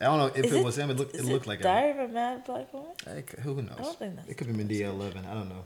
I 0.00 0.06
don't 0.06 0.18
know 0.18 0.26
if 0.26 0.46
it, 0.46 0.52
it- 0.52 0.64
was 0.64 0.76
him. 0.76 0.90
It 0.90 0.96
looked 0.96 1.14
it 1.14 1.24
looked 1.24 1.46
like 1.46 1.58
him. 1.60 1.64
Diary 1.64 1.90
of 1.92 2.10
a 2.10 2.12
Mad 2.12 2.44
Black 2.44 2.72
Woman? 2.72 2.90
Like, 3.06 3.38
who 3.38 3.54
knows? 3.62 3.74
I 3.78 3.82
don't 3.82 3.98
think 3.98 4.16
that's 4.16 4.28
it 4.28 4.34
could 4.36 4.46
have 4.48 4.56
been 4.56 4.68
DL 4.68 4.90
eleven. 4.90 5.24
I 5.26 5.34
don't 5.34 5.48
know. 5.48 5.64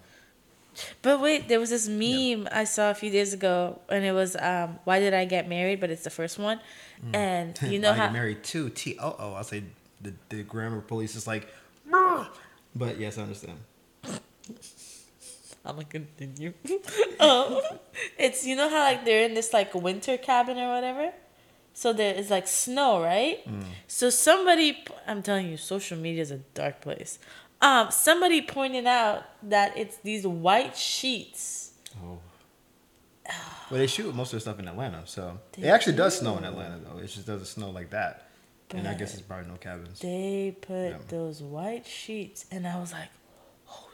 But 1.01 1.23
wait, 1.23 1.49
there 1.49 1.59
was 1.59 1.71
this 1.71 1.89
meme 1.89 2.47
I 2.53 2.65
saw 2.65 2.91
a 2.91 2.95
few 2.95 3.11
days 3.11 3.33
ago, 3.33 3.79
and 3.89 4.05
it 4.05 4.13
was 4.13 4.37
um, 4.37 4.79
"Why 4.85 4.99
did 4.99 5.15
I 5.15 5.25
get 5.25 5.49
married?" 5.49 5.81
But 5.81 5.91
it's 5.91 6.05
the 6.05 6.11
first 6.11 6.39
one, 6.39 6.61
and 7.15 7.59
you 7.63 7.79
know 7.79 7.93
I 7.93 7.95
how 7.95 8.11
married 8.11 8.45
too. 8.45 8.69
T 8.69 8.99
O 9.01 9.17
O. 9.19 9.33
I'll 9.35 9.45
say 9.45 9.63
the 10.03 10.13
the 10.29 10.43
grammar 10.43 10.83
police 10.83 11.17
is 11.17 11.27
like, 11.27 11.49
but 12.75 12.99
yes, 12.99 13.17
I 13.17 13.23
understand. 13.23 13.59
I'm 15.67 15.75
gonna 15.77 15.85
continue. 15.87 16.53
um, 17.21 17.61
it's 18.19 18.47
you 18.47 18.55
know 18.57 18.69
how 18.69 18.81
like 18.85 19.05
they're 19.05 19.25
in 19.25 19.35
this 19.35 19.53
like 19.53 19.75
winter 19.75 20.17
cabin 20.17 20.57
or 20.59 20.73
whatever, 20.75 21.13
so 21.75 21.93
there 21.93 22.15
is 22.15 22.31
like 22.31 22.47
snow, 22.47 23.03
right? 23.03 23.45
So 23.89 24.11
somebody, 24.11 24.85
I'm 25.07 25.23
telling 25.23 25.49
you, 25.49 25.57
social 25.57 25.99
media 25.99 26.23
is 26.23 26.31
a 26.31 26.39
dark 26.55 26.81
place. 26.81 27.19
Um, 27.61 27.91
somebody 27.91 28.43
pointed 28.43 28.87
out 28.87 29.25
that 29.43 29.77
it's 29.77 29.97
these 29.99 30.27
white 30.27 30.77
sheets. 30.77 31.73
Oh. 32.05 32.19
Well, 33.69 33.81
they 33.81 33.89
shoot 33.89 34.15
most 34.15 34.33
of 34.33 34.37
the 34.37 34.41
stuff 34.43 34.61
in 34.61 34.69
Atlanta, 34.69 35.03
so 35.07 35.41
They 35.59 35.67
it 35.67 35.71
actually 35.71 35.97
does 35.97 36.19
snow 36.19 36.39
in. 36.39 36.45
Atlanta 36.45 36.79
though. 36.85 36.99
It 36.99 37.09
just 37.09 37.27
doesn't 37.27 37.47
snow 37.47 37.71
like 37.71 37.91
that, 37.91 38.29
and 38.71 38.87
I 38.87 38.95
guess 38.95 39.13
it's 39.15 39.23
probably 39.23 39.49
no 39.51 39.57
cabins. 39.57 39.99
They 39.99 40.55
put 40.61 40.91
Yeah. 40.91 40.99
those 41.09 41.43
white 41.43 41.85
sheets, 41.85 42.45
and 42.53 42.65
I 42.65 42.79
was 42.79 42.93
like, 42.93 43.09
"Oh 43.09 43.26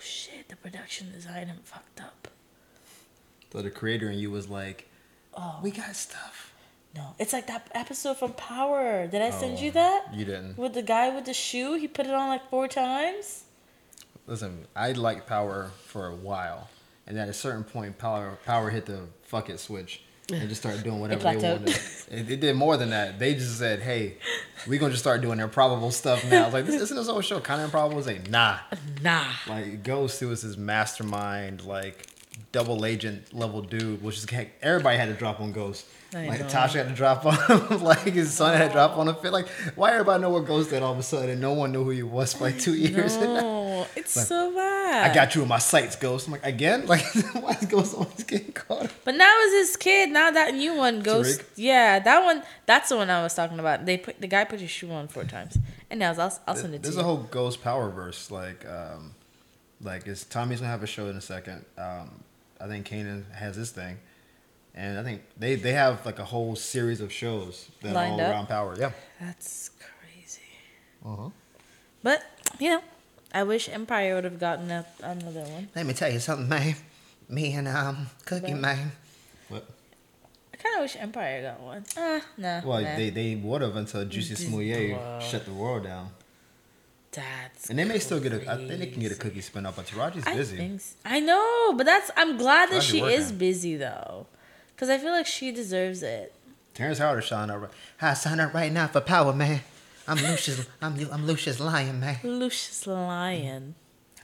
shit!" 0.03 0.49
The 0.49 0.57
production 0.57 1.13
design 1.13 1.51
fucked 1.65 2.01
up. 2.01 2.29
So 3.53 3.61
the 3.63 3.71
creator 3.71 4.11
in 4.11 4.19
you 4.19 4.31
was 4.31 4.49
like, 4.49 4.89
Oh 5.35 5.59
"We 5.63 5.71
got 5.71 5.95
stuff." 5.97 6.53
no! 6.95 7.15
It's 7.19 7.33
like 7.33 7.47
that 7.47 7.69
episode 7.75 8.19
from 8.19 8.33
Power. 8.35 9.07
Did 9.07 9.23
I 9.23 9.31
send 9.31 9.59
Oh, 9.59 9.63
you 9.63 9.71
that? 9.73 10.13
You 10.15 10.25
didn't. 10.27 10.59
With 10.59 10.75
the 10.75 10.83
guy 10.83 11.09
with 11.15 11.25
the 11.25 11.33
shoe, 11.35 11.75
he 11.75 11.89
put 11.89 12.07
it 12.07 12.13
on 12.15 12.29
like 12.29 12.49
four 12.51 12.69
times. 12.69 13.45
Listen, 14.27 14.67
I 14.77 14.93
liked 14.93 15.27
Power 15.27 15.71
for 15.87 16.07
a 16.07 16.15
while, 16.15 16.69
and 17.07 17.19
at 17.19 17.29
a 17.29 17.33
certain 17.33 17.65
point, 17.65 17.99
Power 17.99 18.39
Power 18.45 18.71
hit 18.71 18.87
the 18.87 19.01
fuck 19.23 19.49
it 19.51 19.59
switch 19.59 20.03
and 20.41 20.49
just 20.49 20.61
started 20.61 20.83
doing 20.83 21.01
whatever 21.01 21.23
they 21.23 21.37
wanted. 21.37 21.69
It, 22.11 22.31
it 22.31 22.41
did 22.41 22.57
more 22.57 22.77
than 22.77 22.91
that. 22.91 23.19
They 23.19 23.35
just 23.35 23.59
said, 23.59 23.81
"Hey, 23.81 24.17
we're 24.67 24.79
gonna 24.79 24.93
just 24.93 25.03
start 25.03 25.21
doing 25.23 25.41
improbable 25.41 25.91
stuff 25.91 26.29
now." 26.31 26.43
I 26.43 26.45
was 26.45 26.55
like, 26.55 26.67
"This 26.67 26.81
isn't 26.83 26.97
this 26.97 27.09
whole 27.09 27.21
show 27.21 27.41
kind 27.41 27.61
of 27.61 27.67
improbable?" 27.67 27.95
I 27.95 27.97
was 27.97 28.07
like, 28.07 28.31
"Nah." 28.31 28.59
Nah. 29.03 29.25
Like 29.49 29.83
Ghost, 29.83 30.21
who 30.21 30.29
was 30.29 30.43
his 30.43 30.57
mastermind, 30.59 31.65
like 31.65 32.07
double 32.53 32.85
agent 32.85 33.35
level 33.35 33.63
dude, 33.63 34.03
which 34.03 34.19
is 34.19 34.27
everybody 34.63 34.99
had 34.99 35.09
to 35.09 35.15
drop 35.15 35.41
on 35.41 35.53
Ghost. 35.53 35.87
I 36.15 36.29
like 36.29 36.41
know. 36.41 36.47
Tasha 36.47 36.75
had 36.75 36.89
to 36.89 36.95
drop 36.95 37.25
on 37.25 37.37
him, 37.37 37.83
like 37.83 38.01
his 38.01 38.33
son 38.33 38.57
had 38.57 38.69
to 38.69 38.73
drop 38.73 38.99
on 38.99 39.09
him. 39.09 39.17
Like 39.33 39.49
why 39.75 39.93
everybody 39.93 40.21
know 40.23 40.31
what 40.31 40.47
Ghost 40.47 40.71
did 40.71 40.83
all 40.83 40.93
of 40.93 40.99
a 40.99 41.03
sudden, 41.03 41.31
and 41.31 41.41
no 41.41 41.55
one 41.55 41.73
knew 41.73 41.85
who 41.85 41.91
he 41.91 42.03
was 42.03 42.35
for 42.35 42.45
like 42.45 42.59
two 42.59 42.75
years. 42.75 43.17
No, 43.17 43.62
it's 43.97 44.13
so 44.13 44.55
bad. 44.55 45.11
I 45.11 45.15
got 45.15 45.35
you 45.35 45.43
in 45.43 45.49
my 45.49 45.59
sights, 45.59 45.97
Ghost. 45.97 46.27
I'm 46.27 46.33
like, 46.33 46.45
again? 46.45 46.87
Like, 46.93 47.03
why 47.35 47.53
is 47.53 47.67
Ghost 47.67 47.95
always 47.95 48.25
getting 48.25 48.53
caught? 48.53 48.91
But 49.05 49.15
now 49.15 49.39
is 49.41 49.53
his 49.69 49.77
kid. 49.77 50.11
Now 50.11 50.31
that 50.31 50.55
new 50.55 50.75
one 50.75 51.01
Ghost. 51.01 51.41
Tariq? 51.41 51.45
Yeah, 51.57 51.99
that 51.99 52.25
one. 52.25 52.43
That's 52.67 52.89
the 52.89 52.97
one 52.97 53.09
I 53.11 53.23
was 53.23 53.35
talking 53.35 53.59
about. 53.59 53.87
They 53.87 53.97
put 53.99 54.21
the 54.21 54.27
guy 54.27 54.45
put 54.45 54.61
his 54.61 54.71
shoe 54.71 54.91
on 54.91 55.09
four 55.09 55.25
times. 55.25 55.59
And 55.91 56.01
now 56.01 56.13
I'll 56.13 56.39
I'll 56.47 56.57
send 56.57 56.75
it 56.75 56.79
to 56.79 56.83
There's 56.83 56.95
you. 56.97 57.01
a 57.01 57.05
whole 57.05 57.19
Ghost 57.31 57.63
power 57.63 57.91
verse. 57.91 58.31
Like, 58.31 58.67
um, 58.69 59.15
like 59.81 60.07
is 60.07 60.25
Tommy's 60.25 60.61
gonna 60.61 60.71
have 60.71 60.83
a 60.83 60.87
show 60.87 61.09
in 61.09 61.17
a 61.17 61.21
second. 61.21 61.65
Um, 61.77 62.23
I 62.61 62.67
think 62.69 62.87
Kanan 62.89 63.31
has 63.33 63.57
this 63.57 63.71
thing, 63.71 63.99
and 64.75 64.99
I 64.99 65.03
think 65.03 65.23
they 65.37 65.55
they 65.57 65.73
have 65.73 66.05
like 66.07 66.19
a 66.19 66.25
whole 66.25 66.55
series 66.57 67.01
of 67.01 67.13
shows 67.13 67.69
that 67.83 67.93
Lined 67.95 68.13
are 68.21 68.25
all 68.25 68.29
up? 68.29 68.33
around 68.35 68.47
power. 68.47 68.77
Yeah. 68.79 68.93
That's 69.21 69.71
crazy. 69.79 70.41
Uh-huh. 71.05 71.31
But 72.03 72.23
you 72.59 72.71
know, 72.71 72.83
I 73.35 73.43
wish 73.45 73.69
Empire 73.69 74.15
would 74.15 74.25
have 74.25 74.39
gotten 74.39 74.71
a, 74.71 74.85
another 75.03 75.41
one. 75.43 75.69
Let 75.75 75.87
me 75.87 75.95
tell 75.95 76.13
you 76.13 76.21
something, 76.21 76.49
man. 76.49 76.75
Me 77.29 77.53
and 77.55 77.67
um 77.69 78.09
Cookie 78.27 78.53
What? 78.53 78.61
Man. 78.61 78.93
What? 79.49 79.67
I 80.53 80.57
kind 80.59 80.77
of 80.77 80.83
wish 80.83 80.97
Empire 80.97 81.43
got 81.43 81.61
one. 81.61 81.85
Ah, 81.97 82.21
nah. 82.37 82.61
Well, 82.65 82.83
nah. 82.83 82.97
they 82.97 83.11
they 83.11 83.35
would 83.37 83.63
have 83.63 83.77
until 83.77 84.05
Jussie 84.05 84.29
Dis- 84.37 84.45
Smouye 84.45 84.93
Wow. 84.97 85.19
shut 85.21 85.45
the 85.47 85.53
world 85.53 85.85
down. 85.85 86.11
That's 87.13 87.69
And 87.69 87.79
they 87.79 87.85
may 87.85 87.99
still 87.99 88.21
get 88.21 88.33
a. 88.33 88.51
I 88.51 88.57
think 88.57 88.79
they 88.81 88.87
can 88.87 89.01
get 89.03 89.13
a 89.13 89.17
cookie 89.17 89.43
spin 89.43 89.67
up, 89.67 89.77
but 89.77 89.87
Taraji's 89.87 90.27
I 90.27 90.35
busy. 90.35 90.57
think 90.57 90.75
s- 90.77 90.95
I 91.05 91.21
know, 91.21 91.75
but 91.77 91.85
that's 91.85 92.11
I'm 92.17 92.37
glad 92.39 92.67
that 92.71 92.73
Glad 92.77 92.83
she 92.85 92.99
you're 92.99 93.11
is 93.11 93.33
busy 93.33 93.77
though, 93.77 94.27
because 94.75 94.89
I 94.89 94.97
feel 94.99 95.11
like 95.13 95.27
she 95.27 95.53
deserves 95.53 96.03
it. 96.03 96.35
Terrence 96.75 96.99
Howard 96.99 97.19
is 97.19 97.27
showing 97.27 97.51
up. 97.51 97.61
Right. 97.61 97.71
I 98.01 98.15
sign 98.15 98.41
up 98.41 98.55
right 98.55 98.73
now 98.73 98.87
for 98.87 99.03
Power, 99.03 99.35
man. 99.35 99.61
I'm 100.09 100.17
Lucious. 100.19 100.67
I'm 100.81 100.97
I'm 101.13 101.27
Lucious 101.27 101.61
Lyon, 101.61 102.01
man. 102.01 102.19
Lucious 102.25 102.87
Lyon. 102.87 103.75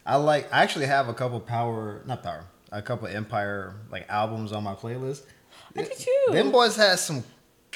I 0.04 0.16
like. 0.16 0.52
I 0.52 0.62
actually 0.62 0.86
have 0.86 1.08
a 1.08 1.14
couple 1.14 1.38
Power, 1.40 2.02
not 2.06 2.22
Power, 2.22 2.44
a 2.72 2.82
couple 2.82 3.06
Empire 3.08 3.74
like 3.90 4.06
albums 4.08 4.52
on 4.52 4.64
my 4.64 4.74
playlist. 4.74 5.22
I 5.76 5.82
do 5.82 5.90
too. 5.96 6.32
Them 6.32 6.50
boys 6.50 6.76
had 6.76 6.98
some 6.98 7.22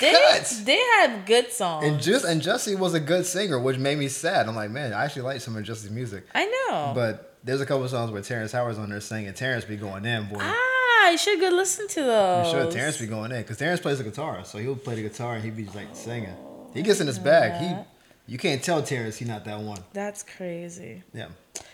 They 0.01 0.13
cuts. 0.13 0.63
they 0.65 0.79
had 0.79 1.25
good 1.27 1.53
songs. 1.53 1.87
And 1.87 2.01
just 2.01 2.25
and 2.25 2.41
Jussie 2.43 2.79
was 2.79 2.95
a 2.95 3.01
good 3.01 3.25
singer, 3.27 3.59
which 3.61 3.79
made 3.79 3.99
me 3.99 4.09
sad. 4.09 4.49
I'm 4.49 4.57
like, 4.57 4.71
man, 4.71 4.93
I 4.93 5.05
actually 5.05 5.23
like 5.23 5.41
some 5.41 5.57
of 5.57 5.65
Jussie's 5.65 5.91
music. 5.91 6.25
I 6.35 6.47
know. 6.47 6.93
But 6.95 7.37
there's 7.45 7.61
a 7.61 7.67
couple 7.67 7.87
songs 7.89 8.11
where 8.11 8.23
Terrence 8.23 8.53
Howard's 8.53 8.79
on 8.79 8.89
there 8.91 9.01
singing. 9.01 9.33
Terrence 9.35 9.65
be 9.65 9.77
going 9.77 10.05
in, 10.05 10.29
boy. 10.29 10.39
ah, 10.41 11.11
you 11.11 11.19
should 11.19 11.39
go 11.41 11.49
listen 11.51 11.87
to 11.89 12.01
I'm 12.01 12.07
those. 12.07 12.51
sure 12.51 12.71
Terrence 12.71 12.97
be 12.99 13.07
going 13.07 13.31
in 13.33 13.43
because 13.43 13.59
Terrence 13.59 13.81
plays 13.81 13.99
the 13.99 14.05
guitar, 14.05 14.45
so 14.45 14.59
he'll 14.59 14.75
play 14.77 14.95
the 14.97 15.03
guitar 15.03 15.35
and 15.35 15.45
he'd 15.45 15.57
be 15.57 15.67
like 15.67 15.89
singing. 15.95 16.35
He 16.75 16.83
gets 16.83 17.01
in 17.01 17.07
his 17.07 17.19
bag. 17.19 17.61
He, 17.61 17.91
you 18.27 18.39
can't 18.39 18.62
tell 18.62 18.83
Terrence 18.83 19.16
he 19.18 19.25
not 19.25 19.45
that 19.45 19.59
one. 19.61 19.79
That's 19.93 20.23
crazy. 20.23 21.03
Yeah. 21.12 21.29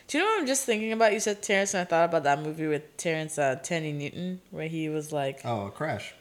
Do 0.06 0.18
you 0.18 0.24
know 0.24 0.30
what 0.30 0.40
I'm 0.40 0.46
just 0.46 0.64
thinking 0.64 0.92
about? 0.92 1.12
You 1.12 1.20
said 1.20 1.42
Terrence, 1.42 1.74
and 1.74 1.82
I 1.82 1.84
thought 1.84 2.06
about 2.06 2.22
that 2.24 2.40
movie 2.40 2.66
with 2.66 2.96
Terrence 2.96 3.38
uh, 3.38 3.56
Thandie 3.62 3.94
Newton, 3.94 4.40
where 4.50 4.66
he 4.66 4.88
was 4.88 5.12
like, 5.12 5.44
Oh, 5.44 5.70
Crash. 5.74 6.14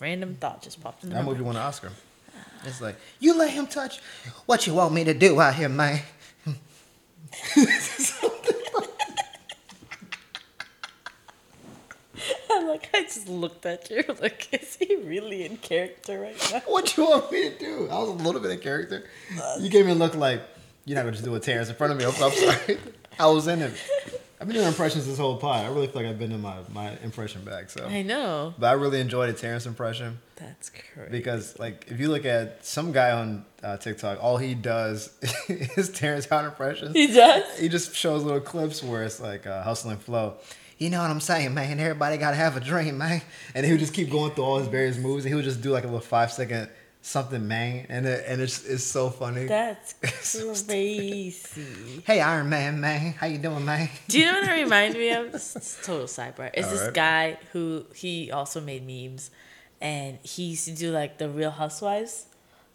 random 0.00 0.36
thought 0.40 0.62
just 0.62 0.80
popped 0.82 1.04
in 1.04 1.10
my 1.10 1.16
That 1.16 1.24
movie 1.24 1.42
won 1.42 1.56
an 1.56 1.62
Oscar. 1.62 1.92
It's 2.64 2.80
like 2.80 2.96
you 3.20 3.36
let 3.36 3.50
him 3.50 3.66
touch. 3.66 4.00
What 4.46 4.66
you 4.66 4.74
want 4.74 4.94
me 4.94 5.04
to 5.04 5.12
do 5.14 5.38
out 5.38 5.54
here, 5.54 5.68
man? 5.68 6.00
I 12.54 12.62
like 12.68 12.88
I 12.94 13.02
just 13.02 13.28
looked 13.28 13.66
at 13.66 13.90
you 13.90 14.02
like, 14.20 14.48
is 14.52 14.76
he 14.76 14.96
really 14.96 15.44
in 15.44 15.56
character 15.58 16.20
right 16.20 16.50
now? 16.52 16.62
What 16.66 16.96
you 16.96 17.04
want 17.04 17.30
me 17.32 17.50
to 17.50 17.58
do? 17.58 17.88
I 17.90 17.98
was 17.98 18.08
a 18.10 18.12
little 18.12 18.40
bit 18.40 18.50
in 18.52 18.58
character. 18.60 19.04
You 19.60 19.68
gave 19.68 19.86
me 19.86 19.92
a 19.92 19.94
look 19.94 20.14
like 20.14 20.40
you're 20.84 20.96
not 20.96 21.02
gonna 21.02 21.12
just 21.12 21.24
do 21.24 21.34
a 21.34 21.40
Terrence 21.40 21.68
in 21.68 21.74
front 21.76 21.92
of 21.92 21.98
me. 21.98 22.04
I'm, 22.04 22.22
I'm 22.22 22.32
sorry. 22.32 22.78
I 23.18 23.26
was 23.26 23.46
in 23.46 23.62
it. 23.62 23.72
I've 24.40 24.48
been 24.48 24.56
doing 24.56 24.66
impressions 24.68 25.06
this 25.06 25.16
whole 25.16 25.36
pod. 25.38 25.64
I 25.64 25.68
really 25.68 25.86
feel 25.86 26.02
like 26.02 26.10
I've 26.10 26.18
been 26.18 26.32
in 26.32 26.42
my, 26.42 26.56
my 26.72 26.90
impression 27.02 27.44
bag. 27.44 27.70
So, 27.70 27.86
I 27.86 28.02
know. 28.02 28.52
but 28.58 28.66
I 28.66 28.72
really 28.72 29.00
enjoyed 29.00 29.30
a 29.30 29.32
Terrence 29.32 29.64
impression 29.64 30.18
That's 30.36 30.70
crazy. 30.70 31.10
because, 31.10 31.58
like, 31.58 31.86
if 31.88 31.98
you 31.98 32.08
look 32.08 32.26
at 32.26 32.66
some 32.66 32.92
guy 32.92 33.12
on 33.12 33.46
uh, 33.62 33.78
TikTok, 33.78 34.22
all 34.22 34.36
he 34.36 34.54
does 34.54 35.16
is 35.48 35.88
Terrence 35.90 36.26
Howard 36.26 36.46
impressions. 36.46 36.94
He 36.94 37.06
does? 37.06 37.58
He 37.58 37.68
just 37.70 37.94
shows 37.94 38.22
little 38.24 38.40
clips 38.40 38.82
where 38.82 39.04
it's 39.04 39.20
like 39.20 39.46
uh, 39.46 39.62
hustle 39.62 39.90
and 39.90 40.02
flow. 40.02 40.34
You 40.78 40.90
know 40.90 41.00
what 41.02 41.10
I'm 41.10 41.20
saying, 41.20 41.54
man? 41.54 41.78
Everybody 41.78 42.16
gotta 42.16 42.36
have 42.36 42.56
a 42.56 42.60
dream, 42.60 42.98
man. 42.98 43.22
And 43.54 43.64
he 43.64 43.72
would 43.72 43.80
just 43.80 43.94
keep 43.94 44.10
going 44.10 44.32
through 44.32 44.44
all 44.44 44.58
his 44.58 44.68
various 44.68 44.98
moves, 44.98 45.24
and 45.24 45.30
he 45.32 45.34
would 45.36 45.44
just 45.44 45.62
do 45.62 45.70
like 45.70 45.84
a 45.84 45.86
little 45.86 46.00
five 46.00 46.32
second 46.32 46.68
something, 47.00 47.46
man, 47.46 47.84
and 47.90 48.06
it, 48.06 48.24
and 48.26 48.40
it's 48.40 48.64
it's 48.64 48.82
so 48.82 49.10
funny. 49.10 49.46
That's 49.46 49.94
So 50.22 50.54
crazy. 50.66 52.02
hey, 52.06 52.20
Iron 52.20 52.48
Man, 52.48 52.80
man, 52.80 53.12
how 53.12 53.26
you 53.26 53.38
doing, 53.38 53.64
man? 53.64 53.88
Do 54.08 54.18
you 54.18 54.26
know 54.26 54.40
what 54.40 54.48
it 54.48 54.62
reminded 54.62 54.98
me 54.98 55.10
of? 55.10 55.26
It's, 55.34 55.78
total 55.86 56.06
sidebar. 56.06 56.50
It's 56.54 56.68
this 56.70 56.80
Alright. 56.80 56.94
guy 56.94 57.38
who 57.52 57.84
he 57.94 58.30
also 58.32 58.60
made 58.60 58.86
memes, 58.86 59.30
and 59.80 60.18
he 60.22 60.44
used 60.44 60.64
to 60.66 60.72
do 60.72 60.90
like 60.90 61.18
the 61.18 61.28
Real 61.28 61.50
Housewives 61.50 62.26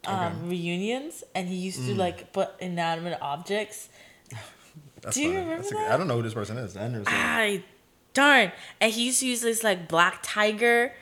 um, 0.06 0.16
Okay. 0.16 0.36
Mm. 0.36 0.50
reunions, 0.52 1.24
and 1.36 1.50
he 1.50 1.56
used 1.56 1.84
to 1.86 1.96
like 1.96 2.32
put 2.32 2.50
inanimate 2.60 3.18
objects. 3.22 3.90
That's 5.02 5.16
Do 5.16 5.24
you 5.24 5.30
funny. 5.30 5.40
remember 5.42 5.62
That's 5.64 5.72
a- 5.72 5.76
that? 5.76 5.92
I 5.92 5.98
don't 5.98 6.08
know 6.08 6.16
who 6.18 6.24
this 6.24 6.34
person 6.34 6.58
is. 6.60 6.78
I 6.78 6.88
never 6.88 7.04
seen. 7.06 7.14
it. 7.14 7.18
I 7.18 7.64
darn, 8.14 8.52
and 8.80 8.92
he 8.92 9.06
used 9.06 9.20
to 9.22 9.28
use 9.28 9.42
this 9.42 9.64
like 9.64 9.88
black 9.88 10.20
tiger. 10.22 10.94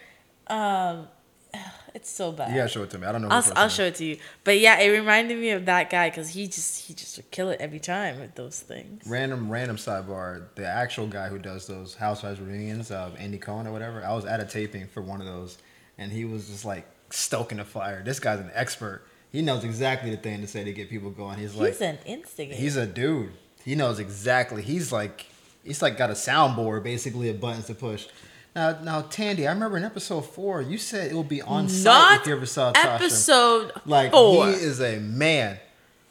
Um, 0.47 1.07
it's 1.93 2.09
so 2.09 2.31
bad. 2.31 2.55
Yeah, 2.55 2.67
show 2.67 2.83
it 2.83 2.89
to 2.91 2.99
me. 2.99 3.07
I 3.07 3.11
don't 3.11 3.21
know. 3.21 3.29
I'll, 3.29 3.43
I'll 3.55 3.69
show 3.69 3.85
it 3.85 3.95
to 3.95 4.05
you. 4.05 4.17
But 4.43 4.59
yeah, 4.59 4.79
it 4.79 4.89
reminded 4.89 5.37
me 5.37 5.51
of 5.51 5.65
that 5.65 5.89
guy 5.89 6.09
because 6.09 6.29
he 6.29 6.47
just 6.47 6.85
he 6.85 6.93
just 6.93 7.17
would 7.17 7.31
kill 7.31 7.49
it 7.49 7.59
every 7.59 7.79
time 7.79 8.19
with 8.19 8.35
those 8.35 8.59
things. 8.59 9.03
Random, 9.07 9.49
random 9.49 9.77
sidebar. 9.77 10.45
The 10.55 10.67
actual 10.67 11.07
guy 11.07 11.27
who 11.29 11.39
does 11.39 11.67
those 11.67 11.95
Housewives 11.95 12.39
reunions, 12.39 12.91
uh, 12.91 13.11
Andy 13.17 13.37
Cohen 13.37 13.67
or 13.67 13.71
whatever. 13.71 14.03
I 14.03 14.13
was 14.13 14.25
at 14.25 14.39
a 14.39 14.45
taping 14.45 14.87
for 14.87 15.01
one 15.01 15.21
of 15.21 15.27
those, 15.27 15.57
and 15.97 16.11
he 16.11 16.25
was 16.25 16.47
just 16.47 16.65
like 16.65 16.85
stoking 17.09 17.57
the 17.57 17.65
fire. 17.65 18.03
This 18.03 18.19
guy's 18.19 18.39
an 18.39 18.51
expert. 18.53 19.03
He 19.31 19.41
knows 19.41 19.63
exactly 19.63 20.09
the 20.09 20.17
thing 20.17 20.41
to 20.41 20.47
say 20.47 20.63
to 20.63 20.71
get 20.71 20.89
people 20.89 21.09
going. 21.09 21.37
He's 21.37 21.55
like, 21.55 21.73
He's 21.73 21.81
an 21.81 21.97
instigator. 22.05 22.55
He's 22.59 22.77
a 22.77 22.85
dude. 22.85 23.31
He 23.63 23.75
knows 23.75 23.99
exactly. 23.99 24.61
He's 24.61 24.91
like, 24.93 25.25
he's 25.67 25.81
like 25.81 25.97
got 25.97 26.09
a 26.09 26.13
soundboard 26.13 26.83
basically 26.83 27.29
of 27.29 27.39
buttons 27.39 27.65
to 27.67 27.75
push. 27.75 28.07
Now, 28.55 28.79
now, 28.81 29.01
Tandy, 29.01 29.47
I 29.47 29.51
remember 29.51 29.77
in 29.77 29.83
episode 29.83 30.21
four, 30.21 30.63
you 30.63 30.79
said 30.79 31.11
it 31.11 31.15
would 31.15 31.29
be 31.29 31.43
on 31.43 31.69
site 31.69 31.83
Not 31.83 32.21
if 32.21 32.27
you 32.27 32.35
ever 32.35 32.45
saw 32.47 32.73
Tasha. 32.73 32.95
episode 32.95 33.71
Like 33.85 34.11
four. 34.11 34.47
he 34.47 34.53
is 34.53 34.81
a 34.81 34.97
man, 34.99 35.59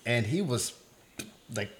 and 0.04 0.24
he 0.26 0.42
was 0.42 0.72
like, 1.54 1.70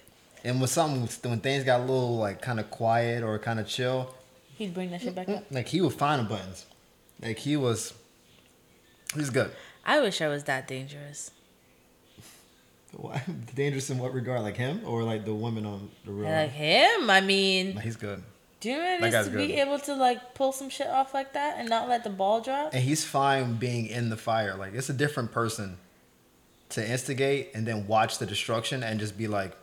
and 0.43 0.59
when 0.59 0.67
something 0.67 1.07
when 1.29 1.39
things 1.39 1.63
got 1.63 1.79
a 1.79 1.83
little 1.83 2.17
like 2.17 2.41
kind 2.41 2.59
of 2.59 2.69
quiet 2.69 3.23
or 3.23 3.39
kind 3.39 3.59
of 3.61 3.67
chill, 3.67 4.13
He'd 4.57 4.73
bring 4.73 4.91
that 4.91 5.01
shit 5.01 5.15
back 5.15 5.29
up. 5.29 5.45
like 5.51 5.67
he 5.69 5.79
would 5.81 5.93
find 5.93 6.19
the 6.25 6.27
buttons. 6.29 6.65
Like 7.21 7.37
he 7.39 7.55
was, 7.55 7.93
he's 9.15 9.29
good. 9.29 9.51
I 9.85 10.01
wish 10.01 10.19
I 10.21 10.27
was 10.27 10.43
that 10.45 10.67
dangerous. 10.67 11.31
Why- 12.93 13.21
Dangerous 13.55 13.89
in 13.89 13.99
what 13.99 14.13
regard? 14.13 14.41
Like 14.41 14.57
him 14.57 14.81
or 14.85 15.03
like 15.03 15.25
the 15.25 15.33
woman 15.33 15.65
on 15.65 15.89
the 16.05 16.11
real? 16.11 16.29
Like 16.29 16.51
him, 16.51 17.09
I 17.09 17.21
mean, 17.21 17.75
Nah, 17.75 17.81
he's 17.81 17.95
good. 17.97 18.23
do 18.59 18.69
you 18.69 18.77
know 18.77 18.83
what 18.83 18.93
it 18.93 19.01
That 19.01 19.07
is 19.07 19.13
guy's 19.13 19.27
to 19.29 19.37
be 19.47 19.53
able 19.55 19.79
to 19.79 19.95
like 19.95 20.33
pull 20.33 20.51
some 20.51 20.69
shit 20.69 20.87
off 20.87 21.13
like 21.13 21.33
that 21.33 21.57
and 21.59 21.69
not 21.69 21.89
let 21.89 22.03
the 22.03 22.09
ball 22.09 22.41
drop? 22.41 22.73
and 22.73 22.81
he's 22.83 23.03
fine 23.03 23.55
being 23.55 23.87
in 23.87 24.09
the 24.09 24.17
fire. 24.17 24.55
Like 24.55 24.73
it's 24.73 24.89
a 24.89 24.93
different 24.93 25.31
person 25.31 25.77
to 26.69 26.85
instigate 26.89 27.51
and 27.55 27.65
then 27.65 27.87
watch 27.87 28.17
the 28.17 28.25
destruction 28.25 28.83
and 28.83 28.99
just 28.99 29.17
be 29.17 29.27
like, 29.27 29.55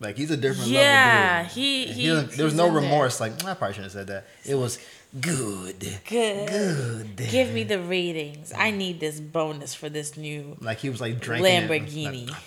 like 0.00 0.16
he's 0.16 0.30
a 0.30 0.36
different 0.36 0.70
Yeah, 0.70 1.40
level. 1.44 1.54
dude. 1.54 1.62
he- 1.62 1.86
And 1.86 1.94
he- 1.96 2.06
doesn't- 2.08 2.30
there 2.32 2.44
was 2.46 2.54
no 2.54 2.66
in 2.68 2.74
there. 2.74 2.82
remorse. 2.82 3.20
Like 3.20 3.32
I 3.44 3.54
probably 3.54 3.74
shouldn't 3.74 3.92
have 3.92 3.92
said 3.92 4.06
that. 4.08 4.26
It 4.44 4.54
was 4.54 4.78
good, 5.18 5.80
Good. 6.06 6.48
good. 6.48 7.16
Give 7.30 7.52
me 7.52 7.64
the 7.64 7.80
ratings. 7.80 8.52
I 8.56 8.70
need 8.70 9.00
this 9.00 9.18
bonus 9.20 9.74
for 9.74 9.88
this 9.88 10.16
new. 10.16 10.56
like 10.60 10.78
he 10.78 10.90
was 10.90 11.00
like 11.00 11.20
drinking 11.20 11.46
it- 11.52 11.70
Lamborghini. 11.70 12.30
like, 12.30 12.40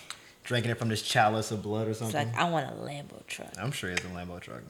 drinking 0.44 0.70
it 0.72 0.78
from 0.78 0.88
this 0.88 1.02
chalice 1.02 1.50
of 1.50 1.62
blood 1.62 1.86
or 1.88 1.90
It's 1.90 1.98
something. 1.98 2.28
like 2.28 2.36
I 2.36 2.48
want 2.48 2.70
a 2.70 2.74
Lambo 2.74 3.26
truck. 3.26 3.52
I'm 3.58 3.72
sure 3.72 3.90
he 3.90 3.96
has 3.96 4.04
a 4.04 4.08
Lambo 4.14 4.40
truck. 4.40 4.62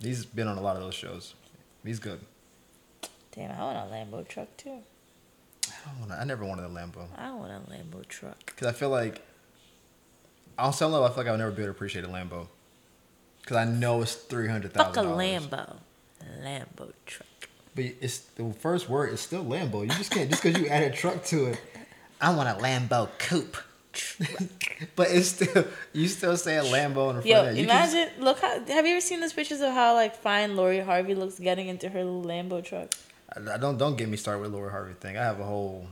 He's 0.00 0.24
been 0.24 0.46
on 0.48 0.56
a 0.58 0.60
lot 0.62 0.76
of 0.76 0.82
those 0.82 0.94
shows. 0.94 1.34
He's 1.84 1.98
good. 1.98 2.20
Damn, 3.32 3.50
I 3.52 3.62
want 3.64 3.76
a 3.78 3.94
Lambo 3.94 4.26
truck 4.26 4.48
too. 4.56 4.78
I 5.68 5.72
don't 5.90 6.00
wanna, 6.08 6.20
I 6.20 6.24
never 6.24 6.44
wanted 6.44 6.64
a 6.64 6.68
Lambo 6.68 7.06
I 7.18 7.32
want 7.32 7.50
a 7.52 7.70
Lambo 7.70 8.06
truck. 8.08 8.46
because 8.46 8.66
I 8.68 8.72
feel 8.72 8.88
like 8.88 9.20
on 10.58 10.72
some 10.72 10.92
level 10.92 11.06
I 11.06 11.10
feel 11.10 11.18
like 11.18 11.26
I 11.26 11.30
would 11.32 11.38
never 11.38 11.50
be 11.50 11.62
able 11.62 11.72
to 11.72 11.76
appreciate 11.76 12.04
a 12.04 12.08
Lambo 12.08 12.46
because 13.42 13.56
I 13.58 13.64
know 13.64 14.00
it's 14.02 14.14
three 14.14 14.48
hundred 14.48 14.72
thousand. 14.72 14.94
Fuck 14.94 15.04
a 15.04 15.08
Lambo. 15.08 15.76
Lambo 16.42 16.92
truck. 17.06 17.28
But 17.74 17.84
it's 18.00 18.18
the 18.18 18.52
first 18.54 18.88
word 18.88 19.12
is 19.12 19.20
still 19.20 19.44
Lambo. 19.44 19.82
You 19.82 19.88
just 19.88 20.10
can't 20.10 20.30
just 20.30 20.42
because 20.42 20.60
you 20.60 20.68
added 20.68 20.92
a 20.92 20.96
truck 20.96 21.24
to 21.26 21.46
it. 21.46 21.60
I 22.20 22.34
want 22.34 22.48
a 22.48 22.62
Lambo 22.62 23.08
coupe. 23.18 23.56
but 24.96 25.08
it's 25.10 25.28
still 25.28 25.64
you 25.92 26.06
still 26.08 26.36
say 26.36 26.58
a 26.58 26.62
Lambo 26.62 27.10
in 27.10 27.16
the 27.16 27.22
front. 27.22 27.26
Yo, 27.26 27.40
of 27.40 27.46
that. 27.46 27.56
You 27.56 27.66
can 27.66 27.76
just- 27.76 27.94
imagine. 27.94 28.24
Look 28.24 28.40
how. 28.40 28.64
Have 28.66 28.86
you 28.86 28.92
ever 28.92 29.00
seen 29.00 29.20
those 29.20 29.32
pictures 29.32 29.60
of 29.60 29.72
how 29.72 29.94
like 29.94 30.16
fine 30.16 30.56
Lori 30.56 30.80
Harvey 30.80 31.14
looks 31.14 31.38
getting 31.38 31.68
into 31.68 31.88
her 31.88 32.00
Lambo 32.00 32.62
truck? 32.64 32.94
I, 33.34 33.54
I 33.54 33.56
don't 33.58 33.78
don't 33.78 33.96
get 33.96 34.08
me 34.08 34.16
started 34.16 34.40
with 34.40 34.52
Lori 34.52 34.70
Harvey 34.70 34.94
thing. 34.94 35.16
I 35.16 35.22
have 35.22 35.40
a 35.40 35.44
whole. 35.44 35.86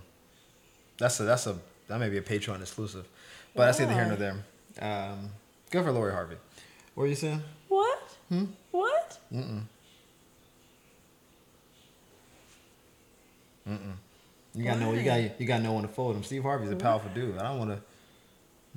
That's 0.99 1.19
a 1.21 1.25
that's 1.25 1.47
a 1.47 1.57
that 1.89 1.99
may 1.99 2.09
be 2.09 2.19
a 2.19 2.23
Patreon 2.23 2.61
exclusive, 2.61 3.07
but 3.55 3.67
that's 3.67 3.79
neither 3.79 3.95
here 3.95 4.07
nor 4.07 4.17
there. 4.17 4.37
Um, 4.81 5.31
good 5.71 5.85
for 5.85 5.93
Lori 5.93 6.13
Harvey. 6.13 6.37
What 6.95 7.03
were 7.03 7.09
you 7.09 7.15
saying? 7.15 7.43
What? 7.69 7.99
Hmm? 8.29 8.45
What? 8.71 9.19
You 13.67 14.65
got 14.65 14.79
no, 14.79 14.93
you 14.93 15.03
got 15.03 15.41
you 15.41 15.47
gotta 15.47 15.63
know 15.63 15.73
when 15.73 15.83
to 15.83 15.89
fold 15.89 16.17
him. 16.17 16.23
Steve 16.23 16.43
Harvey's 16.43 16.71
a 16.71 16.77
powerful 16.77 17.11
dude. 17.15 17.39
I 17.39 17.49
don't 17.49 17.59
want 17.59 17.71
to 17.71 17.81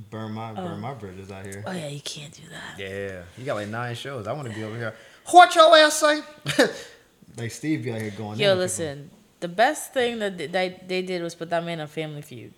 burn 0.10 0.32
my 0.32 0.54
burn 0.54 0.74
oh. 0.74 0.78
my 0.78 0.94
bridges 0.94 1.32
out 1.32 1.46
here. 1.46 1.64
Oh 1.68 1.72
yeah, 1.72 1.88
you 1.88 2.02
can't 2.02 2.34
do 2.34 2.44
that. 2.50 2.80
Yeah, 2.80 3.22
you 3.38 3.46
got 3.46 3.56
like 3.56 3.68
nine 3.68 3.96
shows. 3.96 4.28
I 4.28 4.34
want 4.34 4.48
to 4.48 4.56
be 4.56 4.64
over 4.64 4.76
here. 4.76 4.96
What 5.30 5.54
your 5.56 5.76
ass 5.78 6.00
say? 6.00 6.22
like 7.38 7.52
Steve 7.52 7.84
be 7.84 7.92
out 7.92 8.02
here 8.02 8.12
going. 8.12 8.34
in 8.34 8.40
Yo, 8.40 8.52
on 8.52 8.56
people. 8.56 8.58
listen. 8.58 9.12
The 9.40 9.48
best 9.48 9.94
thing 9.94 10.18
that 10.18 10.36
they, 10.36 10.82
they, 10.88 11.04
did 11.04 11.22
was 11.22 11.36
put 11.36 11.52
that 11.52 11.64
man 11.64 11.80
on 11.80 11.86
Family 11.86 12.24
Feud. 12.24 12.54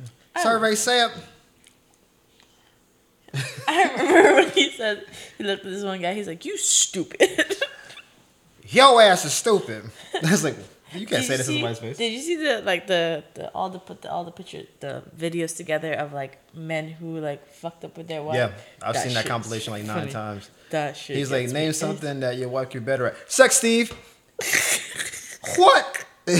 Mm. 0.00 0.42
Survey 0.42 0.70
oh. 0.70 0.74
said. 0.74 1.10
I 3.68 3.90
remember 3.98 4.34
when 4.34 4.50
he 4.50 4.70
said 4.70 5.04
he 5.36 5.44
looked 5.44 5.66
at 5.66 5.70
this 5.70 5.84
one 5.84 6.00
guy. 6.00 6.14
He's 6.14 6.28
like, 6.28 6.44
"You 6.44 6.56
stupid." 6.56 7.56
Your 8.68 9.02
ass 9.02 9.26
is 9.26 9.34
stupid. 9.34 9.82
That's 10.22 10.42
like 10.42 10.56
you 10.94 11.06
can't 11.06 11.22
Did 11.22 11.24
say 11.26 11.32
you 11.32 11.38
this 11.38 11.40
in 11.40 11.44
see- 11.46 11.54
somebody's 11.60 11.78
face. 11.78 11.96
Did 11.98 12.12
you 12.12 12.20
see 12.20 12.36
the 12.36 12.62
like 12.62 12.86
the, 12.86 13.24
the 13.34 13.48
all 13.52 13.70
the 13.70 13.78
put 13.78 14.02
the 14.02 14.10
all 14.10 14.24
the 14.24 14.30
picture 14.30 14.62
the 14.80 15.02
videos 15.16 15.56
together 15.56 15.92
of 15.94 16.12
like 16.12 16.38
men 16.54 16.88
who 16.88 17.18
like 17.18 17.46
fucked 17.48 17.84
up 17.84 17.96
with 17.96 18.08
their 18.08 18.22
wife? 18.22 18.36
Yeah, 18.36 18.52
I've 18.82 18.96
seen 18.96 19.14
that 19.14 19.26
compilation 19.26 19.72
like 19.72 19.84
nine 19.84 20.00
funny. 20.00 20.12
times. 20.12 20.50
That 20.70 20.96
shit. 20.96 21.16
He's 21.16 21.30
like, 21.30 21.48
name 21.50 21.68
me. 21.68 21.72
something 21.72 22.20
that 22.20 22.36
your 22.36 22.48
wife 22.48 22.70
could 22.70 22.84
better 22.84 23.06
at. 23.06 23.30
Sex, 23.30 23.56
Steve. 23.56 23.92
what? 25.56 26.04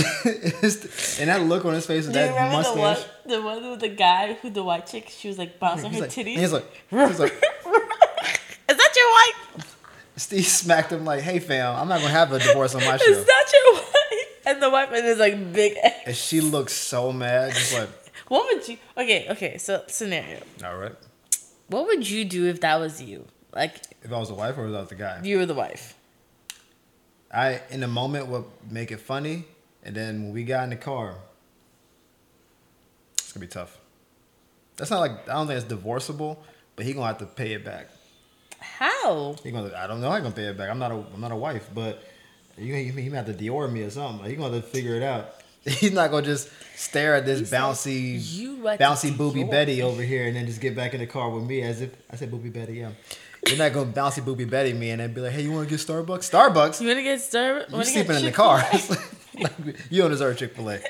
And 1.20 1.28
that 1.28 1.42
look 1.42 1.64
on 1.66 1.74
his 1.74 1.86
face 1.86 2.06
with 2.06 2.16
you 2.16 2.22
that 2.22 2.28
remember 2.34 2.62
the 2.62 2.70
one, 2.70 2.78
mustache. 2.78 3.10
the 3.26 3.42
one 3.42 3.70
with 3.70 3.80
the 3.80 3.88
guy 3.90 4.32
who 4.34 4.48
the 4.50 4.64
white 4.64 4.86
chick? 4.86 5.08
She 5.10 5.28
was 5.28 5.38
like 5.38 5.60
bouncing 5.60 5.90
He's 5.90 5.98
her 6.00 6.06
like, 6.06 6.10
titties. 6.10 6.36
he's 6.38 6.52
like, 6.52 6.64
he's 6.90 7.20
like, 7.20 7.32
Is 8.68 8.76
that 8.78 8.92
your 8.96 9.10
wife? 9.12 9.76
Steve 10.16 10.46
smacked 10.46 10.90
him 10.92 11.04
like, 11.04 11.20
hey 11.22 11.38
fam, 11.38 11.76
I'm 11.76 11.86
not 11.88 12.00
gonna 12.00 12.12
have 12.12 12.32
a 12.32 12.38
divorce 12.38 12.74
on 12.74 12.82
my 12.84 12.96
show." 12.96 13.10
Is 13.10 13.24
that 13.26 13.52
your 13.52 13.74
wife? 13.74 13.83
And 14.46 14.62
the 14.62 14.70
wife 14.70 14.90
and 14.92 15.06
is 15.06 15.18
like 15.18 15.52
big. 15.52 15.76
X. 15.82 15.96
And 16.06 16.16
she 16.16 16.40
looks 16.40 16.72
so 16.72 17.12
mad, 17.12 17.52
just 17.52 17.74
like, 17.78 17.88
What 18.28 18.46
would 18.46 18.66
you? 18.68 18.78
Okay, 18.96 19.26
okay. 19.30 19.58
So 19.58 19.82
scenario. 19.86 20.40
all 20.64 20.76
right. 20.76 20.94
What 21.68 21.86
would 21.86 22.08
you 22.08 22.24
do 22.24 22.46
if 22.46 22.60
that 22.60 22.78
was 22.78 23.02
you? 23.02 23.26
Like 23.54 23.76
If 24.02 24.12
I 24.12 24.18
was 24.18 24.28
the 24.28 24.34
wife 24.34 24.58
or 24.58 24.66
if 24.68 24.74
I 24.74 24.84
the 24.84 24.94
guy, 24.94 25.20
you 25.22 25.38
were 25.38 25.46
the 25.46 25.54
wife. 25.54 25.94
I 27.32 27.60
in 27.70 27.80
the 27.80 27.88
moment 27.88 28.28
would 28.28 28.44
make 28.70 28.92
it 28.92 29.00
funny, 29.00 29.44
and 29.82 29.94
then 29.94 30.24
when 30.24 30.32
we 30.32 30.44
got 30.44 30.64
in 30.64 30.70
the 30.70 30.76
car, 30.76 31.16
it's 33.18 33.32
gonna 33.32 33.44
be 33.44 33.50
tough. 33.50 33.78
That's 34.76 34.90
not 34.90 35.00
like 35.00 35.28
I 35.28 35.34
don't 35.34 35.46
think 35.46 35.58
it's 35.58 35.68
divorceable, 35.68 36.42
but 36.76 36.84
he 36.86 36.92
gonna 36.92 37.06
have 37.06 37.18
to 37.18 37.26
pay 37.26 37.52
it 37.52 37.64
back. 37.64 37.88
How? 38.60 39.34
He 39.42 39.50
gonna 39.50 39.72
I 39.76 39.86
don't 39.86 40.00
know 40.00 40.10
how 40.10 40.16
he 40.16 40.22
gonna 40.22 40.34
pay 40.34 40.46
it 40.46 40.56
back. 40.56 40.70
I'm 40.70 40.78
not 40.78 40.92
a 40.92 40.94
I'm 40.94 41.20
not 41.20 41.32
a 41.32 41.36
wife, 41.36 41.68
but 41.74 42.02
you 42.58 42.74
he, 42.74 43.02
he 43.02 43.08
might 43.08 43.16
have 43.16 43.26
to 43.26 43.34
Dior 43.34 43.70
me 43.70 43.82
or 43.82 43.90
something. 43.90 44.20
Like, 44.20 44.30
he 44.30 44.36
gonna 44.36 44.54
have 44.54 44.64
to 44.64 44.68
figure 44.70 44.94
it 44.96 45.02
out. 45.02 45.34
He's 45.64 45.92
not 45.92 46.10
gonna 46.10 46.26
just 46.26 46.48
stare 46.76 47.14
at 47.14 47.24
this 47.24 47.48
said 47.48 47.58
bouncy 47.58 48.18
you 48.36 48.56
like 48.56 48.78
bouncy 48.80 49.16
booby 49.16 49.44
Dior 49.44 49.50
Betty 49.50 49.82
over 49.82 50.02
here 50.02 50.26
and 50.26 50.36
then 50.36 50.46
just 50.46 50.60
get 50.60 50.74
back 50.76 50.92
in 50.92 51.00
the 51.00 51.06
car 51.06 51.30
with 51.30 51.44
me 51.44 51.62
as 51.62 51.80
if 51.80 51.90
I 52.10 52.16
said 52.16 52.30
booby 52.30 52.50
Betty, 52.50 52.74
yeah. 52.74 52.90
You're 53.46 53.58
not 53.58 53.72
gonna 53.72 53.90
bouncy 53.92 54.24
booby 54.24 54.44
Betty 54.44 54.72
me 54.72 54.90
and 54.90 55.00
then 55.00 55.12
be 55.14 55.20
like, 55.20 55.32
hey, 55.32 55.42
you 55.42 55.52
want 55.52 55.68
to 55.68 55.70
get 55.74 55.80
Starbucks? 55.86 56.30
Starbucks? 56.30 56.80
You 56.80 56.88
wanna 56.88 57.02
get 57.02 57.18
Starbucks? 57.20 57.70
You 57.76 57.84
sleeping 57.84 58.16
in 58.16 58.24
the 58.24 58.32
car? 58.32 58.58
like, 59.38 59.52
you 59.90 60.02
don't 60.02 60.10
deserve 60.10 60.36
Chick 60.38 60.54
Fil 60.54 60.70
A. 60.70 60.80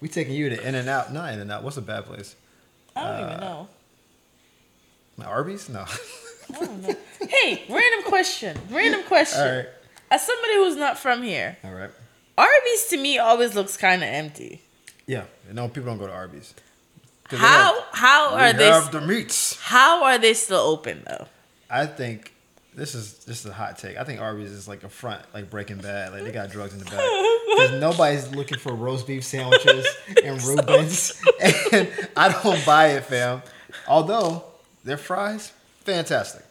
We 0.00 0.08
taking 0.08 0.34
you 0.34 0.48
to 0.50 0.66
In 0.68 0.74
and 0.74 0.88
Out. 0.88 1.12
Not 1.12 1.32
In 1.32 1.40
and 1.40 1.50
Out. 1.52 1.62
What's 1.62 1.76
a 1.76 1.82
bad 1.82 2.04
place? 2.06 2.34
I 2.96 3.00
don't 3.02 3.10
Uh, 3.10 3.26
even 3.28 3.40
know. 3.40 3.68
My 5.16 5.24
Arby's? 5.26 5.68
No. 5.68 5.84
I 5.84 6.58
don't 6.58 6.82
know. 6.82 6.94
hey, 7.28 7.62
random 7.68 8.02
question. 8.08 8.58
Random 8.70 9.02
question. 9.04 9.40
All 9.40 9.56
right. 9.56 9.66
As 10.12 10.26
somebody 10.26 10.54
who's 10.56 10.76
not 10.76 10.98
from 10.98 11.22
here, 11.22 11.56
All 11.64 11.72
right. 11.72 11.90
Arby's 12.36 12.86
to 12.88 12.98
me 12.98 13.18
always 13.18 13.54
looks 13.54 13.78
kind 13.78 14.02
of 14.02 14.08
empty. 14.10 14.60
Yeah. 15.06 15.24
No, 15.50 15.68
people 15.68 15.84
don't 15.84 15.98
go 15.98 16.06
to 16.06 16.12
Arby's. 16.12 16.52
How 17.30 17.82
how 17.92 18.34
are 18.34 18.52
they 18.52 18.66
have 18.66 18.92
the 18.92 19.00
meats. 19.00 19.58
how 19.62 20.04
are 20.04 20.18
they 20.18 20.34
still 20.34 20.60
open 20.60 21.02
though? 21.06 21.26
I 21.70 21.86
think 21.86 22.30
this 22.74 22.94
is 22.94 23.24
this 23.24 23.40
is 23.40 23.46
a 23.46 23.54
hot 23.54 23.78
take. 23.78 23.96
I 23.96 24.04
think 24.04 24.20
Arby's 24.20 24.50
is 24.50 24.68
like 24.68 24.84
a 24.84 24.90
front, 24.90 25.22
like 25.32 25.48
Breaking 25.48 25.78
Bad. 25.78 26.12
Like 26.12 26.24
they 26.24 26.32
got 26.32 26.50
drugs 26.50 26.74
in 26.74 26.78
the 26.78 26.84
back. 26.84 27.00
Because 27.52 27.80
nobody's 27.82 28.34
looking 28.34 28.56
for 28.56 28.72
roast 28.72 29.06
beef 29.06 29.24
sandwiches 29.24 29.86
and 30.24 30.42
Reubens, 30.42 31.22
and 31.72 31.86
I 32.16 32.32
don't 32.42 32.64
buy 32.64 32.92
it, 32.92 33.04
fam. 33.04 33.42
Although 33.86 34.44
their 34.84 34.96
fries, 34.96 35.52
fantastic. 35.80 36.42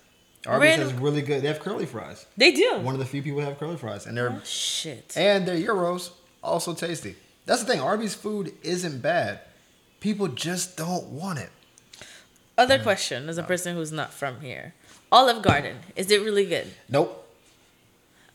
Arby's 0.48 0.70
Random- 0.70 0.90
has 0.90 1.00
really 1.00 1.22
good. 1.22 1.42
They 1.44 1.48
have 1.48 1.60
curly 1.60 1.86
fries. 1.86 2.26
They 2.38 2.52
do. 2.52 2.80
One 2.80 2.96
of 2.96 3.00
the 3.00 3.06
few 3.06 3.22
people 3.22 3.40
that 3.42 3.48
have 3.48 3.60
curly 3.60 3.78
fries, 3.78 4.06
and 4.08 4.18
they're 4.18 4.32
oh, 4.32 4.42
Shit. 4.44 5.14
and 5.16 5.48
their 5.48 5.60
gyros 5.60 6.12
also 6.44 6.74
tasty. 6.74 7.16
That's 7.46 7.64
the 7.64 7.72
thing. 7.72 7.82
Arby's 7.82 8.16
food 8.16 8.54
isn't 8.64 9.02
bad. 9.02 9.42
People 10.00 10.28
just 10.28 10.78
don't 10.78 11.06
want 11.08 11.40
it. 11.40 11.50
Other 12.58 12.80
question 12.80 13.30
as 13.30 13.38
a 13.38 13.44
person 13.44 13.76
who's 13.76 13.92
not 13.92 14.14
from 14.14 14.42
here. 14.42 14.74
Olive 15.12 15.42
Garden, 15.44 15.78
is 15.96 16.10
it 16.12 16.22
really 16.22 16.46
good? 16.46 16.68
Nope. 16.90 17.18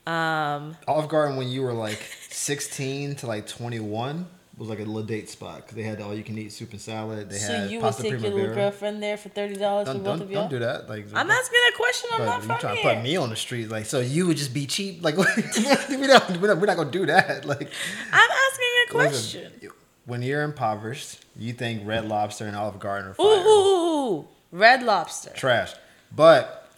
Um, 0.07 0.77
Olive 0.87 1.09
Garden 1.09 1.37
when 1.37 1.49
you 1.49 1.63
were 1.63 1.73
like 1.73 2.01
16 2.31 3.17
to 3.17 3.27
like 3.27 3.47
21 3.49 4.27
was 4.57 4.69
like 4.69 4.79
a 4.79 4.85
little 4.85 5.03
date 5.03 5.29
spot 5.29 5.59
because 5.59 5.75
they 5.75 5.83
had 5.83 6.01
all 6.01 6.15
you 6.15 6.25
can 6.25 6.39
eat 6.39 6.51
soup 6.51 6.73
and 6.73 6.81
salad. 6.81 7.29
They 7.29 7.37
so 7.37 7.53
had 7.53 7.71
you 7.71 7.79
would 7.79 7.85
pasta 7.85 8.03
take 8.03 8.13
your 8.13 8.21
little 8.21 8.55
girlfriend 8.55 9.03
there 9.03 9.17
for 9.17 9.29
thirty 9.29 9.57
dollars 9.57 9.89
for 9.89 9.95
both 9.95 10.05
don't, 10.05 10.23
of 10.23 10.31
y'all? 10.31 10.43
don't 10.43 10.51
do 10.51 10.59
that. 10.61 10.89
Like, 10.89 11.07
I'm 11.13 11.31
asking 11.31 11.59
that 11.67 11.73
question. 11.77 12.11
I'm 12.13 12.19
but 12.21 12.25
not 12.25 12.43
you 12.43 12.49
from 12.49 12.59
trying 12.59 12.77
to 12.77 12.83
put 12.83 13.03
me 13.03 13.17
on 13.17 13.31
the 13.31 13.37
street, 13.37 13.69
like 13.69 13.85
so 13.85 14.01
you 14.01 14.27
would 14.27 14.37
just 14.37 14.55
be 14.55 14.67
cheap. 14.67 15.05
Like 15.05 15.17
we 15.19 15.25
don't, 15.25 16.41
we're 16.41 16.49
not, 16.49 16.59
we're 16.59 16.67
not 16.67 16.77
gonna 16.77 16.91
do 16.91 17.07
that. 17.07 17.45
Like 17.47 17.71
I'm 18.13 18.31
asking 18.31 18.67
a 18.91 18.97
listen, 18.97 19.41
question. 19.41 19.71
when 20.05 20.23
you're 20.23 20.43
impoverished, 20.43 21.25
you 21.37 21.53
think 21.53 21.87
Red 21.87 22.09
Lobster 22.09 22.47
and 22.47 22.57
Olive 22.57 22.81
Garden 22.81 23.11
are 23.11 23.15
fire. 23.15 23.27
ooh, 23.27 23.49
ooh, 23.49 24.19
ooh. 24.19 24.29
Red 24.51 24.83
Lobster. 24.83 25.31
trash. 25.31 25.75
But 26.15 26.69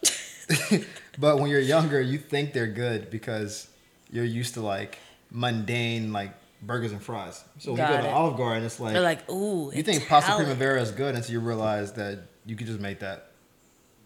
but 1.18 1.38
when 1.38 1.48
you're 1.48 1.60
younger, 1.60 2.00
you 2.00 2.18
think 2.18 2.52
they're 2.52 2.66
good 2.66 3.10
because 3.10 3.68
you're 4.10 4.24
used 4.24 4.54
to 4.54 4.60
like 4.60 4.98
mundane 5.30 6.12
like 6.12 6.32
burgers 6.62 6.92
and 6.92 7.02
fries. 7.02 7.42
So 7.58 7.72
when 7.72 7.78
Got 7.78 7.90
you 7.90 7.96
go 7.96 8.02
to 8.02 8.08
it. 8.08 8.12
Olive 8.12 8.36
Garden, 8.36 8.64
it's 8.64 8.80
like, 8.80 8.92
They're 8.92 9.02
like, 9.02 9.28
ooh. 9.30 9.70
you 9.74 9.82
think 9.82 10.06
pasta 10.08 10.32
Italian. 10.32 10.46
primavera 10.46 10.82
is 10.82 10.90
good 10.90 11.14
until 11.14 11.32
you 11.32 11.40
realize 11.40 11.92
that 11.94 12.20
you 12.46 12.56
could 12.56 12.66
just 12.66 12.80
make 12.80 13.00
that. 13.00 13.30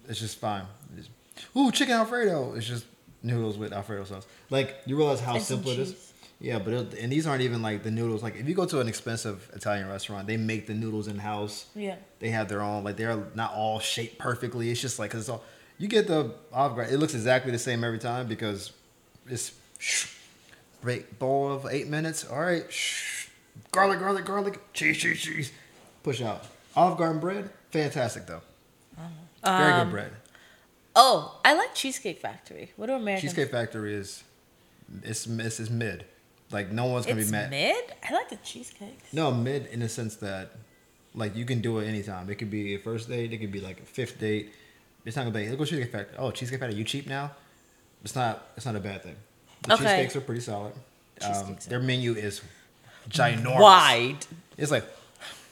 It's 0.09 0.19
just 0.21 0.39
fine. 0.39 0.65
It's, 0.97 1.09
ooh, 1.57 1.71
chicken 1.71 1.95
alfredo. 1.95 2.55
It's 2.55 2.67
just 2.67 2.85
noodles 3.23 3.57
with 3.57 3.73
alfredo 3.73 4.05
sauce. 4.05 4.27
Like 4.51 4.77
you 4.87 4.97
realize 4.97 5.21
how 5.21 5.35
And 5.35 5.43
some 5.43 5.59
simple 5.59 5.73
it 5.73 5.79
is. 5.79 6.13
Yeah, 6.41 6.59
but 6.59 6.73
it, 6.75 6.95
and 6.95 7.13
these 7.13 7.27
aren't 7.29 7.43
even 7.43 7.63
like 7.63 7.85
the 7.85 7.91
noodles. 7.93 8.21
Like 8.23 8.35
if 8.37 8.49
you 8.49 8.55
go 8.55 8.67
to 8.67 8.81
an 8.81 8.89
expensive 8.89 9.49
Italian 9.55 9.89
restaurant, 9.89 10.27
they 10.27 10.37
make 10.37 10.67
the 10.67 10.75
noodles 10.75 11.07
in 11.07 11.19
house. 11.19 11.67
Yeah. 11.77 11.95
They 12.19 12.31
have 12.31 12.49
their 12.49 12.63
own. 12.63 12.83
Like 12.83 12.97
they're 12.97 13.23
not 13.37 13.55
all 13.55 13.79
shaped 13.79 14.19
perfectly. 14.19 14.71
It's 14.71 14.81
just 14.81 14.99
like 14.99 15.11
because 15.11 15.21
it's 15.21 15.29
all. 15.29 15.45
You 15.79 15.87
get 15.87 16.09
the 16.09 16.35
Olive 16.53 16.75
Garden. 16.75 16.93
It 16.95 16.99
looks 16.99 17.15
exactly 17.15 17.53
the 17.53 17.59
same 17.61 17.85
every 17.85 18.01
time 18.01 18.27
because 18.27 18.73
it's 19.29 19.53
great 20.83 21.19
bowl 21.19 21.51
of 21.53 21.67
eight 21.71 21.89
minutes. 21.89 22.25
All 22.25 22.41
right, 22.41 22.71
shh. 22.73 23.29
garlic, 23.71 23.99
garlic, 24.01 24.25
garlic, 24.25 24.61
cheese, 24.73 24.99
cheese, 24.99 25.21
cheese. 25.21 25.53
Push 26.03 26.21
out. 26.23 26.45
Olive 26.75 26.99
Garden 26.99 27.21
bread, 27.21 27.51
fantastic 27.71 28.27
though. 28.27 28.41
Very 29.45 29.73
Um, 29.73 29.85
good 29.89 29.91
bread. 29.93 30.13
Oh, 30.95 31.41
I 31.45 31.55
like 31.55 31.75
Cheesecake 31.75 32.21
Factory. 32.21 32.73
What 32.77 32.87
do 32.87 32.93
Americans? 32.95 33.33
Cheesecake 33.33 33.51
Factory 33.51 33.95
is, 33.95 34.23
it's 35.03 35.27
it's, 35.27 35.61
it's 35.61 35.71
mid. 35.71 36.05
Like 36.51 36.71
no 36.71 36.87
one's 36.87 37.07
gonna 37.07 37.21
It's 37.21 37.31
be 37.31 37.37
mad. 37.37 37.51
mid. 37.51 37.83
I 38.09 38.13
like 38.13 38.29
the 38.29 38.37
cheesecakes. 38.37 39.13
No, 39.13 39.31
mid 39.33 39.67
in 39.67 39.81
the 39.81 39.89
sense 39.89 40.17
that, 40.17 40.53
like, 41.15 41.35
you 41.35 41.45
can 41.47 41.61
do 41.63 41.79
it 41.79 41.87
anytime. 41.87 42.29
It 42.31 42.35
could 42.37 42.51
be 42.51 42.75
a 42.75 42.79
first 42.79 43.09
date. 43.09 43.33
It 43.33 43.39
could 43.39 43.53
be 43.53 43.61
like 43.61 43.81
a 43.81 43.85
fifth 43.85 44.19
date. 44.21 44.53
It's 45.05 45.17
not 45.17 45.23
gonna 45.25 45.35
be. 45.35 45.47
Go 45.57 45.65
Cheesecake 45.65 45.91
Factory. 45.93 46.17
Oh, 46.19 46.31
Cheesecake 46.31 46.61
Factory, 46.61 46.79
you 46.79 46.85
cheap 46.85 47.07
now? 47.09 47.33
It's 48.05 48.15
not. 48.15 48.49
It's 48.57 48.67
not 48.67 48.77
a 48.77 48.81
bad 48.81 49.03
thing. 49.03 49.17
The 49.63 49.75
Okay. 49.75 49.85
cheesecakes 49.85 50.17
are 50.17 50.21
pretty 50.21 50.41
solid. 50.41 50.73
Um, 51.25 51.57
their 51.69 51.79
menu 51.81 52.15
is 52.15 52.41
ginormous. 53.09 53.61
Wide. 53.61 54.27
It's 54.57 54.71
like 54.73 54.85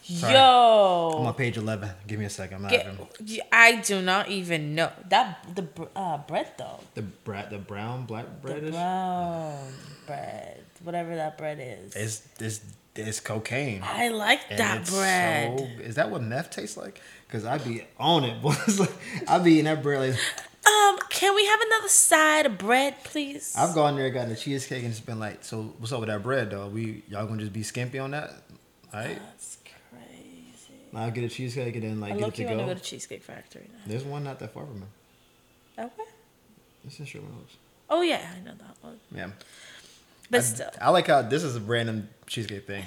Sorry. 0.02 0.34
I'm 0.34 1.26
on 1.26 1.34
page 1.34 1.56
eleven. 1.56 1.90
Give 2.08 2.18
me 2.18 2.24
a 2.24 2.30
second. 2.30 2.56
I'm 2.56 2.62
not 2.62 2.70
Get, 2.72 2.86
even 2.86 3.40
I 3.52 3.76
do 3.76 4.02
not 4.02 4.28
even 4.28 4.74
know 4.74 4.90
that 5.08 5.46
the 5.54 5.68
uh, 5.94 6.18
bread 6.18 6.48
though. 6.58 6.80
the 6.94 7.02
bra- 7.02 7.46
the 7.48 7.58
brown 7.58 8.06
black 8.06 8.26
bread 8.42 8.62
the 8.62 8.66
is. 8.66 8.74
brown 8.74 9.72
bread, 10.06 10.64
whatever 10.82 11.14
that 11.14 11.38
bread 11.38 11.58
is. 11.61 11.94
It's 11.94 12.26
it's 12.40 12.61
it's 12.96 13.20
cocaine. 13.20 13.82
I 13.84 14.08
like 14.08 14.40
And 14.50 14.58
that 14.58 14.86
bread. 14.86 15.58
so- 15.61 15.64
is 15.84 15.94
that 15.94 16.11
what 16.11 16.22
meth 16.22 16.50
tastes 16.50 16.76
like? 16.76 17.00
Cause 17.28 17.44
I'd 17.44 17.62
be 17.64 17.84
on 17.96 18.24
it, 18.24 18.42
boy. 18.42 18.54
It's 18.66 18.80
like, 18.80 18.90
I 19.28 19.38
be 19.38 19.52
eating 19.52 19.66
that 19.66 19.80
bread 19.84 20.11
like 20.11 20.20
Um, 20.70 20.98
can 21.08 21.34
we 21.34 21.44
have 21.46 21.60
another 21.60 21.88
side 21.88 22.46
of 22.46 22.58
bread, 22.58 22.94
please? 23.04 23.54
I've 23.56 23.74
gone 23.74 23.96
there, 23.96 24.08
gotten 24.10 24.32
a 24.32 24.36
cheesecake, 24.36 24.82
and 24.82 24.90
it's 24.90 25.00
been 25.00 25.18
like, 25.18 25.42
"So 25.44 25.74
what's 25.78 25.92
up 25.92 26.00
with 26.00 26.08
that 26.08 26.22
bread, 26.22 26.50
though? 26.50 26.68
We 26.68 27.02
y'all 27.08 27.26
gonna 27.26 27.40
just 27.40 27.52
be 27.52 27.62
skimpy 27.62 27.98
on 27.98 28.12
that? 28.12 28.30
All 28.92 29.00
right, 29.00 29.18
That's 29.30 29.58
crazy. 29.90 30.74
I'll 30.94 31.10
get 31.10 31.24
a 31.24 31.28
cheesecake 31.28 31.74
and 31.74 31.84
then 31.84 32.00
like 32.00 32.12
I 32.12 32.16
get 32.18 32.28
it 32.28 32.34
to 32.34 32.42
you 32.42 32.48
want 32.48 32.58
to 32.60 32.64
go. 32.66 32.72
go 32.72 32.78
to 32.78 32.84
Cheesecake 32.84 33.22
Factory 33.22 33.68
now. 33.72 33.78
There's 33.86 34.04
one 34.04 34.24
not 34.24 34.38
that 34.40 34.52
far 34.52 34.66
from 34.66 34.80
me. 34.80 34.86
Okay. 35.78 36.02
It's 36.84 36.98
in 36.98 37.06
Sherman 37.06 37.30
Oaks. 37.40 37.54
Oh 37.88 38.02
yeah, 38.02 38.20
I 38.36 38.44
know 38.44 38.52
that 38.56 38.76
one. 38.82 38.98
Yeah, 39.14 39.30
But 40.30 40.38
I, 40.38 40.42
still, 40.42 40.70
I 40.80 40.90
like 40.90 41.06
how 41.06 41.22
this 41.22 41.42
is 41.42 41.56
a 41.56 41.60
random 41.60 42.08
cheesecake 42.26 42.66
thing. 42.66 42.84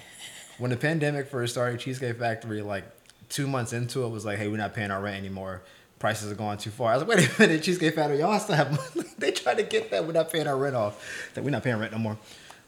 When 0.58 0.72
the 0.72 0.78
pandemic 0.78 1.28
first 1.28 1.54
started, 1.54 1.80
Cheesecake 1.80 2.18
Factory 2.20 2.62
like 2.62 2.86
two 3.30 3.48
months 3.48 3.74
into 3.74 4.04
it 4.06 4.10
was 4.10 4.24
like, 4.26 4.38
"Hey, 4.38 4.48
we're 4.48 4.58
not 4.58 4.74
paying 4.74 4.92
our 4.92 5.02
rent 5.02 5.18
anymore. 5.18 5.62
Prices 6.04 6.30
are 6.30 6.36
going 6.36 6.58
too 6.58 6.70
far." 6.70 6.92
I 6.92 6.98
was 6.98 7.08
like, 7.08 7.18
"Wait 7.18 7.30
a 7.30 7.40
minute, 7.48 7.64
Cheesecake 7.64 7.96
Factory, 7.96 8.20
y'all 8.20 8.38
still 8.40 8.56
have 8.58 8.72
money? 8.72 9.08
they 9.18 9.32
try 9.32 9.54
to 9.56 9.64
get 9.64 9.90
that. 9.92 10.06
We're 10.06 10.12
not 10.12 10.30
paying 10.34 10.48
our 10.48 10.58
rent 10.58 10.76
off. 10.76 10.94
That 11.34 11.46
we're 11.46 11.50
not 11.52 11.64
paying 11.64 11.78
rent 11.80 11.94
no 11.94 11.98
more." 11.98 12.18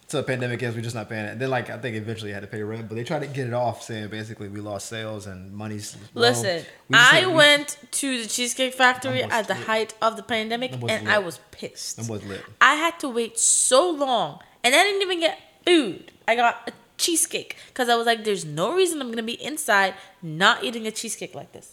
So 0.08 0.18
the 0.18 0.24
pandemic 0.24 0.62
ends, 0.64 0.76
we're 0.76 0.84
just 0.84 0.96
not 0.96 1.10
paying 1.10 1.26
it. 1.26 1.32
And 1.34 1.42
then 1.42 1.50
like 1.50 1.70
I 1.70 1.78
think 1.80 1.98
eventually 1.98 2.32
had 2.32 2.44
to 2.44 2.48
pay 2.48 2.62
rent, 2.64 2.88
but 2.88 2.96
they 2.96 3.04
tried 3.04 3.24
to 3.24 3.28
get 3.28 3.48
it 3.48 3.54
off, 3.54 3.82
saying 3.84 4.08
basically 4.10 4.48
we 4.48 4.62
lost 4.62 4.88
sales 4.88 5.26
and 5.28 5.52
money's. 5.52 5.98
low. 6.14 6.22
listen. 6.30 6.64
We 6.90 6.96
I 6.98 7.26
we- 7.26 7.34
went 7.34 7.78
to 8.00 8.22
the 8.22 8.28
Cheesecake 8.36 8.74
Factory 8.76 9.22
at 9.24 9.48
the 9.50 9.56
lit. 9.56 9.64
height 9.66 9.94
of 10.02 10.16
the 10.16 10.24
pandemic, 10.24 10.72
and 10.74 10.84
lit. 10.84 11.06
I 11.08 11.18
was 11.20 11.40
pissed. 11.52 11.98
Was 12.10 12.24
lit. 12.24 12.42
I 12.62 12.76
had 12.76 13.00
to 13.02 13.10
wait 13.10 13.38
so 13.40 13.90
long, 13.92 14.40
and 14.64 14.74
I 14.74 14.82
didn't 14.84 15.02
even 15.02 15.20
get 15.20 15.38
food. 15.66 16.12
I 16.28 16.36
got 16.38 16.70
a 16.70 16.72
cheesecake 16.98 17.58
because 17.68 17.90
I 17.90 17.96
was 17.96 18.06
like, 18.06 18.24
"There's 18.24 18.46
no 18.46 18.74
reason 18.74 19.02
I'm 19.02 19.10
gonna 19.10 19.24
be 19.24 19.44
inside 19.44 19.96
not 20.22 20.64
eating 20.64 20.88
a 20.88 20.92
cheesecake 20.92 21.36
like 21.36 21.52
this." 21.52 21.68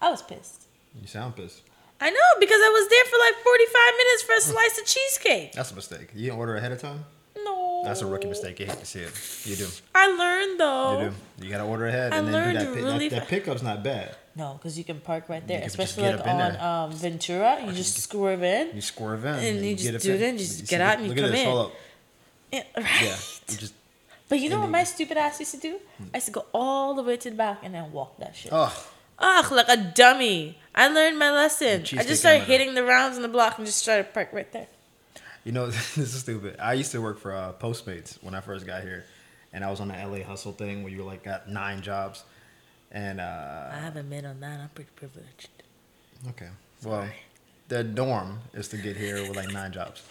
I 0.00 0.10
was 0.10 0.22
pissed. 0.22 0.66
You 1.00 1.06
sound 1.06 1.36
pissed. 1.36 1.62
I 2.00 2.08
know 2.10 2.28
because 2.40 2.60
I 2.60 2.68
was 2.70 2.88
there 2.88 3.04
for 3.04 3.18
like 3.18 3.34
45 3.44 3.74
minutes 3.98 4.22
for 4.22 4.32
a 4.34 4.40
slice 4.40 4.78
of 4.78 4.86
cheesecake. 4.86 5.52
That's 5.52 5.70
a 5.70 5.74
mistake. 5.74 6.08
You 6.14 6.26
didn't 6.30 6.38
order 6.38 6.56
ahead 6.56 6.72
of 6.72 6.80
time. 6.80 7.04
No, 7.44 7.82
That's 7.84 8.00
a 8.02 8.06
rookie 8.06 8.26
mistake. 8.28 8.58
You 8.60 8.66
hate 8.66 8.78
to 8.80 8.86
see 8.86 9.00
it. 9.00 9.12
You 9.44 9.56
do. 9.56 9.68
I 9.94 10.06
learned 10.08 10.58
though. 10.60 11.02
You 11.02 11.10
do. 11.38 11.44
You 11.46 11.50
gotta 11.52 11.64
order 11.64 11.86
ahead, 11.86 12.12
I 12.12 12.16
and 12.18 12.26
then 12.26 12.34
learned 12.34 12.58
do 12.58 12.64
that. 12.64 12.74
Pick, 12.74 12.84
really 12.84 13.08
that, 13.08 13.20
that 13.20 13.28
pickup's 13.28 13.62
not 13.62 13.82
bad. 13.84 14.16
No, 14.34 14.54
because 14.54 14.78
you 14.78 14.84
can 14.84 15.00
park 15.00 15.28
right 15.28 15.46
there, 15.46 15.62
especially 15.64 16.04
like 16.10 16.26
on 16.26 16.38
there. 16.38 16.62
um, 16.62 16.92
Ventura. 16.92 17.62
You 17.66 17.72
just 17.72 17.98
swerve 18.10 18.42
in. 18.42 18.74
You 18.74 18.80
swerve 18.80 19.24
in, 19.26 19.34
And 19.34 19.64
you 19.64 19.76
just 19.76 19.90
get 19.90 20.00
do 20.00 20.12
fit. 20.12 20.22
it 20.22 20.28
and 20.30 20.38
just 20.38 20.60
You 20.60 20.66
get 20.66 20.78
see, 20.78 20.82
out 20.82 20.94
and 20.98 21.02
you 21.02 21.08
look 21.10 21.18
at 21.18 21.22
come 21.24 21.30
this. 21.32 21.40
in. 21.40 21.46
Hold 21.46 21.66
up. 21.66 21.72
Yeah, 22.52 22.62
right. 22.76 23.02
Yeah, 23.02 23.16
you 23.50 23.56
just. 23.58 23.74
But 24.28 24.38
you 24.40 24.48
know 24.48 24.60
what 24.60 24.70
my 24.70 24.84
stupid 24.84 25.16
ass 25.18 25.40
used 25.40 25.52
to 25.52 25.60
do? 25.60 25.78
I 26.14 26.16
used 26.18 26.26
to 26.26 26.32
go 26.32 26.46
all 26.54 26.94
the 26.94 27.02
way 27.02 27.16
to 27.16 27.30
the 27.30 27.36
back 27.36 27.58
and 27.64 27.74
then 27.74 27.90
walk 27.92 28.18
that 28.18 28.34
shit. 28.36 28.52
Oh, 28.52 28.72
Ugh, 29.18 29.52
like 29.52 29.68
a 29.68 29.76
dummy. 29.76 30.56
I 30.80 30.88
learned 30.88 31.18
my 31.18 31.30
lesson. 31.30 31.82
I 31.98 32.04
just 32.04 32.22
started 32.22 32.44
hitting 32.44 32.72
the 32.72 32.82
rounds 32.82 33.16
in 33.16 33.22
the 33.22 33.28
block 33.28 33.58
and 33.58 33.66
just 33.66 33.80
started 33.80 34.04
to 34.04 34.12
park 34.12 34.30
right 34.32 34.50
there. 34.50 34.66
you 35.44 35.52
know 35.52 35.66
this 35.94 35.98
is 35.98 36.20
stupid. 36.20 36.56
I 36.58 36.72
used 36.72 36.90
to 36.92 37.02
work 37.02 37.18
for 37.18 37.36
uh, 37.36 37.52
Postmates 37.52 38.16
when 38.22 38.34
I 38.34 38.40
first 38.40 38.66
got 38.66 38.82
here, 38.82 39.04
and 39.52 39.62
I 39.62 39.70
was 39.70 39.80
on 39.80 39.88
the 39.88 39.94
LA 39.94 40.24
hustle 40.24 40.52
thing 40.52 40.82
where 40.82 40.90
you 40.90 41.02
like 41.02 41.22
got 41.22 41.50
nine 41.50 41.82
jobs, 41.82 42.24
and 42.90 43.20
uh, 43.20 43.68
I 43.70 43.76
haven't 43.78 44.08
been 44.08 44.24
on 44.24 44.40
that. 44.40 44.58
I'm 44.58 44.70
pretty 44.70 44.88
privileged. 44.96 45.50
Okay. 46.30 46.48
Well, 46.82 47.06
the 47.68 47.84
norm 47.84 48.38
is 48.54 48.68
to 48.68 48.78
get 48.78 48.96
here 48.96 49.16
with 49.16 49.36
like 49.36 49.52
nine 49.52 49.72
jobs. 49.72 50.02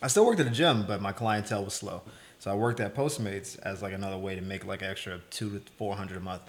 I 0.00 0.06
still 0.06 0.24
worked 0.24 0.40
at 0.40 0.46
the 0.46 0.52
gym, 0.52 0.86
but 0.88 1.02
my 1.02 1.12
clientele 1.12 1.62
was 1.62 1.74
slow. 1.74 2.00
So 2.38 2.50
I 2.50 2.54
worked 2.54 2.80
at 2.80 2.94
Postmates 2.94 3.58
as 3.58 3.82
like 3.82 3.92
another 3.92 4.16
way 4.16 4.34
to 4.34 4.40
make 4.40 4.64
like 4.64 4.82
extra 4.82 5.20
two 5.28 5.50
to 5.58 5.72
four 5.76 5.94
hundred 5.94 6.16
a 6.16 6.20
month. 6.20 6.40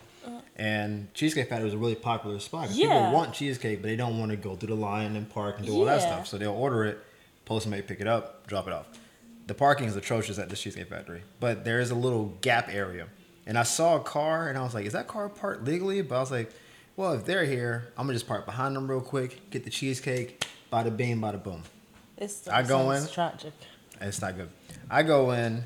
And 0.56 1.14
Cheesecake 1.14 1.50
Factory 1.50 1.68
is 1.68 1.74
a 1.74 1.78
really 1.78 1.96
popular 1.96 2.40
spot. 2.40 2.70
Yeah. 2.72 2.88
People 2.88 3.12
want 3.12 3.34
cheesecake, 3.34 3.82
but 3.82 3.88
they 3.88 3.96
don't 3.96 4.18
want 4.20 4.32
to 4.32 4.38
go 4.38 4.56
through 4.56 4.70
the 4.76 4.82
line 4.82 5.16
and 5.16 5.30
park 5.30 5.58
and 5.58 5.66
do 5.66 5.74
all 5.74 5.86
that 5.86 6.02
Yeah. 6.02 6.08
stuff. 6.08 6.28
So 6.28 6.38
they'll 6.38 6.52
order 6.54 6.86
it, 6.86 7.00
Postmate 7.46 7.86
pick 7.88 8.00
it 8.02 8.08
up, 8.08 8.48
drop 8.48 8.68
it 8.68 8.74
off. 8.74 8.88
The 9.48 9.54
parking 9.54 9.88
is 9.88 9.96
atrocious 9.96 10.40
at 10.40 10.50
the 10.50 10.56
Cheesecake 10.56 10.90
Factory, 10.90 11.22
but 11.40 11.64
there 11.66 11.80
is 11.80 11.92
a 11.92 11.96
little 11.96 12.34
gap 12.42 12.68
area. 12.74 13.08
And 13.46 13.58
I 13.60 13.64
saw 13.64 13.98
a 13.98 14.00
car, 14.00 14.50
and 14.50 14.58
I 14.58 14.64
was 14.64 14.74
like, 14.74 14.88
"Is 14.88 14.94
that 14.94 15.08
car 15.08 15.30
parked 15.30 15.66
legally?" 15.66 16.02
But 16.02 16.16
I 16.16 16.20
was 16.20 16.32
like, 16.32 16.52
"Well, 16.96 17.14
if 17.14 17.26
they're 17.26 17.46
here, 17.46 17.92
I'm 17.96 18.08
gonna 18.08 18.14
just 18.14 18.28
park 18.28 18.46
behind 18.48 18.76
them 18.76 18.90
real 18.90 19.02
quick, 19.02 19.52
get 19.52 19.64
the 19.64 19.70
cheesecake, 19.70 20.44
bada 20.74 20.96
bing, 20.98 21.20
bada 21.20 21.44
boom." 21.44 21.62
It's 22.18 22.48
I 22.48 22.64
go 22.64 22.90
in. 22.92 23.06
tragic. 23.08 23.54
It's 24.02 24.20
not 24.22 24.36
good. 24.36 24.50
I 24.90 25.04
go 25.04 25.30
in, 25.32 25.66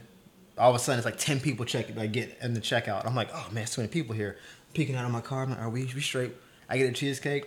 all 0.59 0.69
of 0.69 0.75
a 0.75 0.79
sudden 0.79 0.99
it's 0.99 1.05
like 1.05 1.17
ten 1.17 1.39
people 1.39 1.65
check 1.65 1.95
like 1.95 2.11
get 2.11 2.37
in 2.41 2.53
the 2.53 2.59
checkout. 2.59 3.05
I'm 3.05 3.15
like, 3.15 3.29
oh 3.33 3.47
man, 3.51 3.65
so 3.65 3.81
many 3.81 3.91
people 3.91 4.13
here. 4.13 4.37
Peeking 4.73 4.95
out 4.95 5.05
of 5.05 5.11
my 5.11 5.21
car, 5.21 5.43
I'm 5.43 5.49
like, 5.49 5.59
are 5.59 5.69
we, 5.69 5.85
we 5.95 6.01
straight? 6.01 6.31
I 6.69 6.77
get 6.77 6.87
a 6.87 6.91
cheesecake. 6.91 7.45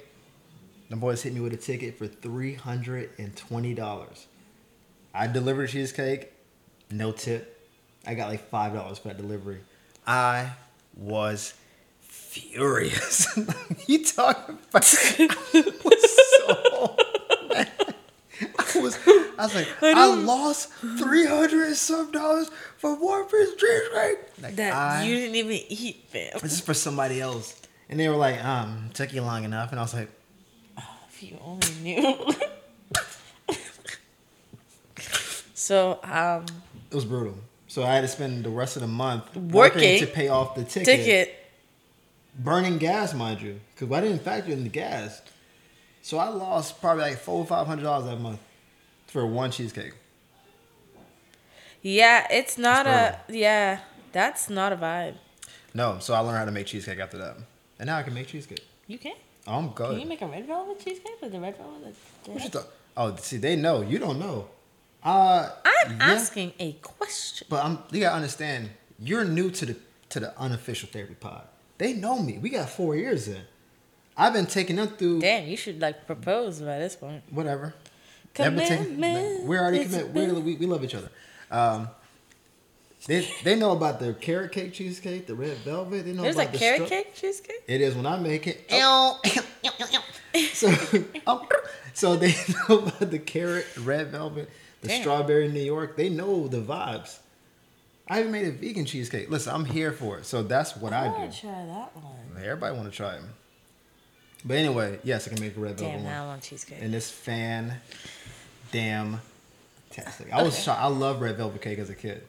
The 0.91 0.97
boys 0.97 1.23
hit 1.23 1.33
me 1.33 1.41
with 1.41 1.53
a 1.53 1.57
ticket 1.57 1.97
for 1.97 2.07
three 2.07 2.55
hundred 2.55 3.11
and 3.19 3.37
twenty 3.37 3.75
dollars. 3.75 4.27
I 5.15 5.27
delivered 5.27 5.65
a 5.65 5.69
cheesecake, 5.69 6.33
no 6.91 7.13
tip. 7.13 7.61
I 8.07 8.15
got 8.15 8.29
like 8.29 8.49
five 8.49 8.75
dollars 8.75 8.99
for 8.99 9.09
that 9.09 9.19
delivery. 9.19 9.61
I 10.07 10.53
was 10.97 11.55
furious. 12.01 13.27
you 13.87 14.05
talking 14.05 14.59
about? 14.71 14.83
Was 15.85 16.19
so 16.47 16.97
was, 18.77 18.99
I 19.07 19.35
was 19.39 19.55
like, 19.55 19.69
I, 19.83 20.15
lost 20.15 20.71
three 20.99 21.27
hundred 21.27 21.67
and 21.69 21.77
some 21.77 22.11
dollars 22.11 22.51
for 22.79 22.97
piece 23.25 23.53
of 23.53 23.59
cheesecake. 23.59 24.19
Like, 24.43 24.57
That 24.57 24.73
I, 24.75 25.05
you 25.05 25.15
didn't 25.15 25.37
even 25.37 25.61
eat, 25.69 26.05
fam. 26.09 26.31
this 26.43 26.53
is 26.53 26.61
for 26.61 26.75
somebody 26.75 27.21
else. 27.21 27.61
And 27.89 27.99
they 28.01 28.09
were 28.09 28.17
like, 28.17 28.43
um, 28.45 28.91
took 28.95 29.13
you 29.13 29.23
long 29.23 29.45
enough. 29.45 29.71
And 29.71 29.79
I 29.79 29.83
was 29.83 29.95
like, 29.95 30.09
If 31.09 31.23
you 31.23 31.39
only 31.43 31.69
knew. 31.83 32.33
so, 35.55 35.99
um, 36.03 36.47
it 36.91 36.95
was 36.95 37.05
brutal. 37.05 37.37
So 37.69 37.83
I 37.85 37.95
had 37.95 38.03
to 38.03 38.09
spend 38.09 38.45
the 38.45 38.51
rest 38.51 38.77
of 38.77 38.83
the 38.83 38.89
month 38.89 39.35
Working 39.35 40.01
to 40.01 40.07
pay 40.07 40.29
off 40.29 40.55
the 40.55 40.65
ticket, 40.65 40.85
ticket. 40.85 41.35
burning 42.39 42.79
gas, 42.79 43.15
mind 43.15 43.41
you, 43.41 43.61
because 43.75 43.91
I 43.91 44.01
didn't 44.03 44.21
factor 44.21 44.53
in 44.53 44.63
the 44.65 44.69
gas. 44.69 45.23
So 46.03 46.19
I 46.19 46.29
lost 46.29 46.81
probably 46.81 47.05
like 47.05 47.19
four 47.19 47.39
or 47.39 47.47
five 47.47 47.67
hundred 47.67 47.85
dollars 47.85 48.07
that 48.11 48.21
month 48.21 48.41
for 49.13 49.27
one 49.27 49.51
cheesecake. 49.51 49.93
Yeah, 51.83 52.27
it's 52.31 52.57
not 52.57 52.87
It's 52.87 52.95
a. 53.29 53.39
Yeah, 53.39 53.81
that's 54.13 54.49
not 54.49 54.73
a 54.73 54.77
vibe. 54.77 55.15
No, 55.75 55.99
so 56.01 56.15
I 56.15 56.21
learned 56.21 56.39
how 56.39 56.45
to 56.45 56.51
make 56.53 56.67
cheesecake 56.67 56.99
after 56.99 57.19
that, 57.19 57.37
and 57.79 57.87
now 57.87 57.99
I 57.99 58.03
can 58.03 58.15
make 58.15 58.29
cheesecake. 58.29 58.65
You 58.87 58.99
can? 58.99 59.15
Oh, 59.47 59.59
I'm 59.59 59.69
good. 59.71 59.91
Can 59.91 60.01
you 60.01 60.07
make 60.07 60.23
a 60.23 60.27
red 60.27 60.47
velvet 60.47 60.79
cheesecake 60.79 61.21
with 61.21 61.33
the 61.33 61.41
red 61.41 61.57
velvet? 61.57 61.95
You? 62.55 62.61
Oh, 62.97 63.17
see, 63.17 63.39
they 63.39 63.57
know. 63.57 63.83
You 63.83 63.99
don't 63.99 64.19
know. 64.19 64.49
Uh, 65.03 65.51
I'm 65.65 65.91
yeah, 65.99 66.13
asking 66.13 66.53
a 66.61 66.73
question. 66.75 67.47
But 67.51 67.65
I'm. 67.65 67.79
You 67.91 68.01
gotta 68.01 68.17
understand. 68.17 68.71
You're 68.99 69.25
new 69.25 69.51
to 69.51 69.67
the 69.67 69.77
to 70.11 70.21
the 70.21 70.39
unofficial 70.39 70.89
therapy 70.93 71.15
pod. 71.15 71.45
They 71.79 71.95
know 71.95 72.23
me. 72.23 72.39
We 72.39 72.51
got 72.51 72.71
four 72.71 72.95
years 72.95 73.27
in. 73.27 73.43
I've 74.17 74.35
been 74.35 74.47
taking 74.47 74.77
them 74.77 74.89
through 74.89 75.21
Damn, 75.21 75.49
you 75.49 75.57
should 75.57 75.81
like 75.81 76.07
propose 76.07 76.61
by 76.61 76.79
this 76.79 76.95
point. 76.95 77.25
whatever. 77.31 77.75
Commitment. 78.35 79.45
we're 79.45 79.61
already 79.61 79.85
committed. 79.85 80.15
We're, 80.15 80.35
we 80.35 80.57
we 80.57 80.67
love 80.67 80.85
each 80.85 80.95
other. 80.95 81.11
Um, 81.51 81.89
they 83.07 83.29
they 83.43 83.57
know 83.57 83.73
about 83.73 83.99
the 83.99 84.15
carrot 84.15 84.53
cake 84.53 84.73
cheesecake, 84.73 85.27
the 85.27 85.35
red 85.35 85.57
velvet. 85.59 86.05
They 86.05 86.13
know 86.13 86.23
There's 86.23 86.37
a 86.37 86.43
about 86.43 86.53
the 86.53 86.59
carrot 86.59 86.83
stro- 86.83 86.89
cake 86.89 87.15
cheesecake. 87.15 87.63
It 87.67 87.81
is 87.81 87.95
when 87.95 88.07
I 88.07 88.17
make 88.19 88.47
it. 88.47 88.71
so, 90.53 90.71
um, 91.27 91.47
so 91.95 92.17
they 92.17 92.35
know 92.69 92.79
about 92.79 93.11
the 93.11 93.19
carrot, 93.19 93.67
red 93.81 94.09
velvet, 94.09 94.49
the 94.83 94.89
Damn. 94.89 95.01
strawberry 95.01 95.49
New 95.49 95.61
York. 95.61 95.97
They 95.97 96.09
know 96.09 96.47
the 96.47 96.61
vibes. 96.61 97.19
I 98.09 98.21
even 98.21 98.33
made 98.33 98.47
a 98.47 98.53
vegan 98.53 98.85
cheesecake. 98.85 99.31
Listen, 99.31 99.55
I'm 99.55 99.65
here 99.65 99.93
for 99.93 100.19
it. 100.19 100.27
So 100.27 100.43
that's 100.43 100.77
what 100.77 100.93
I, 100.93 101.09
wanna 101.09 101.29
do. 101.29 101.37
try 101.37 101.51
that 101.51 101.97
one. 101.97 102.45
Everybody 102.45 102.77
want 102.77 102.91
to 102.91 102.97
try 102.97 103.15
it. 103.15 103.23
But 104.45 104.57
anyway, 104.57 104.99
yes, 105.05 105.27
I 105.27 105.31
can 105.31 105.41
make 105.41 105.57
a 105.57 105.61
red 105.61 105.79
velvet 105.79 105.97
Damn, 105.97 106.05
one. 106.05 106.13
I 106.13 106.27
want 106.27 106.43
cheesecake. 106.43 106.79
And 106.81 106.95
it's 106.95 107.11
fan 107.11 107.81
damn 108.73 109.21
tastic. 109.91 110.33
I 110.33 110.43
was 110.43 110.61
shocked. 110.61 110.81
I 110.81 110.87
love 110.89 111.21
red 111.21 111.37
velvet 111.37 111.63
cake 111.63 111.79
as 111.79 111.89
a 111.91 111.95
kid. 111.95 112.25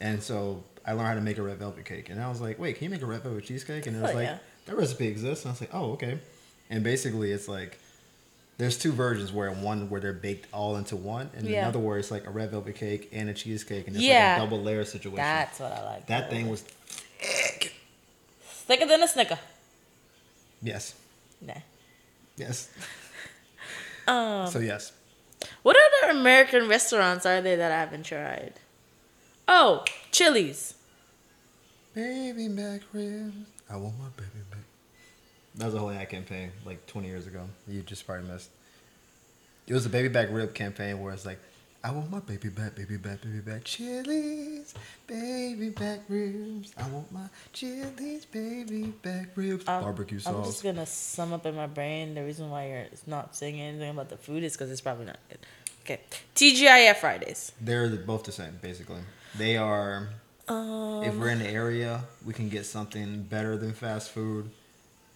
And 0.00 0.22
so 0.22 0.62
I 0.86 0.92
learned 0.92 1.08
how 1.08 1.14
to 1.14 1.20
make 1.20 1.36
a 1.38 1.42
red 1.42 1.58
velvet 1.58 1.84
cake. 1.84 2.08
And 2.08 2.22
I 2.22 2.28
was 2.30 2.40
like, 2.40 2.58
wait, 2.58 2.76
can 2.76 2.84
you 2.84 2.90
make 2.90 3.02
a 3.02 3.06
red 3.06 3.22
velvet 3.22 3.44
cheesecake? 3.44 3.86
And 3.86 3.96
it 3.96 4.00
was 4.00 4.10
Hell 4.12 4.18
like, 4.20 4.28
yeah. 4.28 4.38
that 4.66 4.76
recipe 4.78 5.08
exists. 5.08 5.44
And 5.44 5.50
I 5.50 5.52
was 5.52 5.60
like, 5.60 5.70
oh, 5.74 5.92
okay. 5.92 6.18
And 6.70 6.82
basically 6.82 7.32
it's 7.32 7.48
like 7.48 7.78
there's 8.58 8.78
two 8.78 8.92
versions 8.92 9.32
where 9.32 9.50
one 9.52 9.88
where 9.90 10.00
they're 10.00 10.12
baked 10.12 10.46
all 10.52 10.76
into 10.76 10.96
one, 10.96 11.30
and 11.36 11.46
Yeah. 11.46 11.62
another 11.62 11.78
where 11.78 11.96
it's 11.98 12.10
like 12.10 12.26
a 12.26 12.30
red 12.30 12.50
velvet 12.50 12.74
cake 12.74 13.08
and 13.12 13.28
a 13.28 13.34
cheesecake, 13.34 13.86
and 13.86 13.94
it's 13.96 14.04
Yeah. 14.04 14.30
like 14.34 14.38
a 14.38 14.44
double 14.44 14.62
layer 14.62 14.84
situation. 14.84 15.16
That's 15.16 15.60
what 15.60 15.70
I 15.72 15.84
like. 15.84 16.06
that 16.08 16.28
thing 16.30 16.48
was 16.48 16.62
thicker 18.42 18.86
than 18.86 19.02
a 19.02 19.08
snicker. 19.08 19.38
yes, 20.62 20.94
Nah. 21.40 21.54
yes. 22.36 22.68
Um, 24.08 24.46
so 24.50 24.58
yes, 24.58 24.92
what 25.62 25.76
other 25.76 26.18
American 26.18 26.68
restaurants 26.68 27.26
are 27.26 27.40
there 27.40 27.56
that 27.56 27.72
I 27.72 27.80
haven't 27.80 28.04
tried? 28.04 28.54
Oh, 29.46 29.84
Chili's. 30.10 30.74
baby 31.94 32.48
back 32.48 32.82
ribs. 32.92 33.34
I 33.70 33.76
want 33.76 33.98
my 33.98 34.08
baby 34.16 34.44
back. 34.50 34.60
That 35.56 35.66
was 35.66 35.74
a 35.74 35.78
whole 35.78 35.90
ad 35.90 36.08
campaign 36.08 36.52
like 36.64 36.86
20 36.86 37.08
years 37.08 37.26
ago. 37.26 37.48
You 37.66 37.82
just 37.82 38.06
probably 38.06 38.28
missed. 38.28 38.50
It 39.66 39.74
was 39.74 39.86
a 39.86 39.90
baby 39.90 40.08
back 40.08 40.28
rib 40.30 40.54
campaign 40.54 41.00
where 41.00 41.12
it's 41.12 41.26
like, 41.26 41.38
I 41.84 41.92
want 41.92 42.10
my 42.10 42.18
baby 42.18 42.48
back, 42.48 42.74
baby 42.74 42.96
back, 42.96 43.22
baby 43.22 43.38
back, 43.38 43.62
Chili's, 43.64 44.74
baby 45.06 45.70
back 45.70 46.00
ribs. 46.08 46.72
I 46.76 46.88
want 46.88 47.10
my 47.12 47.26
Chili's, 47.52 48.24
baby 48.24 48.86
back 49.02 49.28
ribs, 49.36 49.66
Um, 49.68 49.82
barbecue 49.84 50.18
sauce. 50.18 50.34
I'm 50.34 50.44
just 50.44 50.62
gonna 50.64 50.86
sum 50.86 51.32
up 51.32 51.46
in 51.46 51.54
my 51.54 51.68
brain 51.68 52.14
the 52.14 52.24
reason 52.24 52.50
why 52.50 52.68
you're 52.68 52.86
not 53.06 53.36
saying 53.36 53.60
anything 53.60 53.90
about 53.90 54.08
the 54.08 54.16
food 54.16 54.42
is 54.42 54.54
because 54.54 54.70
it's 54.72 54.80
probably 54.80 55.06
not 55.06 55.18
good. 55.28 55.38
Okay, 55.84 56.00
TGIF 56.34 56.96
Fridays. 56.96 57.52
They're 57.60 57.88
both 57.96 58.24
the 58.24 58.32
same, 58.32 58.58
basically. 58.60 59.00
They 59.36 59.56
are. 59.56 60.08
if 60.48 60.50
Um, 60.54 61.18
we're 61.20 61.30
in 61.30 61.38
the 61.38 61.48
area, 61.48 62.02
we 62.26 62.32
can 62.34 62.48
get 62.48 62.66
something 62.66 63.22
better 63.22 63.56
than 63.56 63.72
fast 63.72 64.10
food, 64.10 64.50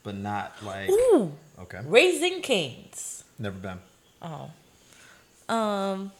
but 0.04 0.14
not 0.14 0.62
like. 0.62 0.88
ooh, 0.90 1.32
Okay, 1.58 1.80
Raising 1.84 2.40
Canes. 2.40 3.24
never 3.38 3.58
been. 3.58 3.78
Oh, 4.22 4.50
um, 5.48 6.12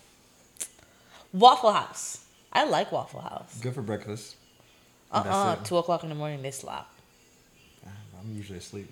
Waffle 1.33 1.73
House. 1.73 2.25
I 2.53 2.65
like 2.65 2.93
Waffle 2.93 3.21
House. 3.21 3.59
Good 3.61 3.75
for 3.75 3.83
breakfast. 3.83 4.37
Uh 5.11 5.17
And 5.19 5.25
that's 5.27 5.35
uh. 5.61 5.65
Two 5.65 5.77
o'clock 5.79 6.03
in 6.03 6.09
the 6.09 6.15
morning, 6.15 6.43
they 6.43 6.51
slap. 6.51 6.89
I'm 7.87 8.37
usually 8.37 8.59
asleep. 8.59 8.89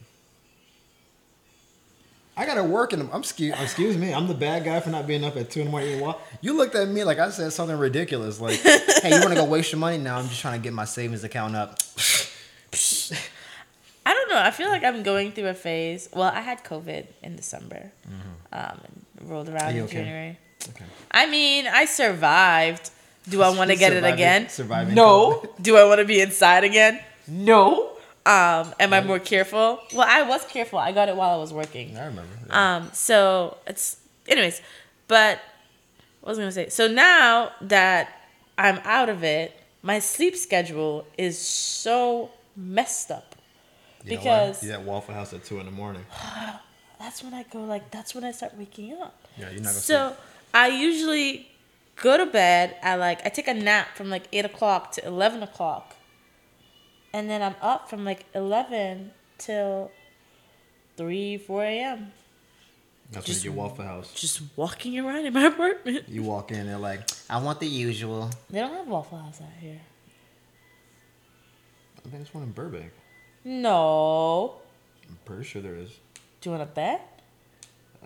I 2.37 2.47
gotta 2.47 2.65
work 2.65 2.91
the. 2.91 3.09
I'm 3.13 3.21
excuse, 3.21 3.55
excuse 3.61 3.97
me. 3.99 4.15
I'm 4.15 4.27
the 4.27 4.35
bad 4.35 4.65
guy 4.65 4.81
for 4.81 4.91
not 4.91 5.07
being 5.07 5.25
up 5.25 5.37
at 5.37 5.51
two 5.51 5.61
in 5.61 5.67
the 5.67 5.71
morning. 5.71 6.03
You 6.41 6.55
looked 6.57 6.75
at 6.75 6.89
me 6.89 7.05
like 7.05 7.19
I 7.19 7.31
said 7.31 7.53
something 7.53 7.77
ridiculous. 7.77 8.41
Like, 8.41 8.57
hey, 8.61 9.11
you 9.15 9.21
want 9.21 9.29
to 9.31 9.35
go 9.35 9.45
waste 9.45 9.73
your 9.73 9.79
money? 9.79 9.99
Now 9.99 10.19
I'm 10.19 10.27
just 10.29 10.41
trying 10.41 10.59
to 10.59 10.63
get 10.63 10.73
my 10.73 10.85
savings 10.87 11.23
account 11.23 11.55
up. 11.55 11.79
I 14.07 14.15
don't 14.15 14.31
know. 14.31 14.39
I 14.41 14.51
feel 14.51 14.69
like 14.69 14.83
I'm 14.83 15.03
going 15.03 15.33
through 15.33 15.49
a 15.49 15.55
phase. 15.55 16.09
Well, 16.15 16.31
I 16.35 16.41
had 16.41 16.65
COVID 16.65 17.07
in 17.23 17.37
December. 17.37 17.93
Um, 18.53 18.81
and 18.85 19.29
rolled 19.31 19.49
around 19.49 19.69
Mm-hmm. 19.75 19.79
in 19.79 19.85
okay? 19.85 19.93
January. 19.99 20.39
Okay. 20.69 20.85
I 21.11 21.27
mean, 21.27 21.67
I 21.67 21.85
survived. 21.87 22.91
Do 23.29 23.43
I 23.43 23.51
want 23.57 23.71
to 23.71 23.77
get 23.77 23.93
it 23.93 24.05
again? 24.05 24.49
surviving 24.49 24.95
no. 24.95 25.41
COVID. 25.41 25.63
Do 25.63 25.77
I 25.77 25.85
want 25.85 25.99
to 26.01 26.05
be 26.05 26.21
inside 26.21 26.65
again? 26.65 27.01
No. 27.27 27.89
Um, 28.27 28.75
am 28.79 28.93
I 28.93 29.01
more 29.01 29.19
careful? 29.19 29.81
Well, 29.95 30.07
I 30.09 30.23
was 30.23 30.45
careful. 30.45 30.79
I 30.79 30.93
got 30.93 31.09
it 31.09 31.17
while 31.17 31.31
I 31.31 31.37
was 31.39 31.53
working. 31.53 31.97
I 31.97 32.07
remember. 32.07 32.31
Yeah. 32.47 32.77
Um, 32.77 32.91
so 32.93 33.57
it's 33.67 33.97
anyways, 34.29 34.61
but 35.09 35.41
what 36.21 36.31
was 36.31 36.39
I 36.39 36.43
gonna 36.43 36.53
say? 36.53 36.69
So 36.69 36.87
now 36.87 37.51
that 37.63 38.09
I'm 38.59 38.79
out 38.85 39.09
of 39.09 39.25
it, 39.25 39.59
my 39.83 39.99
sleep 40.01 40.37
schedule 40.37 41.07
is 41.17 41.39
so 41.39 42.31
messed 42.57 43.11
up. 43.11 43.35
You 44.05 44.19
because- 44.19 44.63
you 44.63 44.71
at 44.73 44.83
Waffle 44.83 45.15
House 45.15 45.33
at 45.33 45.45
two 45.45 45.59
in 45.59 45.67
the 45.67 45.73
morning. 45.73 46.05
That's 46.99 47.23
when 47.25 47.33
I 47.33 47.45
go 47.45 47.65
like 47.65 47.91
that's 47.91 48.15
when 48.15 48.25
I 48.25 48.31
start 48.33 48.55
waking 48.59 48.93
up. 48.93 49.15
Yeah, 49.39 49.47
you're 49.47 49.63
not 49.63 49.69
gonna. 49.69 49.73
So 49.73 50.09
sleep. 50.09 50.19
I 50.53 50.69
usually 50.69 51.49
go 51.97 52.17
to 52.17 52.27
bed 52.27 52.77
at 52.83 52.97
like 52.99 53.25
I 53.25 53.29
take 53.29 53.49
a 53.49 53.55
nap 53.55 53.97
from 53.97 54.11
like 54.11 54.25
eight 54.33 54.45
o'clock 54.45 54.93
to 54.93 55.07
eleven 55.07 55.43
o'clock, 55.43 55.95
and 57.13 57.29
then 57.31 57.43
I'm 57.43 57.55
up 57.63 57.89
from 57.91 58.05
like 58.05 58.27
eleven 58.35 59.13
till 59.39 59.91
three 60.97 61.39
four 61.39 61.63
a.m. 61.65 62.13
That's 63.13 63.27
just- 63.27 63.45
when 63.45 63.53
you 63.53 63.57
get 63.57 63.63
Waffle 63.69 63.85
House. 63.85 64.13
just 64.15 64.41
walking 64.57 64.99
around 64.99 65.27
in 65.27 65.33
my 65.33 65.45
apartment. 65.47 66.09
You 66.09 66.23
walk 66.23 66.53
in, 66.53 66.67
they're 66.67 66.79
like, 66.79 67.09
I 67.29 67.39
want 67.39 67.59
the 67.61 67.67
usual. 67.67 68.31
They 68.49 68.61
don't 68.61 68.73
have 68.73 68.87
Waffle 68.87 69.19
House 69.19 69.41
out 69.41 69.49
here. 69.61 69.81
I 72.05 72.09
think 72.09 72.23
it's 72.23 72.33
one 72.33 72.45
in 72.45 72.53
Burbank. 72.53 72.93
No. 73.45 74.55
I'm 75.09 75.19
pretty 75.25 75.45
sure 75.45 75.61
there 75.61 75.75
is. 75.77 75.91
Do 76.41 76.51
you 76.51 76.57
want 76.57 76.69
to 76.71 76.75
bet? 76.75 77.21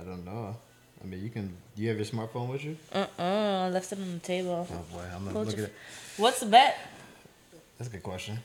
I 0.01 0.03
don't 0.05 0.25
know. 0.25 0.57
I 1.05 1.07
mean, 1.07 1.23
you 1.23 1.29
can. 1.31 1.55
Do 1.77 1.83
you 1.83 1.89
have 1.91 1.99
your 1.99 2.07
smartphone 2.07 2.49
with 2.51 2.65
you? 2.65 2.77
Uh 2.93 3.07
uh 3.19 3.67
I 3.67 3.69
left 3.69 3.93
it 3.93 3.99
on 3.99 4.13
the 4.15 4.19
table. 4.21 4.67
Oh 4.71 4.75
boy, 4.93 5.03
I'm 5.15 5.25
gonna 5.25 5.33
Hold 5.33 5.47
look 5.49 5.59
at 5.59 5.65
it. 5.65 5.75
What's 6.17 6.41
the 6.41 6.47
bet? 6.47 6.79
That's 7.79 7.91
a 7.91 7.93
good 7.93 8.03
question. 8.03 8.39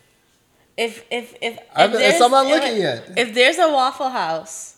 If 0.76 1.06
if 1.10 1.34
if, 1.42 1.58
if 1.58 1.60
I've- 1.76 1.94
it's 1.94 2.02
there's- 2.02 2.22
I'm 2.22 2.32
not 2.32 2.46
if- 2.48 2.52
looking 2.52 2.78
yet. 2.82 3.04
If 3.18 3.34
there's 3.34 3.58
a 3.60 3.70
Waffle 3.72 4.10
House, 4.10 4.76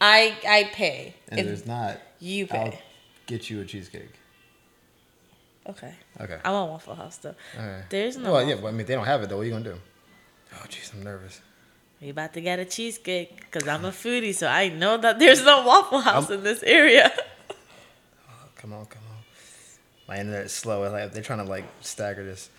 I 0.00 0.36
I 0.46 0.70
pay. 0.72 1.14
And 1.28 1.40
if 1.40 1.46
there's 1.46 1.66
not. 1.66 1.98
you 2.20 2.46
pay. 2.46 2.58
I'll 2.58 2.78
get 3.26 3.50
you 3.50 3.60
a 3.60 3.64
cheesecake. 3.64 4.12
Okay. 5.68 5.92
Okay. 6.20 6.38
I 6.44 6.50
want 6.52 6.70
Waffle 6.70 6.94
House 6.94 7.16
though. 7.18 7.34
Alright. 7.58 7.90
There's 7.90 8.16
no. 8.16 8.32
Well, 8.32 8.48
yeah, 8.48 8.54
but 8.54 8.68
I 8.68 8.70
mean, 8.70 8.86
they 8.86 8.94
don't 8.94 9.04
have 9.06 9.22
it 9.22 9.28
though. 9.28 9.36
What 9.36 9.42
are 9.42 9.46
you 9.46 9.50
gonna 9.52 9.64
do? 9.74 9.80
Oh, 10.54 10.64
jeez, 10.68 10.92
I'm 10.94 11.02
nervous. 11.02 11.40
We 12.00 12.10
about 12.10 12.34
to 12.34 12.40
get 12.40 12.58
a 12.58 12.64
cheesecake 12.64 13.36
because 13.40 13.66
I'm 13.66 13.84
a 13.84 13.90
foodie, 13.90 14.34
so 14.34 14.46
I 14.46 14.68
know 14.68 14.96
that 14.98 15.18
there's 15.18 15.42
no 15.44 15.62
Waffle 15.66 16.00
House 16.00 16.30
I'm- 16.30 16.38
in 16.38 16.44
this 16.44 16.62
area. 16.62 17.12
Oh, 18.28 18.48
come 18.56 18.72
on, 18.72 18.84
come 18.86 19.02
on. 19.10 19.16
My 20.08 20.18
internet 20.20 20.46
is 20.46 20.52
slow. 20.52 20.90
Like 20.90 21.12
they're 21.12 21.22
trying 21.22 21.38
to 21.44 21.44
like 21.50 21.64
stagger 21.80 22.24
this. 22.24 22.50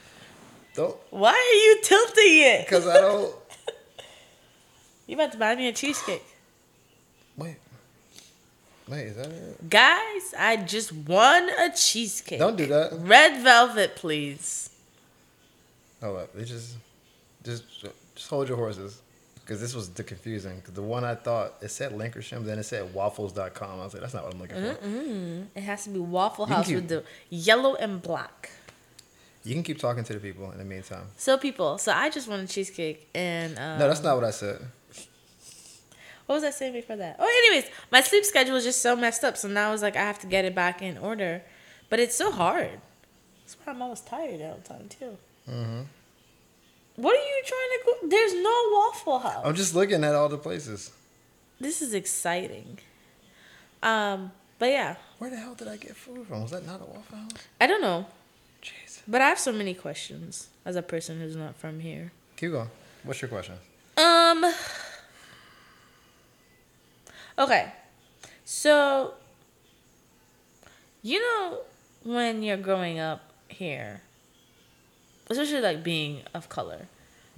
Don't, 0.76 0.96
Why 1.12 1.32
are 1.34 1.58
you 1.66 1.80
tilting 1.84 2.42
it? 2.44 2.66
because 2.66 2.88
I 2.88 3.00
don't. 3.02 3.34
You 5.08 5.16
about 5.16 5.32
to 5.32 5.38
buy 5.38 5.56
me 5.56 5.68
a 5.70 5.72
cheesecake. 5.74 6.24
Wait. 7.38 7.56
Wait, 8.90 9.04
is 9.08 9.16
that 9.16 9.28
it? 9.28 9.70
Guys, 9.70 10.34
I 10.38 10.58
just 10.58 10.92
won 10.92 11.50
a 11.50 11.70
cheesecake. 11.74 12.40
Don't 12.40 12.58
do 12.58 12.66
that. 12.66 12.92
Red 13.00 13.42
velvet, 13.42 13.96
please. 13.96 14.70
Oh, 16.02 16.08
hold 16.08 16.20
up. 16.20 16.34
They 16.34 16.44
just, 16.44 16.76
just, 17.44 17.64
just 18.16 18.30
hold 18.30 18.50
your 18.50 18.58
horses. 18.58 19.02
Because 19.48 19.62
this 19.62 19.74
was 19.74 19.88
the 19.92 20.04
confusing. 20.04 20.62
the 20.74 20.82
one 20.82 21.06
I 21.06 21.16
thought 21.16 21.54
it 21.62 21.72
said 21.72 21.98
Lancashire, 21.98 22.40
then 22.42 22.60
it 22.60 22.64
said 22.64 22.94
waffles.com. 22.94 23.80
I 23.80 23.84
was 23.86 23.94
like, 23.94 24.02
that's 24.02 24.14
not 24.14 24.26
what 24.26 24.34
I'm 24.34 24.42
looking 24.42 24.58
for. 24.58 25.58
It 25.58 25.62
has 25.62 25.86
to 25.86 25.90
be 25.90 26.00
Waffle 26.00 26.48
House 26.48 26.68
keep- 26.68 26.76
with 26.76 26.90
the 26.90 27.06
yellow 27.30 27.76
and 27.76 28.02
black. 28.02 28.50
You 29.46 29.54
can 29.54 29.64
keep 29.64 29.80
talking 29.80 30.04
to 30.04 30.14
the 30.14 30.20
people 30.20 30.52
in 30.52 30.58
the 30.58 30.66
meantime. 30.66 31.06
So 31.16 31.38
people, 31.38 31.78
so 31.78 31.94
I 31.94 32.10
just 32.10 32.28
a 32.28 32.46
cheesecake 32.46 33.08
and 33.16 33.58
um, 33.58 33.80
No, 33.80 33.88
that's 33.88 34.04
not 34.04 34.16
what 34.16 34.26
I 34.26 34.32
said. 34.32 34.60
what 36.26 36.36
was 36.36 36.44
I 36.44 36.50
saying 36.50 36.74
before 36.74 36.98
that? 36.98 37.16
Oh, 37.18 37.44
anyways, 37.48 37.72
my 37.90 38.02
sleep 38.02 38.26
schedule 38.26 38.58
is 38.58 38.66
just 38.66 38.82
so 38.82 38.98
messed 38.98 39.24
up, 39.24 39.38
so 39.38 39.48
now 39.48 39.72
it's 39.72 39.82
like 39.82 39.96
I 39.96 40.02
have 40.02 40.20
to 40.20 40.28
get 40.28 40.44
it 40.44 40.54
back 40.54 40.82
in 40.82 40.98
order, 40.98 41.42
but 41.90 42.02
it's 42.02 42.16
so 42.16 42.30
hard. 42.34 42.82
That's 43.46 43.56
why 43.64 43.72
I'm 43.72 43.82
always 43.82 44.02
tired 44.02 44.42
all 44.42 44.60
the 44.62 44.68
time 44.68 44.90
too. 44.90 45.18
Mm-hmm. 45.50 45.82
What 46.98 47.16
are 47.16 47.24
you 47.24 47.42
trying 47.46 47.72
to 47.72 47.80
go? 47.86 48.08
There's 48.10 48.34
no 48.34 48.62
Waffle 48.74 49.20
House. 49.20 49.42
I'm 49.46 49.56
just 49.56 49.74
looking 49.76 50.04
at 50.04 50.14
all 50.16 50.30
the 50.30 50.38
places. 50.38 50.92
This 51.60 51.82
is 51.82 51.94
exciting. 51.94 52.80
Um, 53.82 54.32
but 54.60 54.70
yeah, 54.70 54.96
Where 55.20 55.30
the 55.30 55.38
hell 55.38 55.54
did 55.56 55.68
I 55.68 55.78
get 55.78 55.96
food 55.96 56.28
from? 56.28 56.42
Was 56.42 56.52
that 56.52 56.66
not 56.66 56.82
a 56.82 56.86
Waffle 56.86 57.18
House? 57.20 57.32
I 57.62 57.68
don't 57.68 57.82
know, 57.82 58.08
Jeez. 58.62 59.02
but 59.08 59.22
I 59.22 59.30
have 59.30 59.40
so 59.40 59.52
many 59.52 59.74
questions 59.76 60.50
as 60.66 60.76
a 60.76 60.82
person 60.82 61.20
who's 61.20 61.36
not 61.36 61.56
from 61.56 61.80
here. 61.80 62.12
Keep 62.36 62.52
going. 62.52 62.70
What's 63.04 63.22
your 63.22 63.30
question? 63.30 63.56
Um. 63.98 64.44
Okay, 67.40 67.72
so 68.46 69.14
you 71.04 71.20
know 71.22 71.60
when 72.04 72.42
you're 72.42 72.58
growing 72.58 72.98
up 73.00 73.22
here, 73.48 74.02
especially 75.30 75.62
like 75.62 75.84
being 75.84 76.22
of 76.34 76.50
color. 76.50 76.88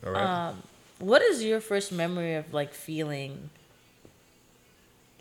All 0.05 0.11
right. 0.11 0.49
Um, 0.49 0.63
what 0.99 1.21
is 1.21 1.43
your 1.43 1.61
first 1.61 1.91
memory 1.91 2.35
of 2.35 2.53
like 2.53 2.73
feeling 2.73 3.49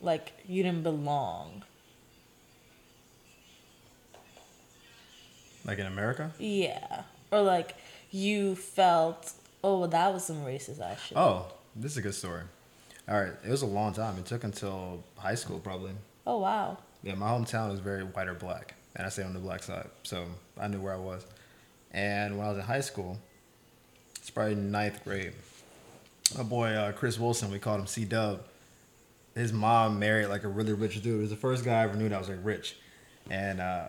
like 0.01 0.33
you 0.47 0.63
didn't 0.63 0.83
belong? 0.83 1.65
like 5.69 5.79
in 5.79 5.87
America? 5.87 6.33
Yeah, 6.39 7.03
or 7.31 7.43
like 7.43 7.77
you 8.11 8.57
felt, 8.57 9.33
oh, 9.63 9.81
well, 9.81 9.89
that 9.89 10.13
was 10.13 10.25
some 10.25 10.45
racist 10.45 10.81
action. 10.81 11.17
Oh, 11.17 11.47
this 11.77 11.93
is 11.93 11.99
a 11.99 12.03
good 12.03 12.15
story. 12.15 12.43
All 13.09 13.21
right. 13.21 13.33
It 13.45 13.51
was 13.51 13.63
a 13.63 13.67
long 13.67 13.93
time. 13.93 14.19
It 14.19 14.27
took 14.27 14.45
until 14.45 15.05
high 15.17 15.35
school, 15.35 15.61
probably. 15.61 15.93
oh 16.27 16.39
wow. 16.39 16.79
Yeah, 17.03 17.15
my 17.15 17.29
hometown 17.29 17.71
was 17.71 17.79
very 17.79 18.03
white 18.03 18.27
or 18.27 18.35
black, 18.35 18.75
and 18.97 19.07
I 19.07 19.11
stayed 19.11 19.25
on 19.25 19.35
the 19.35 19.39
black 19.39 19.63
side, 19.63 19.87
so 20.03 20.27
I 20.59 20.67
knew 20.67 20.81
where 20.81 20.95
I 20.95 20.99
was. 20.99 21.25
And 21.93 22.37
when 22.37 22.47
I 22.47 22.51
was 22.51 22.59
in 22.59 22.65
high 22.65 22.81
school, 22.81 23.19
it's 24.17 24.31
probably 24.31 24.57
ninth 24.57 25.03
grade. 25.05 25.33
My 26.37 26.43
boy 26.43 26.69
uh, 26.69 26.93
Chris 26.93 27.19
Wilson, 27.19 27.51
we 27.51 27.59
called 27.59 27.81
him 27.81 27.87
C 27.87 28.05
Dub. 28.05 28.43
His 29.35 29.53
mom 29.53 29.99
married 29.99 30.27
like 30.27 30.45
a 30.45 30.49
really 30.49 30.73
rich 30.73 31.01
dude. 31.03 31.19
It 31.19 31.21
was 31.23 31.31
the 31.31 31.37
first 31.37 31.65
guy 31.65 31.81
I 31.81 31.85
ever 31.85 31.97
knew 31.97 32.09
that 32.09 32.19
was 32.19 32.29
like 32.29 32.39
rich, 32.43 32.77
and 33.31 33.61
uh, 33.61 33.89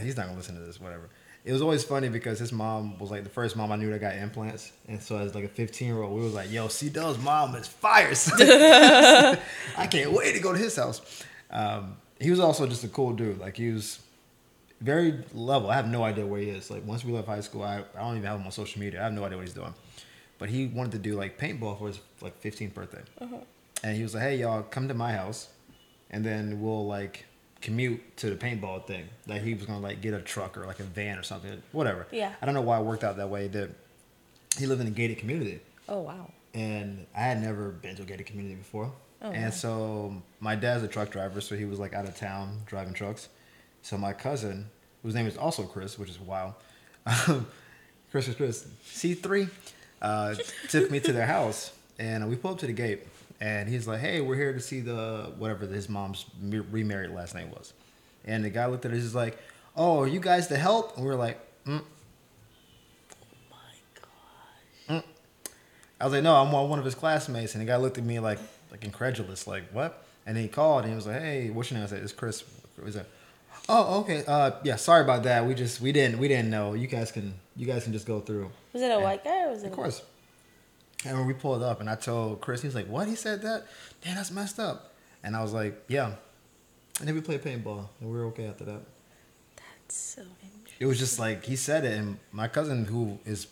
he's 0.00 0.16
not 0.16 0.26
gonna 0.26 0.38
listen 0.38 0.54
to 0.54 0.60
this. 0.60 0.80
Whatever. 0.80 1.10
It 1.44 1.52
was 1.52 1.60
always 1.60 1.82
funny 1.82 2.08
because 2.08 2.38
his 2.38 2.52
mom 2.52 2.98
was 3.00 3.10
like 3.10 3.24
the 3.24 3.30
first 3.30 3.56
mom 3.56 3.72
I 3.72 3.76
knew 3.76 3.90
that 3.90 4.00
got 4.00 4.14
implants, 4.14 4.72
and 4.88 5.02
so 5.02 5.18
as 5.18 5.34
like 5.34 5.44
a 5.44 5.48
15 5.48 5.88
year 5.88 6.00
old, 6.00 6.16
we 6.16 6.22
was 6.24 6.32
like, 6.32 6.50
"Yo, 6.50 6.68
C 6.68 6.88
Dub's 6.88 7.18
mom 7.18 7.54
is 7.56 7.66
fire." 7.66 8.12
I 9.76 9.86
can't 9.90 10.12
wait 10.12 10.34
to 10.34 10.40
go 10.40 10.52
to 10.52 10.58
his 10.58 10.76
house. 10.76 11.24
Um, 11.50 11.96
he 12.20 12.30
was 12.30 12.40
also 12.40 12.66
just 12.66 12.84
a 12.84 12.88
cool 12.88 13.12
dude. 13.12 13.38
Like 13.38 13.56
he 13.56 13.72
was 13.72 13.98
very 14.82 15.24
level. 15.32 15.70
I 15.70 15.74
have 15.76 15.88
no 15.88 16.02
idea 16.02 16.26
where 16.26 16.40
he 16.40 16.48
is. 16.50 16.70
Like 16.70 16.84
once 16.86 17.04
we 17.04 17.12
left 17.12 17.28
high 17.28 17.40
school, 17.40 17.62
I, 17.62 17.84
I 17.96 18.00
don't 18.00 18.16
even 18.16 18.24
have 18.26 18.40
him 18.40 18.46
on 18.46 18.52
social 18.52 18.80
media. 18.80 19.00
I 19.00 19.04
have 19.04 19.12
no 19.12 19.24
idea 19.24 19.38
what 19.38 19.46
he's 19.46 19.54
doing. 19.54 19.74
But 20.38 20.48
he 20.48 20.66
wanted 20.66 20.92
to 20.92 20.98
do 20.98 21.14
like 21.14 21.38
paintball 21.38 21.78
for 21.78 21.86
his 21.88 22.00
like 22.20 22.40
15th 22.42 22.74
birthday, 22.74 23.02
uh-huh. 23.20 23.36
and 23.84 23.96
he 23.96 24.02
was 24.02 24.12
like, 24.14 24.24
"Hey 24.24 24.36
y'all, 24.38 24.62
come 24.64 24.88
to 24.88 24.94
my 24.94 25.12
house, 25.12 25.48
and 26.10 26.24
then 26.24 26.60
we'll 26.60 26.84
like 26.86 27.26
commute 27.60 28.16
to 28.16 28.28
the 28.30 28.34
paintball 28.36 28.84
thing." 28.86 29.04
Like 29.28 29.42
he 29.42 29.54
was 29.54 29.66
gonna 29.66 29.78
like 29.78 30.00
get 30.00 30.14
a 30.14 30.20
truck 30.20 30.58
or 30.58 30.66
like 30.66 30.80
a 30.80 30.84
van 30.84 31.16
or 31.16 31.22
something, 31.22 31.62
whatever. 31.70 32.08
Yeah. 32.10 32.32
I 32.42 32.46
don't 32.46 32.54
know 32.56 32.60
why 32.60 32.80
it 32.80 32.84
worked 32.84 33.04
out 33.04 33.16
that 33.18 33.30
way. 33.30 33.46
That. 33.48 33.70
He 34.58 34.66
lived 34.66 34.80
in 34.80 34.86
a 34.86 34.90
gated 34.90 35.16
community 35.16 35.60
Oh 35.88 36.00
wow. 36.00 36.30
and 36.52 37.06
I 37.16 37.20
had 37.20 37.40
never 37.40 37.70
been 37.70 37.96
to 37.96 38.02
a 38.02 38.04
gated 38.04 38.26
community 38.26 38.56
before. 38.56 38.92
Oh, 39.22 39.28
wow. 39.28 39.32
and 39.34 39.54
so 39.54 40.20
my 40.40 40.56
dad's 40.56 40.82
a 40.82 40.88
truck 40.88 41.10
driver, 41.10 41.40
so 41.40 41.56
he 41.56 41.64
was 41.64 41.78
like 41.78 41.94
out 41.94 42.04
of 42.04 42.16
town 42.16 42.62
driving 42.66 42.92
trucks. 42.94 43.28
So 43.82 43.98
my 43.98 44.12
cousin, 44.12 44.70
whose 45.02 45.14
name 45.14 45.26
is 45.26 45.36
also 45.36 45.64
Chris, 45.64 45.98
which 45.98 46.08
is 46.08 46.20
wild, 46.20 46.54
Chris 48.10 48.28
is 48.28 48.34
Chris, 48.36 48.66
C 48.84 49.14
three, 49.14 49.48
uh, 50.00 50.34
took 50.68 50.90
me 50.90 51.00
to 51.00 51.12
their 51.12 51.26
house, 51.26 51.72
and 51.98 52.28
we 52.28 52.36
pulled 52.36 52.54
up 52.54 52.60
to 52.60 52.66
the 52.66 52.72
gate, 52.72 53.06
and 53.40 53.68
he's 53.68 53.86
like, 53.88 54.00
"Hey, 54.00 54.20
we're 54.20 54.36
here 54.36 54.52
to 54.52 54.60
see 54.60 54.80
the 54.80 55.32
whatever 55.36 55.66
his 55.66 55.88
mom's 55.88 56.24
remarried 56.40 57.10
last 57.10 57.34
name 57.34 57.50
was," 57.50 57.72
and 58.24 58.44
the 58.44 58.50
guy 58.50 58.66
looked 58.66 58.84
at 58.84 58.92
us, 58.92 58.98
he's 58.98 59.14
like, 59.14 59.38
"Oh, 59.76 60.00
are 60.00 60.06
you 60.06 60.20
guys 60.20 60.48
the 60.48 60.58
help?" 60.58 60.96
And 60.96 61.04
we 61.04 61.10
were 61.10 61.18
like, 61.18 61.40
mm. 61.66 61.82
I 66.02 66.06
was 66.06 66.14
like, 66.14 66.24
no, 66.24 66.34
I'm 66.34 66.50
one 66.50 66.80
of 66.80 66.84
his 66.84 66.96
classmates. 66.96 67.54
And 67.54 67.62
the 67.62 67.64
guy 67.64 67.76
looked 67.76 67.96
at 67.96 68.02
me 68.02 68.18
like, 68.18 68.40
like 68.72 68.84
incredulous, 68.84 69.46
like, 69.46 69.62
what? 69.70 70.04
And 70.26 70.36
he 70.36 70.48
called 70.48 70.82
and 70.82 70.90
he 70.90 70.96
was 70.96 71.06
like, 71.06 71.20
hey, 71.20 71.50
what's 71.50 71.70
your 71.70 71.78
name? 71.78 71.84
I 71.84 71.88
said, 71.88 72.02
it's 72.02 72.12
Chris. 72.12 72.42
He 72.74 72.82
was 72.82 72.96
like, 72.96 73.08
oh, 73.68 74.00
okay. 74.00 74.24
Uh, 74.26 74.52
yeah, 74.64 74.76
sorry 74.76 75.02
about 75.02 75.22
that. 75.24 75.46
We 75.46 75.54
just, 75.54 75.80
we 75.80 75.92
didn't, 75.92 76.18
we 76.18 76.28
didn't 76.28 76.50
know. 76.50 76.74
You 76.74 76.86
guys 76.86 77.12
can, 77.12 77.34
you 77.56 77.66
guys 77.66 77.84
can 77.84 77.92
just 77.92 78.06
go 78.06 78.20
through. 78.20 78.50
Was 78.72 78.82
it 78.82 78.90
a 78.90 79.00
white 79.00 79.24
guy 79.24 79.44
or 79.44 79.50
was 79.50 79.62
it? 79.62 79.66
Of 79.68 79.72
course. 79.72 80.02
And 81.04 81.18
when 81.18 81.26
we 81.26 81.34
pulled 81.34 81.62
up 81.62 81.80
and 81.80 81.90
I 81.90 81.94
told 81.96 82.40
Chris, 82.40 82.62
he's 82.62 82.74
like, 82.74 82.86
what? 82.86 83.08
He 83.08 83.14
said 83.16 83.42
that? 83.42 83.66
Damn, 84.04 84.14
that's 84.16 84.30
messed 84.30 84.58
up. 84.60 84.94
And 85.24 85.36
I 85.36 85.42
was 85.42 85.52
like, 85.52 85.82
yeah. 85.88 86.12
And 87.00 87.08
then 87.08 87.14
we 87.14 87.20
played 87.20 87.42
paintball 87.42 87.86
and 88.00 88.10
we 88.10 88.16
were 88.16 88.26
okay 88.26 88.46
after 88.46 88.64
that. 88.64 88.80
That's 89.56 89.96
so 89.96 90.22
interesting. 90.42 90.76
It 90.78 90.86
was 90.86 90.98
just 90.98 91.18
like, 91.18 91.44
he 91.44 91.56
said 91.56 91.84
it. 91.84 91.98
And 91.98 92.18
my 92.30 92.48
cousin 92.48 92.84
who 92.84 93.18
is 93.24 93.46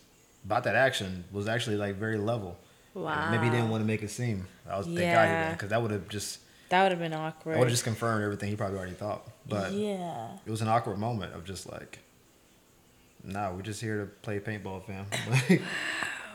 about 0.45 0.65
that 0.65 0.77
action 0.77 1.25
was 1.33 1.49
actually 1.49 1.77
like 1.77 1.97
very 1.97 2.19
level. 2.19 2.57
Wow. 2.95 3.31
Maybe 3.31 3.45
he 3.45 3.51
didn't 3.51 3.71
want 3.71 3.83
to 3.83 3.87
make 3.87 4.03
it 4.03 4.11
seem. 4.11 4.47
I 4.69 4.77
was 4.79 4.87
thank 4.87 4.99
God 4.99 5.03
he 5.03 5.07
Yeah. 5.07 5.43
didn't, 5.45 5.55
because 5.59 5.71
that 5.71 5.83
would 5.83 5.91
have 5.91 6.09
just 6.09 6.39
That 6.71 6.83
would 6.83 6.93
have 6.93 7.01
been 7.01 7.13
awkward. 7.15 7.57
I 7.57 7.59
would 7.59 7.65
have 7.67 7.73
just 7.73 7.85
confirmed 7.85 8.23
everything 8.25 8.49
he 8.51 8.57
probably 8.57 8.79
already 8.79 8.95
thought. 8.95 9.27
But 9.51 9.73
yeah. 9.73 10.29
it 10.47 10.51
was 10.51 10.63
an 10.63 10.69
awkward 10.69 10.99
moment 10.99 11.35
of 11.35 11.45
just 11.45 11.71
like, 11.71 11.99
nah, 13.25 13.53
we're 13.53 13.63
just 13.63 13.81
here 13.81 13.99
to 14.01 14.07
play 14.23 14.39
paintball, 14.39 14.85
fam. 14.87 15.07
Like, 15.31 15.63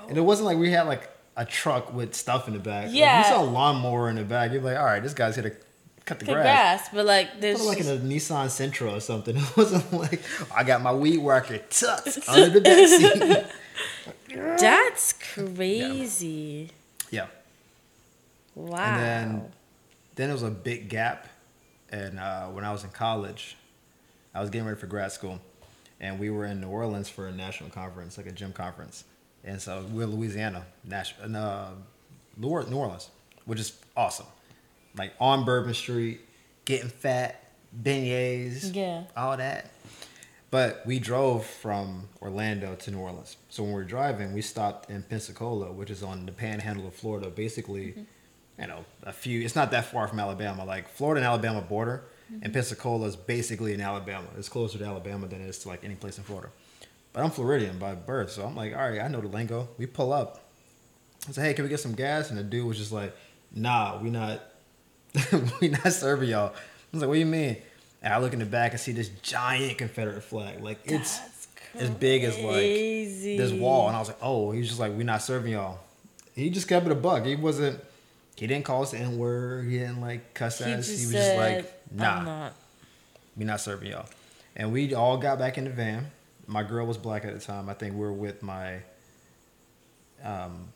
and 0.07 0.17
it 0.17 0.21
wasn't 0.21 0.45
like 0.45 0.57
we 0.57 0.69
had 0.71 0.83
like 0.83 1.09
a 1.35 1.45
truck 1.45 1.91
with 1.93 2.13
stuff 2.13 2.47
in 2.47 2.53
the 2.53 2.59
back. 2.59 2.85
Like, 2.87 2.93
Yeah. 2.95 3.19
you 3.19 3.25
saw 3.35 3.41
a 3.41 3.49
lawnmower 3.49 4.09
in 4.09 4.17
the 4.17 4.23
back. 4.23 4.51
You're 4.51 4.61
like, 4.61 4.77
all 4.77 4.85
right, 4.85 5.01
this 5.01 5.13
guy's 5.15 5.35
here 5.35 5.49
to 5.49 5.55
cut 6.05 6.19
the 6.19 6.25
The 6.25 6.33
grass. 6.33 6.43
grass, 6.43 6.89
but 6.93 7.05
like 7.07 7.41
there's 7.41 7.65
like 7.65 7.79
in 7.79 7.87
a 7.87 7.97
Nissan 7.97 8.45
Sentra 8.47 8.95
or 8.95 8.99
something. 8.99 9.35
It 9.39 9.57
wasn't 9.57 9.91
like 9.93 10.21
I 10.55 10.63
got 10.63 10.81
my 10.83 10.93
weed 10.93 11.17
worker 11.17 11.57
tucked 11.69 12.19
under 12.27 12.49
the 12.51 12.61
back 12.61 12.87
seat. 12.87 13.45
that's 14.59 15.13
crazy. 15.13 16.69
yeah. 17.11 17.27
Wow. 18.53 18.77
And 18.77 18.99
then 19.01 19.51
then 20.15 20.27
there 20.27 20.33
was 20.33 20.43
a 20.43 20.51
big 20.51 20.87
gap 20.89 21.27
and 21.91 22.19
uh, 22.19 22.47
when 22.47 22.63
I 22.63 22.71
was 22.71 22.83
in 22.83 22.89
college, 22.91 23.55
I 24.33 24.41
was 24.41 24.49
getting 24.49 24.67
ready 24.67 24.79
for 24.79 24.87
grad 24.87 25.11
school 25.11 25.39
and 25.99 26.19
we 26.19 26.29
were 26.29 26.45
in 26.45 26.59
New 26.59 26.67
Orleans 26.67 27.07
for 27.09 27.27
a 27.27 27.31
national 27.31 27.69
conference, 27.69 28.17
like 28.17 28.27
a 28.27 28.31
gym 28.31 28.51
conference. 28.53 29.05
and 29.43 29.61
so 29.61 29.85
we're 29.91 30.05
Louisiana, 30.07 30.65
Nash, 30.83 31.13
in, 31.23 31.35
uh, 31.35 31.69
New 32.37 32.49
New 32.69 32.77
Orleans, 32.77 33.09
which 33.45 33.59
is 33.59 33.77
awesome. 33.95 34.25
Like 34.97 35.13
on 35.19 35.45
Bourbon 35.45 35.73
Street, 35.73 36.19
getting 36.65 36.89
fat, 36.89 37.41
beignets, 37.81 38.73
Yeah. 38.75 39.03
all 39.15 39.37
that. 39.37 39.69
But 40.51 40.85
we 40.85 40.99
drove 40.99 41.45
from 41.45 42.07
Orlando 42.21 42.75
to 42.75 42.91
New 42.91 42.99
Orleans. 42.99 43.35
So 43.49 43.63
when 43.63 43.71
we 43.73 43.75
were 43.79 43.83
driving, 43.83 44.33
we 44.33 44.41
stopped 44.41 44.89
in 44.89 45.03
Pensacola, 45.03 45.71
which 45.71 45.89
is 45.89 46.01
on 46.01 46.25
the 46.25 46.31
panhandle 46.31 46.87
of 46.87 46.93
Florida, 46.95 47.29
basically, 47.29 48.05
you 48.59 48.67
know, 48.67 48.85
a 49.03 49.11
few, 49.11 49.41
it's 49.41 49.55
not 49.55 49.71
that 49.71 49.85
far 49.85 50.07
from 50.07 50.19
Alabama. 50.19 50.65
Like 50.65 50.89
Florida 50.89 51.19
and 51.19 51.27
Alabama 51.27 51.61
border, 51.61 52.05
and 52.29 52.41
mm-hmm. 52.41 52.53
Pensacola 52.53 53.07
is 53.07 53.15
basically 53.15 53.73
in 53.73 53.81
Alabama. 53.81 54.27
It's 54.37 54.49
closer 54.49 54.77
to 54.77 54.85
Alabama 54.85 55.27
than 55.27 55.41
it 55.41 55.49
is 55.49 55.59
to 55.59 55.67
like 55.67 55.83
any 55.83 55.95
place 55.95 56.17
in 56.17 56.23
Florida. 56.23 56.49
But 57.13 57.23
I'm 57.23 57.31
Floridian 57.31 57.79
by 57.79 57.95
birth, 57.95 58.31
so 58.31 58.45
I'm 58.45 58.55
like, 58.55 58.75
all 58.75 58.89
right, 58.89 59.01
I 59.01 59.07
know 59.07 59.21
the 59.21 59.27
lingo. 59.27 59.69
We 59.77 59.85
pull 59.85 60.11
up. 60.11 60.49
I 61.27 61.31
said, 61.31 61.45
hey, 61.45 61.53
can 61.53 61.63
we 61.63 61.69
get 61.69 61.79
some 61.79 61.95
gas? 61.95 62.29
And 62.29 62.37
the 62.37 62.43
dude 62.43 62.67
was 62.67 62.77
just 62.77 62.91
like, 62.91 63.15
nah, 63.53 63.97
we 64.01 64.09
not, 64.09 64.41
we 65.61 65.69
not 65.69 65.93
serving 65.93 66.29
y'all. 66.29 66.49
I 66.49 66.51
was 66.91 67.01
like, 67.01 67.07
what 67.07 67.15
do 67.15 67.19
you 67.19 67.25
mean? 67.25 67.57
And 68.01 68.13
I 68.13 68.19
look 68.19 68.33
in 68.33 68.39
the 68.39 68.45
back 68.45 68.71
and 68.71 68.79
see 68.79 68.91
this 68.91 69.09
giant 69.21 69.77
Confederate 69.77 70.21
flag. 70.21 70.63
Like 70.63 70.79
it's 70.85 71.19
as 71.73 71.89
big 71.89 72.23
as 72.23 72.37
like 72.37 72.53
this 72.53 73.51
wall. 73.51 73.87
And 73.87 73.95
I 73.95 73.99
was 73.99 74.09
like, 74.09 74.19
oh, 74.21 74.51
he 74.51 74.59
was 74.59 74.67
just 74.67 74.79
like, 74.79 74.91
we're 74.91 75.03
not 75.03 75.21
serving 75.21 75.53
y'all. 75.53 75.79
He 76.35 76.49
just 76.49 76.67
kept 76.67 76.85
it 76.85 76.91
a 76.91 76.95
buck. 76.95 77.25
He 77.25 77.35
wasn't. 77.35 77.79
He 78.35 78.47
didn't 78.47 78.65
call 78.65 78.83
us 78.83 78.91
the 78.91 78.97
N 78.97 79.17
word. 79.17 79.65
He 79.69 79.77
didn't 79.79 80.01
like 80.01 80.33
cuss 80.33 80.59
He 80.59 80.65
at 80.65 80.79
us. 80.79 80.87
He 80.87 80.93
was 80.93 81.11
said, 81.11 81.37
just 81.37 81.65
like, 81.65 81.91
nah, 81.93 82.17
I'm 82.19 82.25
not. 82.25 82.53
we 83.37 83.45
not 83.45 83.61
serving 83.61 83.91
y'all. 83.91 84.05
And 84.55 84.71
we 84.73 84.93
all 84.93 85.17
got 85.17 85.39
back 85.39 85.57
in 85.57 85.63
the 85.65 85.69
van. 85.69 86.11
My 86.47 86.63
girl 86.63 86.85
was 86.85 86.97
black 86.97 87.25
at 87.25 87.33
the 87.33 87.39
time. 87.39 87.69
I 87.69 87.73
think 87.73 87.93
we 87.93 87.99
were 88.01 88.13
with 88.13 88.43
my 88.43 88.79
um, 90.23 90.67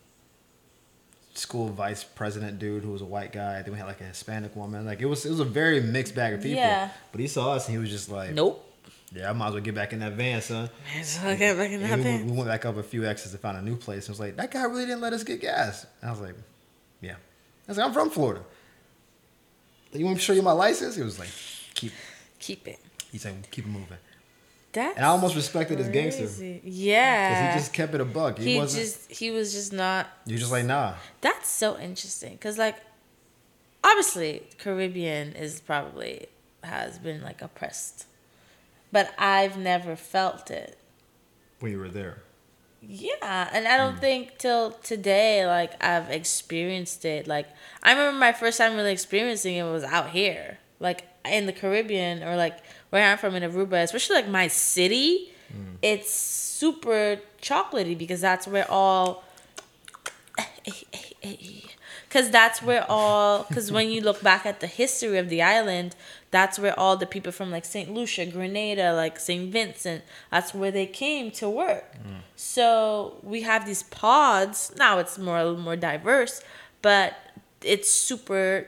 school 1.34 1.68
vice 1.70 2.04
president 2.04 2.60
dude 2.60 2.84
who 2.84 2.92
was 2.92 3.02
a 3.02 3.06
white 3.06 3.32
guy. 3.32 3.62
Then 3.62 3.74
we 3.74 3.78
had 3.78 3.88
like 3.88 4.02
a 4.02 4.06
Hispanic 4.06 4.56
woman. 4.56 4.86
Like 4.86 5.02
it 5.02 5.06
was 5.06 5.26
it 5.26 5.30
was 5.30 5.40
a 5.40 5.46
very 5.46 5.82
mixed 5.82 6.16
bag 6.16 6.34
of 6.34 6.42
people. 6.42 6.58
Yeah. 6.58 6.90
But 7.12 7.22
he 7.22 7.28
saw 7.28 7.54
us 7.54 7.68
and 7.68 7.76
he 7.76 7.80
was 7.82 7.90
just 7.90 8.10
like, 8.10 8.34
Nope. 8.34 8.66
Yeah, 9.12 9.30
I 9.30 9.34
might 9.34 9.48
as 9.48 9.54
well 9.54 9.64
get 9.64 9.74
back 9.74 9.92
in 9.92 10.00
that 10.00 10.14
van, 10.14 10.40
son. 10.42 10.70
So 11.04 11.28
I 11.28 11.36
get 11.36 11.58
back 11.58 11.72
in 11.72 11.82
that 11.82 11.98
we, 11.98 12.04
van. 12.04 12.14
went- 12.20 12.26
we 12.32 12.38
went 12.38 12.48
back 12.48 12.66
up 12.66 12.78
a 12.78 12.84
few 12.84 13.06
exits 13.06 13.32
to 13.32 13.38
find 13.40 13.58
a 13.58 13.62
new 13.62 13.76
place. 13.76 14.06
And 14.08 14.14
was 14.14 14.20
like, 14.20 14.36
that 14.36 14.52
guy 14.52 14.64
really 14.64 14.86
didn't 14.86 15.02
let 15.02 15.14
us 15.14 15.24
get 15.24 15.42
gas. 15.42 15.86
And 16.02 16.10
I 16.10 16.12
was 16.12 16.22
like. 16.22 16.36
I 17.70 17.72
was 17.72 17.78
like, 17.78 17.86
I'm 17.86 17.94
from 17.94 18.10
Florida. 18.10 18.42
You 19.94 20.04
want 20.06 20.16
me 20.16 20.20
to 20.20 20.26
show 20.26 20.34
you 20.34 20.42
my 20.42 20.54
license? 20.54 20.96
He 20.96 21.04
was 21.04 21.20
like, 21.20 21.30
keep. 21.76 21.92
Keep 22.40 22.68
it. 22.68 22.80
He 23.12 23.20
said, 23.20 23.36
keep 23.52 23.66
it 23.66 23.70
moving. 23.70 23.98
That's 24.72 24.98
And 24.98 25.06
I 25.06 25.10
almost 25.10 25.36
respected 25.36 25.78
his 25.78 25.88
gangster. 25.90 26.24
crazy. 26.24 26.54
Because 26.64 26.78
Yeah. 26.80 27.54
he 27.54 27.60
just 27.60 27.72
kept 27.72 27.94
it 27.94 28.02
a 28.02 28.06
buck. 28.06 28.40
He, 28.40 28.56
he 28.56 28.60
just 28.62 29.12
he 29.12 29.30
was 29.30 29.54
just 29.54 29.72
not 29.72 30.08
You're 30.26 30.40
just 30.40 30.52
like 30.52 30.66
nah. 30.66 30.96
That's 31.22 31.48
so 31.48 31.78
interesting 31.78 32.32
because, 32.34 32.58
like, 32.58 32.78
obviously, 33.84 34.44
Caribbean 34.58 35.34
is 35.34 35.60
probably 35.62 36.26
has 36.64 36.98
been 36.98 37.22
like 37.22 37.44
oppressed, 37.44 38.08
but 38.92 39.14
I've 39.20 39.58
never 39.60 39.96
felt 39.96 40.50
it. 40.50 40.80
When 41.60 41.72
you 41.72 41.78
were 41.78 41.90
there. 41.90 42.24
Yeah, 42.82 43.50
and 43.52 43.68
I 43.68 43.78
don't 43.78 43.96
hmm. 43.96 44.00
think 44.00 44.38
till 44.38 44.72
today, 44.72 45.46
like, 45.46 45.82
I've 45.84 46.10
experienced 46.10 47.06
it. 47.06 47.28
Like, 47.28 47.48
I 47.84 47.92
remember 47.92 48.18
my 48.18 48.34
first 48.34 48.58
time 48.58 48.76
really 48.76 48.92
experiencing 48.92 49.56
it 49.56 49.64
was 49.64 49.84
out 49.84 50.12
here, 50.12 50.60
like 50.80 51.06
in 51.26 51.46
the 51.46 51.54
Caribbean 51.54 52.24
or 52.24 52.36
like 52.36 52.58
where 52.90 53.10
I'm 53.10 53.18
from 53.18 53.36
in 53.36 53.44
Aruba, 53.44 53.84
especially 53.84 54.16
like 54.16 54.30
my 54.30 54.48
city. 54.48 55.32
Hmm. 55.52 55.76
It's 55.82 56.12
super 56.12 57.20
chocolatey 57.42 57.98
because 57.98 58.22
that's 58.22 58.48
where 58.48 58.70
all 58.70 59.24
because 62.08 62.30
that's 62.32 62.62
where 62.62 62.86
all 62.90 63.46
because 63.48 63.72
when 63.72 63.90
you 63.90 64.02
look 64.02 64.22
back 64.22 64.46
at 64.46 64.60
the 64.60 64.68
history 64.68 65.18
of 65.18 65.30
the 65.30 65.42
island 65.42 65.96
that's 66.32 66.60
where 66.60 66.78
all 66.80 66.96
the 66.96 67.06
people 67.06 67.32
from 67.32 67.50
like 67.52 67.66
st 67.66 67.92
lucia 67.92 68.26
grenada 68.26 68.94
like 68.94 69.20
st 69.20 69.52
vincent 69.52 70.04
that's 70.32 70.54
where 70.54 70.72
they 70.72 70.86
came 70.86 71.32
to 71.32 71.50
work. 71.50 71.96
So 72.36 73.18
we 73.24 73.42
have 73.42 73.66
these 73.66 73.84
pods. 73.84 74.72
Now 74.78 75.00
it's 75.00 75.18
more 75.18 75.38
a 75.38 75.46
little 75.46 75.60
more 75.60 75.76
diverse 75.76 76.42
but 76.82 77.16
it's 77.62 77.92
super 77.92 78.68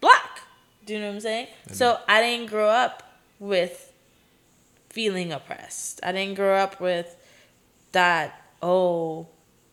black. 0.00 0.42
Do 0.86 0.94
you 0.94 1.00
know 1.00 1.08
what 1.08 1.14
i'm 1.14 1.20
saying? 1.20 1.46
So 1.72 1.98
i 2.08 2.20
didn't 2.20 2.50
grow 2.50 2.68
up 2.68 3.02
with 3.38 3.92
feeling 4.90 5.32
oppressed. 5.32 6.00
I 6.02 6.12
didn't 6.12 6.34
grow 6.34 6.56
up 6.56 6.80
with 6.80 7.16
that 7.92 8.42
oh 8.62 9.26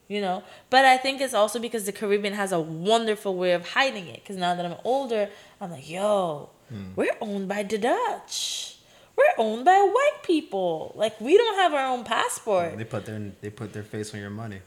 you 0.08 0.22
know? 0.22 0.42
But 0.70 0.86
i 0.86 0.96
think 0.96 1.20
it's 1.20 1.34
also 1.34 1.60
because 1.60 1.86
the 1.86 1.92
caribbean 1.92 2.34
has 2.34 2.52
a 2.54 2.60
wonderful 2.60 3.36
way 3.36 3.52
of 3.52 3.70
hiding 3.72 4.08
it 4.08 4.22
because 4.22 4.38
now 4.38 4.56
that 4.56 4.66
i'm 4.66 4.78
older 4.86 5.30
i'm 5.60 5.72
like 5.72 5.90
yo 5.90 6.50
we're 6.96 7.16
owned 7.22 7.48
by 7.48 7.64
the 7.64 7.78
dutch 7.78 8.76
we're 9.18 9.36
owned 9.46 9.64
by 9.66 9.80
white 9.98 10.20
people 10.24 10.92
like 10.96 11.20
we 11.22 11.38
don't 11.38 11.56
have 11.56 11.74
our 11.74 11.88
own 11.94 12.04
passport 12.04 12.78
They 12.78 12.84
put 12.84 13.06
their 13.06 13.32
they 13.42 13.50
put 13.50 13.74
their 13.74 13.84
face 13.84 14.14
on 14.14 14.20
your 14.20 14.30
money. 14.30 14.60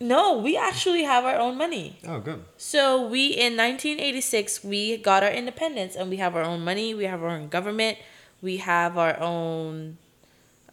no 0.00 0.36
we 0.38 0.56
actually 0.56 1.04
have 1.04 1.24
our 1.24 1.36
own 1.36 1.56
money 1.56 1.98
Oh, 2.06 2.18
good. 2.20 2.44
so 2.56 3.06
we 3.06 3.26
in 3.28 3.56
1986 3.56 4.64
we 4.64 4.96
got 4.98 5.22
our 5.22 5.30
independence 5.30 5.94
and 5.96 6.10
we 6.10 6.16
have 6.18 6.34
our 6.36 6.42
own 6.42 6.60
money, 6.64 6.94
we 6.94 7.04
have 7.04 7.22
our 7.22 7.30
own 7.30 7.48
government, 7.48 7.96
we 8.42 8.56
have 8.58 8.98
our 8.98 9.18
own 9.20 9.96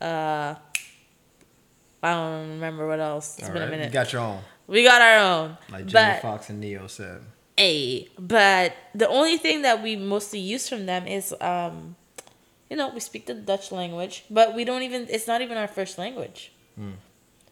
uh 0.01 0.55
I 2.03 2.09
don't 2.13 2.49
remember 2.57 2.87
what 2.87 2.99
else. 2.99 3.37
It's 3.37 3.47
All 3.47 3.53
been 3.53 3.61
a 3.61 3.67
minute. 3.69 3.85
You 3.85 3.93
got 3.93 4.11
your 4.11 4.23
own, 4.23 4.39
we 4.65 4.83
got 4.83 5.01
our 5.03 5.17
own. 5.19 5.57
like 5.71 5.85
Jamie 5.85 6.19
Foxx 6.19 6.49
and 6.49 6.59
Neo 6.59 6.87
said. 6.87 7.21
A 7.61 8.07
but 8.19 8.73
the 8.95 9.07
only 9.07 9.37
thing 9.37 9.61
that 9.61 9.77
we 9.85 9.95
mostly 9.95 10.39
use 10.39 10.67
from 10.67 10.85
them 10.91 11.07
is 11.07 11.33
um 11.41 11.95
you 12.69 12.77
know, 12.77 12.87
we 12.93 13.01
speak 13.01 13.25
the 13.25 13.33
Dutch 13.33 13.69
language, 13.73 14.23
but 14.29 14.55
we 14.55 14.63
don't 14.63 14.83
even 14.83 15.01
it's 15.09 15.27
not 15.27 15.41
even 15.41 15.57
our 15.57 15.67
first 15.67 15.97
language. 15.97 16.39
Hmm. 16.77 16.91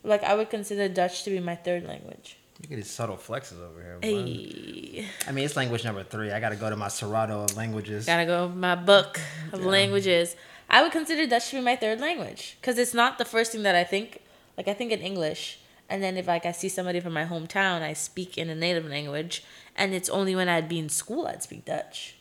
Like 0.03 0.23
I 0.23 0.33
would 0.37 0.49
consider 0.49 0.87
Dutch 0.87 1.23
to 1.25 1.29
be 1.29 1.39
my 1.51 1.55
third 1.55 1.83
language. 1.85 2.37
Look 2.61 2.71
at 2.71 2.75
these 2.77 2.89
subtle 2.89 3.17
flexes 3.17 3.59
over 3.61 3.81
here. 3.81 3.97
boy. 4.01 4.07
Hey. 4.07 5.05
I 5.27 5.31
mean, 5.33 5.43
it's 5.45 5.55
language 5.55 5.83
number 5.83 6.03
three. 6.03 6.31
I 6.31 6.39
got 6.39 6.49
to 6.49 6.55
go 6.57 6.69
to 6.69 6.75
my 6.75 6.87
Serato 6.89 7.43
of 7.43 7.55
languages. 7.57 8.05
Gotta 8.05 8.25
go 8.25 8.47
my 8.49 8.75
book 8.75 9.19
of 9.53 9.59
Yeah. 9.61 9.67
languages. 9.77 10.35
I 10.69 10.81
would 10.83 10.91
consider 10.93 11.25
Dutch 11.27 11.49
to 11.49 11.55
be 11.57 11.61
my 11.61 11.75
third 11.75 11.99
language 11.99 12.57
because 12.61 12.77
it's 12.77 12.93
not 12.93 13.17
the 13.17 13.25
first 13.25 13.51
thing 13.51 13.63
that 13.63 13.75
I 13.75 13.83
think. 13.83 14.21
Like 14.57 14.67
I 14.67 14.73
think 14.73 14.91
in 14.91 15.01
English, 15.01 15.59
and 15.89 16.01
then 16.03 16.17
if 16.17 16.27
like 16.27 16.45
I 16.45 16.51
see 16.51 16.69
somebody 16.69 16.99
from 16.99 17.13
my 17.13 17.25
hometown, 17.25 17.81
I 17.81 17.93
speak 17.93 18.37
in 18.37 18.49
a 18.49 18.55
native 18.55 18.85
language, 18.85 19.43
and 19.75 19.93
it's 19.93 20.09
only 20.09 20.35
when 20.35 20.49
I'd 20.49 20.69
be 20.69 20.79
in 20.79 20.89
school 20.89 21.27
I'd 21.27 21.43
speak 21.43 21.65
Dutch. 21.65 22.15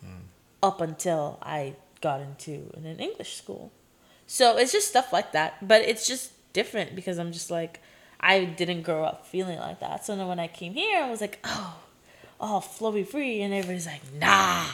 Hmm. 0.00 0.26
Up 0.62 0.80
until 0.80 1.38
I 1.42 1.74
got 2.00 2.20
into 2.20 2.70
an 2.76 2.86
English 2.98 3.36
school, 3.36 3.72
so 4.26 4.56
it's 4.56 4.72
just 4.72 4.88
stuff 4.88 5.12
like 5.12 5.32
that. 5.32 5.66
But 5.66 5.82
it's 5.82 6.06
just 6.06 6.32
different 6.52 6.94
because 6.94 7.18
I'm 7.18 7.32
just 7.32 7.50
like 7.50 7.80
I 8.20 8.44
didn't 8.44 8.82
grow 8.82 9.04
up 9.04 9.26
feeling 9.26 9.58
like 9.58 9.80
that. 9.80 10.04
So 10.04 10.14
then 10.14 10.28
when 10.28 10.38
I 10.38 10.46
came 10.46 10.74
here, 10.74 11.02
I 11.02 11.10
was 11.10 11.20
like, 11.20 11.40
oh, 11.44 11.76
all 12.40 12.60
flowy 12.60 13.06
free, 13.06 13.42
and 13.42 13.52
everybody's 13.52 13.86
like, 13.86 14.02
nah, 14.14 14.64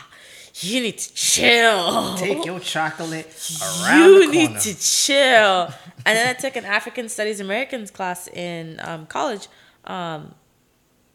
you 0.61 0.81
need 0.81 0.99
to 0.99 1.15
chill. 1.15 2.17
Take 2.17 2.45
your 2.45 2.61
chocolate 2.61 3.27
around 3.63 4.11
you 4.11 4.31
need 4.31 4.59
to 4.61 4.75
chill. 4.79 5.73
and 6.05 6.17
then 6.17 6.29
I 6.29 6.33
took 6.35 6.57
an 6.57 6.65
African 6.65 7.09
Studies 7.09 7.41
Americans 7.41 7.91
class 7.91 8.29
in 8.29 8.81
um, 8.83 9.07
college, 9.07 9.49
um, 9.85 10.35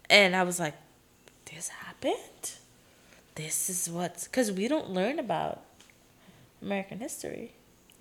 and 0.09 0.35
I 0.35 0.43
was 0.43 0.59
like, 0.59 0.75
this 1.45 1.69
happened. 1.69 2.15
This 3.35 3.69
is 3.69 3.89
what's 3.89 4.25
because 4.25 4.51
we 4.51 4.67
don't 4.67 4.91
learn 4.91 5.19
about 5.19 5.61
American 6.61 6.99
history. 6.99 7.53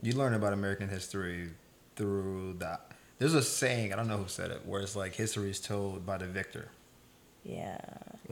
You 0.03 0.13
learn 0.13 0.35
about 0.35 0.53
American 0.53 0.89
history 0.89 1.51
through 1.97 2.57
that. 2.59 2.93
There's 3.19 3.35
a 3.35 3.43
saying 3.43 3.93
I 3.93 3.97
don't 3.97 4.09
know 4.09 4.19
who 4.19 4.29
said 4.29 4.51
it, 4.51 4.67
where 4.67 4.81
it's 4.81 4.97
like 4.97 5.15
history 5.15 5.51
is 5.51 5.61
told 5.61 6.05
by 6.05 6.19
the 6.19 6.27
victor. 6.27 6.69
Yeah. 7.45 7.79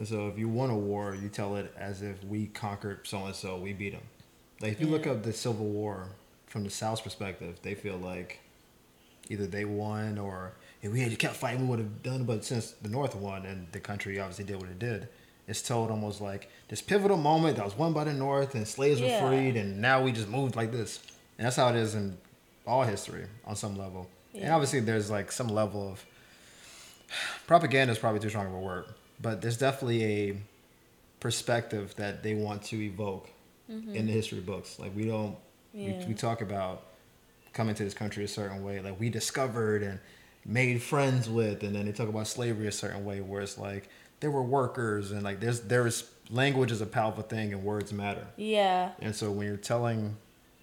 So 0.03 0.27
if 0.29 0.37
you 0.37 0.47
won 0.47 0.69
a 0.69 0.77
war, 0.77 1.15
you 1.15 1.29
tell 1.29 1.55
it 1.57 1.73
as 1.77 2.01
if 2.01 2.23
we 2.23 2.47
conquered 2.47 3.01
so 3.03 3.25
and 3.25 3.35
so, 3.35 3.57
we 3.57 3.73
beat 3.73 3.91
them. 3.91 4.01
Like 4.61 4.71
if 4.73 4.81
you 4.81 4.87
look 4.87 5.05
up 5.07 5.23
the 5.23 5.33
Civil 5.33 5.65
War 5.65 6.07
from 6.47 6.63
the 6.63 6.69
South's 6.69 7.01
perspective, 7.01 7.57
they 7.61 7.75
feel 7.75 7.97
like 7.97 8.39
either 9.29 9.45
they 9.47 9.65
won 9.65 10.17
or 10.17 10.53
if 10.81 10.91
we 10.91 11.01
had 11.01 11.11
to 11.11 11.17
kept 11.17 11.35
fighting, 11.35 11.61
we 11.63 11.67
would 11.67 11.79
have 11.79 12.03
done. 12.03 12.23
But 12.23 12.43
since 12.45 12.71
the 12.71 12.89
North 12.89 13.15
won 13.15 13.45
and 13.45 13.67
the 13.71 13.79
country 13.79 14.19
obviously 14.19 14.45
did 14.45 14.55
what 14.57 14.69
it 14.69 14.79
did, 14.79 15.07
it's 15.47 15.61
told 15.61 15.91
almost 15.91 16.21
like 16.21 16.49
this 16.69 16.81
pivotal 16.81 17.17
moment 17.17 17.57
that 17.57 17.65
was 17.65 17.77
won 17.77 17.93
by 17.93 18.03
the 18.05 18.13
North 18.13 18.55
and 18.55 18.67
slaves 18.67 18.99
Yeah. 19.01 19.23
were 19.23 19.29
freed, 19.29 19.57
and 19.57 19.81
now 19.81 20.01
we 20.01 20.11
just 20.11 20.27
moved 20.29 20.55
like 20.55 20.71
this. 20.71 20.99
And 21.37 21.45
that's 21.45 21.55
how 21.57 21.69
it 21.69 21.75
is 21.75 21.95
in 21.95 22.17
all 22.65 22.83
history 22.83 23.25
on 23.45 23.55
some 23.55 23.75
level. 23.75 24.07
And 24.33 24.51
obviously, 24.51 24.79
there's 24.79 25.11
like 25.11 25.31
some 25.31 25.47
level 25.49 25.89
of 25.91 26.05
propaganda 27.47 27.91
is 27.91 27.99
probably 27.99 28.19
too 28.19 28.29
strong 28.29 28.47
of 28.47 28.53
a 28.53 28.59
word, 28.59 28.85
but 29.21 29.41
there's 29.41 29.57
definitely 29.57 30.03
a 30.03 30.37
perspective 31.19 31.93
that 31.97 32.23
they 32.23 32.33
want 32.33 32.63
to 32.63 32.81
evoke 32.81 33.29
mm-hmm. 33.69 33.93
in 33.95 34.07
the 34.07 34.11
history 34.11 34.39
books. 34.39 34.79
Like 34.79 34.95
we 34.95 35.05
don't, 35.05 35.35
Yeah. 35.73 35.99
we, 35.99 36.05
we 36.05 36.13
talk 36.13 36.41
about 36.41 36.83
coming 37.53 37.75
to 37.75 37.83
this 37.83 37.93
country 37.93 38.23
a 38.23 38.27
certain 38.27 38.63
way. 38.63 38.79
Like 38.79 38.99
we 38.99 39.09
discovered 39.09 39.83
and 39.83 39.99
made 40.45 40.81
friends 40.81 41.29
with, 41.29 41.63
and 41.63 41.75
then 41.75 41.85
they 41.85 41.91
talk 41.91 42.09
about 42.09 42.27
slavery 42.27 42.67
a 42.67 42.71
certain 42.71 43.05
way, 43.05 43.21
where 43.21 43.41
it's 43.41 43.57
like 43.57 43.89
there 44.19 44.31
were 44.31 44.43
workers, 44.43 45.11
and 45.11 45.23
like 45.23 45.39
there's 45.39 45.61
there's 45.61 46.09
language 46.29 46.71
is 46.71 46.81
a 46.81 46.85
powerful 46.85 47.23
thing, 47.23 47.53
and 47.53 47.63
words 47.63 47.93
matter. 47.93 48.25
Yeah. 48.37 48.91
And 48.99 49.15
so 49.15 49.31
when 49.31 49.47
you're 49.47 49.57
telling 49.57 50.17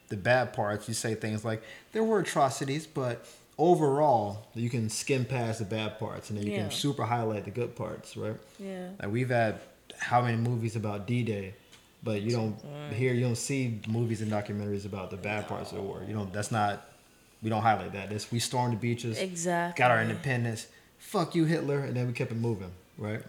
the 0.09 0.16
bad 0.16 0.52
parts, 0.52 0.88
you 0.88 0.94
say 0.94 1.14
things 1.14 1.44
like 1.44 1.62
there 1.92 2.02
were 2.02 2.20
atrocities, 2.20 2.86
but 2.86 3.26
overall 3.59 4.46
you 4.54 4.70
can 4.70 4.88
skim 4.88 5.24
past 5.24 5.59
the 5.59 5.64
bad 5.64 5.98
parts, 5.98 6.30
and 6.30 6.38
then 6.38 6.46
you 6.46 6.52
Yeah. 6.52 6.62
can 6.62 6.70
super 6.70 7.04
highlight 7.04 7.44
the 7.44 7.50
good 7.50 7.74
parts, 7.74 8.16
right? 8.16 8.36
Yeah. 8.59 8.90
Like 9.00 9.11
we've 9.11 9.28
had 9.28 9.61
how 9.98 10.22
many 10.22 10.36
movies 10.36 10.76
about 10.76 11.06
D-Day, 11.06 11.54
but 12.02 12.22
you 12.22 12.30
don't 12.30 12.56
mm. 12.64 12.92
hear, 12.92 13.12
you 13.12 13.22
don't 13.22 13.36
see 13.36 13.80
movies 13.88 14.22
and 14.22 14.30
documentaries 14.30 14.86
about 14.86 15.11
the 15.11 15.16
bad 15.16 15.48
parts 15.48 15.72
of 15.72 15.78
the 15.78 15.82
war. 15.82 16.02
You 16.06 16.14
don't. 16.14 16.32
That's 16.32 16.52
not. 16.52 16.84
We 17.42 17.50
don't 17.50 17.62
highlight 17.62 17.92
that. 17.92 18.11
This 18.11 18.30
we 18.32 18.38
stormed 18.38 18.74
the 18.74 18.78
beaches, 18.78 19.18
Exactly. 19.18 19.78
got 19.78 19.90
our 19.90 20.00
independence. 20.00 20.66
Fuck 20.98 21.34
you, 21.34 21.44
Hitler, 21.44 21.80
and 21.80 21.96
then 21.96 22.06
we 22.09 22.12
kept 22.12 22.32
it 22.32 22.36
moving, 22.36 22.72
right? 22.96 23.22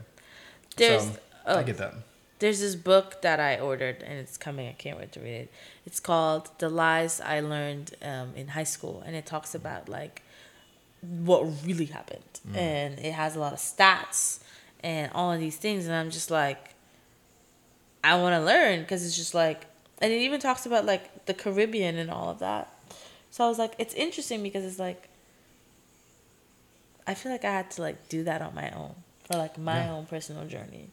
There's 0.75 1.03
so, 1.03 1.17
oh, 1.45 1.57
I 1.59 1.63
get 1.63 1.77
that. 1.77 1.93
There's 2.39 2.59
this 2.61 2.75
book 2.75 3.21
that 3.21 3.39
I 3.39 3.59
ordered 3.59 4.01
and 4.01 4.17
it's 4.17 4.37
coming. 4.37 4.67
I 4.67 4.73
can't 4.73 4.97
wait 4.97 5.11
to 5.13 5.19
read 5.19 5.35
it. 5.41 5.51
It's 5.85 5.99
called 5.99 6.49
The 6.59 6.69
Lies 6.69 7.19
I 7.21 7.39
Learned 7.41 7.95
um, 8.01 8.33
in 8.35 8.49
High 8.49 8.63
School, 8.63 9.03
and 9.05 9.15
it 9.15 9.25
talks 9.25 9.53
about 9.53 9.89
like 9.89 10.21
what 11.01 11.43
really 11.65 11.85
happened, 11.85 12.23
and 12.55 12.99
it 12.99 13.13
has 13.13 13.35
a 13.35 13.39
lot 13.39 13.53
of 13.53 13.59
stats 13.59 14.39
and 14.81 15.11
all 15.13 15.31
of 15.31 15.39
these 15.39 15.57
things, 15.57 15.85
and 15.85 15.95
I'm 15.95 16.09
just 16.11 16.31
like, 16.31 16.73
I 18.03 18.15
want 18.21 18.33
to 18.35 18.41
learn 18.45 18.81
because 18.81 19.05
it's 19.05 19.15
just 19.17 19.33
like, 19.33 19.65
and 20.01 20.11
it 20.13 20.21
even 20.21 20.39
talks 20.39 20.65
about 20.65 20.85
like 20.85 21.25
the 21.25 21.33
Caribbean 21.33 21.97
and 21.97 22.09
all 22.09 22.29
of 22.29 22.39
that. 22.39 22.73
So 23.31 23.43
I 23.45 23.47
was 23.49 23.59
like, 23.59 23.73
it's 23.77 23.93
interesting 23.93 24.41
because 24.41 24.63
it's 24.65 24.79
like, 24.79 25.07
I 27.05 27.13
feel 27.13 27.31
like 27.31 27.43
I 27.45 27.51
had 27.51 27.71
to 27.71 27.81
like 27.81 28.07
do 28.09 28.23
that 28.23 28.41
on 28.41 28.53
my 28.55 28.69
own 28.71 28.95
for 29.25 29.37
like 29.37 29.57
my 29.57 29.77
Yeah. 29.85 29.91
own 29.93 30.05
personal 30.05 30.45
journey 30.45 30.89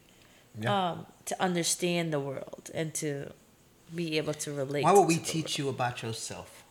Yeah. 0.61 0.91
um, 0.91 1.07
to 1.27 1.43
understand 1.43 2.13
the 2.13 2.21
world 2.21 2.71
and 2.75 2.95
to 2.95 3.33
be 3.95 4.17
able 4.19 4.35
to 4.35 4.53
relate. 4.53 4.85
Why 4.85 4.93
would 4.93 5.07
we 5.09 5.19
teach 5.19 5.59
you 5.59 5.69
about 5.69 6.03
yourself? 6.03 6.65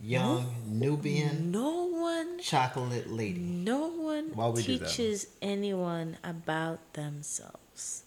Young 0.00 0.52
Nubian. 0.66 1.52
No 1.52 1.84
one, 1.84 2.40
chocolate 2.40 3.08
lady. 3.08 3.38
no 3.38 3.86
one 3.86 4.30
Why 4.34 4.48
we 4.48 4.62
teaches 4.62 5.28
anyone 5.40 6.18
about 6.24 6.80
themselves. 6.94 8.02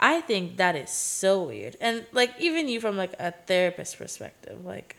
I 0.00 0.22
think 0.22 0.56
that 0.56 0.76
is 0.76 0.90
so 0.90 1.42
weird, 1.44 1.76
and 1.80 2.06
like 2.12 2.32
even 2.38 2.68
you 2.68 2.80
from 2.80 2.96
like 2.96 3.12
a 3.18 3.32
therapist 3.32 3.98
perspective, 3.98 4.64
like 4.64 4.96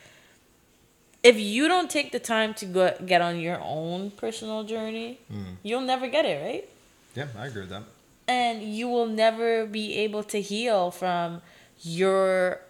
if 1.24 1.40
you 1.40 1.68
don't 1.68 1.90
take 1.90 2.12
the 2.12 2.20
time 2.20 2.54
to 2.56 2.66
go 2.66 2.94
get 3.06 3.22
on 3.22 3.40
your 3.40 3.60
own 3.62 4.12
personal 4.12 4.64
journey, 4.64 5.20
Hmm. 5.30 5.54
you'll 5.64 5.82
never 5.82 6.08
get 6.08 6.26
it 6.26 6.44
right. 6.44 6.70
Yeah, 7.16 7.28
I 7.38 7.48
agree 7.48 7.62
with 7.62 7.72
that. 7.72 7.84
And 8.28 8.62
you 8.62 8.88
will 8.88 9.08
never 9.08 9.66
be 9.66 9.96
able 9.96 10.24
to 10.24 10.42
heal 10.42 10.92
from 10.92 11.42
your 11.82 12.62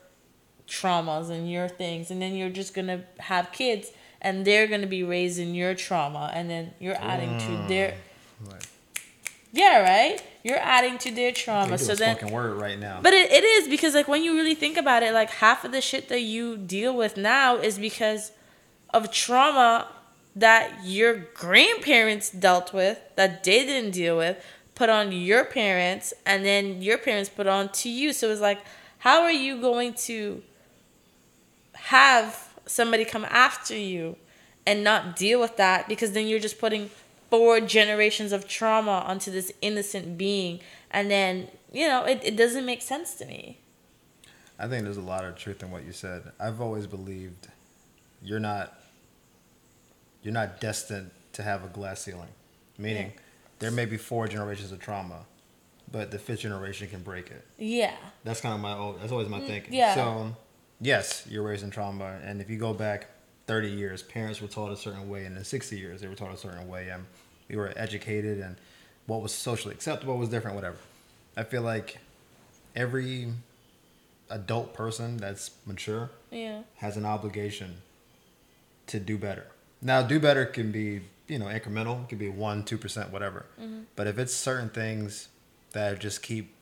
traumas 0.67 1.29
and 1.29 1.49
your 1.51 1.67
things. 1.67 2.11
And 2.11 2.21
then 2.21 2.35
you're 2.35 2.49
just 2.49 2.73
gonna 2.73 3.03
have 3.19 3.51
kids 3.51 3.89
and 4.21 4.45
they're 4.45 4.67
gonna 4.67 4.87
be 4.87 5.03
raised 5.03 5.39
in 5.39 5.55
your 5.55 5.73
trauma 5.75 6.31
and 6.33 6.49
then 6.49 6.73
you're 6.79 6.97
adding 6.99 7.37
to 7.39 7.67
their 7.67 7.95
Like, 8.47 8.63
yeah 9.51 9.79
right? 9.81 10.21
You're 10.43 10.59
adding 10.59 10.97
to 10.99 11.11
their 11.11 11.31
trauma 11.31 11.77
so 11.77 11.93
a 11.93 11.95
then 11.95 12.17
word 12.31 12.59
right 12.59 12.79
now. 12.79 12.99
but 13.01 13.13
it, 13.13 13.31
it 13.31 13.43
is 13.43 13.67
because 13.67 13.93
like 13.93 14.07
when 14.07 14.23
you 14.23 14.33
really 14.35 14.55
think 14.55 14.77
about 14.77 15.03
it 15.03 15.13
like 15.13 15.29
half 15.29 15.63
of 15.65 15.71
the 15.71 15.81
shit 15.81 16.09
that 16.09 16.21
you 16.21 16.57
deal 16.57 16.95
with 16.95 17.17
now 17.17 17.55
is 17.57 17.77
because 17.79 18.31
of 18.93 19.11
trauma 19.11 19.87
that 20.35 20.85
your 20.85 21.15
grandparents 21.33 22.29
dealt 22.29 22.71
with 22.73 22.99
that 23.15 23.43
they 23.43 23.65
didn't 23.65 23.91
deal 23.91 24.15
with 24.17 24.37
put 24.77 24.89
on 24.89 25.11
your 25.11 25.43
parents 25.43 26.13
and 26.25 26.45
then 26.45 26.81
your 26.81 26.97
parents 26.97 27.29
put 27.29 27.47
on 27.47 27.67
to 27.69 27.89
you 27.89 28.13
so 28.13 28.29
it's 28.29 28.41
like 28.41 28.59
how 28.99 29.23
are 29.23 29.31
you 29.31 29.59
going 29.59 29.93
to 29.93 30.41
have 31.73 32.53
somebody 32.65 33.03
come 33.03 33.25
after 33.25 33.75
you 33.75 34.15
and 34.65 34.83
not 34.83 35.15
deal 35.15 35.39
with 35.39 35.57
that 35.57 35.87
because 35.87 36.11
then 36.11 36.27
you're 36.27 36.39
just 36.39 36.59
putting 36.59 36.89
four 37.29 37.59
generations 37.59 38.31
of 38.31 38.47
trauma 38.47 39.03
onto 39.07 39.31
this 39.31 39.51
innocent 39.61 40.17
being 40.17 40.59
and 40.91 41.09
then 41.09 41.47
you 41.71 41.87
know 41.87 42.03
it, 42.05 42.19
it 42.23 42.35
doesn't 42.37 42.65
make 42.65 42.81
sense 42.81 43.15
to 43.15 43.25
me 43.25 43.57
I 44.59 44.67
think 44.67 44.83
there's 44.85 44.97
a 44.97 45.01
lot 45.01 45.23
of 45.23 45.35
truth 45.35 45.61
in 45.61 45.69
what 45.69 45.85
you 45.85 45.91
said. 45.91 46.31
I've 46.39 46.61
always 46.61 46.87
believed 46.87 47.47
you're 48.23 48.39
not 48.39 48.73
you're 50.23 50.33
not 50.33 50.59
destined 50.59 51.11
to 51.33 51.43
have 51.43 51.63
a 51.63 51.67
glass 51.67 52.01
ceiling. 52.01 52.29
Meaning 52.77 53.13
Yeah. 53.15 53.21
There 53.59 53.71
may 53.71 53.85
be 53.85 53.97
four 53.97 54.27
generations 54.27 54.71
of 54.71 54.79
trauma, 54.79 55.25
but 55.91 56.11
the 56.11 56.19
fifth 56.19 56.41
generation 56.41 56.87
can 56.87 57.01
break 57.01 57.31
it. 57.31 57.45
yeah 57.57 57.95
That's 58.23 58.41
kind 58.41 58.53
of 58.55 58.61
my 58.61 58.73
old 58.73 58.99
that's 59.01 59.11
always 59.11 59.29
my 59.29 59.39
mm, 59.39 59.47
thinking. 59.47 59.73
yeah. 59.73 59.95
So 59.95 60.01
um, 60.03 60.35
yes, 60.81 61.25
you're 61.29 61.43
raised 61.43 61.63
in 61.63 61.69
trauma 61.71 62.19
and 62.23 62.41
if 62.41 62.49
you 62.49 62.57
go 62.57 62.73
back 62.73 63.07
30 63.47 63.69
years, 63.69 64.03
parents 64.03 64.41
were 64.41 64.47
taught 64.49 64.71
a 64.71 64.77
certain 64.77 65.09
way 65.09 65.25
and 65.25 65.37
in 65.37 65.43
60 65.43 65.77
years 65.77 66.01
they 66.01 66.07
were 66.07 66.15
taught 66.15 66.33
a 66.33 66.37
certain 66.37 66.67
way 66.67 66.89
and 66.89 67.05
we 67.49 67.55
were 67.55 67.71
educated 67.75 68.39
and 68.39 68.57
what 69.05 69.21
was 69.21 69.31
socially 69.33 69.73
acceptable 69.73 70.17
was 70.17 70.29
different 70.29 70.55
whatever. 70.55 70.77
I 71.37 71.43
feel 71.43 71.61
like 71.61 71.97
every 72.75 73.31
adult 74.29 74.73
person 74.73 75.17
that's 75.17 75.51
mature 75.65 76.09
yeah 76.31 76.61
has 76.77 76.97
an 76.97 77.05
obligation 77.05 77.77
to 78.87 78.99
do 78.99 79.17
better. 79.17 79.45
Now, 79.81 80.01
do 80.01 80.19
better 80.19 80.45
can 80.45 80.71
be 80.71 81.01
you 81.27 81.39
know 81.39 81.45
incremental, 81.45 82.03
it 82.03 82.09
could 82.09 82.19
be 82.19 82.29
one, 82.29 82.63
two 82.63 82.77
percent, 82.77 83.11
whatever. 83.11 83.45
But 83.95 84.07
if 84.07 84.17
it's 84.17 84.33
certain 84.33 84.69
things 84.69 85.29
that 85.73 85.99
just 85.99 86.21
keep 86.21 86.53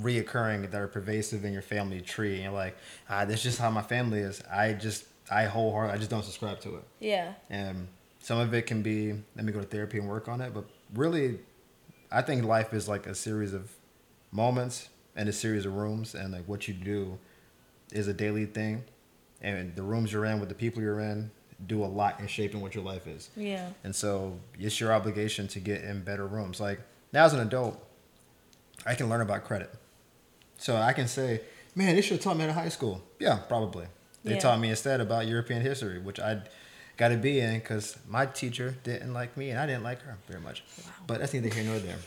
reoccurring 0.00 0.70
that 0.70 0.80
are 0.80 0.88
pervasive 0.88 1.44
in 1.44 1.52
your 1.52 1.62
family 1.62 2.00
tree, 2.00 2.34
and 2.34 2.44
you're 2.44 2.52
like, 2.52 2.76
ah, 3.10 3.24
that's 3.24 3.42
just 3.42 3.58
how 3.58 3.70
my 3.70 3.82
family 3.82 4.20
is. 4.20 4.42
I 4.50 4.72
just, 4.72 5.04
I 5.30 5.44
wholeheartedly, 5.44 5.94
I 5.94 5.98
just 5.98 6.10
don't 6.10 6.24
subscribe 6.24 6.60
to 6.60 6.76
it. 6.76 6.84
yeah 7.00 7.34
And 7.50 7.88
some 8.20 8.38
of 8.38 8.54
it 8.54 8.66
can 8.66 8.82
be, 8.82 9.12
let 9.36 9.44
me 9.44 9.52
go 9.52 9.60
to 9.60 9.66
therapy 9.66 9.98
and 9.98 10.08
work 10.08 10.28
on 10.28 10.40
it. 10.40 10.54
But 10.54 10.64
really, 10.94 11.40
I 12.10 12.22
think 12.22 12.44
life 12.44 12.72
is 12.72 12.88
like 12.88 13.06
a 13.06 13.14
series 13.14 13.52
of 13.52 13.70
moments 14.30 14.88
and 15.16 15.28
a 15.28 15.32
series 15.32 15.66
of 15.66 15.74
rooms. 15.74 16.14
And 16.14 16.32
like 16.32 16.46
what 16.46 16.68
you 16.68 16.74
do 16.74 17.18
is 17.92 18.08
a 18.08 18.14
daily 18.14 18.46
thing. 18.46 18.84
And 19.42 19.74
the 19.76 19.82
rooms 19.82 20.12
you're 20.12 20.24
in 20.24 20.38
with 20.40 20.48
the 20.48 20.54
people 20.54 20.80
you're 20.80 21.00
in 21.00 21.30
do 21.66 21.84
a 21.84 21.86
lot 21.86 22.18
in 22.20 22.26
shaping 22.26 22.60
what 22.60 22.74
your 22.74 22.84
life 22.84 23.06
is. 23.06 23.30
yeah 23.36 23.68
And 23.84 23.94
so 23.94 24.38
it's 24.58 24.80
your 24.80 24.92
obligation 24.92 25.48
to 25.48 25.60
get 25.60 25.82
in 25.82 26.02
better 26.02 26.26
rooms. 26.26 26.60
Like 26.60 26.80
now 27.12 27.24
as 27.24 27.32
an 27.32 27.40
adult, 27.40 27.78
I 28.86 28.94
can 28.94 29.08
learn 29.08 29.20
about 29.20 29.44
credit. 29.44 29.72
So 30.58 30.76
I 30.76 30.92
can 30.92 31.08
say, 31.08 31.40
man, 31.74 31.94
they 31.94 32.02
should 32.02 32.16
have 32.16 32.20
taught 32.24 32.36
me 32.36 32.44
in 32.44 32.50
high 32.50 32.68
school. 32.68 33.02
Yeah, 33.18 33.36
probably. 33.48 33.86
They 34.24 34.34
Yeah. 34.34 34.40
taught 34.40 34.60
me 34.60 34.70
instead 34.70 35.00
about 35.00 35.26
European 35.26 35.62
history, 35.62 35.98
which 35.98 36.18
I 36.20 36.42
got 36.96 37.08
to 37.08 37.16
be 37.16 37.40
in 37.40 37.54
because 37.58 37.96
my 38.08 38.26
teacher 38.26 38.76
didn't 38.84 39.12
like 39.12 39.36
me 39.36 39.50
and 39.50 39.58
I 39.58 39.66
didn't 39.66 39.82
like 39.82 40.00
her 40.02 40.18
very 40.28 40.40
much. 40.40 40.62
Wow. 40.84 40.90
But 41.06 41.20
that's 41.20 41.32
neither 41.32 41.48
here 41.48 41.64
nor 41.64 41.78
there. 41.78 41.98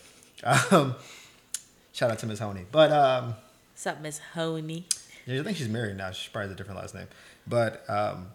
Um, 0.71 0.95
shout 1.93 2.11
out 2.11 2.19
to 2.19 2.27
Miss 2.27 2.39
Honey. 2.39 2.65
But 2.71 2.91
um, 2.91 3.35
what's 3.73 3.87
up 3.87 4.01
miss 4.01 4.19
honey 4.33 4.85
I 5.27 5.41
think 5.43 5.57
she's 5.57 5.69
married 5.69 5.97
now. 5.97 6.11
She 6.11 6.29
probably 6.29 6.49
has 6.49 6.53
a 6.53 6.57
different 6.57 6.79
last 6.79 6.93
name. 6.93 7.07
But 7.47 7.83
um, 7.89 8.27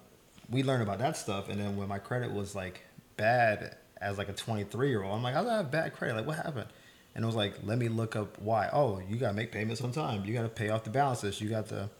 we 0.50 0.62
learned 0.62 0.82
about 0.82 0.98
that 0.98 1.16
stuff, 1.16 1.48
and 1.48 1.60
then 1.60 1.76
when 1.76 1.88
my 1.88 1.98
credit 1.98 2.32
was 2.32 2.54
like 2.54 2.80
bad 3.16 3.76
as 4.00 4.18
like 4.18 4.28
a 4.28 4.32
23 4.32 4.88
year 4.88 5.02
old, 5.02 5.14
I'm 5.14 5.22
like, 5.22 5.34
I 5.34 5.42
have 5.56 5.70
bad 5.70 5.94
credit? 5.94 6.16
Like, 6.16 6.26
what 6.26 6.36
happened? 6.36 6.68
And 7.14 7.24
it 7.24 7.26
was 7.26 7.36
like, 7.36 7.54
let 7.64 7.78
me 7.78 7.88
look 7.88 8.16
up 8.16 8.38
why. 8.40 8.68
Oh, 8.72 9.00
you 9.08 9.16
gotta 9.16 9.34
make 9.34 9.52
payments 9.52 9.80
on 9.82 9.92
time. 9.92 10.24
You 10.24 10.32
gotta 10.32 10.48
pay 10.48 10.70
off 10.70 10.84
the 10.84 10.90
balances. 10.90 11.40
You 11.40 11.48
got 11.48 11.68
the, 11.68 11.90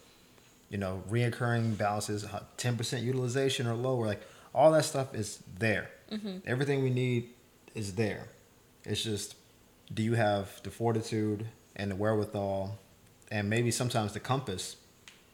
you 0.69 0.79
know, 0.79 1.03
reoccurring 1.11 1.77
balances, 1.77 2.25
10% 2.25 3.03
utilization 3.03 3.67
or 3.67 3.75
lower. 3.75 4.07
Like 4.07 4.23
all 4.55 4.73
that 4.73 4.85
stuff 4.85 5.15
is 5.15 5.43
there. 5.59 5.91
Mm-hmm. 6.11 6.39
Everything 6.47 6.83
we 6.83 6.91
need 6.91 7.31
is 7.75 7.95
there. 7.95 8.29
It's 8.85 9.03
just, 9.03 9.37
do 9.93 10.03
you 10.03 10.15
have 10.15 10.63
the 10.63 10.71
fortitude 10.71 11.47
and 11.77 11.91
the 11.91 11.97
wherewithal, 11.97 12.79
and 13.31 13.51
maybe 13.51 13.71
sometimes 13.71 14.13
the 14.13 14.21
compass 14.21 14.77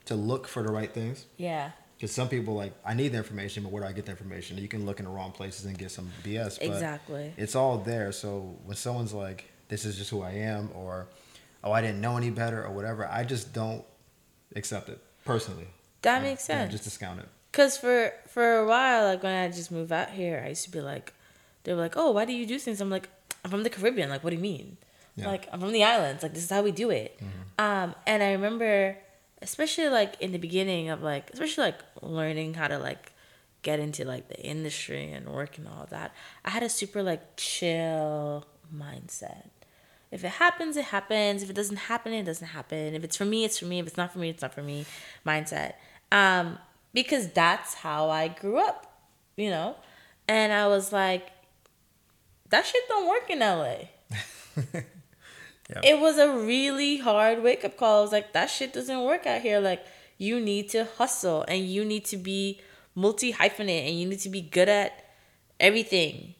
to 0.07 0.15
look 0.15 0.47
for 0.47 0.63
the 0.63 0.73
right 0.73 0.93
things? 0.93 1.27
yeah 1.37 1.71
Because 1.97 2.13
some 2.13 2.29
people 2.29 2.55
like, 2.55 2.75
I 2.85 2.93
need 2.95 3.09
the 3.13 3.19
information, 3.19 3.63
but 3.63 3.73
where 3.73 3.83
do 3.83 3.89
I 3.89 3.93
get 3.93 4.05
the 4.05 4.11
information? 4.11 4.59
You 4.59 4.69
can 4.69 4.85
look 4.85 4.99
in 4.99 5.07
the 5.07 5.11
wrong 5.11 5.33
places 5.33 5.65
and 5.65 5.79
get 5.79 5.91
some 5.91 6.11
BS. 6.23 6.59
But 6.59 6.67
Exactly. 6.67 7.33
It's 7.39 7.55
all 7.55 7.79
there. 7.79 8.13
So 8.13 8.57
when 8.65 8.77
someone's 8.77 9.15
like, 9.15 9.51
this 9.69 9.85
is 9.87 9.97
just 9.97 10.11
who 10.11 10.21
I 10.23 10.33
am, 10.33 10.71
or 10.75 11.07
oh, 11.65 11.73
I 11.73 11.81
didn't 11.81 12.01
know 12.01 12.17
any 12.17 12.31
better, 12.31 12.65
or 12.65 12.71
whatever, 12.73 13.09
I 13.09 13.25
just 13.25 13.53
don't 13.55 13.83
accept 14.55 14.89
it 14.89 15.03
personally. 15.25 15.67
that 16.03 16.19
I- 16.19 16.23
makes 16.23 16.49
yeah, 16.49 16.61
sense 16.61 16.73
just 16.73 16.85
discount 16.85 17.21
it. 17.21 17.29
Cause 17.53 17.79
for 17.79 18.13
for 18.29 18.59
a 18.59 18.67
while, 18.67 19.07
like 19.07 19.23
when 19.23 19.33
I 19.33 19.49
just 19.49 19.73
moved 19.73 19.91
out 19.91 20.11
here, 20.11 20.43
I 20.45 20.51
used 20.51 20.65
to 20.65 20.71
be 20.71 20.83
like, 20.83 21.15
they 21.65 21.73
were 21.73 21.81
like, 21.81 21.97
"Oh, 21.97 22.11
why 22.11 22.27
do 22.27 22.35
you 22.35 22.45
do 22.45 22.59
things?" 22.59 22.83
I'm 22.83 22.91
like, 22.91 23.09
"I'm 23.43 23.51
from 23.51 23.63
the 23.63 23.71
Caribbean. 23.71 24.11
Like, 24.11 24.23
what 24.23 24.31
do 24.31 24.37
you 24.37 24.43
mean? 24.43 24.77
Yeah. 25.17 25.29
Like, 25.29 25.49
I'm 25.51 25.61
from 25.61 25.73
the 25.73 25.83
islands. 25.83 26.23
Like, 26.23 26.35
this 26.35 26.45
is 26.45 26.51
how 26.51 26.61
we 26.61 26.71
do 26.71 26.91
it." 26.91 27.19
Um, 27.59 27.95
and 28.07 28.23
I 28.23 28.33
remember, 28.33 28.99
especially 29.43 29.89
like 29.89 30.21
in 30.21 30.33
the 30.33 30.39
beginning 30.39 30.89
of 30.89 31.03
like, 31.03 31.31
especially 31.33 31.65
like 31.65 31.81
learning 32.03 32.55
how 32.55 32.69
to 32.69 32.79
like 32.79 33.13
get 33.63 33.81
into 33.81 34.05
like 34.05 34.29
the 34.29 34.41
industry 34.41 35.13
and 35.13 35.29
work 35.29 35.59
and 35.59 35.67
all 35.69 35.87
that, 35.91 36.15
I 36.45 36.51
had 36.51 36.63
a 36.63 36.69
super 36.69 37.03
like 37.03 37.37
chill 37.37 38.47
mindset. 38.75 39.51
If 40.11 40.25
it 40.25 40.31
happens, 40.31 40.77
it 40.77 40.87
happens. 40.87 41.43
If 41.43 41.51
it 41.51 41.57
doesn't 41.57 41.77
happen, 41.77 42.13
it 42.13 42.25
doesn't 42.25 42.49
happen. 42.49 42.95
If 42.95 43.05
it's 43.05 43.17
for 43.17 43.25
me, 43.25 43.45
it's 43.45 43.59
for 43.59 43.67
me. 43.67 43.81
If 43.81 43.89
it's 43.89 43.97
not 43.97 44.13
for 44.13 44.19
me, 44.19 44.31
it's 44.31 44.43
not 44.43 44.55
for 44.55 44.63
me. 44.63 44.87
Mindset. 45.27 45.75
Um, 46.13 46.59
because 46.95 47.29
that's 47.33 47.75
how 47.75 48.09
I 48.09 48.29
grew 48.29 48.59
up, 48.59 49.01
you 49.37 49.51
know? 49.51 49.77
And 50.29 50.53
I 50.53 50.69
was 50.69 50.93
like, 50.93 51.29
that 52.49 52.65
shit 52.65 52.83
don't 52.89 53.09
work 53.09 53.29
in 53.29 53.41
LA. 53.41 53.77
Yeah. 55.71 55.81
It 55.83 56.01
was 56.01 56.19
a 56.19 56.31
really 56.31 56.99
hard 56.99 57.43
wake 57.43 57.65
up 57.65 57.77
call. 57.77 57.99
I 57.99 58.03
was 58.03 58.13
like, 58.13 58.33
that 58.33 58.47
shit 58.47 58.73
doesn't 58.73 59.03
work 59.03 59.27
out 59.27 59.43
here. 59.43 59.59
Like, 59.61 59.85
you 60.19 60.41
need 60.41 60.69
to 60.71 60.87
hustle 60.97 61.45
and 61.49 61.65
you 61.65 61.85
need 61.85 62.05
to 62.07 62.17
be 62.17 62.61
multi 62.95 63.33
hyphenate 63.33 63.89
and 63.89 63.99
you 63.99 64.07
need 64.09 64.21
to 64.21 64.29
be 64.29 64.41
good 64.41 64.69
at 64.69 65.05
everything. 65.61 66.35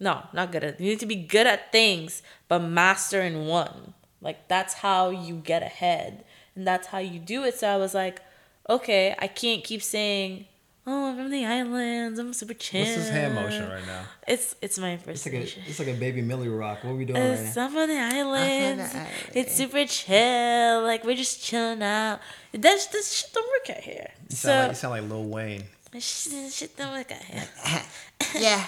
No, 0.00 0.24
not 0.32 0.50
good 0.52 0.64
at. 0.64 0.80
You 0.80 0.90
need 0.90 1.00
to 1.00 1.06
be 1.06 1.16
good 1.16 1.46
at 1.46 1.70
things, 1.70 2.22
but 2.48 2.60
master 2.60 3.20
in 3.20 3.46
one. 3.46 3.94
Like 4.20 4.48
that's 4.48 4.74
how 4.74 5.10
you 5.10 5.36
get 5.36 5.62
ahead, 5.62 6.24
and 6.54 6.66
that's 6.66 6.88
how 6.88 6.98
you 6.98 7.18
do 7.18 7.44
it. 7.44 7.54
So 7.58 7.68
I 7.68 7.76
was 7.76 7.94
like, 7.94 8.20
okay, 8.68 9.14
I 9.18 9.26
can't 9.26 9.64
keep 9.64 9.82
saying, 9.82 10.46
"Oh, 10.86 11.10
I'm 11.10 11.16
from 11.16 11.30
the 11.30 11.44
islands. 11.44 12.18
I'm 12.18 12.32
super 12.32 12.54
chill." 12.54 12.80
What's 12.80 12.94
this 12.96 13.08
hand 13.10 13.34
motion 13.34 13.68
right 13.68 13.86
now? 13.86 14.02
It's 14.26 14.54
it's 14.60 14.78
my 14.78 14.98
It's 15.06 15.24
like 15.26 15.34
a 15.34 15.42
it's 15.42 15.78
like 15.78 15.88
a 15.88 15.94
baby 15.94 16.22
Milly 16.22 16.48
Rock. 16.48 16.82
What 16.84 16.90
are 16.90 16.94
we 16.94 17.04
doing 17.04 17.20
right 17.20 17.30
It's 17.38 17.56
now? 17.56 17.66
I'm 17.66 17.72
from 17.72 17.88
the 17.88 17.98
islands. 17.98 18.94
island. 18.94 19.08
It's 19.34 19.54
super 19.54 19.84
chill. 19.86 20.82
Like 20.82 21.04
we're 21.04 21.16
just 21.16 21.42
chilling 21.42 21.82
out. 21.82 22.20
That's 22.52 22.86
this 22.88 23.12
shit 23.12 23.32
don't 23.32 23.46
work 23.48 23.76
out 23.76 23.82
here. 23.82 24.10
You 24.30 24.36
So 24.36 24.48
sound 24.48 24.58
like 24.60 24.68
you 24.70 24.74
sound 24.76 24.92
like 25.02 25.10
Lil 25.10 25.24
Wayne. 25.24 25.64
this 25.92 26.04
shit, 26.30 26.52
shit 26.52 26.76
don't 26.76 26.92
work 26.92 27.10
out 27.12 27.22
here. 27.22 27.48
Yeah. 28.38 28.64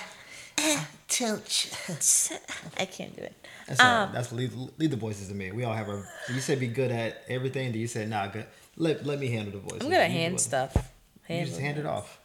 Tooch. 1.09 1.71
I 2.79 2.85
can't 2.87 3.15
do 3.17 3.23
it. 3.23 3.35
That's 3.67 3.81
all 3.81 3.87
right. 3.87 4.03
Um, 4.05 4.13
That's 4.13 4.33
leave, 4.33 4.55
leave 4.79 4.91
the 4.91 4.97
voices 4.97 5.29
to 5.29 5.35
me. 5.35 5.51
We 5.53 5.65
all 5.65 5.73
have 5.73 5.89
our. 5.89 6.07
You 6.33 6.41
said 6.41 6.61
be 6.61 6.69
good 6.69 6.91
at 6.91 7.23
everything. 7.29 7.73
Do 7.73 7.79
you 7.79 7.87
say 7.87 8.07
nah? 8.07 8.27
Good. 8.29 8.47
Let 8.77 9.05
let 9.07 9.19
me 9.19 9.29
handle 9.29 9.53
the 9.53 9.59
voices. 9.59 9.83
I'm 9.83 9.89
good 9.91 10.01
at 10.01 10.11
hand 10.11 10.35
it. 10.37 10.41
stuff. 10.41 10.93
You 11.29 11.45
just 11.47 11.61
hand 11.61 11.79
it 11.79 11.87
off. 11.87 12.19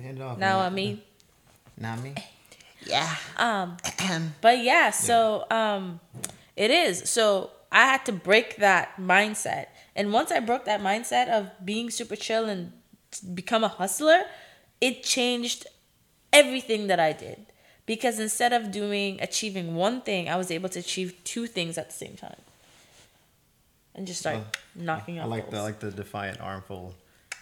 Hand 0.00 0.18
it 0.18 0.22
off. 0.22 0.38
Now 0.38 0.58
man. 0.58 0.66
on 0.66 0.74
me. 0.74 1.04
Not 1.78 2.02
me. 2.02 2.14
Yeah. 2.86 3.14
Um, 3.36 3.76
but 4.40 4.58
yeah, 4.62 4.90
so 4.90 5.46
um, 5.50 6.00
it 6.56 6.70
is. 6.70 7.08
So 7.10 7.50
I 7.72 7.84
had 7.86 8.04
to 8.06 8.12
break 8.12 8.56
that 8.56 8.96
mindset, 8.96 9.66
and 9.96 10.12
once 10.12 10.30
I 10.30 10.40
broke 10.40 10.64
that 10.66 10.80
mindset 10.80 11.28
of 11.28 11.50
being 11.64 11.90
super 11.90 12.16
chill 12.16 12.46
and 12.48 12.72
become 13.34 13.64
a 13.64 13.68
hustler, 13.68 14.22
it 14.80 15.02
changed 15.02 15.66
everything 16.32 16.86
that 16.86 17.00
I 17.00 17.12
did. 17.12 17.46
Because 17.86 18.20
instead 18.20 18.52
of 18.52 18.70
doing 18.70 19.20
achieving 19.20 19.74
one 19.74 20.00
thing, 20.02 20.28
I 20.28 20.36
was 20.36 20.50
able 20.50 20.68
to 20.70 20.78
achieve 20.78 21.14
two 21.24 21.46
things 21.48 21.76
at 21.76 21.88
the 21.90 21.96
same 21.96 22.14
time, 22.16 22.36
and 23.94 24.06
just 24.06 24.20
start 24.20 24.36
Oh, 24.38 24.44
knocking 24.76 25.18
I 25.18 25.24
off. 25.24 25.28
like 25.30 25.50
the 25.50 25.56
I 25.58 25.62
like 25.62 25.80
the 25.80 25.90
defiant 25.90 26.40
armful. 26.40 26.94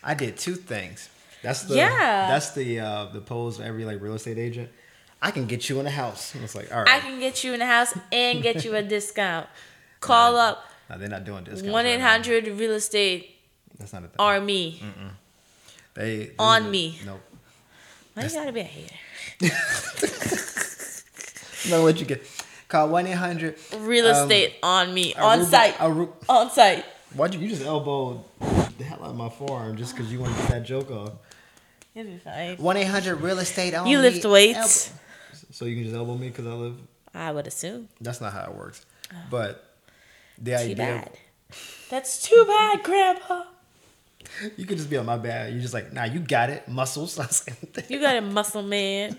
I 0.03 0.15
did 0.15 0.37
two 0.37 0.55
things. 0.55 1.09
That's 1.43 1.63
the 1.65 1.77
Yeah. 1.77 2.29
That's 2.29 2.51
the 2.53 2.81
uh, 2.81 3.05
the 3.07 3.21
pose 3.21 3.59
of 3.59 3.65
every 3.67 3.85
like 3.85 4.01
real 4.01 4.15
estate 4.15 4.39
agent. 4.39 4.71
I 5.21 5.31
can 5.33 5.47
get 5.47 5.69
you 5.69 5.81
in 5.81 5.87
a 5.87 5.91
house. 5.91 6.35
And 6.35 6.45
it's 6.45 6.55
like 6.55 6.73
all 6.73 6.83
right. 6.83 6.89
I 6.97 7.01
can 7.01 7.19
get 7.21 7.43
you 7.45 7.53
in 7.53 7.59
the 7.61 7.67
house 7.67 7.95
and 8.13 8.43
get 8.43 8.65
you 8.65 8.75
a 8.77 8.83
discount. 8.97 9.47
Call 10.01 10.37
up 10.37 10.65
No, 10.89 10.99
they're 10.99 11.09
not 11.09 11.25
doing 11.25 11.45
this. 11.45 11.63
one 11.63 11.87
eight 11.87 12.01
hundred 12.01 12.47
real 12.49 12.73
estate 12.73 13.37
That's 13.79 13.93
not 13.93 14.05
a 14.05 14.09
thing. 14.09 14.17
army 14.19 14.81
They, 15.95 16.17
they 16.27 16.31
on 16.39 16.71
me. 16.71 16.99
Nope. 17.05 17.21
Why 18.15 18.25
you 18.25 18.31
gotta 18.31 18.53
be 18.53 18.61
a 18.61 18.65
hater? 18.65 18.95
Gonna 21.69 21.83
let 21.83 22.01
you 22.01 22.07
get. 22.07 22.23
Call 22.69 22.89
one 22.89 23.07
eight 23.07 23.13
hundred. 23.13 23.57
Real 23.79 24.07
Um, 24.07 24.23
estate 24.31 24.55
on 24.63 24.93
me, 24.95 25.15
on 25.15 25.45
site, 25.45 25.81
on 25.81 26.51
site. 26.51 26.85
Why'd 27.15 27.35
you, 27.35 27.41
you 27.41 27.49
just 27.49 27.65
elbowed 27.65 28.23
the 28.79 28.85
hell 28.85 29.01
out 29.03 29.11
of 29.11 29.17
my 29.17 29.29
forearm 29.29 29.77
just 29.77 29.95
because 29.97 30.13
you 30.13 30.21
want 30.21 30.35
to 30.35 30.41
get 30.43 30.51
that 30.51 30.63
joke 30.65 30.91
off? 30.91 31.13
You'll 31.95 32.07
be 32.07 32.19
fine. 32.19 32.57
One 32.59 32.77
eight 32.77 32.85
hundred 32.87 33.17
real 33.17 33.39
estate 33.39 33.75
only. 33.75 33.91
You 33.91 33.99
lift 33.99 34.25
weights. 34.25 34.93
So 35.51 35.65
you 35.65 35.75
can 35.77 35.85
just 35.85 35.97
elbow 35.97 36.17
me 36.17 36.29
because 36.29 36.47
I 36.47 36.53
live. 36.53 36.77
I 37.15 37.33
would 37.33 37.47
assume. 37.47 37.89
That's 38.01 38.21
not 38.21 38.33
how 38.33 38.45
it 38.45 38.55
works. 38.55 38.85
Oh. 39.13 39.17
But 39.31 39.65
the 40.41 40.53
Too 40.53 40.57
idea, 40.57 40.77
bad. 40.77 41.11
That's 41.91 42.23
too 42.23 42.45
bad, 42.47 42.83
Grandpa. 42.83 43.45
you 44.57 44.67
could 44.67 44.77
just 44.77 44.91
be 44.91 44.97
on 44.99 45.07
my 45.07 45.17
bad. 45.17 45.53
You're 45.53 45.63
just 45.63 45.73
like, 45.75 45.93
nah, 45.93 46.05
you 46.05 46.21
got 46.21 46.51
it, 46.51 46.69
muscles. 46.69 47.19
I 47.19 47.27
was 47.27 47.47
like, 47.77 47.89
You 47.91 48.01
got 48.01 48.17
a 48.17 48.21
muscle 48.21 48.63
man. 48.63 49.19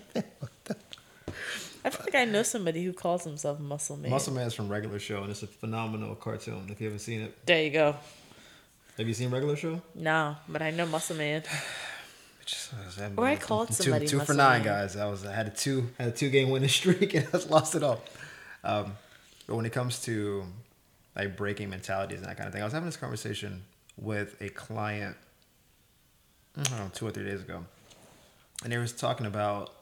I 1.82 1.88
feel 1.90 2.04
like 2.04 2.14
I 2.14 2.26
know 2.26 2.42
somebody 2.42 2.84
who 2.84 2.92
calls 2.92 3.24
himself 3.24 3.58
Muscle 3.58 3.96
Man. 3.96 4.10
Muscle 4.10 4.34
Man 4.34 4.46
is 4.46 4.52
from 4.54 4.68
Regular 4.68 4.98
Show, 4.98 5.22
and 5.22 5.30
it's 5.30 5.42
a 5.42 5.46
phenomenal 5.46 6.14
cartoon. 6.14 6.66
If 6.68 6.78
you 6.80 6.86
haven't 6.86 7.00
seen 7.00 7.22
it, 7.22 7.46
There 7.46 7.62
you 7.62 7.70
go. 7.70 7.96
Have 9.00 9.08
you 9.08 9.14
seen 9.14 9.30
Regular 9.30 9.56
Show? 9.56 9.82
No, 9.94 10.36
but 10.48 10.62
I 10.62 10.70
know 10.70 10.86
Muscle 10.86 11.16
Man. 11.16 11.42
Just- 12.46 12.72
Or 13.16 13.26
I 13.26 13.36
called 13.36 13.68
two, 13.68 13.74
somebody 13.74 14.06
two 14.08 14.20
for 14.20 14.34
nine, 14.34 14.62
Man. 14.64 14.66
guys. 14.82 14.96
I 14.96 15.06
was 15.06 15.24
I 15.24 15.32
had 15.32 15.46
a 15.46 15.50
two 15.50 15.88
had 15.98 16.08
a 16.08 16.12
two 16.12 16.30
game 16.30 16.50
winning 16.50 16.68
streak 16.80 17.14
and 17.14 17.26
I 17.32 17.36
lost 17.48 17.74
it 17.74 17.82
all. 17.82 18.02
Um, 18.64 18.94
but 19.46 19.56
when 19.56 19.66
it 19.66 19.72
comes 19.72 20.00
to 20.02 20.44
like 21.16 21.36
breaking 21.36 21.70
mentalities 21.70 22.18
and 22.18 22.26
that 22.26 22.36
kind 22.36 22.46
of 22.46 22.52
thing, 22.52 22.62
I 22.62 22.64
was 22.64 22.72
having 22.72 22.86
this 22.86 22.96
conversation 22.96 23.62
with 23.96 24.40
a 24.40 24.48
client 24.48 25.16
I 26.58 26.62
don't 26.64 26.78
know, 26.78 26.90
two 26.92 27.06
or 27.06 27.10
three 27.12 27.24
days 27.24 27.40
ago, 27.42 27.64
and 28.64 28.72
they 28.72 28.78
was 28.78 28.92
talking 28.92 29.26
about 29.26 29.72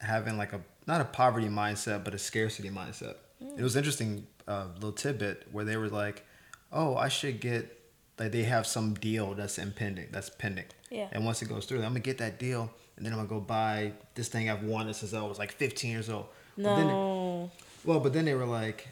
having 0.00 0.36
like 0.36 0.52
a 0.52 0.60
not 0.86 1.00
a 1.00 1.04
poverty 1.04 1.48
mindset 1.48 2.04
but 2.04 2.14
a 2.14 2.18
scarcity 2.18 2.70
mindset. 2.70 3.16
Mm. 3.42 3.58
It 3.58 3.62
was 3.62 3.76
interesting 3.76 4.26
uh, 4.48 4.66
little 4.74 4.92
tidbit 4.92 5.46
where 5.52 5.64
they 5.64 5.76
were 5.76 5.88
like, 5.88 6.24
"Oh, 6.72 6.96
I 6.96 7.08
should 7.08 7.40
get 7.40 7.78
like 8.18 8.32
they 8.32 8.44
have 8.44 8.66
some 8.66 8.94
deal 8.94 9.34
that's 9.34 9.58
impending, 9.58 10.08
that's 10.12 10.30
pending, 10.30 10.66
Yeah. 10.90 11.08
and 11.12 11.24
once 11.24 11.42
it 11.42 11.48
goes 11.48 11.66
through, 11.66 11.78
I'm 11.78 11.88
gonna 11.90 12.00
get 12.00 12.18
that 12.18 12.38
deal, 12.38 12.70
and 12.96 13.04
then 13.04 13.12
I'm 13.12 13.18
gonna 13.18 13.28
go 13.28 13.40
buy 13.40 13.92
this 14.14 14.28
thing 14.28 14.48
I've 14.50 14.62
wanted 14.62 14.94
since 14.94 15.12
I 15.14 15.22
was 15.22 15.38
like 15.38 15.52
15 15.52 15.90
years 15.90 16.08
old." 16.10 16.26
But 16.56 16.76
then- 16.76 16.86
No. 16.88 17.50
well, 17.84 17.98
but 18.00 18.12
then 18.12 18.24
they 18.26 18.34
were 18.34 18.44
like, 18.46 18.88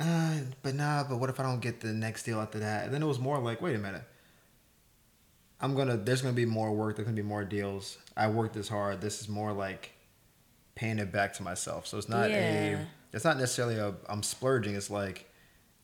uh, 0.00 0.38
but 0.62 0.74
nah, 0.74 1.04
but 1.04 1.18
what 1.18 1.30
if 1.30 1.38
I 1.38 1.42
don't 1.44 1.60
get 1.60 1.80
the 1.80 1.92
next 1.92 2.24
deal 2.24 2.40
after 2.40 2.58
that? 2.60 2.86
And 2.86 2.94
then 2.94 3.02
it 3.02 3.06
was 3.06 3.18
more 3.18 3.38
like, 3.38 3.60
wait 3.62 3.76
a 3.76 3.78
minute. 3.78 4.02
I'm 5.60 5.74
gonna 5.74 5.96
there's 5.96 6.20
gonna 6.22 6.34
be 6.34 6.46
more 6.46 6.72
work, 6.72 6.96
there's 6.96 7.06
gonna 7.06 7.14
be 7.16 7.22
more 7.22 7.44
deals. 7.44 7.98
I 8.16 8.28
worked 8.28 8.54
this 8.54 8.68
hard. 8.68 9.00
This 9.00 9.20
is 9.20 9.28
more 9.28 9.52
like 9.52 9.92
paying 10.74 10.98
it 10.98 11.12
back 11.12 11.32
to 11.34 11.42
myself. 11.42 11.86
So 11.86 11.96
it's 11.98 12.08
not 12.08 12.30
Yeah. 12.30 12.36
a 12.80 12.86
it's 13.12 13.24
not 13.24 13.38
necessarily 13.38 13.76
a 13.76 13.94
I'm 14.08 14.22
splurging. 14.22 14.74
It's 14.74 14.90
like 14.90 15.30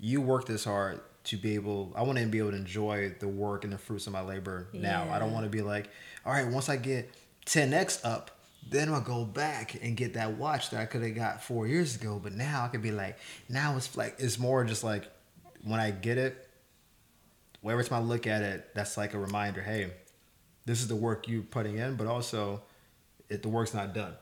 you 0.01 0.21
work 0.21 0.47
this 0.47 0.65
hard 0.65 1.01
to 1.25 1.37
be 1.37 1.55
able 1.55 1.93
I 1.95 2.03
want 2.03 2.19
to 2.19 2.27
be 2.27 2.39
able 2.39 2.51
to 2.53 2.57
enjoy 2.57 3.15
the 3.21 3.29
work 3.29 3.65
and 3.65 3.73
the 3.73 3.79
fruits 3.79 4.07
of 4.07 4.13
my 4.13 4.23
labor 4.23 4.69
now. 4.73 5.07
I 5.11 5.19
don't 5.19 5.33
want 5.33 5.45
to 5.45 5.51
be 5.51 5.63
like, 5.63 5.91
all 6.25 6.33
right, 6.33 6.47
once 6.49 6.69
I 6.69 6.77
get 6.77 7.11
10x 7.47 8.05
up, 8.05 8.31
then 8.69 8.89
I'll 8.89 9.01
go 9.01 9.25
back 9.25 9.77
and 9.83 9.97
get 9.97 10.15
that 10.15 10.37
watch 10.37 10.71
that 10.71 10.81
I 10.81 10.87
could 10.87 11.03
have 11.03 11.15
got 11.15 11.43
four 11.43 11.67
years 11.67 11.97
ago. 11.97 12.21
But 12.23 12.33
now 12.33 12.65
I 12.65 12.69
could 12.69 12.83
be 12.83 12.93
like, 12.93 13.19
now 13.49 13.77
it's 13.77 13.97
like 13.97 14.17
it's 14.19 14.39
more 14.39 14.65
just 14.65 14.85
like 14.85 15.09
when 15.65 15.81
I 15.81 15.91
get 15.91 16.19
it, 16.19 16.49
wherever 17.61 17.83
time 17.83 18.03
I 18.03 18.07
look 18.07 18.27
at 18.27 18.43
it, 18.43 18.75
that's 18.75 18.97
like 18.97 19.15
a 19.15 19.19
reminder. 19.19 19.61
Hey, 19.61 19.91
this 20.67 20.81
is 20.81 20.89
the 20.89 20.97
work 20.97 21.29
you're 21.29 21.43
putting 21.43 21.79
in, 21.79 21.97
but 21.97 22.07
also, 22.07 22.63
it, 23.29 23.43
the 23.43 23.49
work's 23.49 23.75
not 23.75 23.95
done. 23.95 24.15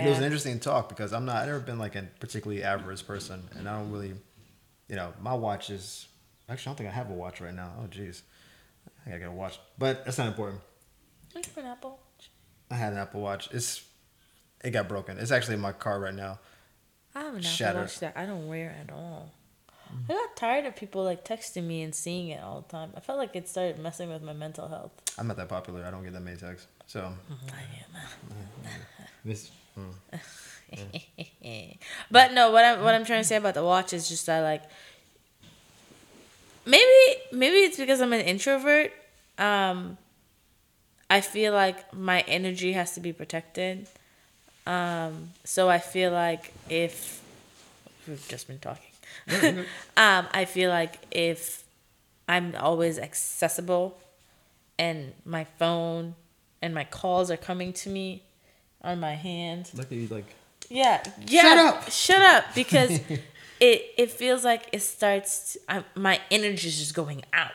And 0.00 0.06
it 0.06 0.10
was 0.10 0.18
an 0.18 0.24
interesting 0.24 0.60
talk 0.60 0.88
because 0.88 1.12
I'm 1.12 1.24
not. 1.24 1.36
I've 1.36 1.46
never 1.46 1.60
been 1.60 1.78
like 1.78 1.94
a 1.94 2.06
particularly 2.20 2.62
average 2.62 3.06
person, 3.06 3.42
and 3.56 3.68
I 3.68 3.78
don't 3.78 3.90
really, 3.90 4.14
you 4.90 4.96
know, 4.96 5.14
my 5.22 5.32
watch 5.32 5.70
is. 5.70 6.08
Actually, 6.48 6.62
I 6.62 6.70
don't 6.70 6.78
think 6.78 6.90
I 6.90 6.92
have 6.92 7.10
a 7.10 7.14
watch 7.14 7.40
right 7.40 7.54
now. 7.54 7.70
Oh, 7.80 7.86
jeez, 7.86 8.22
I 9.06 9.10
gotta 9.10 9.20
get 9.20 9.28
a 9.28 9.32
watch, 9.32 9.60
but 9.78 10.04
that's 10.04 10.18
not 10.18 10.26
important. 10.26 10.60
Look 11.32 11.46
for 11.46 11.60
an 11.60 11.66
Apple. 11.66 11.90
Watch. 11.90 12.30
I 12.72 12.74
had 12.74 12.92
an 12.92 12.98
Apple 12.98 13.20
Watch. 13.20 13.48
It's 13.52 13.84
it 14.64 14.72
got 14.72 14.88
broken. 14.88 15.16
It's 15.18 15.30
actually 15.30 15.54
in 15.54 15.60
my 15.60 15.70
car 15.70 16.00
right 16.00 16.14
now. 16.14 16.40
I 17.14 17.20
have 17.20 17.34
an 17.36 17.44
Apple 17.44 17.80
Watch 17.82 18.00
that 18.00 18.14
I 18.16 18.26
don't 18.26 18.48
wear 18.48 18.76
at 18.82 18.92
all. 18.92 19.30
Mm-hmm. 19.94 20.10
I 20.10 20.14
got 20.14 20.36
tired 20.36 20.66
of 20.66 20.74
people 20.74 21.04
like 21.04 21.24
texting 21.24 21.64
me 21.64 21.82
and 21.82 21.94
seeing 21.94 22.28
it 22.28 22.42
all 22.42 22.62
the 22.62 22.68
time. 22.68 22.90
I 22.96 23.00
felt 23.00 23.18
like 23.18 23.36
it 23.36 23.48
started 23.48 23.78
messing 23.78 24.08
with 24.08 24.22
my 24.22 24.32
mental 24.32 24.68
health. 24.68 24.92
I'm 25.18 25.28
not 25.28 25.36
that 25.36 25.48
popular. 25.48 25.84
I 25.84 25.92
don't 25.92 26.02
get 26.02 26.12
that 26.14 26.20
many 26.20 26.36
texts. 26.36 26.66
So 26.86 27.00
mm-hmm. 27.00 27.54
I 27.54 27.60
am. 27.60 28.34
Mm-hmm. 28.34 29.28
this. 29.28 29.52
mm. 29.78 29.92
but 32.10 32.32
no, 32.32 32.50
what 32.50 32.64
I'm 32.64 32.82
what 32.82 32.94
I'm 32.94 33.04
trying 33.04 33.20
to 33.20 33.26
say 33.26 33.36
about 33.36 33.54
the 33.54 33.64
watch 33.64 33.92
is 33.92 34.08
just 34.08 34.26
that 34.26 34.40
like 34.40 34.62
maybe 36.64 37.20
maybe 37.32 37.56
it's 37.56 37.76
because 37.76 38.00
I'm 38.00 38.12
an 38.12 38.20
introvert. 38.20 38.92
Um, 39.38 39.96
I 41.08 41.20
feel 41.20 41.52
like 41.52 41.92
my 41.92 42.20
energy 42.22 42.72
has 42.72 42.94
to 42.94 43.00
be 43.00 43.12
protected. 43.12 43.88
Um, 44.66 45.30
so 45.44 45.68
I 45.68 45.78
feel 45.78 46.12
like 46.12 46.52
if 46.68 47.20
we've 48.06 48.24
just 48.28 48.46
been 48.46 48.60
talking, 48.60 48.90
um, 49.96 50.28
I 50.32 50.44
feel 50.44 50.70
like 50.70 50.98
if 51.10 51.64
I'm 52.28 52.54
always 52.54 52.98
accessible 52.98 53.98
and 54.78 55.12
my 55.24 55.44
phone 55.58 56.14
and 56.62 56.72
my 56.72 56.84
calls 56.84 57.30
are 57.30 57.36
coming 57.36 57.72
to 57.72 57.88
me 57.90 58.22
on 58.82 59.00
my 59.00 59.14
hand. 59.14 59.70
Like 59.74 60.26
Yeah, 60.70 61.02
yeah. 61.26 61.42
Shut 61.42 61.58
up. 61.58 61.90
Shut 61.90 62.22
up, 62.22 62.44
because 62.54 62.90
it 63.60 63.82
it 63.98 64.10
feels 64.10 64.44
like 64.44 64.68
it 64.72 64.80
starts. 64.82 65.56
I, 65.68 65.84
my 65.94 66.20
energy 66.30 66.68
is 66.68 66.78
just 66.78 66.94
going 66.94 67.22
out. 67.32 67.50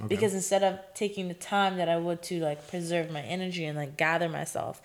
Okay. 0.00 0.06
Because 0.08 0.32
instead 0.32 0.62
of 0.62 0.78
taking 0.94 1.28
the 1.28 1.34
time 1.34 1.76
that 1.76 1.88
I 1.88 1.96
would 1.98 2.22
to 2.24 2.40
like 2.40 2.68
preserve 2.68 3.10
my 3.10 3.20
energy 3.20 3.64
and 3.64 3.76
like 3.76 3.96
gather 3.96 4.28
myself, 4.28 4.80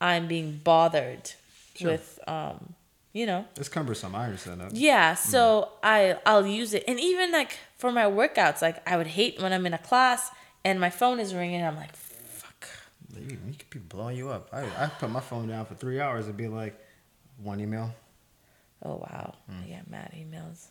I'm 0.00 0.26
being 0.26 0.60
bothered 0.64 1.32
Sure. 1.76 1.90
with 1.92 2.18
um, 2.26 2.74
you 3.12 3.26
know, 3.26 3.44
it's 3.56 3.68
cumbersome. 3.68 4.14
I 4.14 4.24
understand 4.26 4.60
that. 4.60 4.74
yeah, 4.74 5.14
so 5.14 5.68
I 5.82 6.16
I'll 6.26 6.46
use 6.46 6.74
it, 6.74 6.82
and 6.88 6.98
even 6.98 7.30
like 7.30 7.58
for 7.78 7.92
my 7.92 8.04
workouts, 8.04 8.60
like 8.62 8.86
I 8.88 8.96
would 8.96 9.06
hate 9.06 9.40
when 9.40 9.52
I'm 9.52 9.64
in 9.66 9.74
a 9.74 9.78
class 9.78 10.30
and 10.64 10.80
my 10.80 10.90
phone 10.90 11.20
is 11.20 11.32
ringing. 11.34 11.62
I'm 11.62 11.76
like, 11.76 11.94
fuck. 11.94 12.66
You, 13.16 13.38
you 13.46 13.54
could 13.58 13.70
be 13.70 13.78
blowing 13.78 14.16
you 14.16 14.30
up. 14.30 14.48
I 14.52 14.62
I 14.84 14.86
put 14.88 15.10
my 15.10 15.20
phone 15.20 15.46
down 15.48 15.66
for 15.66 15.74
three 15.74 16.00
hours 16.00 16.26
and 16.26 16.36
be 16.36 16.48
like, 16.48 16.74
one 17.42 17.60
email. 17.60 17.94
Oh 18.84 18.96
wow, 18.96 19.34
I 19.48 19.66
get 19.66 19.90
mad 19.90 20.12
emails. 20.16 20.66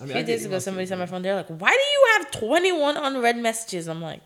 I 0.00 0.04
A 0.04 0.06
mean, 0.06 0.10
a 0.10 0.12
few 0.12 0.20
I 0.20 0.22
days 0.22 0.44
ago, 0.44 0.58
somebody 0.58 0.84
too, 0.84 0.88
sent 0.88 0.98
my 1.00 1.06
phone. 1.06 1.22
They're 1.22 1.36
like, 1.36 1.48
"Why 1.48 1.70
do 1.70 1.74
you 1.76 2.08
have 2.18 2.30
21 2.32 2.96
unread 2.96 3.36
messages?" 3.36 3.88
I'm 3.88 4.02
like, 4.02 4.20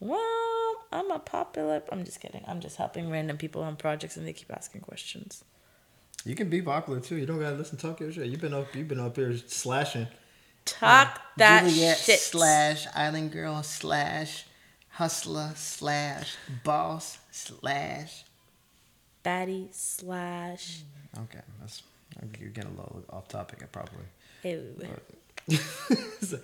"Well, 0.00 0.76
I'm 0.92 1.10
a 1.10 1.18
popular." 1.18 1.82
I'm 1.90 2.04
just 2.04 2.20
kidding. 2.20 2.44
I'm 2.46 2.60
just 2.60 2.76
helping 2.76 3.10
random 3.10 3.36
people 3.38 3.62
on 3.62 3.76
projects, 3.76 4.16
and 4.16 4.26
they 4.26 4.32
keep 4.32 4.52
asking 4.52 4.82
questions. 4.82 5.44
You 6.24 6.34
can 6.34 6.50
be 6.50 6.60
popular 6.60 7.00
too. 7.00 7.16
You 7.16 7.26
don't 7.26 7.40
gotta 7.40 7.56
listen 7.56 7.78
to 7.78 7.86
talk 7.86 8.00
your 8.00 8.12
shit. 8.12 8.26
You've 8.26 8.40
been 8.40 8.52
up. 8.54 8.74
You've 8.74 8.88
been 8.88 9.00
up 9.00 9.16
here 9.16 9.36
slashing. 9.36 10.06
Talk 10.66 11.16
uh, 11.16 11.18
that 11.38 11.64
Juliette 11.68 11.96
shit. 11.98 12.18
slash 12.20 12.86
Island 12.94 13.32
Girl 13.32 13.62
slash 13.62 14.44
Hustler 14.90 15.52
slash 15.56 16.36
Boss 16.64 17.18
slash. 17.30 18.24
Baddie 19.24 19.68
slash. 19.72 20.82
Mm-hmm. 21.16 21.22
Okay, 21.24 21.40
that's 21.60 21.82
you're 22.38 22.50
getting 22.50 22.70
a 22.72 22.74
little 22.74 23.04
off 23.10 23.28
topic. 23.28 23.60
I 23.62 23.66
probably. 23.66 24.04
Ew. 24.44 24.76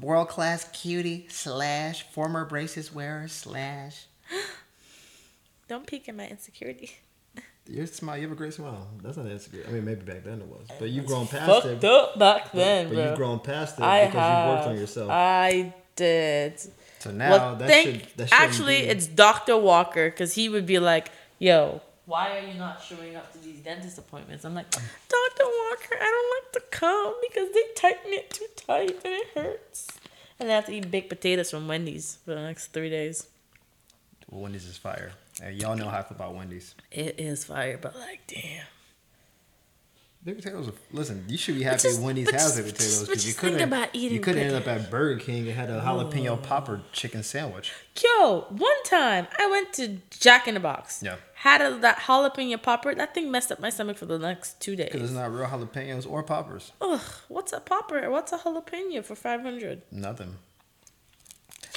World 0.00 0.28
class 0.28 0.68
cutie 0.72 1.26
slash 1.28 2.02
former 2.10 2.44
braces 2.44 2.94
wearer 2.94 3.26
slash. 3.28 4.06
Don't 5.68 5.86
peek 5.86 6.08
at 6.08 6.14
my 6.16 6.28
insecurity. 6.28 6.92
Your 7.68 7.86
smile. 7.86 8.16
You 8.16 8.22
have 8.24 8.32
a 8.32 8.36
great 8.36 8.54
smile. 8.54 8.88
That's 9.02 9.16
not 9.16 9.26
insecure. 9.26 9.64
I 9.68 9.72
mean, 9.72 9.84
maybe 9.84 10.02
back 10.02 10.24
then 10.24 10.40
it 10.40 10.46
was, 10.46 10.66
but 10.78 10.90
you've 10.90 11.06
grown 11.06 11.26
past 11.26 11.46
Fucked 11.46 11.66
it. 11.66 11.84
up 11.84 12.18
back 12.18 12.52
then, 12.52 12.88
but 12.88 12.94
bro. 12.94 13.04
you've 13.04 13.16
grown 13.16 13.40
past 13.40 13.78
it 13.78 13.82
I 13.84 14.06
because 14.06 14.20
have. 14.20 14.48
you've 14.48 14.56
worked 14.56 14.68
on 14.68 14.76
yourself. 14.76 15.10
I 15.10 15.74
did. 15.96 16.58
so 16.98 17.10
now 17.12 17.30
well, 17.30 17.56
that 17.56 17.68
thank. 17.68 18.00
should 18.00 18.16
that 18.16 18.32
actually, 18.32 18.80
be- 18.80 18.86
it's 18.88 19.06
Doctor 19.06 19.56
Walker 19.56 20.08
because 20.10 20.34
he 20.34 20.48
would 20.48 20.66
be 20.66 20.78
like, 20.78 21.10
"Yo, 21.40 21.80
why 22.04 22.38
are 22.38 22.46
you 22.46 22.54
not 22.54 22.80
showing 22.80 23.16
up 23.16 23.32
to 23.32 23.38
these 23.38 23.60
dentist 23.60 23.98
appointments?" 23.98 24.44
I'm 24.44 24.54
like, 24.54 24.70
Doctor 24.70 25.44
Walker, 25.44 25.96
I 26.00 26.04
don't 26.04 26.30
like 26.36 26.52
to 26.52 26.78
come 26.78 27.14
because 27.28 27.52
they 27.52 27.62
tighten 27.74 28.12
it 28.12 28.30
too 28.30 28.46
tight 28.56 28.90
and 29.04 29.14
it 29.14 29.26
hurts. 29.34 29.88
And 30.38 30.50
I 30.50 30.54
have 30.54 30.66
to 30.66 30.72
eat 30.72 30.90
baked 30.90 31.08
potatoes 31.08 31.50
from 31.50 31.66
Wendy's 31.66 32.18
for 32.24 32.34
the 32.34 32.42
next 32.42 32.68
three 32.68 32.90
days. 32.90 33.26
Wendy's 34.30 34.66
is 34.66 34.76
fire. 34.76 35.12
Hey, 35.40 35.52
y'all 35.52 35.76
know 35.76 35.88
how 35.88 35.98
I 35.98 36.02
feel 36.02 36.16
about 36.16 36.34
Wendy's. 36.34 36.74
It 36.92 37.16
is 37.18 37.44
fire, 37.44 37.78
but 37.80 37.96
like, 37.96 38.20
damn. 38.28 38.66
Big 40.22 40.36
potatoes. 40.36 40.68
Are, 40.68 40.72
listen, 40.92 41.24
you 41.28 41.38
should 41.38 41.54
be 41.54 41.62
happy 41.62 41.78
just- 41.78 42.00
Wendy's 42.00 42.26
but 42.26 42.34
has 42.34 42.54
big 42.56 42.66
potatoes 42.66 43.08
because 43.08 43.26
you 43.26 43.64
about 43.64 43.88
eating 43.94 44.16
you 44.16 44.20
could 44.20 44.36
end 44.36 44.54
up 44.54 44.68
at 44.68 44.90
Burger 44.90 45.18
King 45.18 45.48
and 45.48 45.56
had 45.56 45.70
a 45.70 45.80
jalapeno 45.80 46.30
oh. 46.30 46.36
popper 46.36 46.82
chicken 46.92 47.22
sandwich. 47.22 47.72
Yo, 48.02 48.46
one 48.50 48.82
time 48.84 49.26
I 49.38 49.46
went 49.46 49.72
to 49.74 49.98
Jack 50.10 50.46
in 50.46 50.54
the 50.54 50.60
Box. 50.60 51.02
Yeah. 51.02 51.16
Had 51.36 51.62
a, 51.62 51.74
that 51.78 52.00
jalapeno 52.00 52.62
popper. 52.62 52.94
That 52.94 53.14
thing 53.14 53.30
messed 53.30 53.50
up 53.50 53.60
my 53.60 53.70
stomach 53.70 53.96
for 53.96 54.04
the 54.04 54.18
next 54.18 54.60
two 54.60 54.76
days. 54.76 54.90
Because 54.92 55.08
it's 55.08 55.18
not 55.18 55.32
real 55.32 55.46
jalapenos 55.46 56.06
or 56.06 56.22
poppers. 56.22 56.72
Ugh, 56.82 57.00
what's 57.28 57.54
a 57.54 57.60
popper? 57.60 58.10
What's 58.10 58.32
a 58.32 58.38
jalapeno 58.38 59.02
for 59.02 59.14
500? 59.14 59.80
Nothing. 59.90 60.36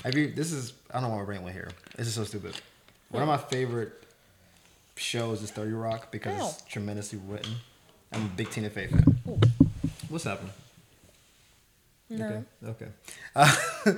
Have 0.03 0.17
you? 0.17 0.31
This 0.31 0.51
is. 0.51 0.73
I 0.91 0.99
don't 0.99 1.09
want 1.09 1.21
to 1.21 1.25
bring 1.25 1.43
one 1.43 1.53
here. 1.53 1.69
This 1.95 2.07
is 2.07 2.15
so 2.15 2.25
stupid. 2.25 2.59
One 3.09 3.21
of 3.23 3.29
my 3.29 3.37
favorite 3.37 3.93
shows 4.95 5.41
is 5.41 5.51
Thirty 5.51 5.71
Rock 5.71 6.11
because 6.11 6.55
it's 6.55 6.61
tremendously 6.63 7.19
written. 7.25 7.55
I'm 8.13 8.25
a 8.25 8.29
big 8.29 8.49
Tina 8.49 8.69
Fey 8.69 8.87
fan. 8.87 9.03
What's 10.09 10.23
happening? 10.25 10.51
No. 12.09 12.25
Okay. 12.25 12.43
Okay. 12.67 12.87
Uh, 13.35 13.55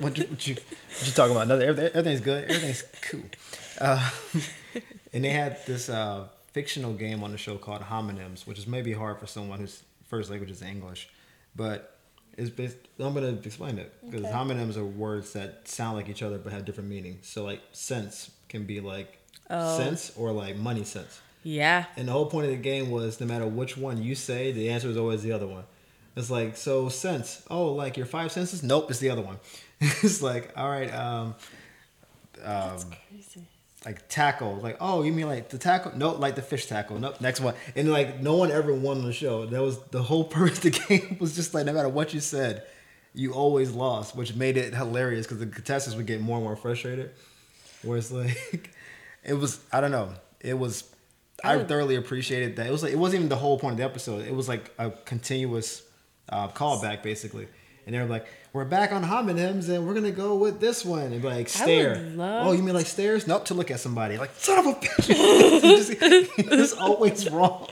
what, 0.00 0.16
you, 0.18 0.24
what, 0.24 0.46
you, 0.46 0.54
what 0.54 1.06
you 1.06 1.12
talking 1.12 1.34
about? 1.34 1.48
Nothing. 1.48 1.68
Everything, 1.68 1.90
everything's 1.94 2.20
good. 2.20 2.44
Everything's 2.44 2.84
cool. 3.02 3.22
Uh, 3.80 4.10
and 5.12 5.24
they 5.24 5.30
had 5.30 5.64
this 5.66 5.88
uh, 5.88 6.28
fictional 6.52 6.92
game 6.92 7.24
on 7.24 7.32
the 7.32 7.38
show 7.38 7.56
called 7.56 7.82
Homonyms, 7.82 8.46
which 8.46 8.58
is 8.58 8.66
maybe 8.66 8.92
hard 8.92 9.18
for 9.18 9.26
someone 9.26 9.58
whose 9.58 9.82
first 10.08 10.30
language 10.30 10.50
is 10.50 10.62
English, 10.62 11.08
but 11.56 11.98
it's 12.36 12.50
based, 12.50 12.76
I'm 13.00 13.14
gonna 13.14 13.28
explain 13.44 13.78
it 13.78 13.92
because 14.04 14.24
Okay. 14.26 14.32
homonyms 14.32 14.76
are 14.76 14.84
words 14.84 15.32
that 15.32 15.66
sound 15.66 15.96
like 15.96 16.08
each 16.08 16.22
other 16.22 16.38
but 16.38 16.52
have 16.52 16.64
different 16.64 16.88
meanings. 16.90 17.26
So 17.26 17.44
like 17.44 17.60
sense 17.72 18.30
can 18.48 18.64
be 18.66 18.80
like 18.80 19.18
Oh. 19.48 19.78
sense 19.78 20.12
or 20.16 20.32
like 20.32 20.56
money 20.56 20.84
sense. 20.84 21.20
Yeah. 21.46 21.84
And 21.96 22.08
the 22.08 22.12
whole 22.12 22.26
point 22.26 22.46
of 22.46 22.50
the 22.50 22.56
game 22.56 22.90
was 22.90 23.20
no 23.20 23.26
matter 23.26 23.46
which 23.46 23.76
one 23.76 24.02
you 24.02 24.16
say, 24.16 24.50
the 24.50 24.70
answer 24.70 24.88
is 24.88 24.96
always 24.96 25.22
the 25.22 25.30
other 25.30 25.46
one. 25.46 25.62
It's 26.16 26.28
like, 26.28 26.56
so 26.56 26.88
sense. 26.88 27.40
Oh, 27.48 27.66
like 27.66 27.96
your 27.96 28.04
five 28.04 28.32
senses? 28.32 28.64
Nope, 28.64 28.90
it's 28.90 28.98
the 28.98 29.10
other 29.10 29.22
one. 29.22 29.38
it's 29.80 30.20
like, 30.20 30.52
all 30.56 30.68
right, 30.68 30.92
um, 30.92 31.36
um, 32.42 32.78
Crazy. 33.10 33.46
like 33.84 34.08
tackle. 34.08 34.56
Like, 34.56 34.78
oh, 34.80 35.04
you 35.04 35.12
mean 35.12 35.28
like 35.28 35.48
the 35.48 35.58
tackle? 35.58 35.92
Nope, 35.94 36.18
like 36.18 36.34
the 36.34 36.42
fish 36.42 36.66
tackle. 36.66 36.98
Nope, 36.98 37.20
next 37.20 37.40
one. 37.40 37.54
And 37.76 37.92
like 37.92 38.20
no 38.20 38.36
one 38.36 38.50
ever 38.50 38.74
won 38.74 39.04
the 39.04 39.12
show. 39.12 39.46
That 39.46 39.62
was 39.62 39.78
the 39.92 40.02
whole 40.02 40.24
purpose 40.38 40.64
of 40.64 40.64
the 40.64 40.70
game 40.70 41.16
was 41.20 41.36
just 41.36 41.54
like 41.54 41.64
no 41.64 41.72
matter 41.72 41.88
what 41.88 42.12
you 42.12 42.18
said, 42.18 42.64
you 43.14 43.34
always 43.34 43.70
lost, 43.70 44.16
which 44.16 44.34
made 44.34 44.56
it 44.56 44.74
hilarious 44.74 45.26
because 45.26 45.38
the 45.38 45.46
contestants 45.46 45.96
would 45.96 46.06
get 46.06 46.20
more 46.20 46.38
and 46.38 46.44
more 46.44 46.56
frustrated. 46.56 47.12
Whereas 47.82 48.10
like 48.10 48.70
it 49.22 49.34
was 49.34 49.60
I 49.72 49.80
don't 49.80 49.92
know. 49.92 50.12
It 50.40 50.58
was 50.58 50.82
I 51.44 51.62
thoroughly 51.64 51.96
appreciated 51.96 52.56
that. 52.56 52.66
It 52.66 52.72
was 52.72 52.82
like 52.82 52.92
it 52.92 52.98
wasn't 52.98 53.20
even 53.20 53.28
the 53.28 53.36
whole 53.36 53.58
point 53.58 53.72
of 53.72 53.78
the 53.78 53.84
episode. 53.84 54.26
It 54.26 54.34
was 54.34 54.48
like 54.48 54.72
a 54.78 54.90
continuous 54.90 55.82
uh, 56.28 56.48
callback 56.48 57.02
basically. 57.02 57.48
And 57.84 57.94
they 57.94 58.00
were 58.00 58.06
like, 58.06 58.26
"We're 58.52 58.64
back 58.64 58.90
on 58.90 59.04
homonyms, 59.04 59.68
and 59.68 59.86
we're 59.86 59.94
gonna 59.94 60.10
go 60.10 60.34
with 60.34 60.58
this 60.58 60.84
one." 60.84 61.12
And 61.12 61.22
be 61.22 61.28
like, 61.28 61.48
"Stare." 61.48 61.94
love 62.16 62.48
Oh, 62.48 62.52
you 62.52 62.60
mean 62.62 62.74
like 62.74 62.86
stairs? 62.86 63.28
Nope. 63.28 63.44
To 63.44 63.54
look 63.54 63.70
at 63.70 63.78
somebody. 63.78 64.18
Like 64.18 64.30
son 64.36 64.58
of 64.58 64.66
a 64.66 64.72
bitch. 64.72 65.08
It's 66.38 66.72
always 66.72 67.30
wrong. 67.30 67.68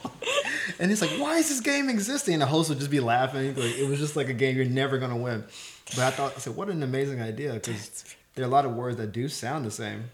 And 0.79 0.91
it's 0.91 1.01
like, 1.01 1.11
why 1.11 1.37
is 1.37 1.49
this 1.49 1.59
game 1.59 1.89
existing? 1.89 2.35
And 2.35 2.41
the 2.41 2.47
host 2.47 2.69
would 2.69 2.79
just 2.79 2.91
be 2.91 2.99
laughing. 2.99 3.55
Like, 3.55 3.77
it 3.77 3.87
was 3.89 3.99
just 3.99 4.15
like 4.15 4.29
a 4.29 4.33
game 4.33 4.55
you're 4.55 4.65
never 4.65 4.97
gonna 4.97 5.17
win. 5.17 5.43
But 5.89 5.99
I 5.99 6.11
thought, 6.11 6.33
I 6.35 6.39
said, 6.39 6.55
what 6.55 6.69
an 6.69 6.81
amazing 6.81 7.21
idea 7.21 7.53
because 7.53 8.05
there 8.35 8.45
are 8.45 8.47
a 8.47 8.51
lot 8.51 8.65
of 8.65 8.73
words 8.73 8.97
that 8.97 9.11
do 9.11 9.27
sound 9.27 9.65
the 9.65 9.71
same. 9.71 10.11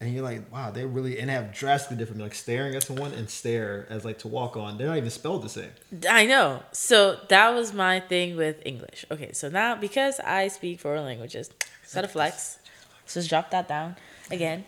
And 0.00 0.12
you're 0.12 0.22
like, 0.22 0.52
wow, 0.52 0.70
they 0.70 0.84
really 0.84 1.18
and 1.18 1.30
have 1.30 1.52
drastically 1.54 1.96
different. 1.96 2.20
Like 2.20 2.34
staring 2.34 2.74
at 2.74 2.82
someone 2.82 3.12
and 3.12 3.30
stare 3.30 3.86
as 3.88 4.04
like 4.04 4.18
to 4.18 4.28
walk 4.28 4.56
on. 4.56 4.76
They're 4.76 4.88
not 4.88 4.98
even 4.98 5.08
spelled 5.10 5.42
the 5.42 5.48
same. 5.48 5.70
I 6.08 6.26
know. 6.26 6.62
So 6.72 7.18
that 7.28 7.54
was 7.54 7.72
my 7.72 8.00
thing 8.00 8.36
with 8.36 8.56
English. 8.66 9.06
Okay, 9.10 9.32
so 9.32 9.48
now 9.48 9.74
because 9.74 10.20
I 10.20 10.48
speak 10.48 10.80
four 10.80 11.00
languages, 11.00 11.50
gotta 11.94 12.08
flex. 12.08 12.58
So 13.06 13.20
just 13.20 13.30
drop 13.30 13.50
that 13.52 13.68
down 13.68 13.96
again. 14.30 14.64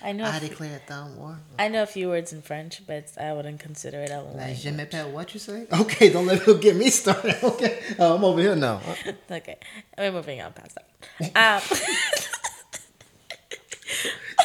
I 0.00 0.12
know. 0.12 0.26
I 0.26 0.38
declare 0.38 0.80
thumb 0.86 1.16
war. 1.16 1.40
I 1.58 1.66
know 1.66 1.82
a 1.82 1.86
few 1.86 2.08
words 2.08 2.32
in 2.32 2.40
French, 2.42 2.82
but 2.86 3.10
I 3.20 3.32
wouldn't 3.32 3.58
consider 3.58 3.98
it 4.02 4.10
a 4.10 4.20
Like, 4.20 4.36
language. 4.36 4.62
je 4.62 4.70
m'appelle 4.70 5.10
what 5.10 5.34
you 5.34 5.40
say? 5.40 5.66
Okay, 5.72 6.10
don't 6.10 6.26
let 6.26 6.46
him 6.46 6.60
get 6.60 6.76
me 6.76 6.88
started. 6.90 7.34
Okay, 7.42 7.80
oh, 7.98 8.14
I'm 8.14 8.22
over 8.24 8.40
here 8.40 8.54
now. 8.54 8.80
Okay, 9.30 9.56
we're 9.98 10.12
moving 10.12 10.40
on 10.40 10.52
past 10.52 10.76
that. 10.76 10.86
Um, 11.34 11.78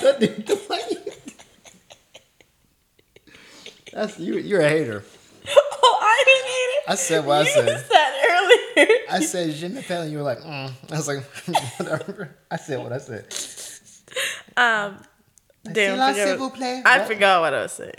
That 0.01 0.19
dude, 0.19 0.45
the 0.47 0.55
way 0.69 0.79
you- 0.91 0.99
That's 3.93 4.19
you. 4.19 4.37
You're 4.37 4.61
a 4.61 4.69
hater. 4.69 5.03
oh, 5.47 5.99
I 6.01 6.23
didn't 6.25 6.49
eat 6.49 6.71
it. 6.77 6.83
I 6.91 6.95
said 6.95 7.25
what 7.25 7.41
I 7.41 7.45
said. 7.45 7.67
you 7.67 7.77
said. 7.77 8.13
earlier. 8.29 8.97
I 9.11 9.19
said 9.19 9.53
je 9.53 9.67
m'appelle, 9.67 10.01
and 10.03 10.11
you 10.11 10.17
were 10.17 10.23
like, 10.23 10.39
mm. 10.39 10.71
I 10.91 10.95
was 10.97 11.07
like, 11.07 11.23
whatever. 11.79 12.35
I 12.49 12.57
said 12.57 12.79
what 12.79 12.91
I 12.91 12.97
said. 12.97 13.25
Um, 14.57 14.97
damn, 15.71 15.99
I 16.01 16.13
forgot- 16.13 16.37
vous. 16.57 16.63
I 16.85 16.97
What? 16.99 17.07
forgot 17.07 17.41
what 17.41 17.53
I 17.53 17.61
was 17.63 17.71
saying. 17.73 17.93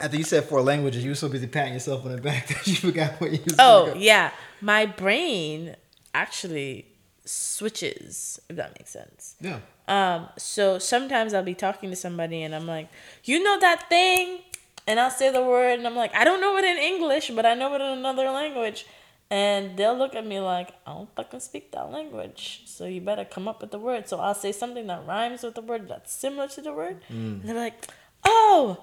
After 0.00 0.16
you 0.16 0.24
said 0.24 0.44
four 0.44 0.62
languages, 0.62 1.04
you 1.04 1.10
were 1.10 1.14
so 1.16 1.28
busy 1.28 1.46
patting 1.46 1.74
yourself 1.74 2.06
on 2.06 2.12
the 2.16 2.22
back 2.22 2.46
that 2.48 2.66
you 2.66 2.74
forgot 2.76 3.20
what 3.20 3.32
you 3.32 3.40
was 3.44 3.56
Oh 3.58 3.92
yeah, 3.96 4.30
my 4.62 4.86
brain 4.86 5.76
actually 6.14 6.86
switches. 7.26 8.40
If 8.48 8.56
that 8.56 8.78
makes 8.78 8.90
sense. 8.92 9.34
Yeah. 9.42 9.58
Um, 9.96 10.28
so 10.38 10.78
sometimes 10.78 11.34
I'll 11.34 11.42
be 11.42 11.58
talking 11.66 11.90
to 11.90 11.96
somebody 11.96 12.38
and 12.44 12.54
I'm 12.54 12.66
like, 12.76 12.88
you 13.24 13.42
know 13.42 13.58
that 13.58 13.88
thing, 13.88 14.38
and 14.86 15.00
I'll 15.00 15.10
say 15.20 15.28
the 15.32 15.42
word 15.42 15.78
and 15.78 15.86
I'm 15.88 15.96
like, 15.96 16.14
I 16.14 16.22
don't 16.24 16.40
know 16.40 16.56
it 16.60 16.64
in 16.64 16.78
English, 16.78 17.26
but 17.38 17.44
I 17.44 17.54
know 17.54 17.74
it 17.74 17.80
in 17.80 17.98
another 17.98 18.30
language, 18.30 18.86
And 19.30 19.76
they'll 19.76 19.96
look 19.96 20.16
at 20.16 20.26
me 20.26 20.40
like, 20.40 20.72
I 20.84 20.92
don't 20.92 21.14
fucking 21.14 21.38
speak 21.38 21.70
that 21.70 21.90
language. 21.92 22.62
So 22.66 22.86
you 22.86 23.00
better 23.00 23.24
come 23.24 23.46
up 23.46 23.60
with 23.60 23.70
the 23.70 23.78
word. 23.78 24.08
So 24.08 24.18
I'll 24.18 24.34
say 24.34 24.50
something 24.50 24.88
that 24.88 25.06
rhymes 25.06 25.44
with 25.44 25.54
the 25.54 25.60
word 25.60 25.88
that's 25.88 26.12
similar 26.12 26.48
to 26.48 26.60
the 26.60 26.72
word. 26.72 26.96
And 27.08 27.42
they're 27.44 27.54
like, 27.54 27.86
oh, 28.24 28.82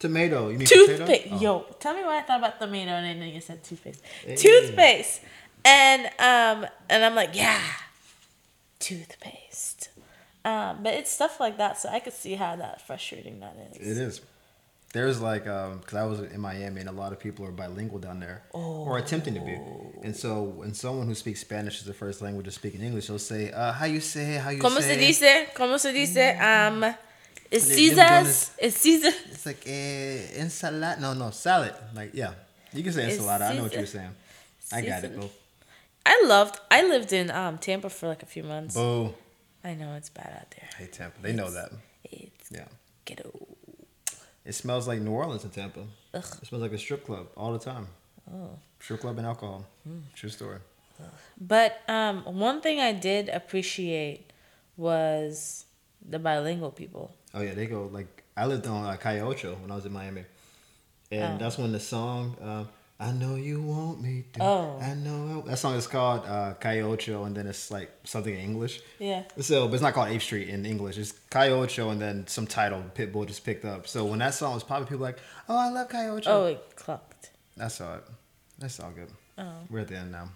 Tomato. 0.00 0.48
You 0.48 0.58
mean 0.58 0.66
toothpaste. 0.66 1.28
Oh. 1.30 1.38
Yo, 1.40 1.66
tell 1.78 1.94
me 1.94 2.02
why 2.02 2.18
I 2.18 2.22
thought 2.22 2.40
about 2.40 2.58
tomato 2.58 2.90
and 2.90 3.22
then 3.22 3.28
you 3.28 3.40
said 3.40 3.62
toothpaste. 3.62 4.02
Hey. 4.26 4.34
Toothpaste. 4.34 5.20
And 5.64 6.06
um 6.18 6.66
and 6.90 7.04
I'm 7.04 7.14
like, 7.14 7.36
yeah, 7.36 7.62
toothpaste. 8.82 9.88
Um, 10.44 10.82
but 10.82 10.94
it's 10.94 11.10
stuff 11.10 11.38
like 11.38 11.56
that, 11.58 11.78
so 11.78 11.88
I 11.88 12.00
could 12.00 12.12
see 12.12 12.34
how 12.34 12.56
that 12.56 12.84
frustrating 12.86 13.40
that 13.40 13.56
is. 13.70 13.76
It 13.76 14.02
is. 14.02 14.20
There's 14.92 15.22
like, 15.22 15.46
um, 15.46 15.80
cause 15.86 15.94
I 15.94 16.04
was 16.04 16.20
in 16.20 16.40
Miami 16.40 16.80
and 16.80 16.88
a 16.90 16.92
lot 16.92 17.12
of 17.12 17.18
people 17.18 17.46
are 17.46 17.50
bilingual 17.50 17.98
down 17.98 18.20
there, 18.20 18.42
or 18.52 18.98
attempting 18.98 19.34
to 19.34 19.40
be. 19.40 19.56
And 20.02 20.14
so 20.14 20.42
when 20.42 20.74
someone 20.74 21.06
who 21.06 21.14
speaks 21.14 21.40
Spanish 21.40 21.78
is 21.78 21.86
the 21.86 21.94
first 21.94 22.20
language 22.20 22.46
is 22.46 22.54
speaking 22.54 22.82
English, 22.82 23.06
they'll 23.06 23.18
say, 23.18 23.50
uh, 23.52 23.72
"How 23.72 23.86
you 23.86 24.00
say? 24.00 24.34
How 24.34 24.50
you 24.50 24.60
Como 24.60 24.80
say?" 24.80 24.94
se 24.94 25.06
dice? 25.06 25.54
Como 25.54 25.78
se 25.78 25.92
dice? 25.92 26.36
Um, 26.38 26.94
it's 27.50 27.66
Caesar's. 27.74 28.50
It's 28.58 28.78
Caesar. 28.80 29.12
It's 29.30 29.46
like 29.46 29.62
eh, 29.66 30.40
ensalada. 30.42 31.00
No, 31.00 31.14
no, 31.14 31.30
salad. 31.30 31.74
Like 31.94 32.10
yeah, 32.12 32.34
you 32.74 32.82
can 32.82 32.92
say 32.92 33.08
ensalada. 33.08 33.50
I 33.50 33.56
know 33.56 33.62
what 33.62 33.72
you're 33.72 33.86
saying. 33.86 34.14
I 34.72 34.82
got 34.82 35.04
it. 35.04 35.12
Caesar. 35.14 35.28
I 36.04 36.22
loved. 36.26 36.58
I 36.70 36.82
lived 36.86 37.12
in 37.12 37.30
um 37.30 37.58
Tampa 37.58 37.88
for 37.90 38.08
like 38.08 38.22
a 38.22 38.26
few 38.26 38.42
months. 38.42 38.74
Boo. 38.74 39.14
I 39.64 39.74
know 39.74 39.94
it's 39.94 40.10
bad 40.10 40.32
out 40.40 40.50
there. 40.50 40.68
Hey 40.78 40.86
Tampa, 40.86 41.20
they 41.22 41.32
know 41.32 41.50
that. 41.50 41.70
It's 42.04 42.50
Yeah. 42.50 42.66
ghetto. 43.04 43.30
It 44.44 44.54
smells 44.54 44.88
like 44.88 45.00
New 45.00 45.12
Orleans 45.12 45.44
in 45.44 45.50
Tampa. 45.50 45.80
Ugh. 46.14 46.24
It 46.42 46.46
smells 46.46 46.62
like 46.62 46.72
a 46.72 46.78
strip 46.78 47.06
club 47.06 47.28
all 47.36 47.52
the 47.52 47.60
time. 47.60 47.86
Oh. 48.32 48.58
Strip 48.80 49.00
club 49.00 49.18
and 49.18 49.26
alcohol. 49.26 49.64
Hmm. 49.84 50.00
True 50.14 50.28
story. 50.30 50.58
But 51.40 51.80
um, 51.88 52.22
one 52.38 52.60
thing 52.60 52.78
I 52.80 52.92
did 52.92 53.28
appreciate 53.28 54.32
was 54.76 55.64
the 56.08 56.18
bilingual 56.18 56.70
people. 56.70 57.14
Oh 57.34 57.40
yeah, 57.40 57.54
they 57.54 57.66
go 57.66 57.88
like 57.92 58.22
I 58.36 58.46
lived 58.46 58.66
on 58.66 58.84
uh, 58.84 58.96
Calle 58.96 59.20
Ocho 59.28 59.54
when 59.56 59.70
I 59.70 59.74
was 59.76 59.86
in 59.86 59.92
Miami, 59.92 60.24
and 61.10 61.34
Oh. 61.34 61.38
that's 61.38 61.58
when 61.58 61.72
the 61.72 61.80
song 61.80 62.36
uh, 62.42 62.64
"I 63.02 63.10
Know 63.12 63.34
You 63.34 63.60
Want 63.62 64.00
Me 64.00 64.24
to." 64.34 64.42
Oh. 64.42 64.78
I 64.80 64.94
know 64.94 65.42
that 65.42 65.58
song 65.58 65.74
is 65.74 65.86
called 65.86 66.24
uh, 66.26 66.54
Calle 66.60 66.82
Ocho, 66.92 67.24
and 67.24 67.36
then 67.36 67.46
it's 67.46 67.70
like 67.70 67.90
something 68.04 68.32
in 68.34 68.40
English. 68.40 68.80
Yeah. 68.98 69.24
So, 69.40 69.66
but 69.66 69.74
it's 69.74 69.82
not 69.82 69.94
called 69.94 70.08
Eighth 70.08 70.22
Street 70.22 70.48
in 70.48 70.64
English. 70.64 70.96
It's 70.98 71.12
Calle 71.30 71.52
Ocho, 71.62 71.90
and 71.90 72.00
then 72.00 72.26
some 72.26 72.46
title 72.46 72.82
Pitbull 72.94 73.26
just 73.26 73.44
picked 73.44 73.64
up. 73.64 73.86
So 73.88 74.04
when 74.04 74.20
that 74.20 74.34
song 74.34 74.54
was 74.54 74.62
popping, 74.64 74.86
people 74.86 74.98
were 75.00 75.06
like, 75.06 75.18
"Oh, 75.48 75.56
I 75.56 75.68
love 75.70 75.88
Calle 75.88 76.16
Ocho." 76.16 76.30
Oh, 76.30 76.46
it 76.46 76.62
clocked. 76.76 77.30
That's 77.56 77.80
all. 77.80 77.96
It 77.96 78.04
That's 78.58 78.78
all 78.80 78.90
good. 78.92 79.08
Oh. 79.38 79.50
We're 79.70 79.80
at 79.80 79.88
the 79.88 79.96
end 79.96 80.12
now. 80.12 80.28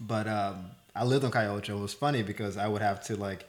But 0.00 0.26
um, 0.28 0.70
I 0.94 1.04
lived 1.04 1.24
on 1.24 1.30
Calle 1.30 1.56
Ocho. 1.56 1.78
It 1.78 1.82
was 1.82 1.94
funny 1.94 2.22
because 2.22 2.56
I 2.56 2.68
would 2.68 2.82
have 2.82 3.02
to 3.04 3.16
like, 3.16 3.46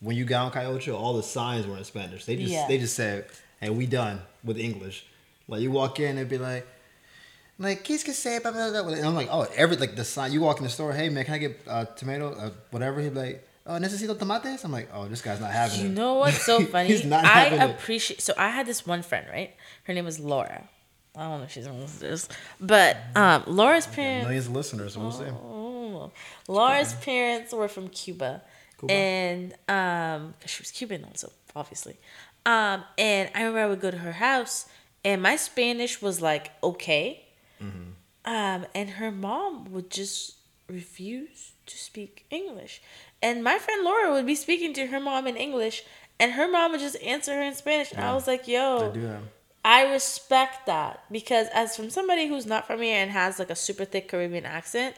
when 0.00 0.16
you 0.16 0.24
got 0.24 0.46
on 0.46 0.52
Calle 0.52 0.72
Ocho, 0.74 0.96
all 0.96 1.14
the 1.14 1.22
signs 1.22 1.66
were 1.66 1.76
in 1.76 1.84
Spanish. 1.84 2.24
They 2.24 2.36
just 2.36 2.52
Yeah. 2.52 2.66
they 2.68 2.78
just 2.78 2.94
said, 2.96 3.26
"Hey, 3.60 3.70
we 3.70 3.86
done 3.86 4.20
with 4.44 4.58
English." 4.58 5.06
Like 5.48 5.60
you 5.62 5.70
walk 5.70 5.98
in, 6.00 6.18
it'd 6.18 6.28
be 6.28 6.38
like, 6.38 6.66
like 7.58 7.84
kids 7.84 8.04
can 8.04 8.14
say, 8.14 8.38
blah, 8.38 8.52
blah, 8.52 8.70
blah. 8.70 8.92
and 8.92 9.04
I'm 9.06 9.14
like, 9.14 9.28
oh, 9.30 9.46
every 9.56 9.76
like 9.76 9.96
the 9.96 10.04
sign. 10.04 10.32
You 10.32 10.40
walk 10.40 10.58
in 10.58 10.64
the 10.64 10.70
store, 10.70 10.92
hey 10.92 11.08
man, 11.08 11.24
can 11.24 11.34
I 11.34 11.38
get 11.38 11.60
uh, 11.66 11.84
tomato, 11.86 12.32
uh, 12.34 12.50
whatever? 12.70 13.00
He'd 13.00 13.14
be 13.14 13.20
like, 13.20 13.48
oh, 13.66 13.72
necesito 13.72 14.18
tomates. 14.18 14.64
I'm 14.64 14.72
like, 14.72 14.88
oh, 14.94 15.08
this 15.08 15.22
guy's 15.22 15.40
not 15.40 15.50
having 15.50 15.80
You 15.80 15.86
it. 15.86 15.92
know 15.92 16.14
what's 16.14 16.42
so 16.44 16.60
funny? 16.72 16.88
He's 16.88 17.04
not 17.04 17.24
I 17.24 17.46
it. 17.48 17.70
appreciate. 17.70 18.20
So 18.22 18.32
I 18.38 18.50
had 18.50 18.66
this 18.66 18.86
one 18.86 19.02
friend, 19.02 19.26
right? 19.32 19.54
Her 19.84 19.92
name 19.94 20.04
was 20.04 20.18
Laura. 20.20 20.68
I 21.16 21.22
don't 21.22 21.38
know 21.38 21.44
if 21.46 21.50
she's 21.52 21.66
gonna 21.66 21.80
listen 21.80 21.98
to 22.00 22.06
this, 22.06 22.28
but 22.60 22.96
um, 23.16 23.42
Laura's 23.48 23.86
parents. 23.88 24.24
Millions 24.26 24.46
of 24.46 24.52
listeners, 24.52 24.94
so 24.94 25.00
we'll 25.00 25.10
see. 25.10 25.24
Oh. 25.24 26.12
Laura's 26.46 26.94
parents 26.94 27.52
were 27.52 27.66
from 27.66 27.88
Cuba, 27.88 28.42
Cuba. 28.78 28.92
and 28.92 29.52
um, 29.68 30.34
'cause 30.40 30.50
she 30.50 30.62
was 30.62 30.70
Cuban 30.70 31.04
also, 31.04 31.32
obviously. 31.56 31.96
Um, 32.46 32.84
and 32.96 33.30
I 33.34 33.40
remember 33.40 33.58
I 33.58 33.66
would 33.66 33.80
go 33.80 33.90
to 33.90 33.98
her 33.98 34.12
house, 34.12 34.66
and 35.04 35.20
my 35.20 35.34
Spanish 35.34 36.00
was 36.00 36.22
like 36.22 36.52
okay, 36.62 37.24
um, 37.60 38.66
and 38.74 38.90
her 38.90 39.10
mom 39.10 39.72
would 39.72 39.90
just 39.90 40.36
refuse 40.68 41.52
to 41.66 41.76
speak 41.78 42.26
English, 42.30 42.82
and 43.22 43.42
my 43.42 43.58
friend 43.58 43.84
Laura 43.84 44.12
would 44.12 44.26
be 44.26 44.34
speaking 44.34 44.72
to 44.74 44.86
her 44.86 45.00
mom 45.00 45.26
in 45.26 45.36
English, 45.36 45.82
and 46.20 46.32
her 46.32 46.48
mom 46.48 46.72
would 46.72 46.80
just 46.80 47.00
answer 47.02 47.34
her 47.34 47.42
in 47.42 47.54
Spanish, 47.54 47.92
and 47.92 48.00
I 48.04 48.14
was 48.14 48.26
like, 48.26 48.46
"Yo. 48.48 48.92
I 49.64 49.92
respect 49.92 50.66
that. 50.66 51.04
Because 51.10 51.48
as 51.52 51.76
from 51.76 51.90
somebody 51.90 52.26
who's 52.26 52.46
not 52.46 52.66
from 52.66 52.80
here 52.80 52.96
and 53.02 53.10
has 53.10 53.38
like 53.38 53.50
a 53.50 53.56
super 53.56 53.84
thick 53.84 54.08
Caribbean 54.08 54.46
accent, 54.46 54.96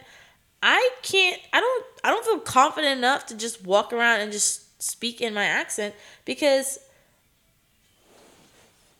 I 0.63 0.89
can't 1.01 1.39
I 1.51 1.59
don't 1.59 1.85
I 2.03 2.09
don't 2.11 2.23
feel 2.25 2.39
confident 2.39 2.97
enough 2.97 3.25
to 3.27 3.35
just 3.35 3.65
walk 3.65 3.91
around 3.91 4.21
and 4.21 4.31
just 4.31 4.81
speak 4.81 5.19
in 5.19 5.33
my 5.33 5.43
accent 5.43 5.93
because 6.25 6.79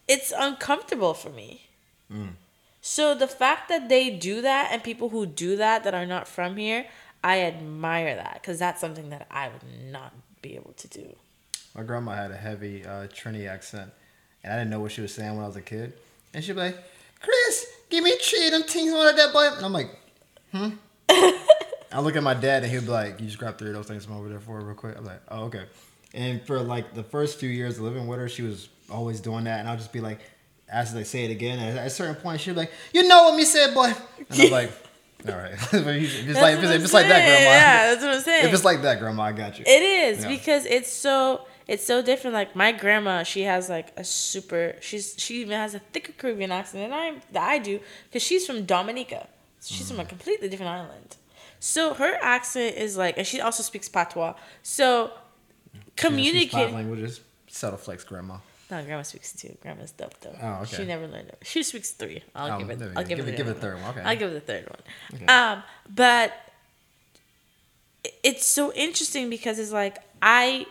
it's 0.07 0.33
uncomfortable 0.38 1.13
for 1.13 1.29
me. 1.29 1.67
So 2.81 3.13
the 3.13 3.27
fact 3.27 3.69
that 3.69 3.89
they 3.89 4.09
do 4.09 4.41
that 4.41 4.69
and 4.71 4.83
people 4.83 5.09
who 5.09 5.27
do 5.27 5.55
that 5.57 5.83
that 5.83 5.93
are 5.93 6.05
not 6.05 6.27
from 6.27 6.57
here, 6.57 6.87
I 7.23 7.41
admire 7.41 8.15
that 8.15 8.39
because 8.41 8.57
that's 8.57 8.81
something 8.81 9.09
that 9.09 9.27
I 9.29 9.49
would 9.49 9.91
not 9.91 10.13
be 10.41 10.55
able 10.55 10.73
to 10.73 10.87
do. 10.87 11.15
My 11.75 11.83
grandma 11.83 12.15
had 12.15 12.31
a 12.31 12.37
heavy 12.37 12.83
uh, 12.83 13.07
Trini 13.07 13.47
accent, 13.47 13.91
and 14.43 14.51
I 14.51 14.57
didn't 14.57 14.71
know 14.71 14.79
what 14.79 14.91
she 14.91 15.01
was 15.01 15.13
saying 15.13 15.35
when 15.35 15.43
I 15.43 15.47
was 15.47 15.55
a 15.55 15.61
kid. 15.61 15.93
And 16.33 16.43
she'd 16.43 16.53
be 16.53 16.59
like, 16.59 16.77
"Chris, 17.21 17.67
give 17.89 18.03
me 18.03 18.13
three 18.19 18.47
of 18.47 18.51
them 18.53 18.63
things 18.63 18.91
on 18.91 19.15
that 19.15 19.31
boy." 19.31 19.47
And 19.55 19.65
I'm 19.65 19.73
like, 19.73 19.95
"Hmm." 20.51 20.69
I 21.93 21.99
look 21.99 22.15
at 22.15 22.23
my 22.23 22.33
dad, 22.33 22.63
and 22.63 22.71
he'd 22.71 22.81
be 22.81 22.87
like, 22.87 23.19
"You 23.19 23.27
just 23.27 23.37
grab 23.37 23.57
three 23.57 23.69
of 23.69 23.75
those 23.75 23.87
things 23.87 24.05
from 24.05 24.17
over 24.17 24.27
there 24.27 24.39
for 24.39 24.59
her 24.59 24.65
real 24.65 24.75
quick." 24.75 24.97
I'm 24.97 25.05
like, 25.05 25.21
"Oh, 25.29 25.43
okay." 25.43 25.65
And 26.13 26.41
for 26.41 26.59
like 26.59 26.93
the 26.93 27.03
first 27.03 27.39
few 27.39 27.49
years 27.49 27.77
of 27.77 27.83
living 27.83 28.07
with 28.07 28.19
her, 28.19 28.27
she 28.27 28.41
was 28.41 28.69
always 28.89 29.21
doing 29.21 29.43
that, 29.43 29.59
and 29.59 29.69
I'll 29.69 29.77
just 29.77 29.93
be 29.93 30.01
like, 30.01 30.19
as 30.72 30.93
they 30.93 31.03
say 31.03 31.26
it 31.26 31.31
again, 31.31 31.60
at 31.60 31.85
a 31.85 31.89
certain 31.89 32.15
point, 32.15 32.41
she'd 32.41 32.52
be 32.52 32.57
like, 32.57 32.72
"You 32.93 33.07
know 33.07 33.23
what 33.23 33.35
me 33.35 33.43
said, 33.45 33.73
boy?" 33.73 33.93
And 34.30 34.41
I'm 34.41 34.52
like, 34.52 34.72
"All 35.27 35.35
right." 35.35 35.52
if 35.53 35.73
it's 35.73 36.26
That's 36.26 36.41
like, 36.41 36.57
if 36.57 36.64
it's, 36.64 36.72
if 36.73 36.84
it's 36.84 36.93
like 36.93 37.07
that, 37.07 37.26
grandma. 37.26 37.49
Yeah, 37.49 37.88
that's 37.89 38.02
what 38.03 38.14
I'm 38.15 38.22
saying. 38.22 38.45
If 38.48 38.53
it's 38.53 38.64
like 38.65 38.81
that, 38.84 38.99
grandma, 38.99 39.23
I 39.23 39.31
got 39.34 39.60
you. 39.60 39.65
It 39.68 39.81
is 39.84 40.23
Yeah. 40.23 40.30
because 40.30 40.65
it's 40.65 40.91
so 40.91 41.45
it's 41.68 41.85
so 41.85 42.02
different. 42.02 42.34
Like 42.34 42.56
my 42.56 42.72
grandma, 42.72 43.23
she 43.23 43.43
has 43.43 43.69
like 43.69 43.91
a 43.98 44.03
super. 44.03 44.76
She's 44.81 45.15
she 45.18 45.41
even 45.41 45.57
has 45.57 45.76
a 45.76 45.80
thicker 45.80 46.14
Caribbean 46.14 46.52
accent 46.52 46.84
than 46.89 46.93
I 46.93 47.18
that 47.34 47.43
I 47.49 47.60
do 47.60 47.80
because 48.06 48.23
she's 48.23 48.45
from 48.48 48.65
Dominica. 48.65 49.27
So 49.60 49.76
she's 49.76 49.85
Mm. 49.88 49.95
from 49.95 49.99
a 49.99 50.06
completely 50.06 50.49
different 50.49 50.72
island. 50.72 51.18
So 51.60 51.93
her 51.93 52.18
accent 52.22 52.76
is 52.77 52.98
like, 52.98 53.18
and 53.19 53.27
she 53.27 53.39
also 53.39 53.61
speaks 53.61 53.88
patois. 53.88 54.34
So 54.64 55.11
communicate. 55.95 56.72
languages. 56.73 57.22
Subtle 57.48 57.77
flex, 57.77 58.03
grandma. 58.03 58.38
No, 58.72 58.84
grandma 58.85 59.03
speaks 59.03 59.34
two. 59.34 59.56
Grandma's 59.61 59.91
dope 59.91 60.18
though. 60.22 60.35
Oh, 60.41 60.48
okay. 60.64 60.77
She 60.77 60.85
never 60.85 61.06
learned 61.07 61.27
it. 61.30 61.38
She 61.43 61.61
speaks 61.61 61.91
three. 61.91 62.23
I'll 62.34 62.53
Oh, 62.53 62.60
give 62.60 62.69
it. 62.69 62.81
I'll 62.95 63.03
give, 63.03 63.18
Give 63.18 63.27
it. 63.27 63.38
give 63.38 63.48
it 63.48 63.57
a 63.57 63.60
third 63.60 63.81
one, 63.81 63.89
okay. 63.91 64.02
I'll 64.02 64.15
give 64.18 64.31
it 64.31 64.38
a 64.38 64.39
third 64.39 64.69
one. 64.69 64.80
Okay. 65.22 65.26
Um, 65.26 65.61
but 65.93 66.34
it's 68.23 68.45
so 68.48 68.72
interesting 68.73 69.30
because 69.30 69.60
it's 69.60 69.72
like 69.72 69.98
I, 70.22 70.65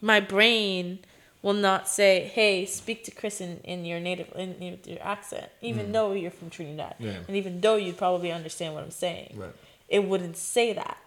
my 0.00 0.20
brain 0.20 1.00
will 1.42 1.54
not 1.54 1.88
say, 1.88 2.30
"Hey, 2.32 2.66
speak 2.66 3.02
to 3.04 3.10
Chris 3.10 3.40
in, 3.40 3.58
in 3.64 3.84
your 3.84 3.98
native 4.00 4.30
in, 4.36 4.54
in 4.62 4.78
your 4.86 5.02
accent," 5.02 5.48
even 5.60 5.90
though 5.92 6.12
you're 6.12 6.30
from 6.30 6.50
Trinidad, 6.50 6.94
Mm. 7.00 7.04
Yeah. 7.04 7.18
and 7.26 7.36
even 7.36 7.60
though 7.60 7.76
you'd 7.76 7.98
probably 7.98 8.30
understand 8.30 8.74
what 8.74 8.82
I'm 8.84 8.90
saying. 8.90 9.34
Right. 9.36 9.52
It 9.88 10.04
wouldn't 10.04 10.36
say 10.36 10.72
that. 10.72 10.98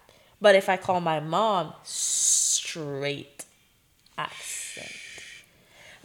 But 0.42 0.54
if 0.56 0.68
I 0.68 0.76
call 0.76 1.00
my 1.00 1.20
mom 1.20 1.72
straight 1.84 3.46
accent. 4.18 4.60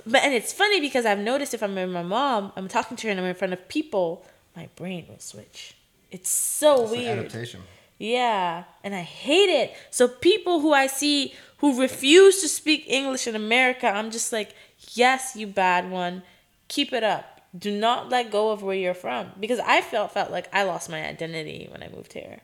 But 0.06 0.24
and 0.24 0.34
it's 0.34 0.54
funny 0.54 0.80
because 0.80 1.06
I've 1.06 1.20
noticed 1.20 1.54
if 1.54 1.64
I'm 1.64 1.76
with 1.76 1.90
my 1.90 2.04
mom, 2.04 2.52
I'm 2.56 2.68
talking 2.68 2.98
to 2.98 3.08
her 3.08 3.12
and 3.12 3.20
I'm 3.20 3.26
in 3.26 3.36
front 3.36 3.54
of 3.54 3.68
people, 3.68 4.26
my 4.56 4.70
brain 4.76 5.06
will 5.10 5.20
switch. 5.20 5.76
It's 6.12 6.30
so 6.30 6.86
an 6.86 6.92
weird. 6.92 7.20
adaptation. 7.20 7.62
Yeah, 7.98 8.64
and 8.84 8.96
I 8.96 9.02
hate 9.02 9.50
it. 9.50 9.74
So 9.92 10.08
people 10.08 10.62
who 10.62 10.74
I 10.74 10.88
see 10.88 11.34
who 11.58 11.80
refuse 11.80 12.42
to 12.42 12.48
speak 12.48 12.86
English 12.88 13.28
in 13.28 13.36
America, 13.36 13.88
I'm 13.88 14.10
just 14.12 14.32
like, 14.32 14.56
yes, 14.94 15.36
you 15.36 15.48
bad 15.48 15.92
one. 15.92 16.24
Keep 16.70 16.94
it 16.94 17.04
up. 17.04 17.42
Do 17.58 17.72
not 17.72 18.10
let 18.10 18.32
go 18.32 18.52
of 18.52 18.64
where 18.64 18.76
you're 18.76 18.94
from 18.94 19.32
because 19.40 19.60
I 19.60 19.82
felt 19.82 20.14
felt 20.14 20.32
like 20.32 20.48
I 20.54 20.64
lost 20.64 20.90
my 20.90 21.06
identity 21.06 21.68
when 21.72 21.84
I 21.84 21.90
moved 21.90 22.14
here. 22.14 22.40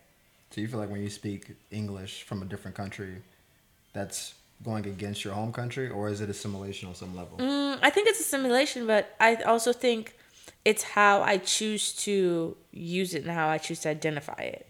So 0.52 0.62
you 0.62 0.68
feel 0.68 0.80
like 0.80 0.90
when 0.90 1.02
you 1.02 1.10
speak 1.10 1.56
English 1.72 2.24
from 2.24 2.42
a 2.42 2.46
different 2.46 2.76
country, 2.76 3.22
that's 3.94 4.34
going 4.64 4.86
against 4.86 5.24
your 5.24 5.34
home 5.34 5.52
country, 5.52 5.90
or 5.90 6.10
is 6.10 6.22
it 6.22 6.30
assimilation 6.30 6.90
on 6.90 6.96
some 6.96 7.16
level? 7.16 7.38
Mm, 7.38 7.80
I 7.82 7.90
think 7.90 8.08
it's 8.08 8.20
a 8.20 8.24
simulation, 8.24 8.88
but 8.88 9.16
I 9.20 9.36
also 9.38 9.74
think 9.74 10.16
it's 10.64 10.84
how 10.84 11.22
I 11.22 11.38
choose 11.38 11.94
to 12.04 12.58
use 12.72 13.14
it 13.14 13.24
and 13.24 13.32
how 13.32 13.48
I 13.48 13.58
choose 13.58 13.80
to 13.82 13.90
identify 13.90 14.42
it. 14.42 14.68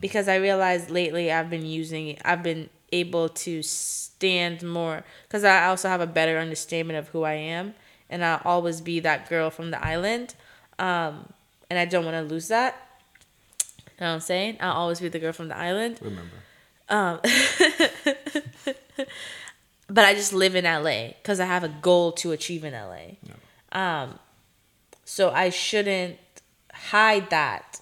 Because 0.00 0.26
I 0.26 0.34
realized 0.36 0.90
lately 0.90 1.30
I've 1.30 1.48
been 1.48 1.64
using 1.64 2.08
it, 2.08 2.22
I've 2.24 2.42
been 2.42 2.68
able 2.90 3.28
to 3.28 3.62
stand 3.62 4.62
more 4.62 5.04
because 5.28 5.44
I 5.44 5.66
also 5.66 5.88
have 5.88 6.00
a 6.00 6.08
better 6.08 6.38
understanding 6.38 6.96
of 6.96 7.08
who 7.08 7.22
I 7.22 7.34
am 7.34 7.74
and 8.10 8.24
I'll 8.24 8.40
always 8.44 8.80
be 8.80 9.00
that 9.00 9.28
girl 9.28 9.50
from 9.50 9.70
the 9.70 9.84
island. 9.84 10.34
Um, 10.78 11.32
and 11.70 11.78
I 11.78 11.84
don't 11.84 12.04
want 12.04 12.16
to 12.16 12.22
lose 12.34 12.48
that. 12.48 12.74
You 13.78 13.84
know 14.00 14.08
what 14.08 14.14
I'm 14.14 14.20
saying? 14.20 14.58
I'll 14.60 14.72
always 14.72 15.00
be 15.00 15.08
the 15.08 15.18
girl 15.18 15.32
from 15.32 15.48
the 15.48 15.56
island. 15.56 15.98
Remember. 16.02 16.36
Um, 16.88 17.20
but 19.88 20.04
I 20.04 20.14
just 20.14 20.32
live 20.32 20.54
in 20.54 20.64
LA 20.64 21.08
because 21.08 21.40
I 21.40 21.46
have 21.46 21.64
a 21.64 21.68
goal 21.68 22.12
to 22.12 22.32
achieve 22.32 22.64
in 22.64 22.72
LA. 22.72 23.16
Um, 23.72 24.18
so 25.04 25.30
I 25.30 25.50
shouldn't 25.50 26.18
hide 26.72 27.30
that 27.30 27.80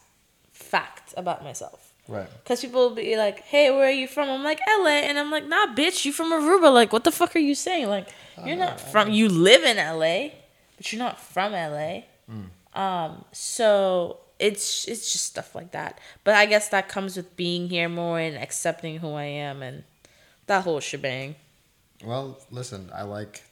fact 0.52 1.14
about 1.16 1.44
myself. 1.44 1.92
Right. 2.06 2.28
Because 2.42 2.60
people 2.60 2.88
will 2.88 2.94
be 2.94 3.16
like, 3.16 3.40
hey, 3.40 3.70
where 3.70 3.86
are 3.86 3.90
you 3.90 4.06
from? 4.06 4.28
I'm 4.28 4.44
like, 4.44 4.60
LA. 4.78 5.00
And 5.08 5.18
I'm 5.18 5.30
like, 5.30 5.46
nah, 5.46 5.74
bitch, 5.74 6.04
you 6.04 6.12
from 6.12 6.32
Aruba. 6.32 6.72
Like, 6.72 6.92
what 6.92 7.04
the 7.04 7.10
fuck 7.12 7.34
are 7.34 7.40
you 7.40 7.54
saying? 7.54 7.88
Like, 7.88 8.08
you're 8.44 8.56
not 8.56 8.80
from, 8.80 9.10
you 9.10 9.28
live 9.28 9.62
in 9.64 9.76
LA, 9.78 10.34
but 10.76 10.92
you're 10.92 10.98
not 10.98 11.18
from 11.18 11.52
LA. 11.52 12.02
Um, 12.74 13.24
so 13.32 14.18
it's 14.44 14.86
it's 14.86 15.10
just 15.12 15.24
stuff 15.24 15.54
like 15.54 15.70
that. 15.72 15.98
But 16.22 16.34
I 16.34 16.44
guess 16.46 16.68
that 16.68 16.88
comes 16.88 17.16
with 17.16 17.34
being 17.34 17.70
here 17.70 17.88
more 17.88 18.18
and 18.18 18.36
accepting 18.36 18.98
who 18.98 19.12
I 19.14 19.24
am 19.24 19.62
and 19.62 19.84
that 20.46 20.64
whole 20.64 20.80
shebang. 20.80 21.36
Well, 22.04 22.38
listen, 22.50 22.90
I 22.94 23.04
like 23.04 23.42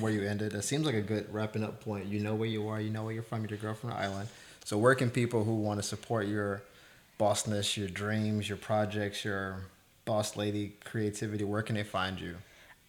where 0.00 0.10
you 0.10 0.22
ended. 0.22 0.54
It 0.54 0.62
seems 0.62 0.86
like 0.86 0.94
a 0.94 1.02
good 1.02 1.32
wrapping 1.32 1.62
up 1.62 1.84
point. 1.84 2.06
You 2.06 2.20
know 2.20 2.34
where 2.34 2.48
you 2.48 2.68
are, 2.68 2.80
you 2.80 2.88
know 2.88 3.04
where 3.04 3.12
you're 3.12 3.22
from, 3.22 3.40
you're 3.40 3.48
the 3.48 3.56
girl 3.56 3.74
from 3.74 3.90
the 3.90 3.96
island. 3.96 4.28
So 4.64 4.78
where 4.78 4.94
can 4.94 5.10
people 5.10 5.44
who 5.44 5.56
want 5.56 5.78
to 5.78 5.82
support 5.82 6.26
your 6.26 6.62
bossness, 7.20 7.76
your 7.76 7.88
dreams, 7.88 8.48
your 8.48 8.56
projects, 8.56 9.24
your 9.26 9.66
boss 10.06 10.36
lady 10.38 10.72
creativity, 10.84 11.44
where 11.44 11.62
can 11.62 11.74
they 11.74 11.82
find 11.82 12.18
you? 12.18 12.36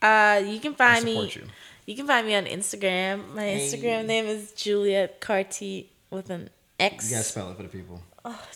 Uh, 0.01 0.41
you 0.45 0.59
can 0.61 0.73
find 0.73 1.03
me. 1.03 1.25
you? 1.27 1.43
You 1.85 1.95
can 1.95 2.07
find 2.07 2.25
me 2.25 2.35
on 2.35 2.45
Instagram. 2.45 3.33
My 3.33 3.43
Instagram 3.43 4.05
name 4.05 4.25
is 4.25 4.53
Juliette 4.53 5.19
Carty 5.19 5.89
with 6.09 6.29
an 6.29 6.49
X. 6.80 7.10
You 7.10 7.15
gotta 7.18 7.23
spell 7.27 7.52
it 7.52 7.57
for 7.57 7.64
the 7.64 7.69
people. 7.69 8.02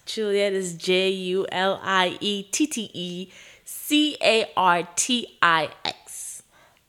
Juliette 0.05 0.53
is 0.53 0.73
J 0.73 1.09
U 1.09 1.45
L 1.51 1.79
I 1.83 2.17
E 2.19 2.43
T 2.43 2.67
T 2.67 2.89
E 2.93 3.31
C 3.65 4.17
A 4.21 4.45
R 4.57 4.87
T 4.95 5.37
I 5.41 5.69
X. 5.85 6.43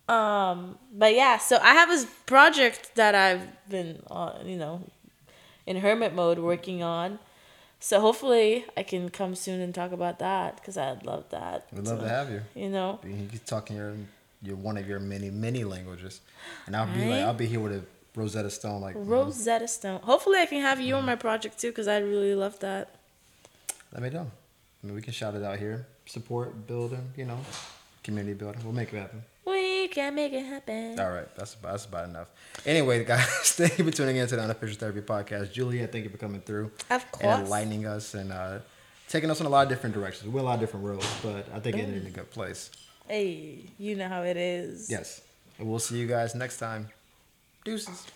Um, 0.08 0.78
but 0.92 1.14
yeah, 1.14 1.38
so 1.38 1.58
I 1.58 1.74
have 1.74 1.88
this 1.88 2.04
project 2.26 2.96
that 2.96 3.14
I've 3.14 3.46
been, 3.68 4.02
uh, 4.10 4.32
you 4.44 4.56
know, 4.56 4.82
in 5.66 5.76
hermit 5.76 6.14
mode 6.14 6.38
working 6.40 6.82
on. 6.82 7.20
So 7.78 8.00
hopefully 8.00 8.64
I 8.76 8.82
can 8.82 9.08
come 9.08 9.34
soon 9.34 9.60
and 9.60 9.74
talk 9.74 9.92
about 9.92 10.18
that 10.18 10.56
because 10.56 10.76
I'd 10.76 11.06
love 11.06 11.24
that. 11.30 11.66
We'd 11.72 11.86
love 11.86 11.98
So, 12.00 12.04
to 12.04 12.08
have 12.10 12.30
you. 12.30 12.42
You 12.54 12.70
know, 12.70 12.98
You 13.04 13.28
can 13.28 13.38
talk 13.46 13.70
in 13.70 13.76
your 13.76 13.94
your 14.42 14.56
one 14.56 14.76
of 14.78 14.88
your 14.88 15.00
many 15.00 15.30
many 15.30 15.64
languages, 15.64 16.20
and 16.66 16.74
I'll 16.74 16.86
be 16.92 17.04
like 17.08 17.22
I'll 17.22 17.34
be 17.34 17.46
here 17.46 17.60
with 17.60 17.72
a 17.72 17.82
Rosetta 18.14 18.50
Stone 18.50 18.80
like 18.80 18.94
Rosetta 18.96 19.68
Stone. 19.68 20.00
Hopefully 20.02 20.38
I 20.38 20.46
can 20.46 20.60
have 20.60 20.80
you 20.80 20.94
on 20.96 21.04
my 21.04 21.16
project 21.16 21.58
too 21.58 21.68
because 21.70 21.88
I'd 21.88 22.04
really 22.04 22.34
love 22.34 22.58
that. 22.60 22.94
Let 23.92 24.02
me 24.02 24.10
know. 24.10 24.30
I 24.82 24.86
mean, 24.86 24.94
we 24.94 25.02
can 25.02 25.12
shout 25.12 25.34
it 25.34 25.42
out 25.42 25.58
here. 25.58 25.86
Support, 26.06 26.66
building, 26.66 27.12
you 27.16 27.24
know, 27.24 27.38
community 28.02 28.34
building. 28.34 28.60
We'll 28.64 28.72
make 28.72 28.92
it 28.92 28.98
happen. 28.98 29.22
We 29.46 29.88
can 29.88 30.14
make 30.14 30.32
it 30.32 30.44
happen. 30.44 30.98
All 30.98 31.10
right, 31.10 31.32
that's 31.36 31.54
about, 31.54 31.72
that's 31.72 31.86
about 31.86 32.08
enough. 32.08 32.28
Anyway, 32.66 33.04
guys, 33.12 33.52
thank 33.52 33.78
you 33.78 33.84
for 33.84 33.90
tuning 33.90 34.16
in 34.16 34.26
to 34.28 34.36
the 34.36 34.42
Unofficial 34.42 34.76
Therapy 34.76 35.00
Podcast. 35.00 35.52
Julia, 35.52 35.86
thank 35.86 36.04
you 36.04 36.10
for 36.10 36.18
coming 36.18 36.40
through 36.40 36.70
Of 36.90 37.10
course. 37.10 37.24
and 37.24 37.42
enlightening 37.44 37.86
us 37.86 38.14
and 38.14 38.32
uh, 38.32 38.58
taking 39.08 39.30
us 39.30 39.40
in 39.40 39.46
a 39.46 39.48
lot 39.48 39.62
of 39.64 39.68
different 39.68 39.94
directions. 39.94 40.32
We're 40.32 40.40
a 40.40 40.44
lot 40.44 40.54
of 40.54 40.60
different 40.60 40.86
roads, 40.86 41.06
but 41.22 41.46
I 41.54 41.60
think 41.60 41.76
it 41.76 41.80
ended 41.80 42.02
in 42.02 42.06
a 42.08 42.10
good 42.10 42.30
place. 42.30 42.70
Hey, 43.08 43.58
you 43.78 43.96
know 43.96 44.08
how 44.08 44.22
it 44.22 44.36
is. 44.36 44.88
Yes. 44.90 45.20
And 45.58 45.68
we'll 45.68 45.78
see 45.80 45.98
you 45.98 46.06
guys 46.06 46.34
next 46.34 46.58
time. 46.58 46.88
Deuces. 47.64 48.06